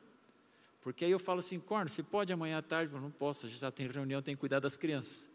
Porque 0.80 1.04
aí 1.04 1.10
eu 1.10 1.18
falo 1.18 1.40
assim, 1.40 1.58
Corno, 1.58 1.88
você 1.88 2.02
pode 2.02 2.32
amanhã 2.32 2.58
à 2.58 2.62
tarde? 2.62 2.92
Eu 2.92 3.00
não 3.00 3.10
posso, 3.10 3.46
a 3.46 3.48
Gisá 3.48 3.70
tem 3.70 3.86
reunião, 3.86 4.22
tem 4.22 4.34
que 4.34 4.40
cuidar 4.40 4.60
das 4.60 4.76
crianças. 4.76 5.28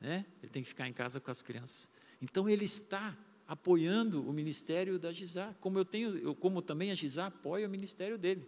Né? 0.00 0.26
Ele 0.42 0.52
tem 0.52 0.62
que 0.62 0.68
ficar 0.68 0.88
em 0.88 0.92
casa 0.92 1.20
com 1.20 1.30
as 1.30 1.40
crianças. 1.42 1.88
Então 2.20 2.48
ele 2.48 2.64
está 2.64 3.16
apoiando 3.46 4.28
o 4.28 4.32
ministério 4.32 4.98
da 4.98 5.12
Gisá, 5.12 5.54
como 5.60 5.78
eu 5.78 5.84
tenho, 5.84 6.16
eu, 6.18 6.34
como 6.34 6.60
também 6.60 6.90
a 6.90 6.94
Gisá 6.94 7.26
apoia 7.26 7.66
o 7.66 7.70
ministério 7.70 8.18
dele. 8.18 8.46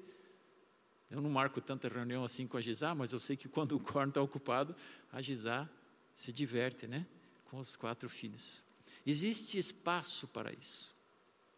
Eu 1.11 1.21
não 1.21 1.31
marco 1.31 1.61
tanta 1.61 1.89
reunião 1.89 2.25
assim 2.25 2.47
com 2.47 2.57
a 2.57 2.61
Gisá, 2.61 2.95
mas 2.95 3.13
eu 3.13 3.19
sei 3.19 3.37
que 3.37 3.49
quando 3.49 3.73
o 3.73 3.81
Corno 3.81 4.11
está 4.11 4.21
ocupado, 4.21 4.75
a 5.11 5.23
Gisá 5.23 5.69
se 6.15 6.33
diverte, 6.33 6.87
né? 6.87 7.07
Com 7.47 7.59
os 7.59 7.77
quatro 7.77 8.09
filhos. 8.09 8.63
Existe 9.07 9.57
espaço 9.57 10.29
para 10.29 10.53
isso. 10.53 10.95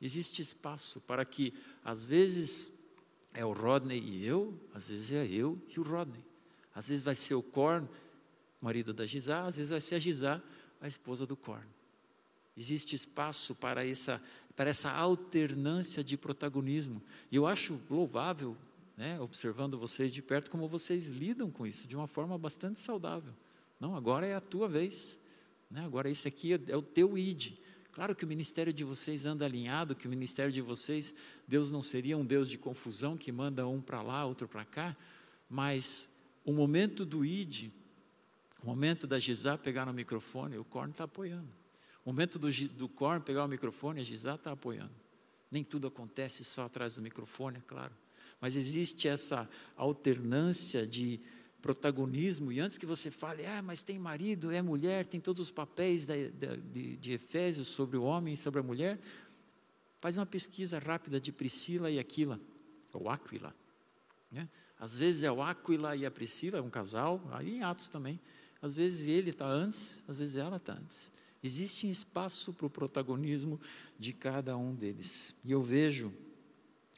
Existe 0.01 0.41
espaço 0.41 1.01
para 1.01 1.25
que, 1.25 1.53
às 1.85 2.05
vezes, 2.05 2.79
é 3.35 3.45
o 3.45 3.53
Rodney 3.53 3.99
e 3.99 4.25
eu, 4.25 4.59
às 4.73 4.89
vezes 4.89 5.13
é 5.13 5.27
eu 5.27 5.61
e 5.69 5.81
o 5.81 5.83
Rodney. 5.83 6.25
Às 6.75 6.89
vezes 6.89 7.03
vai 7.03 7.15
ser 7.15 7.35
o 7.35 7.43
Corn, 7.43 7.89
marido 8.61 8.93
da 8.93 9.05
Gisá, 9.05 9.47
às 9.47 9.57
vezes 9.57 9.71
vai 9.71 9.81
ser 9.81 9.97
a 9.97 9.99
Gisá, 9.99 10.43
a 10.81 10.87
esposa 10.87 11.27
do 11.27 11.37
Corn. 11.37 11.67
Existe 12.57 12.95
espaço 12.95 13.55
para 13.55 13.87
essa, 13.87 14.23
para 14.55 14.71
essa 14.71 14.91
alternância 14.93 16.05
de 16.05 16.17
protagonismo. 16.17 17.03
E 17.31 17.37
eu 17.37 17.47
acho 17.47 17.81
louvável 17.91 18.57
né, 19.01 19.19
observando 19.19 19.79
vocês 19.79 20.13
de 20.13 20.21
perto, 20.21 20.51
como 20.51 20.69
vocês 20.69 21.09
lidam 21.09 21.51
com 21.51 21.67
isso 21.67 21.89
de 21.89 21.97
uma 21.97 22.07
forma 22.07 22.37
bastante 22.37 22.79
saudável. 22.79 23.33
Não, 23.81 23.97
agora 23.97 24.27
é 24.27 24.35
a 24.35 24.43
tua 24.43 24.69
vez. 24.69 25.19
Né, 25.71 25.83
agora 25.83 26.11
esse 26.11 26.29
aqui 26.29 26.53
é, 26.53 26.61
é 26.69 26.77
o 26.77 26.83
teu 26.83 27.17
id. 27.17 27.55
Claro 27.93 28.15
que 28.15 28.27
o 28.27 28.29
ministério 28.29 28.75
de 28.75 28.85
vocês 28.85 29.25
anda 29.25 29.47
alinhado, 29.47 29.95
que 29.97 30.07
o 30.07 30.11
ministério 30.11 30.53
de 30.53 30.61
vocês, 30.61 31.15
Deus 31.49 31.71
não 31.71 31.81
seria 31.81 32.19
um 32.19 32.27
Deus 32.27 32.47
de 32.47 32.59
confusão 32.59 33.17
que 33.17 33.33
manda 33.33 33.67
um 33.67 33.81
para 33.81 34.03
lá, 34.03 34.27
outro 34.27 34.47
para 34.47 34.67
cá, 34.67 34.95
mas 35.49 36.15
o 36.45 36.53
momento 36.53 37.07
do 37.07 37.25
id, 37.25 37.71
o 38.63 38.67
momento 38.67 39.07
da 39.07 39.19
Gisá 39.19 39.57
pegar 39.57 39.87
no 39.87 39.95
microfone, 39.95 40.59
o 40.59 40.65
Corno 40.65 40.91
está 40.91 41.05
apoiando. 41.05 41.49
O 42.05 42.11
momento 42.11 42.39
do, 42.39 42.53
do 42.53 42.87
Corno 42.87 43.23
pegar 43.23 43.47
o 43.47 43.49
microfone, 43.49 44.03
a 44.03 44.05
Gisá 44.05 44.35
está 44.35 44.53
apoiando. 44.53 44.93
Nem 45.51 45.65
tudo 45.65 45.87
acontece 45.87 46.45
só 46.45 46.67
atrás 46.67 46.97
do 46.97 47.01
microfone, 47.01 47.57
é 47.57 47.63
claro 47.67 47.95
mas 48.41 48.57
existe 48.57 49.07
essa 49.07 49.49
alternância 49.77 50.87
de 50.87 51.21
protagonismo, 51.61 52.51
e 52.51 52.59
antes 52.59 52.79
que 52.79 52.87
você 52.87 53.11
fale, 53.11 53.45
ah, 53.47 53.62
mas 53.62 53.83
tem 53.83 53.99
marido, 53.99 54.51
é 54.51 54.62
mulher, 54.62 55.07
tem 55.07 55.21
todos 55.21 55.41
os 55.43 55.51
papéis 55.51 56.07
de, 56.07 56.97
de 56.97 57.12
Efésios 57.12 57.69
sobre 57.69 57.97
o 57.97 58.03
homem 58.03 58.35
e 58.35 58.37
sobre 58.37 58.61
a 58.61 58.62
mulher, 58.62 58.99
faz 60.01 60.17
uma 60.17 60.27
pesquisa 60.27 60.79
rápida 60.79 61.21
de 61.21 61.31
Priscila 61.31 61.91
e 61.91 61.99
Aquila, 61.99 62.41
ou 62.93 63.11
Aquila. 63.11 63.55
Né? 64.33 64.49
Às 64.79 64.99
vezes 64.99 65.23
é 65.23 65.31
o 65.31 65.43
Aquila 65.43 65.95
e 65.95 66.07
a 66.07 66.11
Priscila, 66.11 66.59
é 66.59 66.62
um 66.62 66.71
casal, 66.71 67.23
aí 67.33 67.57
em 67.57 67.62
Atos 67.62 67.89
também. 67.89 68.19
Às 68.62 68.77
vezes 68.77 69.09
ele 69.09 69.31
está 69.31 69.47
antes, 69.47 70.03
às 70.09 70.19
vezes 70.19 70.37
ela 70.37 70.57
está 70.57 70.73
antes. 70.73 71.12
Existe 71.43 71.89
espaço 71.91 72.53
para 72.53 72.67
o 72.67 72.71
protagonismo 72.71 73.61
de 73.99 74.12
cada 74.12 74.57
um 74.57 74.75
deles. 74.75 75.35
E 75.45 75.53
eu 75.53 75.62
vejo 75.62 76.12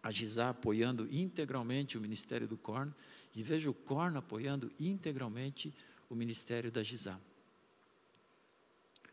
a 0.02 0.10
Gisá 0.10 0.50
apoiando 0.50 1.06
integralmente 1.14 1.96
o 1.96 2.00
ministério 2.00 2.48
do 2.48 2.56
Corno 2.56 2.94
e 3.34 3.42
vejo 3.42 3.70
o 3.70 3.74
Corno 3.74 4.18
apoiando 4.18 4.70
integralmente 4.78 5.72
o 6.10 6.14
ministério 6.14 6.70
da 6.70 6.82
Gisá. 6.82 7.18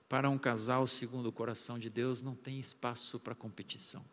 Para 0.10 0.30
um 0.30 0.40
casal 0.40 0.88
segundo 0.88 1.28
o 1.28 1.32
coração 1.32 1.78
de 1.78 1.90
Deus, 1.90 2.22
não 2.22 2.36
tem 2.36 2.60
espaço 2.60 3.20
para 3.20 3.36
competição. 3.36 4.04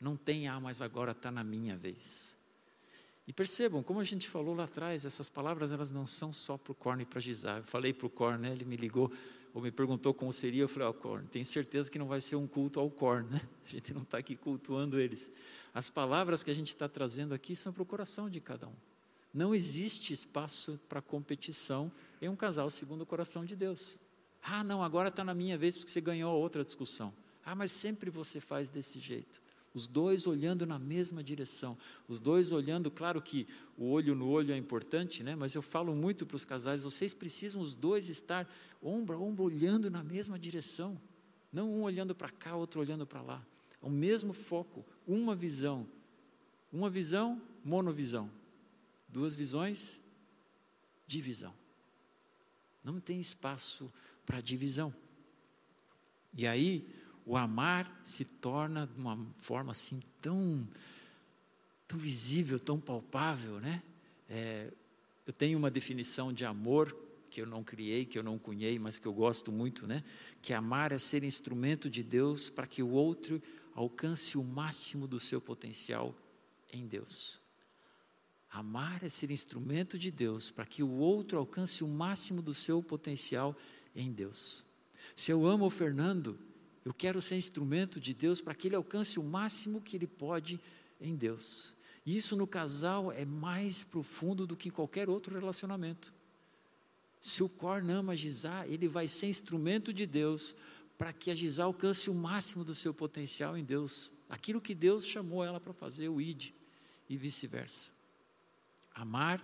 Não 0.00 0.16
tem, 0.16 0.48
ah, 0.48 0.58
mas 0.58 0.80
agora 0.80 1.12
está 1.12 1.30
na 1.30 1.44
minha 1.44 1.76
vez. 1.76 2.34
E 3.26 3.32
percebam, 3.32 3.82
como 3.82 4.00
a 4.00 4.04
gente 4.04 4.28
falou 4.28 4.54
lá 4.54 4.64
atrás, 4.64 5.04
essas 5.04 5.28
palavras 5.28 5.70
elas 5.70 5.92
não 5.92 6.06
são 6.06 6.32
só 6.32 6.56
para 6.56 6.72
o 6.72 6.74
Corno 6.74 7.02
e 7.02 7.04
para 7.04 7.20
Gisá. 7.20 7.58
Eu 7.58 7.64
falei 7.64 7.92
para 7.92 8.06
o 8.06 8.10
Corno, 8.10 8.38
né, 8.38 8.50
ele 8.50 8.64
me 8.64 8.76
ligou, 8.76 9.12
ou 9.54 9.62
me 9.62 9.70
perguntou 9.70 10.12
como 10.14 10.32
seria, 10.32 10.62
eu 10.62 10.68
falei, 10.68 10.88
ó, 10.88 10.90
oh, 10.90 10.94
Corno, 10.94 11.28
tem 11.28 11.44
certeza 11.44 11.90
que 11.90 11.98
não 11.98 12.06
vai 12.06 12.20
ser 12.20 12.36
um 12.36 12.48
culto 12.48 12.80
ao 12.80 12.90
Corno, 12.90 13.30
né? 13.30 13.40
A 13.64 13.68
gente 13.68 13.94
não 13.94 14.02
está 14.02 14.18
aqui 14.18 14.34
cultuando 14.34 14.98
eles. 14.98 15.30
As 15.74 15.88
palavras 15.88 16.42
que 16.42 16.50
a 16.50 16.54
gente 16.54 16.68
está 16.68 16.88
trazendo 16.88 17.32
aqui 17.32 17.56
são 17.56 17.72
para 17.72 17.82
o 17.82 17.86
coração 17.86 18.28
de 18.28 18.40
cada 18.40 18.68
um. 18.68 18.74
Não 19.32 19.54
existe 19.54 20.12
espaço 20.12 20.78
para 20.88 21.00
competição 21.00 21.90
em 22.20 22.28
um 22.28 22.36
casal 22.36 22.68
segundo 22.68 23.02
o 23.02 23.06
coração 23.06 23.44
de 23.44 23.56
Deus. 23.56 23.98
Ah, 24.42 24.62
não, 24.62 24.82
agora 24.82 25.08
está 25.08 25.24
na 25.24 25.32
minha 25.32 25.56
vez 25.56 25.76
porque 25.76 25.90
você 25.90 26.00
ganhou 26.00 26.38
outra 26.38 26.64
discussão. 26.64 27.14
Ah, 27.44 27.54
mas 27.54 27.70
sempre 27.70 28.10
você 28.10 28.40
faz 28.40 28.68
desse 28.68 29.00
jeito. 29.00 29.40
Os 29.72 29.86
dois 29.86 30.26
olhando 30.26 30.66
na 30.66 30.78
mesma 30.78 31.24
direção, 31.24 31.78
os 32.06 32.20
dois 32.20 32.52
olhando, 32.52 32.90
claro 32.90 33.22
que 33.22 33.48
o 33.78 33.86
olho 33.86 34.14
no 34.14 34.28
olho 34.28 34.52
é 34.52 34.56
importante, 34.58 35.22
né? 35.22 35.34
mas 35.34 35.54
eu 35.54 35.62
falo 35.62 35.94
muito 35.94 36.26
para 36.26 36.36
os 36.36 36.44
casais: 36.44 36.82
vocês 36.82 37.14
precisam 37.14 37.62
os 37.62 37.74
dois 37.74 38.10
estar 38.10 38.46
ombro 38.82 39.16
a 39.16 39.18
ombro 39.18 39.44
olhando 39.44 39.90
na 39.90 40.04
mesma 40.04 40.38
direção, 40.38 41.00
não 41.50 41.72
um 41.72 41.82
olhando 41.84 42.14
para 42.14 42.28
cá, 42.28 42.54
outro 42.54 42.82
olhando 42.82 43.06
para 43.06 43.22
lá 43.22 43.42
o 43.82 43.90
mesmo 43.90 44.32
foco, 44.32 44.84
uma 45.06 45.34
visão. 45.34 45.86
Uma 46.72 46.88
visão, 46.88 47.42
monovisão. 47.64 48.30
Duas 49.08 49.36
visões, 49.36 50.00
divisão. 51.06 51.52
Não 52.82 53.00
tem 53.00 53.20
espaço 53.20 53.92
para 54.24 54.40
divisão. 54.40 54.94
E 56.32 56.46
aí, 56.46 56.88
o 57.26 57.36
amar 57.36 58.00
se 58.02 58.24
torna 58.24 58.86
de 58.86 58.98
uma 58.98 59.18
forma 59.38 59.72
assim 59.72 60.00
tão, 60.20 60.66
tão 61.86 61.98
visível, 61.98 62.58
tão 62.58 62.80
palpável, 62.80 63.60
né? 63.60 63.82
É, 64.28 64.72
eu 65.26 65.32
tenho 65.32 65.58
uma 65.58 65.70
definição 65.70 66.32
de 66.32 66.44
amor 66.44 66.96
que 67.30 67.40
eu 67.40 67.46
não 67.46 67.62
criei, 67.62 68.04
que 68.04 68.18
eu 68.18 68.22
não 68.22 68.38
cunhei, 68.38 68.78
mas 68.78 68.98
que 68.98 69.06
eu 69.06 69.12
gosto 69.12 69.52
muito, 69.52 69.86
né? 69.86 70.02
Que 70.40 70.52
amar 70.52 70.92
é 70.92 70.98
ser 70.98 71.22
instrumento 71.22 71.88
de 71.88 72.02
Deus 72.02 72.50
para 72.50 72.66
que 72.66 72.82
o 72.82 72.90
outro 72.90 73.42
alcance 73.74 74.36
o 74.36 74.44
máximo 74.44 75.06
do 75.06 75.18
seu 75.18 75.40
potencial 75.40 76.14
em 76.72 76.86
Deus. 76.86 77.40
Amar 78.50 79.02
é 79.02 79.08
ser 79.08 79.30
instrumento 79.30 79.98
de 79.98 80.10
Deus 80.10 80.50
para 80.50 80.66
que 80.66 80.82
o 80.82 80.90
outro 80.90 81.38
alcance 81.38 81.82
o 81.82 81.88
máximo 81.88 82.42
do 82.42 82.52
seu 82.52 82.82
potencial 82.82 83.56
em 83.96 84.12
Deus. 84.12 84.64
Se 85.16 85.30
eu 85.30 85.46
amo 85.46 85.66
o 85.66 85.70
Fernando, 85.70 86.38
eu 86.84 86.92
quero 86.92 87.20
ser 87.20 87.36
instrumento 87.36 87.98
de 87.98 88.12
Deus 88.12 88.40
para 88.40 88.54
que 88.54 88.68
ele 88.68 88.76
alcance 88.76 89.18
o 89.18 89.22
máximo 89.22 89.80
que 89.80 89.96
ele 89.96 90.06
pode 90.06 90.60
em 91.00 91.14
Deus. 91.14 91.74
E 92.04 92.16
isso 92.16 92.36
no 92.36 92.46
casal 92.46 93.12
é 93.12 93.24
mais 93.24 93.84
profundo 93.84 94.46
do 94.46 94.56
que 94.56 94.68
em 94.68 94.72
qualquer 94.72 95.08
outro 95.08 95.34
relacionamento. 95.34 96.12
Se 97.20 97.42
o 97.42 97.48
Corn 97.48 97.90
ama 97.92 98.16
Gizá, 98.16 98.66
ele 98.66 98.88
vai 98.88 99.06
ser 99.06 99.28
instrumento 99.28 99.92
de 99.92 100.04
Deus 100.04 100.56
para 100.98 101.12
que 101.12 101.30
a 101.30 101.34
Gisá 101.34 101.64
alcance 101.64 102.08
o 102.08 102.14
máximo 102.14 102.64
do 102.64 102.74
seu 102.74 102.94
potencial 102.94 103.56
em 103.56 103.64
Deus, 103.64 104.12
aquilo 104.28 104.60
que 104.60 104.74
Deus 104.74 105.06
chamou 105.06 105.44
ela 105.44 105.60
para 105.60 105.72
fazer, 105.72 106.08
o 106.08 106.20
ID, 106.20 106.52
e 107.08 107.16
vice-versa. 107.16 107.90
Amar 108.94 109.42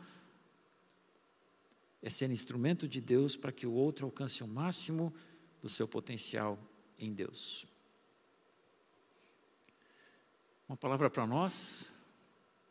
é 2.01 2.09
ser 2.09 2.31
instrumento 2.31 2.87
de 2.87 3.01
Deus 3.01 3.37
para 3.37 3.53
que 3.53 3.67
o 3.67 3.73
outro 3.73 4.07
alcance 4.07 4.43
o 4.43 4.49
máximo 4.49 5.13
do 5.61 5.69
seu 5.69 5.89
potencial 5.89 6.59
em 6.99 7.13
Deus. 7.13 7.67
Uma 10.69 10.77
palavra 10.77 11.11
para 11.11 11.27
nós, 11.27 11.91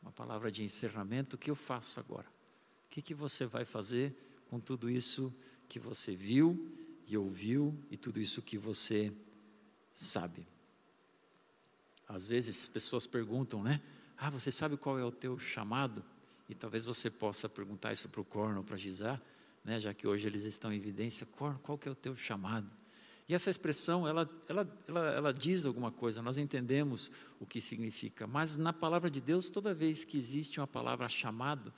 uma 0.01 0.11
palavra 0.11 0.51
de 0.51 0.63
encerramento, 0.63 1.35
o 1.35 1.39
que 1.39 1.49
eu 1.49 1.55
faço 1.55 1.99
agora? 1.99 2.27
O 2.85 2.89
que, 2.89 3.01
que 3.01 3.13
você 3.13 3.45
vai 3.45 3.65
fazer 3.65 4.15
com 4.49 4.59
tudo 4.59 4.89
isso 4.89 5.33
que 5.67 5.79
você 5.79 6.15
viu 6.15 6.86
e 7.07 7.17
ouviu 7.17 7.77
e 7.89 7.97
tudo 7.97 8.19
isso 8.19 8.41
que 8.41 8.57
você 8.57 9.11
sabe. 9.93 10.45
Às 12.07 12.27
vezes 12.27 12.67
pessoas 12.67 13.07
perguntam, 13.07 13.63
né? 13.63 13.81
Ah, 14.17 14.29
você 14.29 14.51
sabe 14.51 14.77
qual 14.77 14.99
é 14.99 15.03
o 15.03 15.11
teu 15.11 15.39
chamado? 15.39 16.03
E 16.49 16.55
talvez 16.55 16.85
você 16.85 17.09
possa 17.09 17.47
perguntar 17.49 17.93
isso 17.93 18.09
para 18.09 18.21
o 18.21 18.25
Corno, 18.25 18.63
para 18.63 18.77
Gisá, 18.77 19.19
né? 19.63 19.79
já 19.79 19.93
que 19.93 20.07
hoje 20.07 20.27
eles 20.27 20.43
estão 20.43 20.71
em 20.71 20.77
evidência. 20.77 21.25
Corno, 21.25 21.59
qual 21.59 21.77
que 21.77 21.87
é 21.87 21.91
o 21.91 21.95
teu 21.95 22.15
chamado? 22.15 22.69
E 23.27 23.35
essa 23.35 23.49
expressão, 23.49 24.07
ela, 24.07 24.29
ela, 24.47 24.77
ela, 24.87 25.09
ela 25.11 25.33
diz 25.33 25.65
alguma 25.65 25.91
coisa, 25.91 26.21
nós 26.21 26.37
entendemos 26.37 27.11
o 27.39 27.45
que 27.45 27.59
significa, 27.59 28.25
mas 28.25 28.55
na 28.55 28.71
palavra 28.71 29.11
de 29.11 29.19
Deus, 29.19 29.49
toda 29.49 29.73
vez 29.73 30.05
que 30.05 30.17
existe 30.17 30.61
uma 30.61 30.67
palavra 30.67 31.09
chamado, 31.09 31.73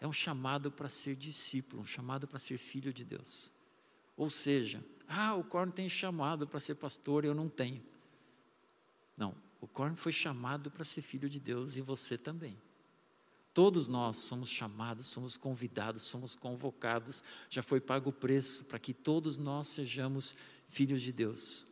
é 0.00 0.08
um 0.08 0.12
chamado 0.12 0.70
para 0.70 0.88
ser 0.88 1.14
discípulo, 1.14 1.82
um 1.82 1.86
chamado 1.86 2.26
para 2.26 2.38
ser 2.38 2.56
filho 2.56 2.90
de 2.92 3.04
Deus. 3.04 3.52
Ou 4.16 4.30
seja, 4.30 4.84
ah, 5.08 5.34
o 5.34 5.44
Corno 5.44 5.72
tem 5.72 5.88
chamado 5.88 6.46
para 6.46 6.60
ser 6.60 6.76
pastor, 6.76 7.24
eu 7.24 7.34
não 7.34 7.48
tenho. 7.48 7.82
Não, 9.16 9.34
o 9.60 9.66
Corno 9.66 9.96
foi 9.96 10.12
chamado 10.12 10.70
para 10.70 10.84
ser 10.84 11.02
filho 11.02 11.28
de 11.28 11.40
Deus 11.40 11.76
e 11.76 11.80
você 11.80 12.16
também. 12.16 12.56
Todos 13.52 13.86
nós 13.86 14.16
somos 14.16 14.48
chamados, 14.48 15.06
somos 15.06 15.36
convidados, 15.36 16.02
somos 16.02 16.34
convocados, 16.34 17.22
já 17.48 17.62
foi 17.62 17.80
pago 17.80 18.10
o 18.10 18.12
preço 18.12 18.64
para 18.64 18.80
que 18.80 18.92
todos 18.92 19.36
nós 19.36 19.68
sejamos 19.68 20.34
filhos 20.68 21.00
de 21.00 21.12
Deus. 21.12 21.64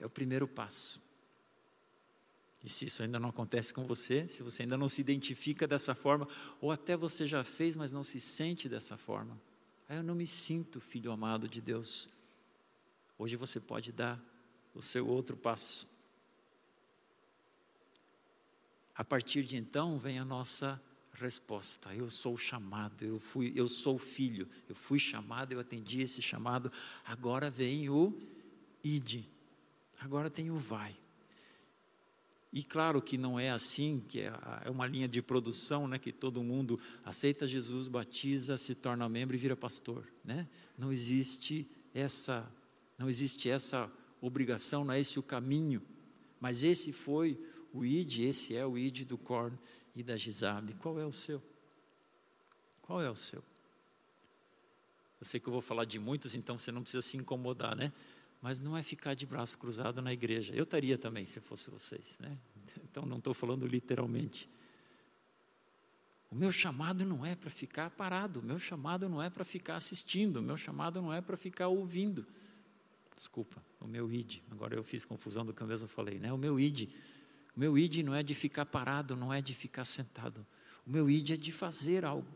É 0.00 0.06
o 0.06 0.10
primeiro 0.10 0.48
passo. 0.48 1.00
E 2.64 2.68
se 2.68 2.86
isso 2.86 3.02
ainda 3.02 3.20
não 3.20 3.28
acontece 3.28 3.72
com 3.72 3.86
você, 3.86 4.26
se 4.28 4.42
você 4.42 4.62
ainda 4.62 4.76
não 4.76 4.88
se 4.88 5.00
identifica 5.00 5.68
dessa 5.68 5.94
forma, 5.94 6.26
ou 6.60 6.72
até 6.72 6.96
você 6.96 7.26
já 7.26 7.44
fez, 7.44 7.76
mas 7.76 7.92
não 7.92 8.02
se 8.02 8.18
sente 8.18 8.68
dessa 8.68 8.96
forma, 8.96 9.38
aí 9.88 9.96
eu 9.96 10.02
não 10.02 10.14
me 10.14 10.26
sinto 10.26 10.80
filho 10.80 11.12
amado 11.12 11.48
de 11.48 11.60
Deus. 11.60 12.08
Hoje 13.18 13.36
você 13.36 13.60
pode 13.60 13.92
dar 13.92 14.20
o 14.74 14.82
seu 14.82 15.06
outro 15.06 15.36
passo. 15.36 15.88
A 18.94 19.04
partir 19.04 19.44
de 19.44 19.56
então 19.56 19.98
vem 19.98 20.18
a 20.18 20.24
nossa 20.24 20.80
resposta. 21.14 21.94
Eu 21.94 22.10
sou 22.10 22.36
chamado, 22.36 23.04
eu 23.04 23.18
fui, 23.18 23.52
eu 23.56 23.68
sou 23.68 23.98
filho, 23.98 24.48
eu 24.68 24.74
fui 24.74 24.98
chamado, 24.98 25.52
eu 25.52 25.60
atendi 25.60 26.00
esse 26.00 26.20
chamado. 26.20 26.72
Agora 27.04 27.50
vem 27.50 27.88
o 27.88 28.16
ide. 28.82 29.28
Agora 30.00 30.28
tem 30.28 30.50
o 30.50 30.56
vai. 30.56 30.96
E 32.54 32.62
claro 32.62 33.02
que 33.02 33.18
não 33.18 33.38
é 33.38 33.50
assim, 33.50 34.00
que 34.08 34.20
é, 34.20 34.32
é 34.64 34.70
uma 34.70 34.86
linha 34.86 35.08
de 35.08 35.20
produção, 35.20 35.88
né, 35.88 35.98
que 35.98 36.12
todo 36.12 36.40
mundo 36.40 36.78
aceita 37.04 37.48
Jesus, 37.48 37.88
batiza, 37.88 38.56
se 38.56 38.76
torna 38.76 39.08
membro 39.08 39.34
e 39.34 39.38
vira 39.38 39.56
pastor, 39.56 40.06
né? 40.24 40.46
Não 40.78 40.92
existe 40.92 41.68
essa, 41.92 42.48
não 42.96 43.08
existe 43.08 43.50
essa 43.50 43.90
obrigação, 44.20 44.84
não 44.84 44.94
é 44.94 45.00
esse 45.00 45.18
o 45.18 45.22
caminho. 45.22 45.82
Mas 46.40 46.62
esse 46.62 46.92
foi 46.92 47.36
o 47.72 47.84
id, 47.84 48.20
esse 48.20 48.54
é 48.54 48.64
o 48.64 48.78
id 48.78 49.00
do 49.00 49.18
Corn 49.18 49.58
e 49.96 50.04
da 50.04 50.16
Gizabe. 50.16 50.74
Qual 50.74 50.96
é 51.00 51.04
o 51.04 51.10
seu? 51.10 51.42
Qual 52.80 53.02
é 53.02 53.10
o 53.10 53.16
seu? 53.16 53.42
Eu 55.20 55.26
sei 55.26 55.40
que 55.40 55.48
eu 55.48 55.52
vou 55.52 55.62
falar 55.62 55.86
de 55.86 55.98
muitos, 55.98 56.36
então 56.36 56.56
você 56.56 56.70
não 56.70 56.82
precisa 56.82 57.02
se 57.02 57.16
incomodar, 57.16 57.74
né? 57.74 57.92
Mas 58.44 58.60
não 58.60 58.76
é 58.76 58.82
ficar 58.82 59.14
de 59.14 59.24
braço 59.24 59.56
cruzado 59.56 60.02
na 60.02 60.12
igreja. 60.12 60.52
Eu 60.54 60.64
estaria 60.64 60.98
também, 60.98 61.24
se 61.24 61.40
fosse 61.40 61.70
vocês, 61.70 62.18
né? 62.20 62.36
Então 62.84 63.06
não 63.06 63.16
estou 63.16 63.32
falando 63.32 63.66
literalmente. 63.66 64.46
O 66.30 66.34
meu 66.34 66.52
chamado 66.52 67.06
não 67.06 67.24
é 67.24 67.34
para 67.34 67.48
ficar 67.48 67.88
parado, 67.88 68.40
o 68.40 68.42
meu 68.42 68.58
chamado 68.58 69.08
não 69.08 69.22
é 69.22 69.30
para 69.30 69.46
ficar 69.46 69.76
assistindo, 69.76 70.36
o 70.36 70.42
meu 70.42 70.58
chamado 70.58 71.00
não 71.00 71.10
é 71.10 71.22
para 71.22 71.38
ficar 71.38 71.68
ouvindo. 71.68 72.26
Desculpa, 73.14 73.64
o 73.80 73.86
meu 73.86 74.12
id. 74.12 74.40
Agora 74.50 74.76
eu 74.76 74.84
fiz 74.84 75.06
confusão 75.06 75.42
do 75.42 75.54
que 75.54 75.62
eu 75.62 75.66
mesmo 75.66 75.88
falei, 75.88 76.18
né? 76.18 76.30
O 76.30 76.36
meu 76.36 76.60
id 76.60 76.90
o 77.56 77.60
meu 77.60 77.78
id 77.78 78.02
não 78.02 78.14
é 78.14 78.22
de 78.22 78.34
ficar 78.34 78.66
parado, 78.66 79.16
não 79.16 79.32
é 79.32 79.40
de 79.40 79.54
ficar 79.54 79.86
sentado. 79.86 80.46
O 80.86 80.90
meu 80.90 81.08
id 81.08 81.30
é 81.30 81.36
de 81.38 81.50
fazer 81.50 82.04
algo. 82.04 82.28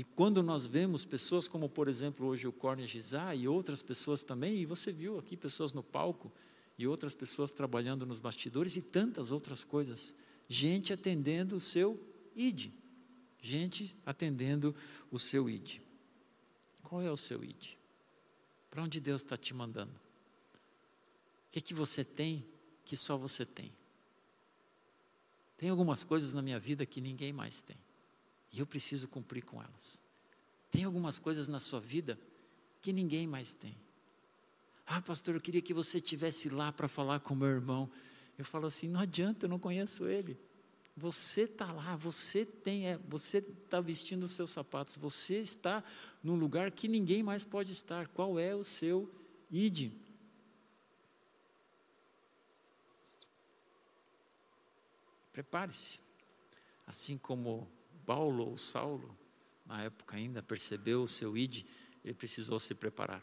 E 0.00 0.04
quando 0.16 0.42
nós 0.42 0.66
vemos 0.66 1.04
pessoas 1.04 1.46
como, 1.46 1.68
por 1.68 1.86
exemplo, 1.86 2.26
hoje 2.26 2.46
o 2.46 2.52
Corne 2.52 2.86
Gizá 2.86 3.34
e 3.34 3.46
outras 3.46 3.82
pessoas 3.82 4.22
também, 4.22 4.58
e 4.58 4.64
você 4.64 4.90
viu 4.90 5.18
aqui 5.18 5.36
pessoas 5.36 5.74
no 5.74 5.82
palco 5.82 6.32
e 6.78 6.86
outras 6.86 7.14
pessoas 7.14 7.52
trabalhando 7.52 8.06
nos 8.06 8.18
bastidores 8.18 8.76
e 8.76 8.80
tantas 8.80 9.30
outras 9.30 9.62
coisas, 9.62 10.14
gente 10.48 10.90
atendendo 10.90 11.54
o 11.54 11.60
seu 11.60 12.02
id, 12.34 12.72
gente 13.42 13.94
atendendo 14.06 14.74
o 15.10 15.18
seu 15.18 15.50
id. 15.50 15.82
Qual 16.82 17.02
é 17.02 17.12
o 17.12 17.16
seu 17.18 17.44
id? 17.44 17.76
Para 18.70 18.82
onde 18.82 19.00
Deus 19.00 19.20
está 19.20 19.36
te 19.36 19.52
mandando? 19.52 19.92
O 19.92 21.50
que, 21.50 21.58
é 21.58 21.60
que 21.60 21.74
você 21.74 22.02
tem 22.02 22.42
que 22.86 22.96
só 22.96 23.18
você 23.18 23.44
tem? 23.44 23.70
Tem 25.58 25.68
algumas 25.68 26.04
coisas 26.04 26.32
na 26.32 26.40
minha 26.40 26.58
vida 26.58 26.86
que 26.86 27.02
ninguém 27.02 27.34
mais 27.34 27.60
tem. 27.60 27.76
E 28.52 28.58
eu 28.58 28.66
preciso 28.66 29.08
cumprir 29.08 29.44
com 29.44 29.62
elas. 29.62 30.00
Tem 30.70 30.84
algumas 30.84 31.18
coisas 31.18 31.48
na 31.48 31.58
sua 31.58 31.80
vida 31.80 32.18
que 32.82 32.92
ninguém 32.92 33.26
mais 33.26 33.52
tem. 33.52 33.76
Ah, 34.86 35.00
pastor, 35.00 35.34
eu 35.34 35.40
queria 35.40 35.62
que 35.62 35.74
você 35.74 35.98
estivesse 35.98 36.48
lá 36.48 36.72
para 36.72 36.88
falar 36.88 37.20
com 37.20 37.34
meu 37.34 37.48
irmão. 37.48 37.90
Eu 38.36 38.44
falo 38.44 38.66
assim: 38.66 38.88
não 38.88 39.00
adianta, 39.00 39.46
eu 39.46 39.48
não 39.48 39.58
conheço 39.58 40.08
ele. 40.08 40.36
Você 40.96 41.42
está 41.42 41.72
lá, 41.72 41.96
você 41.96 42.44
tem, 42.44 42.88
é, 42.88 42.98
você 43.08 43.38
está 43.38 43.80
vestindo 43.80 44.24
os 44.24 44.32
seus 44.32 44.50
sapatos, 44.50 44.96
você 44.96 45.38
está 45.40 45.82
num 46.22 46.34
lugar 46.34 46.70
que 46.70 46.88
ninguém 46.88 47.22
mais 47.22 47.44
pode 47.44 47.72
estar. 47.72 48.08
Qual 48.08 48.38
é 48.38 48.54
o 48.54 48.64
seu 48.64 49.08
id? 49.50 49.92
Prepare-se. 55.32 56.00
Assim 56.86 57.16
como 57.16 57.70
Paulo 58.10 58.48
ou 58.48 58.58
Saulo, 58.58 59.16
na 59.64 59.84
época 59.84 60.16
ainda, 60.16 60.42
percebeu 60.42 61.04
o 61.04 61.06
seu 61.06 61.38
id, 61.38 61.64
ele 62.04 62.12
precisou 62.12 62.58
se 62.58 62.74
preparar. 62.74 63.22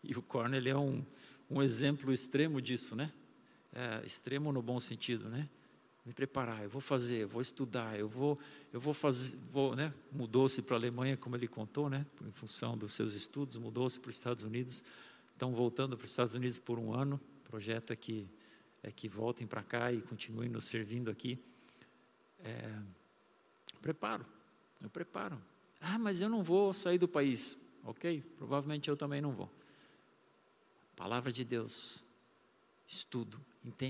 E 0.00 0.12
o 0.12 0.22
Cornel 0.22 0.64
é 0.64 0.76
um, 0.78 1.04
um 1.50 1.60
exemplo 1.60 2.12
extremo 2.12 2.62
disso, 2.62 2.94
né? 2.94 3.12
É, 3.72 4.06
extremo 4.06 4.52
no 4.52 4.62
bom 4.62 4.78
sentido, 4.78 5.28
né? 5.28 5.48
Me 6.06 6.12
preparar, 6.12 6.62
eu 6.62 6.70
vou 6.70 6.80
fazer, 6.80 7.22
eu 7.22 7.28
vou 7.28 7.42
estudar, 7.42 7.98
eu 7.98 8.06
vou, 8.06 8.38
eu 8.72 8.78
vou 8.78 8.94
fazer, 8.94 9.36
vou, 9.50 9.74
né? 9.74 9.92
Mudou-se 10.12 10.62
para 10.62 10.76
a 10.76 10.78
Alemanha, 10.78 11.16
como 11.16 11.34
ele 11.34 11.48
contou, 11.48 11.90
né? 11.90 12.06
Em 12.24 12.30
função 12.30 12.78
dos 12.78 12.92
seus 12.92 13.14
estudos, 13.14 13.56
mudou-se 13.56 13.98
para 13.98 14.10
os 14.10 14.14
Estados 14.14 14.44
Unidos. 14.44 14.84
Estão 15.32 15.52
voltando 15.52 15.96
para 15.96 16.04
os 16.04 16.10
Estados 16.10 16.34
Unidos 16.34 16.60
por 16.60 16.78
um 16.78 16.94
ano. 16.94 17.20
O 17.44 17.50
projeto 17.50 17.92
é 17.92 17.96
que 17.96 18.30
é 18.84 18.92
que 18.92 19.08
voltem 19.08 19.48
para 19.48 19.64
cá 19.64 19.92
e 19.92 20.00
continuem 20.00 20.48
nos 20.48 20.62
servindo 20.62 21.10
aqui. 21.10 21.42
É, 22.38 22.78
preparo, 23.80 24.24
eu 24.82 24.90
preparo. 24.90 25.40
Ah, 25.80 25.98
mas 25.98 26.20
eu 26.20 26.28
não 26.28 26.42
vou 26.42 26.72
sair 26.72 26.98
do 26.98 27.08
país. 27.08 27.58
Ok, 27.84 28.22
provavelmente 28.36 28.88
eu 28.88 28.96
também 28.96 29.20
não 29.20 29.32
vou. 29.32 29.50
Palavra 30.96 31.30
de 31.30 31.44
Deus, 31.44 32.04
estudo, 32.86 33.40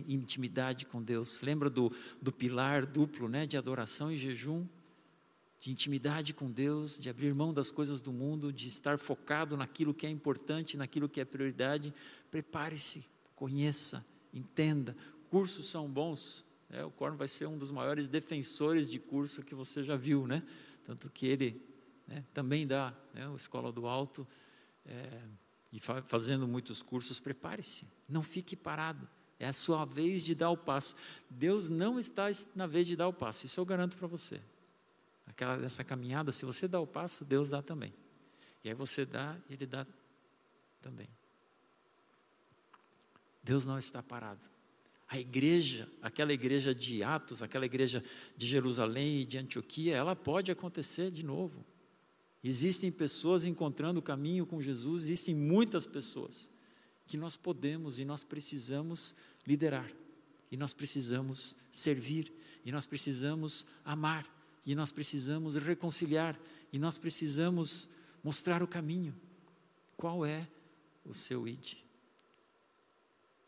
intimidade 0.06 0.86
com 0.86 1.02
Deus. 1.02 1.40
Lembra 1.40 1.70
do, 1.70 1.90
do 2.20 2.31
pilar 2.31 2.85
duplo 2.85 3.28
né, 3.28 3.47
de 3.47 3.56
adoração 3.56 4.12
e 4.12 4.19
jejum? 4.19 4.66
De 5.60 5.73
intimidade 5.73 6.32
com 6.32 6.51
Deus, 6.51 6.98
de 7.01 7.10
abrir 7.10 7.35
mão 7.35 7.52
das 7.52 7.70
coisas 7.70 8.01
do 8.01 8.12
mundo, 8.12 8.52
de 8.52 8.69
estar 8.69 8.98
focado 8.98 9.56
naquilo 9.56 9.93
que 9.93 10.06
é 10.06 10.10
importante, 10.10 10.77
naquilo 10.77 11.09
que 11.09 11.20
é 11.20 11.24
prioridade. 11.24 11.93
Prepare-se, 12.31 13.05
conheça, 13.35 14.06
entenda. 14.32 14.97
Cursos 15.31 15.66
são 15.66 15.89
bons, 15.89 16.44
é, 16.70 16.85
o 16.85 16.90
Corno 16.90 17.16
vai 17.16 17.28
ser 17.28 17.47
um 17.47 17.57
dos 17.57 17.70
maiores 17.70 18.09
defensores 18.09 18.90
de 18.90 18.99
curso 18.99 19.43
que 19.43 19.55
você 19.55 19.82
já 19.82 19.97
viu, 19.97 20.27
né? 20.27 20.43
Tanto 20.85 21.09
que 21.09 21.27
ele 21.27 21.62
né, 22.07 22.24
também 22.32 22.66
dá 22.66 22.95
né, 23.15 23.31
Escola 23.36 23.73
do 23.73 23.86
Alto 23.86 24.27
é, 24.85 25.23
e 25.73 25.81
fa 25.81 26.03
fazendo 26.03 26.47
muitos 26.47 26.82
cursos. 26.82 27.19
Prepare-se, 27.19 27.86
não 28.09 28.23
fique 28.23 28.55
parado. 28.55 29.09
É 29.39 29.47
a 29.47 29.53
sua 29.53 29.85
vez 29.85 30.24
de 30.24 30.35
dar 30.35 30.51
o 30.51 30.57
passo. 30.57 30.97
Deus 31.31 31.69
não 31.69 31.99
está 31.99 32.27
na 32.55 32.66
vez 32.66 32.86
de 32.86 32.97
dar 32.97 33.09
o 33.09 33.12
passo, 33.12 33.47
isso 33.47 33.61
eu 33.61 33.65
garanto 33.65 33.97
para 33.97 34.07
você. 34.07 34.40
Aquela, 35.27 35.62
essa 35.65 35.85
caminhada, 35.85 36.32
se 36.32 36.45
você 36.45 36.66
dá 36.66 36.81
o 36.81 36.86
passo, 36.86 37.24
Deus 37.24 37.49
dá 37.49 37.62
também. 37.62 37.95
E 38.65 38.69
aí 38.69 38.74
você 38.74 39.07
dá, 39.07 39.36
Ele 39.49 39.66
dá 39.66 39.86
também. 40.82 41.09
Deus 43.43 43.65
não 43.65 43.78
está 43.78 44.03
parado. 44.03 44.57
A 45.09 45.18
igreja, 45.18 45.89
aquela 46.02 46.32
igreja 46.32 46.74
de 46.74 47.02
Atos, 47.02 47.43
aquela 47.43 47.64
igreja 47.64 48.05
de 48.36 48.47
Jerusalém 48.47 49.22
e 49.22 49.24
de 49.24 49.39
Antioquia, 49.39 49.97
ela 49.97 50.14
pode 50.14 50.52
acontecer 50.52 51.10
de 51.10 51.24
novo. 51.24 51.64
Existem 52.44 52.93
pessoas 52.93 53.44
encontrando 53.44 54.01
o 54.01 54.02
caminho 54.02 54.47
com 54.47 54.60
Jesus, 54.60 55.05
existem 55.05 55.35
muitas 55.35 55.86
pessoas 55.86 56.51
que 57.06 57.16
nós 57.16 57.36
podemos 57.36 57.98
e 57.98 58.05
nós 58.05 58.22
precisamos 58.22 59.14
liderar, 59.47 59.90
e 60.52 60.56
nós 60.56 60.74
precisamos 60.74 61.56
servir, 61.70 62.32
e 62.64 62.70
nós 62.70 62.85
precisamos 62.86 63.66
amar, 63.85 64.26
e 64.64 64.74
nós 64.74 64.93
precisamos 64.93 65.56
reconciliar, 65.56 66.39
e 66.70 66.78
nós 66.78 66.98
precisamos 66.98 67.89
mostrar 68.22 68.62
o 68.62 68.68
caminho. 68.68 69.18
Qual 69.97 70.24
é 70.24 70.47
o 71.09 71.14
seu 71.14 71.48
id. 71.48 71.76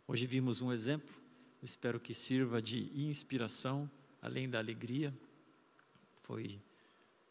Hoje 0.08 0.26
vimos 0.26 0.62
um 0.62 0.72
exemplo, 0.72 1.14
espero 1.62 2.00
que 2.00 2.14
sirva 2.14 2.60
de 2.60 2.90
inspiração, 2.94 3.90
além 4.22 4.48
da 4.48 4.58
alegria. 4.58 5.14
Foi 6.22 6.60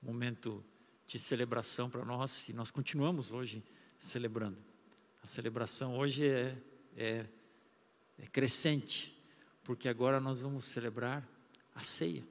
um 0.04 0.08
momento 0.08 0.64
de 1.08 1.18
celebração 1.18 1.90
para 1.90 2.06
nós 2.06 2.50
e 2.50 2.54
nós 2.54 2.70
continuamos 2.70 3.32
hoje 3.32 3.64
celebrando. 3.98 4.58
A 5.24 5.28
celebração 5.28 5.98
hoje 5.98 6.28
é, 6.28 6.58
é, 6.96 7.26
é 8.18 8.28
crescente, 8.28 9.18
porque 9.64 9.90
agora 9.90 10.20
nós 10.20 10.40
vamos 10.40 10.66
celebrar 10.66 11.28
a 11.76 11.82
ceia. 11.82 12.24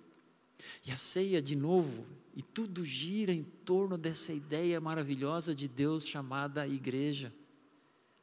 E 0.87 0.91
a 0.91 0.97
ceia, 0.97 1.41
de 1.41 1.57
novo, 1.57 2.07
e 2.35 2.43
tudo 2.43 2.85
gira 2.85 3.33
em 3.33 3.43
torno 3.43 3.99
dessa 3.99 4.33
ideia 4.33 4.81
maravilhosa 4.81 5.55
de 5.55 5.67
Deus 5.69 6.07
chamada 6.07 6.67
igreja. 6.67 7.33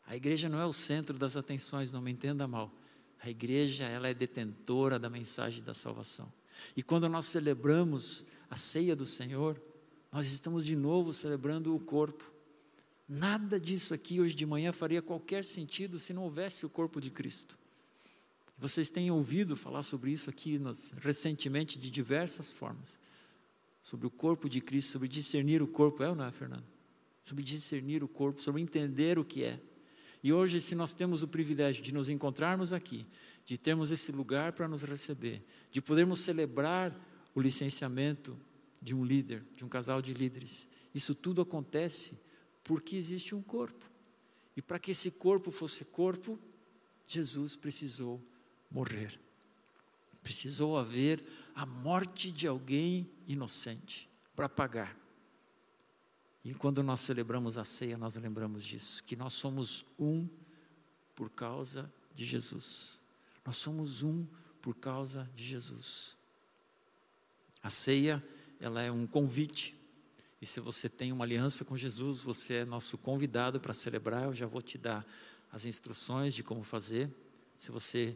A 0.06 0.16
igreja 0.16 0.48
não 0.48 0.60
é 0.60 0.66
o 0.66 0.74
centro 0.74 1.18
das 1.18 1.36
atenções, 1.36 1.92
não 1.92 2.02
me 2.02 2.12
entenda 2.12 2.48
mal. 2.48 2.72
A 3.26 3.30
igreja, 3.32 3.86
ela 3.86 4.08
é 4.08 4.14
detentora 4.14 5.00
da 5.00 5.10
mensagem 5.10 5.64
da 5.64 5.74
salvação. 5.74 6.32
E 6.78 6.84
quando 6.84 7.10
nós 7.10 7.26
celebramos 7.26 8.24
a 8.52 8.56
ceia 8.56 8.96
do 8.96 9.08
Senhor, 9.08 9.60
nós 10.12 10.32
estamos 10.32 10.64
de 10.64 10.76
novo 10.76 11.12
celebrando 11.12 11.76
o 11.76 11.80
corpo. 11.80 12.32
Nada 13.10 13.60
disso 13.60 13.96
aqui 13.96 14.22
hoje 14.22 14.36
de 14.36 14.46
manhã 14.46 14.72
faria 14.72 15.02
qualquer 15.02 15.44
sentido 15.44 15.98
se 15.98 16.14
não 16.14 16.22
houvesse 16.22 16.68
o 16.68 16.70
corpo 16.70 17.02
de 17.02 17.10
Cristo. 17.10 17.58
Vocês 18.60 18.92
têm 18.92 19.10
ouvido 19.10 19.56
falar 19.56 19.82
sobre 19.82 20.12
isso 20.12 20.30
aqui 20.30 20.60
nas, 20.60 20.92
recentemente 20.92 21.80
de 21.80 21.90
diversas 21.90 22.52
formas. 22.52 23.00
Sobre 23.82 24.06
o 24.06 24.12
corpo 24.12 24.48
de 24.48 24.62
Cristo, 24.62 24.92
sobre 24.92 25.08
discernir 25.08 25.64
o 25.64 25.68
corpo, 25.68 26.04
é 26.04 26.10
ou 26.10 26.16
não 26.16 26.26
é, 26.26 26.32
Fernando? 26.32 26.64
Sobre 27.24 27.44
discernir 27.44 28.04
o 28.04 28.08
corpo, 28.08 28.40
sobre 28.40 28.62
entender 28.62 29.18
o 29.18 29.26
que 29.26 29.44
é. 29.44 29.60
E 30.26 30.34
hoje, 30.34 30.60
se 30.60 30.74
nós 30.74 30.92
temos 30.92 31.22
o 31.22 31.28
privilégio 31.28 31.84
de 31.84 31.94
nos 31.94 32.10
encontrarmos 32.10 32.74
aqui, 32.74 33.06
de 33.46 33.60
termos 33.60 33.92
esse 33.92 34.12
lugar 34.12 34.54
para 34.54 34.68
nos 34.68 34.82
receber, 34.82 35.40
de 35.72 35.80
podermos 35.80 36.20
celebrar 36.20 37.00
o 37.36 37.40
licenciamento 37.40 38.36
de 38.82 38.96
um 38.96 39.06
líder, 39.06 39.44
de 39.56 39.64
um 39.64 39.70
casal 39.70 40.02
de 40.02 40.16
líderes, 40.16 40.68
isso 40.96 41.14
tudo 41.14 41.44
acontece 41.44 42.24
porque 42.64 42.96
existe 42.96 43.36
um 43.36 43.42
corpo. 43.44 43.86
E 44.58 44.64
para 44.64 44.80
que 44.80 44.90
esse 44.90 45.12
corpo 45.12 45.52
fosse 45.52 45.86
corpo, 45.86 46.40
Jesus 47.06 47.56
precisou 47.56 48.20
morrer. 48.72 49.20
Precisou 50.24 50.76
haver 50.76 51.22
a 51.54 51.68
morte 51.68 52.32
de 52.32 52.48
alguém 52.48 53.08
inocente 53.28 54.10
para 54.36 54.50
pagar. 54.50 55.05
E 56.46 56.54
quando 56.54 56.84
nós 56.84 57.00
celebramos 57.00 57.58
a 57.58 57.66
ceia, 57.66 57.98
nós 57.98 58.16
lembramos 58.16 58.64
disso, 58.64 59.04
que 59.04 59.16
nós 59.16 59.34
somos 59.34 59.84
um 59.98 60.30
por 61.16 61.32
causa 61.32 61.92
de 62.14 62.24
Jesus. 62.24 63.00
Nós 63.44 63.58
somos 63.58 64.04
um 64.04 64.28
por 64.62 64.76
causa 64.76 65.28
de 65.36 65.44
Jesus. 65.44 66.16
A 67.64 67.72
ceia, 67.72 68.24
ela 68.60 68.80
é 68.80 68.92
um 68.92 69.08
convite. 69.08 69.76
E 70.40 70.46
se 70.46 70.60
você 70.60 70.88
tem 70.88 71.12
uma 71.12 71.26
aliança 71.26 71.66
com 71.66 71.76
Jesus, 71.76 72.22
você 72.22 72.58
é 72.58 72.66
nosso 72.66 72.96
convidado 72.96 73.60
para 73.60 73.74
celebrar. 73.74 74.26
Eu 74.26 74.34
já 74.36 74.46
vou 74.46 74.62
te 74.62 74.78
dar 74.78 75.04
as 75.52 75.66
instruções 75.66 76.36
de 76.36 76.44
como 76.44 76.64
fazer. 76.64 77.12
Se 77.58 77.72
você 77.72 78.16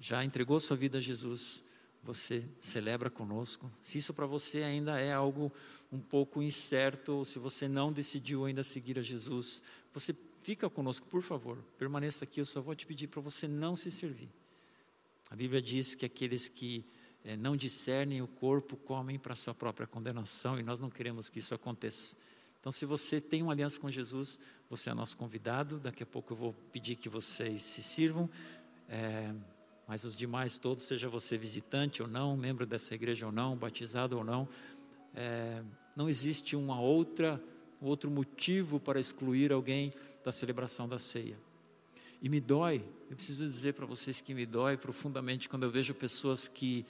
já 0.00 0.24
entregou 0.24 0.58
sua 0.60 0.78
vida 0.78 0.96
a 0.96 1.00
Jesus, 1.00 1.62
você 2.02 2.48
celebra 2.60 3.10
conosco. 3.10 3.70
Se 3.80 3.98
isso 3.98 4.14
para 4.14 4.26
você 4.26 4.62
ainda 4.62 4.98
é 4.98 5.12
algo 5.12 5.52
um 5.92 6.00
pouco 6.00 6.42
incerto, 6.42 7.12
ou 7.12 7.24
se 7.24 7.38
você 7.38 7.68
não 7.68 7.92
decidiu 7.92 8.44
ainda 8.44 8.62
seguir 8.62 8.98
a 8.98 9.02
Jesus, 9.02 9.62
você 9.92 10.14
fica 10.42 10.70
conosco, 10.70 11.06
por 11.08 11.22
favor, 11.22 11.58
permaneça 11.78 12.24
aqui. 12.24 12.40
Eu 12.40 12.46
só 12.46 12.60
vou 12.60 12.74
te 12.74 12.86
pedir 12.86 13.08
para 13.08 13.20
você 13.20 13.46
não 13.46 13.76
se 13.76 13.90
servir. 13.90 14.30
A 15.30 15.36
Bíblia 15.36 15.60
diz 15.60 15.94
que 15.94 16.04
aqueles 16.06 16.48
que 16.48 16.84
é, 17.24 17.36
não 17.36 17.56
discernem 17.56 18.22
o 18.22 18.26
corpo 18.26 18.76
comem 18.76 19.18
para 19.18 19.36
sua 19.36 19.54
própria 19.54 19.86
condenação 19.86 20.58
e 20.58 20.62
nós 20.62 20.80
não 20.80 20.90
queremos 20.90 21.28
que 21.28 21.38
isso 21.38 21.54
aconteça. 21.54 22.16
Então, 22.58 22.72
se 22.72 22.84
você 22.84 23.20
tem 23.20 23.42
uma 23.42 23.52
aliança 23.52 23.78
com 23.78 23.90
Jesus, 23.90 24.38
você 24.68 24.90
é 24.90 24.94
nosso 24.94 25.16
convidado. 25.16 25.78
Daqui 25.78 26.02
a 26.02 26.06
pouco 26.06 26.32
eu 26.32 26.36
vou 26.36 26.52
pedir 26.72 26.96
que 26.96 27.08
vocês 27.08 27.62
se 27.62 27.82
sirvam. 27.82 28.28
É, 28.88 29.32
mas 29.90 30.04
os 30.04 30.16
demais 30.16 30.56
todos, 30.56 30.84
seja 30.84 31.08
você 31.08 31.36
visitante 31.36 32.00
ou 32.00 32.06
não, 32.06 32.36
membro 32.36 32.64
dessa 32.64 32.94
igreja 32.94 33.26
ou 33.26 33.32
não, 33.32 33.56
batizado 33.56 34.16
ou 34.16 34.22
não, 34.22 34.48
é, 35.12 35.64
não 35.96 36.08
existe 36.08 36.54
uma 36.54 36.80
outra, 36.80 37.42
outro 37.82 38.08
motivo 38.08 38.78
para 38.78 39.00
excluir 39.00 39.50
alguém 39.50 39.92
da 40.24 40.30
celebração 40.30 40.88
da 40.88 40.96
ceia. 40.96 41.36
E 42.22 42.28
me 42.28 42.38
dói, 42.38 42.84
eu 43.10 43.16
preciso 43.16 43.44
dizer 43.44 43.74
para 43.74 43.84
vocês 43.84 44.20
que 44.20 44.32
me 44.32 44.46
dói 44.46 44.76
profundamente 44.76 45.48
quando 45.48 45.64
eu 45.64 45.72
vejo 45.72 45.92
pessoas 45.92 46.46
que 46.46 46.86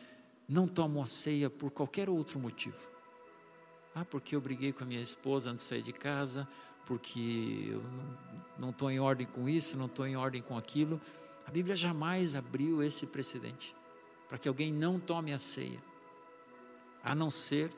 não 0.46 0.68
tomam 0.68 1.02
a 1.02 1.06
ceia 1.06 1.48
por 1.48 1.70
qualquer 1.70 2.10
outro 2.10 2.38
motivo. 2.38 2.90
Ah, 3.94 4.04
porque 4.04 4.36
eu 4.36 4.42
briguei 4.42 4.74
com 4.74 4.84
a 4.84 4.86
minha 4.86 5.00
esposa 5.00 5.50
antes 5.50 5.64
de 5.64 5.68
sair 5.70 5.82
de 5.82 5.94
casa, 5.94 6.46
porque 6.84 7.68
eu 7.70 7.82
não 8.60 8.68
estou 8.68 8.90
em 8.90 9.00
ordem 9.00 9.26
com 9.26 9.48
isso, 9.48 9.78
não 9.78 9.86
estou 9.86 10.06
em 10.06 10.16
ordem 10.16 10.42
com 10.42 10.58
aquilo. 10.58 11.00
A 11.50 11.52
Bíblia 11.52 11.74
jamais 11.74 12.36
abriu 12.36 12.80
esse 12.80 13.08
precedente 13.08 13.74
para 14.28 14.38
que 14.38 14.46
alguém 14.46 14.72
não 14.72 15.00
tome 15.00 15.32
a 15.32 15.38
ceia, 15.38 15.80
a 17.02 17.12
não 17.12 17.28
ser 17.28 17.72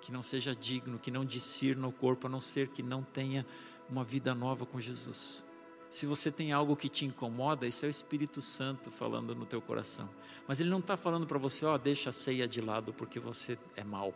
que 0.00 0.12
não 0.12 0.22
seja 0.22 0.54
digno, 0.54 0.96
que 0.96 1.10
não 1.10 1.24
discirna 1.24 1.88
o 1.88 1.92
corpo, 1.92 2.28
a 2.28 2.30
não 2.30 2.40
ser 2.40 2.68
que 2.68 2.84
não 2.84 3.02
tenha 3.02 3.44
uma 3.90 4.04
vida 4.04 4.32
nova 4.32 4.64
com 4.64 4.80
Jesus. 4.80 5.42
Se 5.90 6.06
você 6.06 6.30
tem 6.30 6.52
algo 6.52 6.76
que 6.76 6.88
te 6.88 7.04
incomoda, 7.04 7.66
isso 7.66 7.84
é 7.84 7.88
o 7.88 7.90
Espírito 7.90 8.40
Santo 8.40 8.92
falando 8.92 9.34
no 9.34 9.44
teu 9.44 9.60
coração. 9.60 10.08
Mas 10.46 10.60
ele 10.60 10.70
não 10.70 10.78
está 10.78 10.96
falando 10.96 11.26
para 11.26 11.36
você, 11.36 11.66
ó, 11.66 11.74
oh, 11.74 11.78
deixa 11.78 12.10
a 12.10 12.12
ceia 12.12 12.46
de 12.46 12.60
lado 12.60 12.92
porque 12.92 13.18
você 13.18 13.58
é 13.74 13.82
mal. 13.82 14.14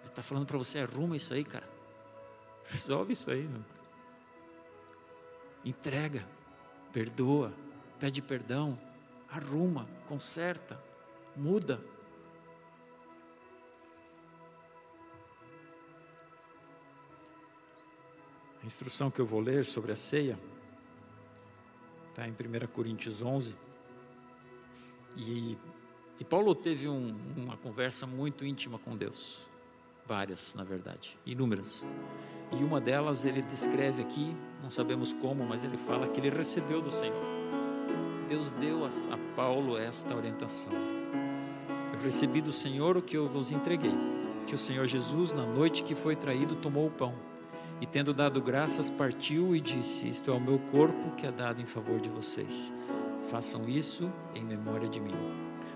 Ele 0.00 0.08
está 0.08 0.22
falando 0.22 0.44
para 0.44 0.58
você, 0.58 0.80
arruma 0.80 1.16
isso 1.16 1.32
aí, 1.32 1.42
cara. 1.42 1.66
Resolve 2.68 3.14
isso 3.14 3.30
aí. 3.30 3.44
Meu. 3.44 3.64
Entrega 5.64 6.41
perdoa, 6.92 7.52
pede 7.98 8.20
perdão, 8.20 8.78
arruma, 9.28 9.88
conserta, 10.08 10.82
muda. 11.34 11.80
A 18.62 18.66
instrução 18.66 19.10
que 19.10 19.20
eu 19.20 19.26
vou 19.26 19.40
ler 19.40 19.64
sobre 19.64 19.90
a 19.90 19.96
ceia 19.96 20.38
está 22.10 22.28
em 22.28 22.32
1 22.32 22.66
Coríntios 22.68 23.22
11. 23.22 23.56
E, 25.16 25.56
e 26.20 26.24
Paulo 26.24 26.54
teve 26.54 26.88
um, 26.88 27.16
uma 27.36 27.56
conversa 27.56 28.06
muito 28.06 28.44
íntima 28.44 28.78
com 28.78 28.96
Deus, 28.96 29.48
várias, 30.06 30.54
na 30.54 30.64
verdade, 30.64 31.18
inúmeras. 31.24 31.84
E 32.50 32.56
uma 32.56 32.80
delas 32.80 33.24
ele 33.24 33.40
descreve 33.40 34.02
aqui, 34.02 34.36
não 34.62 34.70
sabemos 34.70 35.12
como, 35.12 35.44
mas 35.44 35.64
ele 35.64 35.76
fala 35.76 36.08
que 36.08 36.20
ele 36.20 36.30
recebeu 36.30 36.82
do 36.82 36.90
Senhor. 36.90 37.24
Deus 38.28 38.50
deu 38.50 38.84
a, 38.84 38.88
a 38.88 39.34
Paulo 39.34 39.76
esta 39.76 40.14
orientação. 40.14 40.72
Eu 41.92 42.00
recebi 42.00 42.40
do 42.40 42.52
Senhor 42.52 42.96
o 42.96 43.02
que 43.02 43.16
eu 43.16 43.28
vos 43.28 43.50
entreguei, 43.50 43.94
que 44.46 44.54
o 44.54 44.58
Senhor 44.58 44.86
Jesus, 44.86 45.32
na 45.32 45.46
noite 45.46 45.82
que 45.82 45.94
foi 45.94 46.14
traído, 46.16 46.56
tomou 46.56 46.86
o 46.86 46.90
pão 46.90 47.14
e, 47.82 47.86
tendo 47.86 48.14
dado 48.14 48.40
graças, 48.40 48.88
partiu 48.88 49.56
e 49.56 49.60
disse: 49.60 50.08
Isto 50.08 50.30
é 50.30 50.34
o 50.34 50.40
meu 50.40 50.58
corpo 50.70 51.16
que 51.16 51.26
é 51.26 51.32
dado 51.32 51.60
em 51.60 51.66
favor 51.66 52.00
de 52.00 52.08
vocês. 52.08 52.72
Façam 53.28 53.68
isso 53.68 54.08
em 54.34 54.44
memória 54.44 54.88
de 54.88 55.00
mim. 55.00 55.14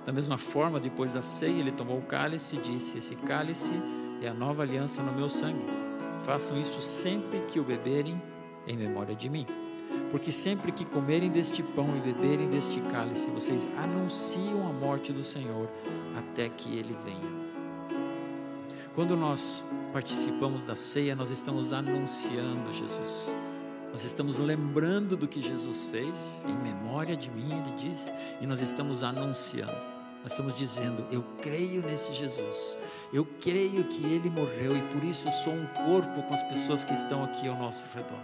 Da 0.04 0.12
mesma 0.12 0.38
forma, 0.38 0.78
depois 0.78 1.12
da 1.12 1.20
ceia, 1.20 1.58
ele 1.58 1.72
tomou 1.72 1.98
o 1.98 2.02
cálice 2.02 2.56
e 2.56 2.60
disse: 2.60 2.98
Esse 2.98 3.16
cálice 3.16 3.74
é 4.22 4.28
a 4.28 4.34
nova 4.34 4.62
aliança 4.62 5.02
no 5.02 5.12
meu 5.12 5.28
sangue. 5.28 5.64
Façam 6.24 6.60
isso 6.60 6.80
sempre 6.80 7.40
que 7.42 7.60
o 7.60 7.64
beberem 7.64 8.20
em 8.66 8.76
memória 8.76 9.14
de 9.14 9.28
mim. 9.28 9.46
Porque 10.10 10.32
sempre 10.32 10.72
que 10.72 10.84
comerem 10.84 11.30
deste 11.30 11.62
pão 11.62 11.96
e 11.96 12.00
beberem 12.00 12.48
deste 12.48 12.80
cálice, 12.82 13.30
vocês 13.30 13.68
anunciam 13.76 14.66
a 14.66 14.72
morte 14.72 15.12
do 15.12 15.22
Senhor 15.22 15.68
até 16.16 16.48
que 16.48 16.76
ele 16.76 16.94
venha. 17.04 17.46
Quando 18.94 19.16
nós 19.16 19.64
participamos 19.92 20.64
da 20.64 20.74
ceia, 20.74 21.14
nós 21.14 21.30
estamos 21.30 21.72
anunciando 21.72 22.72
Jesus. 22.72 23.34
Nós 23.90 24.04
estamos 24.04 24.38
lembrando 24.38 25.16
do 25.16 25.28
que 25.28 25.40
Jesus 25.40 25.84
fez, 25.84 26.44
em 26.48 26.54
memória 26.54 27.16
de 27.16 27.30
mim, 27.30 27.50
ele 27.50 27.76
diz, 27.76 28.12
e 28.40 28.46
nós 28.46 28.60
estamos 28.60 29.02
anunciando. 29.02 29.95
Nós 30.26 30.32
estamos 30.32 30.54
dizendo: 30.54 31.06
Eu 31.08 31.22
creio 31.40 31.82
nesse 31.82 32.12
Jesus, 32.12 32.76
eu 33.12 33.24
creio 33.40 33.84
que 33.84 34.04
ele 34.06 34.28
morreu 34.28 34.76
e 34.76 34.82
por 34.88 35.04
isso 35.04 35.28
eu 35.28 35.30
sou 35.30 35.52
um 35.52 35.64
corpo 35.86 36.20
com 36.24 36.34
as 36.34 36.42
pessoas 36.42 36.84
que 36.84 36.92
estão 36.92 37.22
aqui 37.22 37.46
ao 37.46 37.54
nosso 37.54 37.86
redor. 37.94 38.18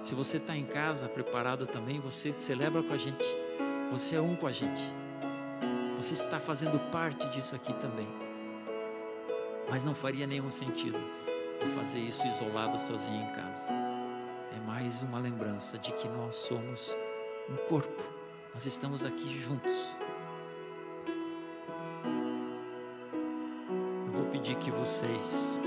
Se 0.00 0.14
você 0.14 0.36
está 0.36 0.56
em 0.56 0.62
casa 0.62 1.08
preparado 1.08 1.66
também, 1.66 1.98
você 1.98 2.32
celebra 2.32 2.84
com 2.84 2.92
a 2.94 2.96
gente, 2.96 3.24
você 3.90 4.14
é 4.14 4.20
um 4.20 4.36
com 4.36 4.46
a 4.46 4.52
gente, 4.52 4.80
você 5.96 6.12
está 6.12 6.38
fazendo 6.38 6.78
parte 6.92 7.28
disso 7.30 7.56
aqui 7.56 7.72
também. 7.80 8.06
Mas 9.68 9.82
não 9.82 9.92
faria 9.92 10.24
nenhum 10.24 10.50
sentido 10.50 11.00
eu 11.60 11.66
fazer 11.66 11.98
isso 11.98 12.24
isolado 12.28 12.78
sozinho 12.78 13.24
em 13.24 13.32
casa. 13.32 13.68
mais 14.64 15.02
uma 15.02 15.18
lembrança 15.18 15.78
de 15.78 15.90
que 15.94 16.08
nós 16.08 16.36
somos 16.36 16.96
um 17.50 17.56
corpo, 17.68 18.04
nós 18.54 18.66
estamos 18.66 19.04
aqui 19.04 19.28
juntos. 19.36 19.96
Pedir 24.46 24.56
que 24.58 24.70
vocês, 24.70 25.58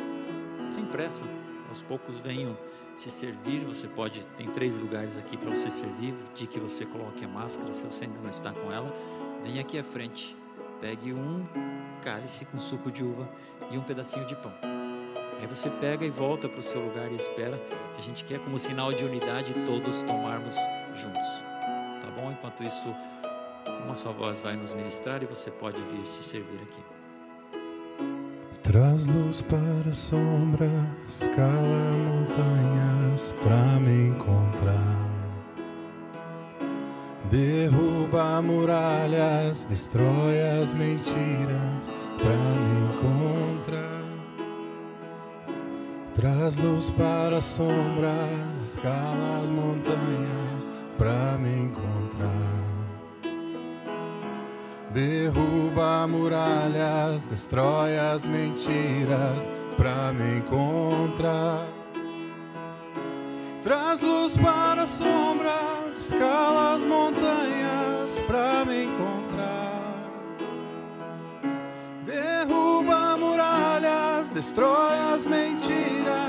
sem 0.70 0.86
pressa, 0.86 1.26
aos 1.68 1.82
poucos 1.82 2.20
venham 2.22 2.58
se 2.96 3.10
servir. 3.10 3.66
Você 3.66 3.90
pode, 3.90 4.26
tem 4.38 4.48
três 4.48 4.78
lugares 4.78 5.18
aqui 5.18 5.36
para 5.36 5.50
você 5.50 5.70
servir. 5.70 6.16
De 6.34 6.48
que 6.48 6.60
você 6.60 6.86
coloque 6.86 7.26
a 7.26 7.28
máscara, 7.28 7.74
se 7.74 7.86
você 7.86 8.06
ainda 8.06 8.22
não 8.22 8.30
está 8.30 8.54
com 8.54 8.72
ela, 8.72 8.94
venha 9.44 9.60
aqui 9.60 9.78
à 9.78 9.84
frente. 9.84 10.36
Pegue 10.80 11.12
um 11.12 11.46
cálice 12.02 12.46
com 12.46 12.58
suco 12.58 12.90
de 12.90 13.04
uva 13.04 13.30
e 13.70 13.78
um 13.78 13.82
pedacinho 13.82 14.26
de 14.26 14.36
pão. 14.38 14.54
Aí 15.42 15.48
você 15.48 15.70
pega 15.70 16.06
e 16.06 16.10
volta 16.10 16.48
para 16.48 16.60
o 16.60 16.64
seu 16.64 16.82
lugar 16.82 17.12
e 17.12 17.16
espera, 17.16 17.58
que 17.94 18.00
a 18.00 18.04
gente 18.04 18.24
quer 18.24 18.40
como 18.40 18.58
sinal 18.58 18.94
de 18.94 19.04
unidade 19.04 19.54
todos 19.66 20.04
tomarmos 20.04 20.56
juntos. 20.96 21.26
Tá 22.02 22.10
bom? 22.16 22.32
Enquanto 22.32 22.64
isso, 22.64 22.88
uma 23.84 23.96
só 23.96 24.12
voz 24.12 24.42
vai 24.42 24.56
nos 24.56 24.74
ministrar 24.74 25.22
e 25.22 25.26
você 25.26 25.52
pode 25.52 25.82
vir 25.84 26.06
se 26.06 26.24
servir 26.24 26.62
aqui. 26.62 26.99
Traz 28.70 29.08
luz 29.08 29.42
para 29.42 29.92
sombras, 29.96 30.70
escala 31.10 31.98
montanhas 31.98 33.34
para 33.42 33.80
me 33.80 34.10
encontrar. 34.10 35.10
Derruba 37.32 38.40
muralhas, 38.44 39.66
destrói 39.66 40.40
as 40.62 40.76
mentiras 40.76 41.92
para 42.20 42.36
me 42.62 42.94
encontrar. 42.94 44.04
Traz 46.14 46.56
luz 46.58 46.92
para 46.92 47.42
sombras, 47.42 48.62
escala 48.64 49.40
as 49.40 49.50
montanhas 49.50 50.70
para 50.96 51.40
me 51.40 51.64
encontrar. 51.64 52.59
Derruba 54.92 56.08
muralhas, 56.08 57.28
destrói 57.28 57.96
as 57.98 58.26
mentiras 58.26 59.52
para 59.78 60.12
me 60.12 60.38
encontrar. 60.38 61.68
Traz 63.62 64.02
luz 64.02 64.36
para 64.36 64.82
as 64.82 64.90
sombras, 64.90 65.96
escala 66.00 66.74
as 66.74 66.84
montanhas 66.84 68.20
para 68.26 68.66
me 68.66 68.86
encontrar. 68.86 70.10
Derruba 72.04 73.16
muralhas, 73.16 74.30
destrói 74.30 74.98
as 75.14 75.24
mentiras 75.28 76.29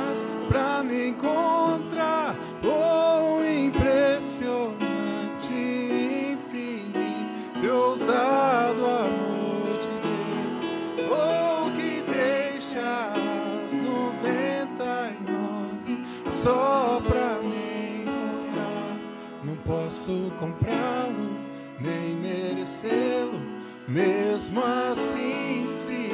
só 16.43 17.03
pra 17.07 17.39
me 17.43 18.01
encontrar. 18.01 18.97
Não 19.45 19.57
posso 19.57 20.33
comprá-lo 20.39 21.37
nem 21.79 22.17
merecê-lo, 22.17 23.39
mesmo 23.87 24.63
assim 24.91 25.67
se 25.69 26.11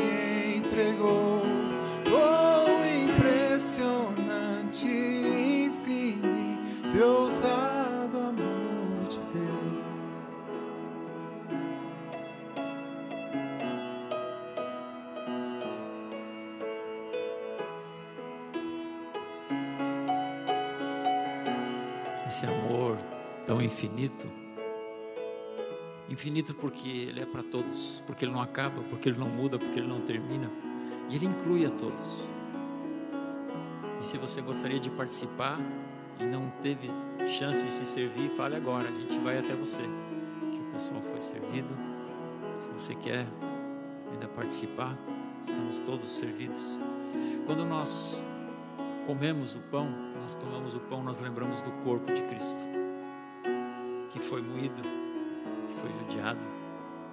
entregou. 0.57 1.43
Oh 2.11 2.67
impressionante, 3.05 4.87
infinito, 5.69 7.05
ousado. 7.05 7.76
Esse 22.37 22.45
amor 22.45 22.99
tão 23.47 23.63
infinito. 23.63 24.31
Infinito 26.07 26.55
porque 26.55 26.87
ele 26.87 27.23
é 27.23 27.25
para 27.25 27.43
todos, 27.43 28.03
porque 28.07 28.27
ele 28.27 28.33
não 28.33 28.43
acaba, 28.43 28.83
porque 28.91 29.09
ele 29.09 29.19
não 29.19 29.31
muda, 29.31 29.59
porque 29.59 29.81
ele 29.81 29.89
não 29.89 30.03
termina. 30.03 30.51
E 31.09 31.17
ele 31.17 31.25
inclui 31.25 31.65
a 31.65 31.71
todos. 31.71 32.31
E 33.99 34.05
se 34.05 34.19
você 34.19 34.43
gostaria 34.43 34.79
de 34.79 34.91
participar 34.91 35.59
e 36.21 36.27
não 36.27 36.51
teve 36.63 36.89
chance 37.27 37.65
de 37.65 37.73
se 37.73 37.87
servir, 37.87 38.29
fale 38.29 38.55
agora, 38.55 38.91
a 38.91 38.93
gente 38.93 39.19
vai 39.21 39.39
até 39.39 39.55
você. 39.55 39.83
Que 40.53 40.59
o 40.59 40.73
pessoal 40.75 41.01
foi 41.01 41.23
servido. 41.23 41.75
Se 42.59 42.71
você 42.71 42.95
quer 42.97 43.27
ainda 44.13 44.29
participar, 44.29 44.95
estamos 45.41 45.81
todos 45.81 46.11
servidos. 46.11 46.79
Quando 47.47 47.65
nós 47.65 48.23
comemos 49.07 49.57
o 49.57 49.61
pão, 49.61 50.06
nós 50.21 50.35
tomamos 50.35 50.75
o 50.75 50.81
pão, 50.81 51.03
nós 51.03 51.19
lembramos 51.19 51.61
do 51.63 51.71
corpo 51.85 52.13
de 52.13 52.23
Cristo, 52.23 52.63
que 54.11 54.19
foi 54.19 54.43
moído, 54.43 54.83
que 55.69 55.75
foi 55.81 55.91
judiado, 55.93 56.41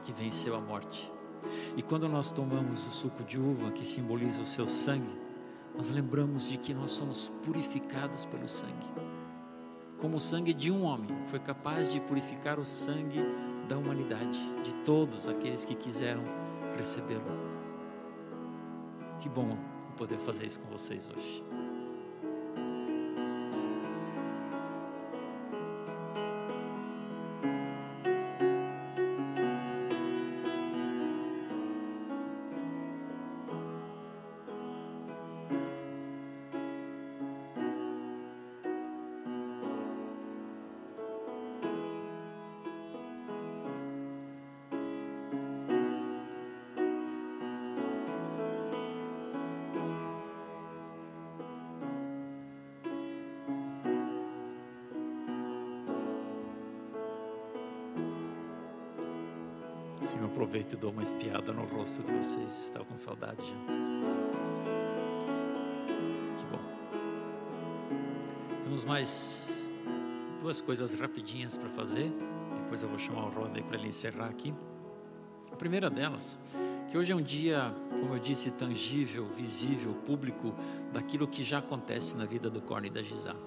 que 0.03 0.11
venceu 0.11 0.55
a 0.55 0.59
morte. 0.59 1.11
E 1.75 1.81
quando 1.81 2.07
nós 2.07 2.31
tomamos 2.31 2.85
o 2.87 2.91
suco 2.91 3.23
de 3.23 3.39
uva, 3.39 3.71
que 3.71 3.85
simboliza 3.85 4.41
o 4.41 4.45
seu 4.45 4.67
sangue, 4.67 5.21
nós 5.75 5.89
lembramos 5.89 6.47
de 6.47 6.57
que 6.57 6.73
nós 6.73 6.91
somos 6.91 7.27
purificados 7.43 8.25
pelo 8.25 8.47
sangue. 8.47 8.91
Como 9.99 10.17
o 10.17 10.19
sangue 10.19 10.53
de 10.53 10.71
um 10.71 10.83
homem 10.83 11.09
foi 11.27 11.39
capaz 11.39 11.89
de 11.89 11.99
purificar 11.99 12.59
o 12.59 12.65
sangue 12.65 13.23
da 13.67 13.77
humanidade, 13.77 14.39
de 14.63 14.73
todos 14.83 15.27
aqueles 15.27 15.65
que 15.65 15.75
quiseram 15.75 16.23
recebê-lo. 16.75 17.23
Que 19.19 19.29
bom 19.29 19.57
poder 19.97 20.17
fazer 20.19 20.45
isso 20.45 20.59
com 20.59 20.69
vocês 20.69 21.09
hoje. 21.09 21.52
Dou 60.83 60.91
uma 60.91 61.01
espiada 61.01 61.53
no 61.53 61.63
rosto 61.63 62.03
de 62.03 62.11
vocês. 62.11 62.65
Estava 62.65 62.83
com 62.83 62.93
saudade 62.93 63.41
já. 63.41 63.55
Que 66.35 66.45
bom. 66.51 66.59
Temos 68.65 68.83
mais 68.83 69.65
duas 70.41 70.59
coisas 70.59 70.93
rapidinhas 70.93 71.55
para 71.55 71.69
fazer. 71.69 72.11
Depois 72.53 72.83
eu 72.83 72.89
vou 72.89 72.97
chamar 72.97 73.27
o 73.27 73.29
Rodney 73.29 73.63
para 73.63 73.77
ele 73.77 73.87
encerrar 73.87 74.25
aqui. 74.25 74.53
A 75.53 75.55
primeira 75.55 75.89
delas, 75.89 76.37
que 76.91 76.97
hoje 76.97 77.13
é 77.13 77.15
um 77.15 77.23
dia, 77.23 77.73
como 77.89 78.15
eu 78.15 78.19
disse, 78.19 78.51
tangível, 78.51 79.25
visível, 79.27 79.93
público, 80.05 80.53
daquilo 80.91 81.25
que 81.25 81.45
já 81.45 81.59
acontece 81.59 82.17
na 82.17 82.25
vida 82.25 82.49
do 82.49 82.61
Corne 82.61 82.89
e 82.89 82.91
da 82.91 83.01
Gisá. 83.01 83.37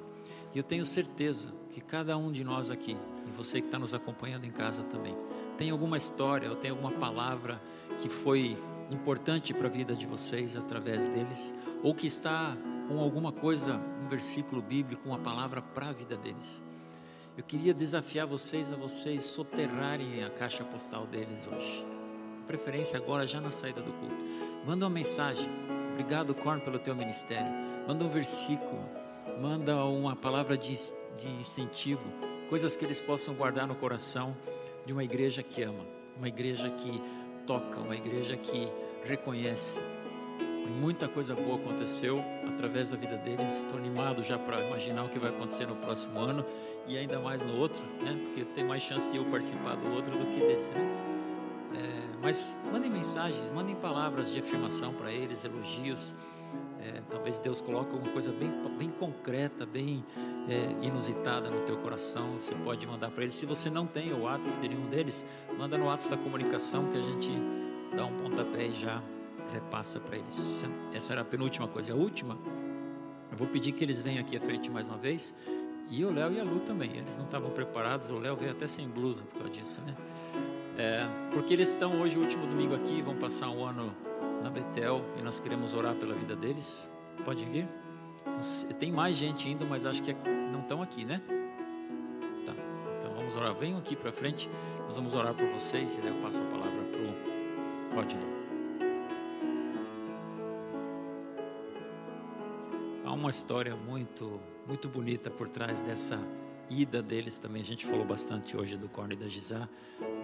E 0.54 0.58
eu 0.58 0.64
tenho 0.64 0.86
certeza 0.86 1.52
que 1.70 1.82
cada 1.82 2.16
um 2.16 2.32
de 2.32 2.42
nós 2.42 2.70
aqui, 2.70 2.96
e 3.26 3.30
você 3.30 3.60
que 3.60 3.66
está 3.66 3.78
nos 3.78 3.92
acompanhando 3.92 4.44
em 4.44 4.50
casa 4.50 4.82
também, 4.84 5.16
tem 5.56 5.70
alguma 5.70 5.96
história 5.96 6.50
ou 6.50 6.56
tem 6.56 6.70
alguma 6.70 6.92
palavra 6.92 7.60
que 7.98 8.08
foi 8.08 8.56
importante 8.90 9.52
para 9.52 9.66
a 9.66 9.70
vida 9.70 9.94
de 9.94 10.06
vocês 10.06 10.56
através 10.56 11.04
deles, 11.04 11.54
ou 11.82 11.94
que 11.94 12.06
está 12.06 12.56
com 12.88 13.00
alguma 13.00 13.32
coisa, 13.32 13.80
um 14.04 14.08
versículo 14.08 14.62
bíblico, 14.62 15.08
uma 15.08 15.18
palavra 15.18 15.60
para 15.60 15.88
a 15.88 15.92
vida 15.92 16.16
deles. 16.16 16.62
Eu 17.36 17.44
queria 17.44 17.74
desafiar 17.74 18.26
vocês 18.26 18.72
a 18.72 18.76
vocês 18.76 19.22
soterrarem 19.22 20.24
a 20.24 20.30
caixa 20.30 20.64
postal 20.64 21.06
deles 21.06 21.46
hoje. 21.46 21.84
De 22.36 22.42
preferência 22.42 22.98
agora, 22.98 23.26
já 23.26 23.40
na 23.40 23.50
saída 23.50 23.82
do 23.82 23.92
culto. 23.92 24.24
Manda 24.64 24.86
uma 24.86 24.94
mensagem. 24.94 25.46
Obrigado, 25.92 26.34
Corn, 26.34 26.62
pelo 26.62 26.78
teu 26.78 26.94
ministério. 26.94 27.52
Manda 27.86 28.04
um 28.04 28.08
versículo. 28.08 28.88
Manda 29.40 29.84
uma 29.84 30.16
palavra 30.16 30.56
de, 30.56 30.72
de 31.18 31.28
incentivo. 31.38 32.08
Coisas 32.48 32.76
que 32.76 32.84
eles 32.84 33.00
possam 33.00 33.34
guardar 33.34 33.66
no 33.66 33.74
coração 33.74 34.36
de 34.84 34.92
uma 34.92 35.02
igreja 35.02 35.42
que 35.42 35.62
ama, 35.62 35.84
uma 36.16 36.28
igreja 36.28 36.70
que 36.70 37.00
toca, 37.46 37.80
uma 37.80 37.96
igreja 37.96 38.36
que 38.36 38.68
reconhece 39.04 39.80
Muita 40.80 41.08
coisa 41.08 41.34
boa 41.34 41.56
aconteceu 41.56 42.22
através 42.46 42.90
da 42.90 42.96
vida 42.96 43.16
deles. 43.16 43.58
Estou 43.58 43.78
animado 43.78 44.22
já 44.22 44.38
para 44.38 44.60
imaginar 44.60 45.04
o 45.04 45.08
que 45.08 45.18
vai 45.18 45.30
acontecer 45.30 45.66
no 45.66 45.76
próximo 45.76 46.18
ano 46.18 46.44
e 46.86 46.98
ainda 46.98 47.20
mais 47.20 47.42
no 47.42 47.56
outro, 47.56 47.82
né? 48.02 48.18
Porque 48.24 48.44
tem 48.44 48.64
mais 48.64 48.82
chance 48.82 49.10
de 49.10 49.16
eu 49.16 49.24
participar 49.26 49.76
do 49.76 49.92
outro 49.94 50.16
do 50.16 50.26
que 50.26 50.40
desse, 50.40 50.72
né? 50.72 50.80
É, 51.74 52.16
mas 52.20 52.58
mandem 52.72 52.90
mensagens, 52.90 53.48
mandem 53.50 53.76
palavras 53.76 54.32
de 54.32 54.40
afirmação 54.40 54.92
para 54.92 55.10
eles, 55.10 55.44
elogios. 55.44 56.14
É, 56.86 57.02
talvez 57.10 57.38
Deus 57.38 57.60
coloque 57.60 57.92
alguma 57.92 58.12
coisa 58.12 58.30
bem, 58.30 58.50
bem 58.78 58.90
concreta, 58.90 59.66
bem 59.66 60.04
é, 60.48 60.86
inusitada 60.86 61.50
no 61.50 61.62
teu 61.62 61.76
coração. 61.78 62.34
Você 62.38 62.54
pode 62.54 62.86
mandar 62.86 63.10
para 63.10 63.24
eles. 63.24 63.34
Se 63.34 63.44
você 63.44 63.68
não 63.68 63.86
tem 63.86 64.12
o 64.12 64.22
WhatsApp 64.22 64.60
de 64.60 64.68
nenhum 64.68 64.88
deles, 64.88 65.24
manda 65.58 65.76
no 65.76 65.86
WhatsApp 65.86 66.16
da 66.16 66.22
comunicação 66.22 66.90
que 66.92 66.98
a 66.98 67.02
gente 67.02 67.32
dá 67.96 68.06
um 68.06 68.16
pontapé 68.18 68.68
e 68.68 68.74
já 68.74 69.02
repassa 69.52 69.98
para 69.98 70.16
eles. 70.16 70.64
Essa 70.92 71.14
era 71.14 71.22
a 71.22 71.24
penúltima 71.24 71.66
coisa. 71.66 71.92
A 71.92 71.96
última, 71.96 72.38
eu 73.30 73.36
vou 73.36 73.48
pedir 73.48 73.72
que 73.72 73.82
eles 73.82 74.00
venham 74.00 74.20
aqui 74.20 74.36
à 74.36 74.40
frente 74.40 74.70
mais 74.70 74.86
uma 74.86 74.98
vez. 74.98 75.34
E 75.90 76.04
o 76.04 76.12
Léo 76.12 76.32
e 76.32 76.40
a 76.40 76.44
Lu 76.44 76.60
também. 76.60 76.90
Eles 76.96 77.16
não 77.16 77.24
estavam 77.24 77.50
preparados. 77.50 78.10
O 78.10 78.18
Léo 78.18 78.36
veio 78.36 78.52
até 78.52 78.66
sem 78.66 78.88
blusa 78.88 79.24
por 79.24 79.38
causa 79.38 79.52
disso, 79.52 79.80
né? 79.82 79.94
É, 80.78 81.06
porque 81.32 81.54
eles 81.54 81.70
estão 81.70 82.00
hoje, 82.00 82.18
o 82.18 82.20
último 82.20 82.46
domingo 82.46 82.74
aqui, 82.74 83.00
vão 83.00 83.16
passar 83.16 83.50
um 83.50 83.64
ano 83.64 83.94
na 84.46 84.50
Betel 84.50 85.04
e 85.18 85.22
nós 85.22 85.40
queremos 85.40 85.74
orar 85.74 85.94
pela 85.96 86.14
vida 86.14 86.36
deles. 86.36 86.88
Pode 87.24 87.44
vir? 87.46 87.68
Tem 88.78 88.92
mais 88.92 89.16
gente 89.16 89.48
indo, 89.48 89.66
mas 89.66 89.84
acho 89.84 90.02
que 90.02 90.14
não 90.52 90.60
estão 90.60 90.80
aqui, 90.82 91.04
né? 91.04 91.20
Tá. 92.44 92.52
Então 92.96 93.12
vamos 93.14 93.34
orar. 93.34 93.54
Venham 93.54 93.78
aqui 93.78 93.96
para 93.96 94.12
frente. 94.12 94.48
Nós 94.84 94.96
vamos 94.96 95.14
orar 95.14 95.34
por 95.34 95.48
vocês 95.48 95.98
e 95.98 96.00
daí 96.00 96.10
eu 96.10 96.22
passo 96.22 96.42
a 96.42 96.46
palavra 96.46 96.82
para 96.84 97.00
o 97.00 97.96
Rodney. 97.96 98.36
Há 103.04 103.12
uma 103.12 103.30
história 103.30 103.74
muito, 103.74 104.40
muito 104.66 104.88
bonita 104.88 105.28
por 105.28 105.48
trás 105.48 105.80
dessa 105.80 106.20
ida 106.70 107.02
deles 107.02 107.38
também. 107.38 107.62
A 107.62 107.64
gente 107.64 107.86
falou 107.86 108.04
bastante 108.04 108.56
hoje 108.56 108.76
do 108.76 108.88
Corne 108.88 109.16
da 109.16 109.28
Gizá, 109.28 109.68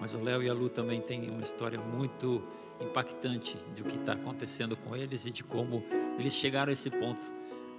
mas 0.01 0.15
o 0.15 0.23
Léo 0.23 0.43
e 0.43 0.49
a 0.49 0.55
Lu 0.55 0.69
também 0.69 1.01
têm 1.01 1.31
uma 1.31 1.43
história 1.43 1.81
muito 1.81 2.43
impactante 2.81 3.57
do 3.77 3.85
que 3.85 3.97
está 3.97 4.15
acontecendo 4.15 4.77
com 4.77 4.97
eles 4.97 5.27
e 5.27 5.31
de 5.31 5.45
como 5.45 5.85
eles 6.19 6.35
chegaram 6.35 6.71
a 6.71 6.73
esse 6.73 6.91
ponto 6.91 7.33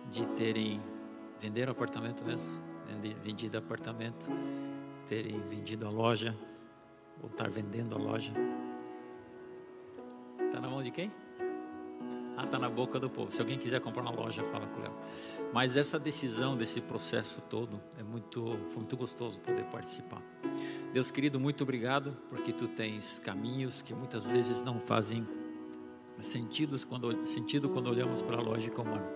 de 0.10 0.26
terem 0.30 0.81
venderam 1.40 1.73
apartamento 1.73 2.23
mesmo, 2.23 2.61
vendido 3.22 3.57
apartamento, 3.57 4.31
terem 5.10 5.41
vendido 5.41 5.85
a 5.85 5.90
loja, 5.90 6.34
ou 7.22 7.30
estar 7.30 7.49
vendendo 7.49 7.95
a 7.95 7.98
loja. 7.98 8.31
Está 10.40 10.61
na 10.61 10.69
mão 10.69 10.81
de 10.81 10.91
quem? 10.91 11.11
Ah, 12.35 12.45
está 12.45 12.57
na 12.57 12.69
boca 12.69 12.99
do 12.99 13.10
povo. 13.10 13.31
Se 13.31 13.39
alguém 13.39 13.57
quiser 13.60 13.80
comprar 13.80 14.01
uma 14.01 14.11
loja, 14.11 14.43
fala 14.43 14.65
com 14.65 14.80
o 14.80 14.84
Léo. 14.84 14.93
Mas 15.53 15.76
essa 15.76 15.99
decisão 15.99 16.57
desse 16.57 16.81
processo 16.81 17.41
todo 17.49 17.80
é 17.97 18.03
muito, 18.03 18.57
foi 18.69 18.77
muito 18.77 18.97
gostoso 18.97 19.39
poder 19.39 19.65
participar. 19.65 20.22
Deus 20.91 21.11
querido, 21.11 21.39
muito 21.39 21.64
obrigado 21.64 22.18
porque 22.30 22.51
tu 22.51 22.68
tens 22.68 23.19
caminhos 23.19 23.81
que 23.81 23.93
muitas 23.93 24.27
vezes 24.27 24.60
não 24.60 24.80
fazem 24.80 25.27
sentidos 26.22 26.84
quando, 26.84 27.26
sentido 27.26 27.69
quando 27.69 27.88
olhamos 27.88 28.22
para 28.22 28.38
a 28.38 28.41
lógica 28.41 28.81
humana. 28.81 29.07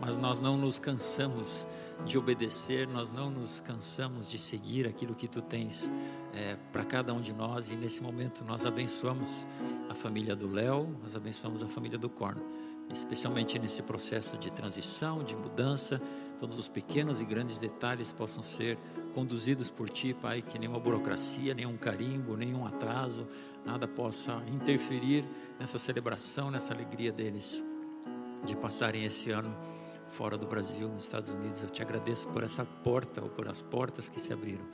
Mas 0.00 0.16
nós 0.16 0.40
não 0.40 0.56
nos 0.56 0.78
cansamos 0.78 1.66
de 2.04 2.18
obedecer, 2.18 2.86
nós 2.86 3.10
não 3.10 3.30
nos 3.30 3.60
cansamos 3.60 4.26
de 4.26 4.38
seguir 4.38 4.86
aquilo 4.86 5.14
que 5.14 5.26
tu 5.26 5.40
tens 5.40 5.90
é, 6.32 6.56
para 6.72 6.84
cada 6.84 7.12
um 7.12 7.20
de 7.20 7.32
nós. 7.32 7.70
E 7.70 7.76
nesse 7.76 8.02
momento 8.02 8.44
nós 8.44 8.66
abençoamos 8.66 9.46
a 9.88 9.94
família 9.94 10.36
do 10.36 10.48
Léo, 10.48 10.88
nós 11.02 11.16
abençoamos 11.16 11.62
a 11.62 11.68
família 11.68 11.98
do 11.98 12.08
Corno, 12.08 12.42
especialmente 12.90 13.58
nesse 13.58 13.82
processo 13.82 14.36
de 14.36 14.50
transição, 14.50 15.24
de 15.24 15.34
mudança. 15.34 16.00
Todos 16.38 16.58
os 16.58 16.68
pequenos 16.68 17.20
e 17.20 17.24
grandes 17.24 17.58
detalhes 17.58 18.12
possam 18.12 18.42
ser 18.42 18.78
conduzidos 19.14 19.70
por 19.70 19.88
Ti, 19.88 20.12
Pai, 20.12 20.42
que 20.42 20.58
nenhuma 20.58 20.78
burocracia, 20.78 21.54
nenhum 21.54 21.76
carimbo, 21.78 22.36
nenhum 22.36 22.66
atraso, 22.66 23.26
nada 23.64 23.88
possa 23.88 24.44
interferir 24.46 25.24
nessa 25.58 25.78
celebração, 25.78 26.50
nessa 26.50 26.74
alegria 26.74 27.10
deles 27.10 27.64
de 28.44 28.54
passarem 28.54 29.04
esse 29.04 29.30
ano 29.30 29.56
fora 30.08 30.36
do 30.36 30.46
Brasil, 30.46 30.88
nos 30.88 31.02
Estados 31.02 31.30
Unidos. 31.30 31.62
Eu 31.62 31.70
te 31.70 31.82
agradeço 31.82 32.26
por 32.28 32.42
essa 32.42 32.64
porta 32.64 33.22
ou 33.22 33.28
por 33.28 33.48
as 33.48 33.62
portas 33.62 34.08
que 34.08 34.20
se 34.20 34.32
abriram. 34.32 34.64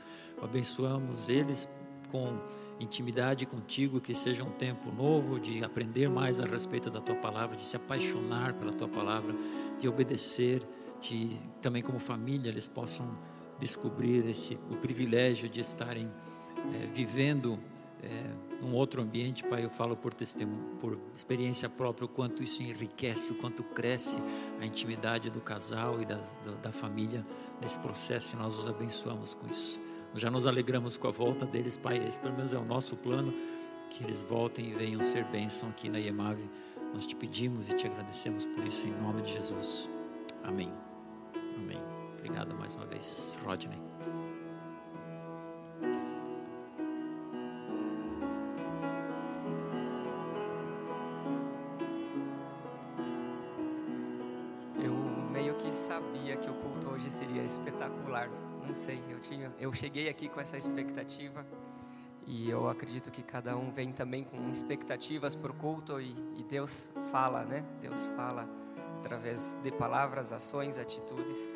Abençoamos 0.41 1.29
eles 1.29 1.69
com 2.11 2.39
intimidade 2.79 3.47
contigo, 3.47 4.01
que 4.01 4.15
seja 4.15 4.45
um 4.45 4.51
tempo 4.51 4.91
novo 4.91 5.39
de 5.39 5.65
aprender 5.65 6.09
mais 6.09 6.41
a 6.41 6.45
respeito 6.45 6.91
da 6.91 7.01
tua 7.01 7.15
palavra, 7.17 7.57
de 7.57 7.63
se 7.63 7.77
apaixonar 7.77 8.55
pela 8.55 8.73
tua 8.73 8.89
palavra, 8.89 9.35
de 9.79 9.89
obedecer, 9.89 10.63
de 11.01 11.37
também 11.61 11.83
como 11.83 11.99
família 11.99 12.49
eles 12.49 12.69
possam 12.69 13.17
descobrir 13.59 14.27
esse 14.29 14.55
o 14.71 14.77
privilégio 14.77 15.49
de 15.49 15.61
estarem 15.61 16.11
é, 16.75 16.87
vivendo 16.87 17.59
é, 18.03 18.52
num 18.63 18.75
outro 18.75 19.03
ambiente, 19.03 19.43
Pai, 19.43 19.65
eu 19.65 19.71
falo 19.71 19.97
por 19.97 20.15
por 20.81 20.99
experiência 21.13 21.69
própria, 21.69 22.07
o 22.07 22.09
quanto 22.09 22.43
isso 22.43 22.63
enriquece, 22.63 23.33
o 23.33 23.35
quanto 23.35 23.65
cresce 23.65 24.19
a 24.61 24.65
intimidade 24.65 25.29
do 25.31 25.41
casal 25.41 26.01
e 26.01 26.05
da, 26.05 26.17
da, 26.45 26.53
da 26.63 26.73
família 26.73 27.25
nesse 27.61 27.79
processo, 27.81 28.37
e 28.37 28.39
nós 28.39 28.57
os 28.57 28.69
abençoamos 28.69 29.35
com 29.35 29.49
isso. 29.49 29.81
Já 30.15 30.31
nos 30.31 30.47
alegramos 30.47 30.97
com 30.97 31.09
a 31.09 31.11
volta 31.11 31.45
deles, 31.45 31.77
Pai, 31.77 31.99
esse 32.07 32.21
pelo 32.21 32.37
menos 32.37 32.53
é 32.55 32.59
o 32.59 32.65
nosso 32.65 32.97
plano, 32.97 33.35
que 33.91 34.05
eles 34.05 34.23
voltem 34.23 34.71
e 34.71 34.75
venham 34.75 35.03
ser 35.03 35.25
bênção 35.25 35.69
aqui 35.69 35.89
na 35.89 35.99
IEMAV. 35.99 36.39
Nós 36.95 37.07
te 37.07 37.17
pedimos 37.17 37.69
e 37.69 37.75
te 37.75 37.87
agradecemos 37.87 38.47
por 38.47 38.65
isso, 38.65 38.87
em 38.87 38.93
nome 38.93 39.23
de 39.23 39.33
Jesus. 39.33 39.89
Amém. 40.45 40.73
Amém. 41.57 41.81
Obrigado 42.19 42.55
mais 42.55 42.75
uma 42.75 42.87
vez, 42.87 43.37
Rodney. 43.45 43.92
Eu 59.63 59.73
cheguei 59.73 60.09
aqui 60.09 60.29
com 60.29 60.41
essa 60.41 60.59
expectativa 60.59 61.47
e 62.27 62.51
eu 62.51 62.69
acredito 62.69 63.13
que 63.13 63.23
cada 63.23 63.57
um 63.57 63.71
vem 63.71 63.93
também 63.93 64.25
com 64.25 64.51
expectativas 64.51 65.37
para 65.37 65.53
o 65.53 65.55
culto 65.55 66.01
e, 66.01 66.11
e 66.37 66.43
Deus 66.43 66.91
fala, 67.13 67.45
né? 67.45 67.65
Deus 67.81 68.09
fala 68.17 68.49
através 68.99 69.55
de 69.63 69.71
palavras, 69.71 70.33
ações, 70.33 70.79
atitudes. 70.79 71.55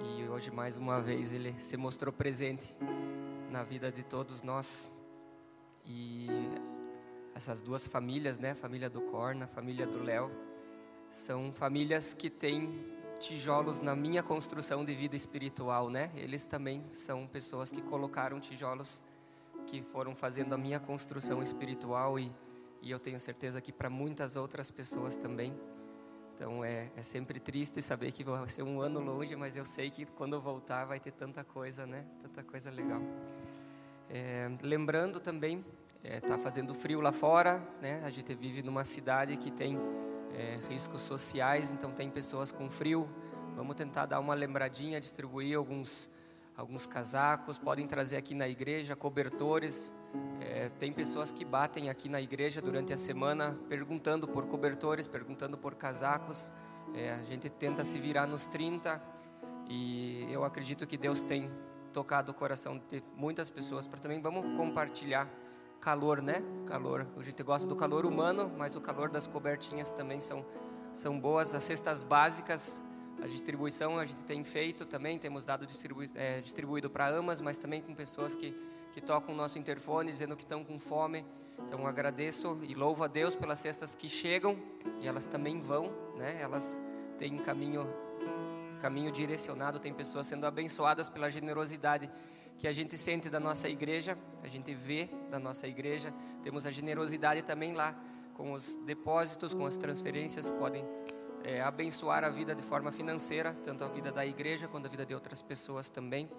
E 0.00 0.28
hoje, 0.28 0.50
mais 0.50 0.76
uma 0.76 1.00
vez, 1.00 1.32
Ele 1.32 1.52
se 1.60 1.76
mostrou 1.76 2.12
presente 2.12 2.76
na 3.52 3.62
vida 3.62 3.92
de 3.92 4.02
todos 4.02 4.42
nós. 4.42 4.90
E 5.86 6.26
essas 7.36 7.60
duas 7.60 7.86
famílias, 7.86 8.36
né? 8.36 8.50
A 8.50 8.56
família 8.56 8.90
do 8.90 9.00
Corna, 9.00 9.44
a 9.44 9.48
família 9.48 9.86
do 9.86 10.02
Léo, 10.02 10.28
são 11.08 11.52
famílias 11.52 12.12
que 12.12 12.28
têm 12.28 12.84
tijolos 13.22 13.80
na 13.80 13.94
minha 13.94 14.20
construção 14.20 14.84
de 14.84 14.92
vida 14.94 15.14
espiritual, 15.14 15.88
né? 15.88 16.10
Eles 16.16 16.44
também 16.44 16.82
são 16.90 17.24
pessoas 17.24 17.70
que 17.70 17.80
colocaram 17.80 18.40
tijolos 18.40 19.00
que 19.64 19.80
foram 19.80 20.12
fazendo 20.12 20.52
a 20.54 20.58
minha 20.58 20.80
construção 20.80 21.40
espiritual 21.40 22.18
e, 22.18 22.32
e 22.82 22.90
eu 22.90 22.98
tenho 22.98 23.20
certeza 23.20 23.60
que 23.60 23.70
para 23.72 23.88
muitas 23.88 24.34
outras 24.34 24.72
pessoas 24.72 25.16
também. 25.16 25.54
Então 26.34 26.64
é, 26.64 26.90
é 26.96 27.02
sempre 27.04 27.38
triste 27.38 27.80
saber 27.80 28.10
que 28.10 28.24
vai 28.24 28.48
ser 28.48 28.64
um 28.64 28.80
ano 28.80 28.98
longe, 28.98 29.36
mas 29.36 29.56
eu 29.56 29.64
sei 29.64 29.88
que 29.88 30.04
quando 30.04 30.32
eu 30.32 30.40
voltar 30.40 30.84
vai 30.84 30.98
ter 30.98 31.12
tanta 31.12 31.44
coisa, 31.44 31.86
né? 31.86 32.04
Tanta 32.20 32.42
coisa 32.42 32.72
legal. 32.72 33.02
É, 34.10 34.50
lembrando 34.62 35.20
também, 35.20 35.64
está 36.02 36.34
é, 36.34 36.38
fazendo 36.40 36.74
frio 36.74 37.00
lá 37.00 37.12
fora, 37.12 37.62
né? 37.80 38.02
A 38.04 38.10
gente 38.10 38.34
vive 38.34 38.64
numa 38.64 38.84
cidade 38.84 39.36
que 39.36 39.52
tem 39.52 39.78
é, 40.42 40.58
riscos 40.68 41.00
sociais, 41.00 41.70
então 41.70 41.92
tem 41.92 42.10
pessoas 42.10 42.50
com 42.50 42.68
frio. 42.68 43.08
Vamos 43.54 43.76
tentar 43.76 44.06
dar 44.06 44.18
uma 44.18 44.34
lembradinha, 44.34 45.00
distribuir 45.00 45.56
alguns 45.56 46.10
alguns 46.54 46.84
casacos, 46.84 47.58
podem 47.58 47.86
trazer 47.86 48.16
aqui 48.16 48.34
na 48.34 48.46
igreja 48.46 48.94
cobertores. 48.94 49.92
É, 50.38 50.68
tem 50.68 50.92
pessoas 50.92 51.32
que 51.32 51.44
batem 51.44 51.88
aqui 51.88 52.08
na 52.08 52.20
igreja 52.20 52.60
durante 52.60 52.92
a 52.92 52.96
semana 52.96 53.58
perguntando 53.68 54.28
por 54.28 54.46
cobertores, 54.46 55.06
perguntando 55.06 55.56
por 55.56 55.74
casacos. 55.74 56.52
É, 56.94 57.12
a 57.12 57.24
gente 57.24 57.48
tenta 57.48 57.84
se 57.84 57.98
virar 57.98 58.26
nos 58.26 58.46
30 58.46 59.02
e 59.66 60.28
eu 60.30 60.44
acredito 60.44 60.86
que 60.86 60.98
Deus 60.98 61.22
tem 61.22 61.50
tocado 61.92 62.32
o 62.32 62.34
coração 62.34 62.80
de 62.88 63.02
muitas 63.16 63.48
pessoas 63.48 63.86
para 63.86 64.00
também 64.00 64.20
vamos 64.20 64.56
compartilhar 64.56 65.28
calor, 65.82 66.22
né? 66.22 66.42
Calor. 66.64 67.06
A 67.18 67.22
gente 67.22 67.42
gosta 67.42 67.68
do 67.68 67.76
calor 67.76 68.06
humano, 68.06 68.50
mas 68.56 68.76
o 68.76 68.80
calor 68.80 69.10
das 69.10 69.26
cobertinhas 69.26 69.90
também 69.90 70.20
são 70.20 70.46
são 70.94 71.18
boas. 71.18 71.54
As 71.54 71.64
cestas 71.64 72.02
básicas 72.02 72.80
a 73.22 73.26
distribuição 73.26 73.98
a 73.98 74.04
gente 74.04 74.24
tem 74.24 74.42
feito 74.42 74.84
também, 74.84 75.18
temos 75.18 75.44
dado 75.44 75.66
distribu 75.66 76.02
é, 76.14 76.40
distribuído 76.40 76.88
para 76.88 77.08
amas, 77.08 77.40
mas 77.40 77.58
também 77.58 77.80
com 77.80 77.94
pessoas 77.94 78.34
que, 78.34 78.52
que 78.92 79.00
tocam 79.00 79.34
o 79.34 79.36
nosso 79.36 79.58
interfone 79.58 80.10
dizendo 80.10 80.36
que 80.36 80.42
estão 80.42 80.64
com 80.64 80.78
fome. 80.78 81.24
Então 81.66 81.86
agradeço 81.86 82.58
e 82.62 82.74
louvo 82.74 83.04
a 83.04 83.06
Deus 83.06 83.36
pelas 83.36 83.58
cestas 83.58 83.94
que 83.94 84.08
chegam 84.08 84.56
e 85.00 85.06
elas 85.06 85.26
também 85.26 85.60
vão, 85.60 85.92
né? 86.16 86.40
Elas 86.40 86.80
têm 87.18 87.36
caminho 87.38 87.88
caminho 88.80 89.12
direcionado, 89.12 89.78
tem 89.78 89.94
pessoas 89.94 90.26
sendo 90.26 90.44
abençoadas 90.44 91.08
pela 91.08 91.30
generosidade 91.30 92.10
que 92.58 92.68
a 92.68 92.72
gente 92.72 92.96
sente 92.96 93.28
da 93.28 93.40
nossa 93.40 93.68
igreja, 93.68 94.16
a 94.42 94.48
gente 94.48 94.74
vê 94.74 95.08
da 95.30 95.38
nossa 95.38 95.66
igreja. 95.66 96.12
Temos 96.42 96.66
a 96.66 96.70
generosidade 96.70 97.42
também 97.42 97.72
lá 97.72 97.94
com 98.34 98.52
os 98.52 98.76
depósitos, 98.86 99.52
com 99.52 99.66
as 99.66 99.76
transferências, 99.76 100.50
podem 100.50 100.84
é, 101.44 101.60
abençoar 101.60 102.24
a 102.24 102.28
vida 102.28 102.54
de 102.54 102.62
forma 102.62 102.90
financeira, 102.90 103.52
tanto 103.64 103.84
a 103.84 103.88
vida 103.88 104.10
da 104.10 104.24
igreja 104.24 104.68
quanto 104.68 104.86
a 104.86 104.88
vida 104.88 105.04
de 105.04 105.14
outras 105.14 105.42
pessoas 105.42 105.88
também. 105.88 106.30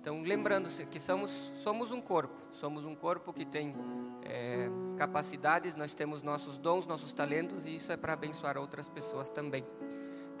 Então, 0.00 0.20
lembrando-se 0.22 0.84
que 0.86 0.98
somos, 0.98 1.30
somos 1.30 1.92
um 1.92 2.00
corpo, 2.00 2.34
somos 2.52 2.84
um 2.84 2.94
corpo 2.94 3.32
que 3.32 3.44
tem 3.44 3.72
é, 4.24 4.68
capacidades, 4.96 5.76
nós 5.76 5.94
temos 5.94 6.22
nossos 6.22 6.58
dons, 6.58 6.86
nossos 6.86 7.12
talentos, 7.12 7.66
e 7.66 7.76
isso 7.76 7.92
é 7.92 7.96
para 7.96 8.12
abençoar 8.14 8.58
outras 8.58 8.88
pessoas 8.88 9.30
também. 9.30 9.64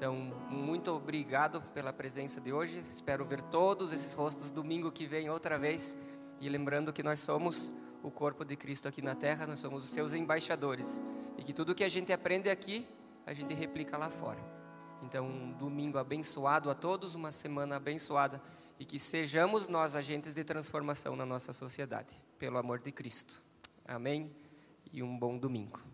Então, 0.02 0.16
muito 0.50 0.90
obrigado 0.90 1.62
pela 1.70 1.92
presença 1.92 2.40
de 2.40 2.52
hoje. 2.52 2.76
Espero 2.78 3.24
ver 3.24 3.40
todos 3.40 3.92
esses 3.92 4.12
rostos 4.12 4.50
domingo 4.50 4.90
que 4.90 5.06
vem 5.06 5.30
outra 5.30 5.56
vez. 5.56 5.96
E 6.40 6.48
lembrando 6.48 6.92
que 6.92 7.04
nós 7.04 7.20
somos 7.20 7.72
o 8.02 8.10
corpo 8.10 8.44
de 8.44 8.56
Cristo 8.56 8.88
aqui 8.88 9.00
na 9.00 9.14
terra, 9.14 9.46
nós 9.46 9.60
somos 9.60 9.84
os 9.84 9.90
seus 9.90 10.12
embaixadores. 10.12 11.00
E 11.38 11.44
que 11.44 11.52
tudo 11.52 11.72
que 11.72 11.84
a 11.84 11.88
gente 11.88 12.12
aprende 12.12 12.50
aqui, 12.50 12.84
a 13.24 13.32
gente 13.32 13.54
replica 13.54 13.96
lá 13.96 14.10
fora. 14.10 14.40
Então, 15.04 15.24
um 15.24 15.52
domingo 15.52 15.98
abençoado 15.98 16.68
a 16.68 16.74
todos, 16.74 17.14
uma 17.14 17.30
semana 17.30 17.76
abençoada 17.76 18.42
e 18.80 18.84
que 18.84 18.98
sejamos 18.98 19.68
nós 19.68 19.94
agentes 19.94 20.34
de 20.34 20.42
transformação 20.42 21.14
na 21.14 21.24
nossa 21.24 21.52
sociedade, 21.52 22.20
pelo 22.40 22.58
amor 22.58 22.80
de 22.80 22.90
Cristo. 22.90 23.40
Amém? 23.84 24.34
E 24.92 25.00
um 25.00 25.16
bom 25.16 25.38
domingo. 25.38 25.91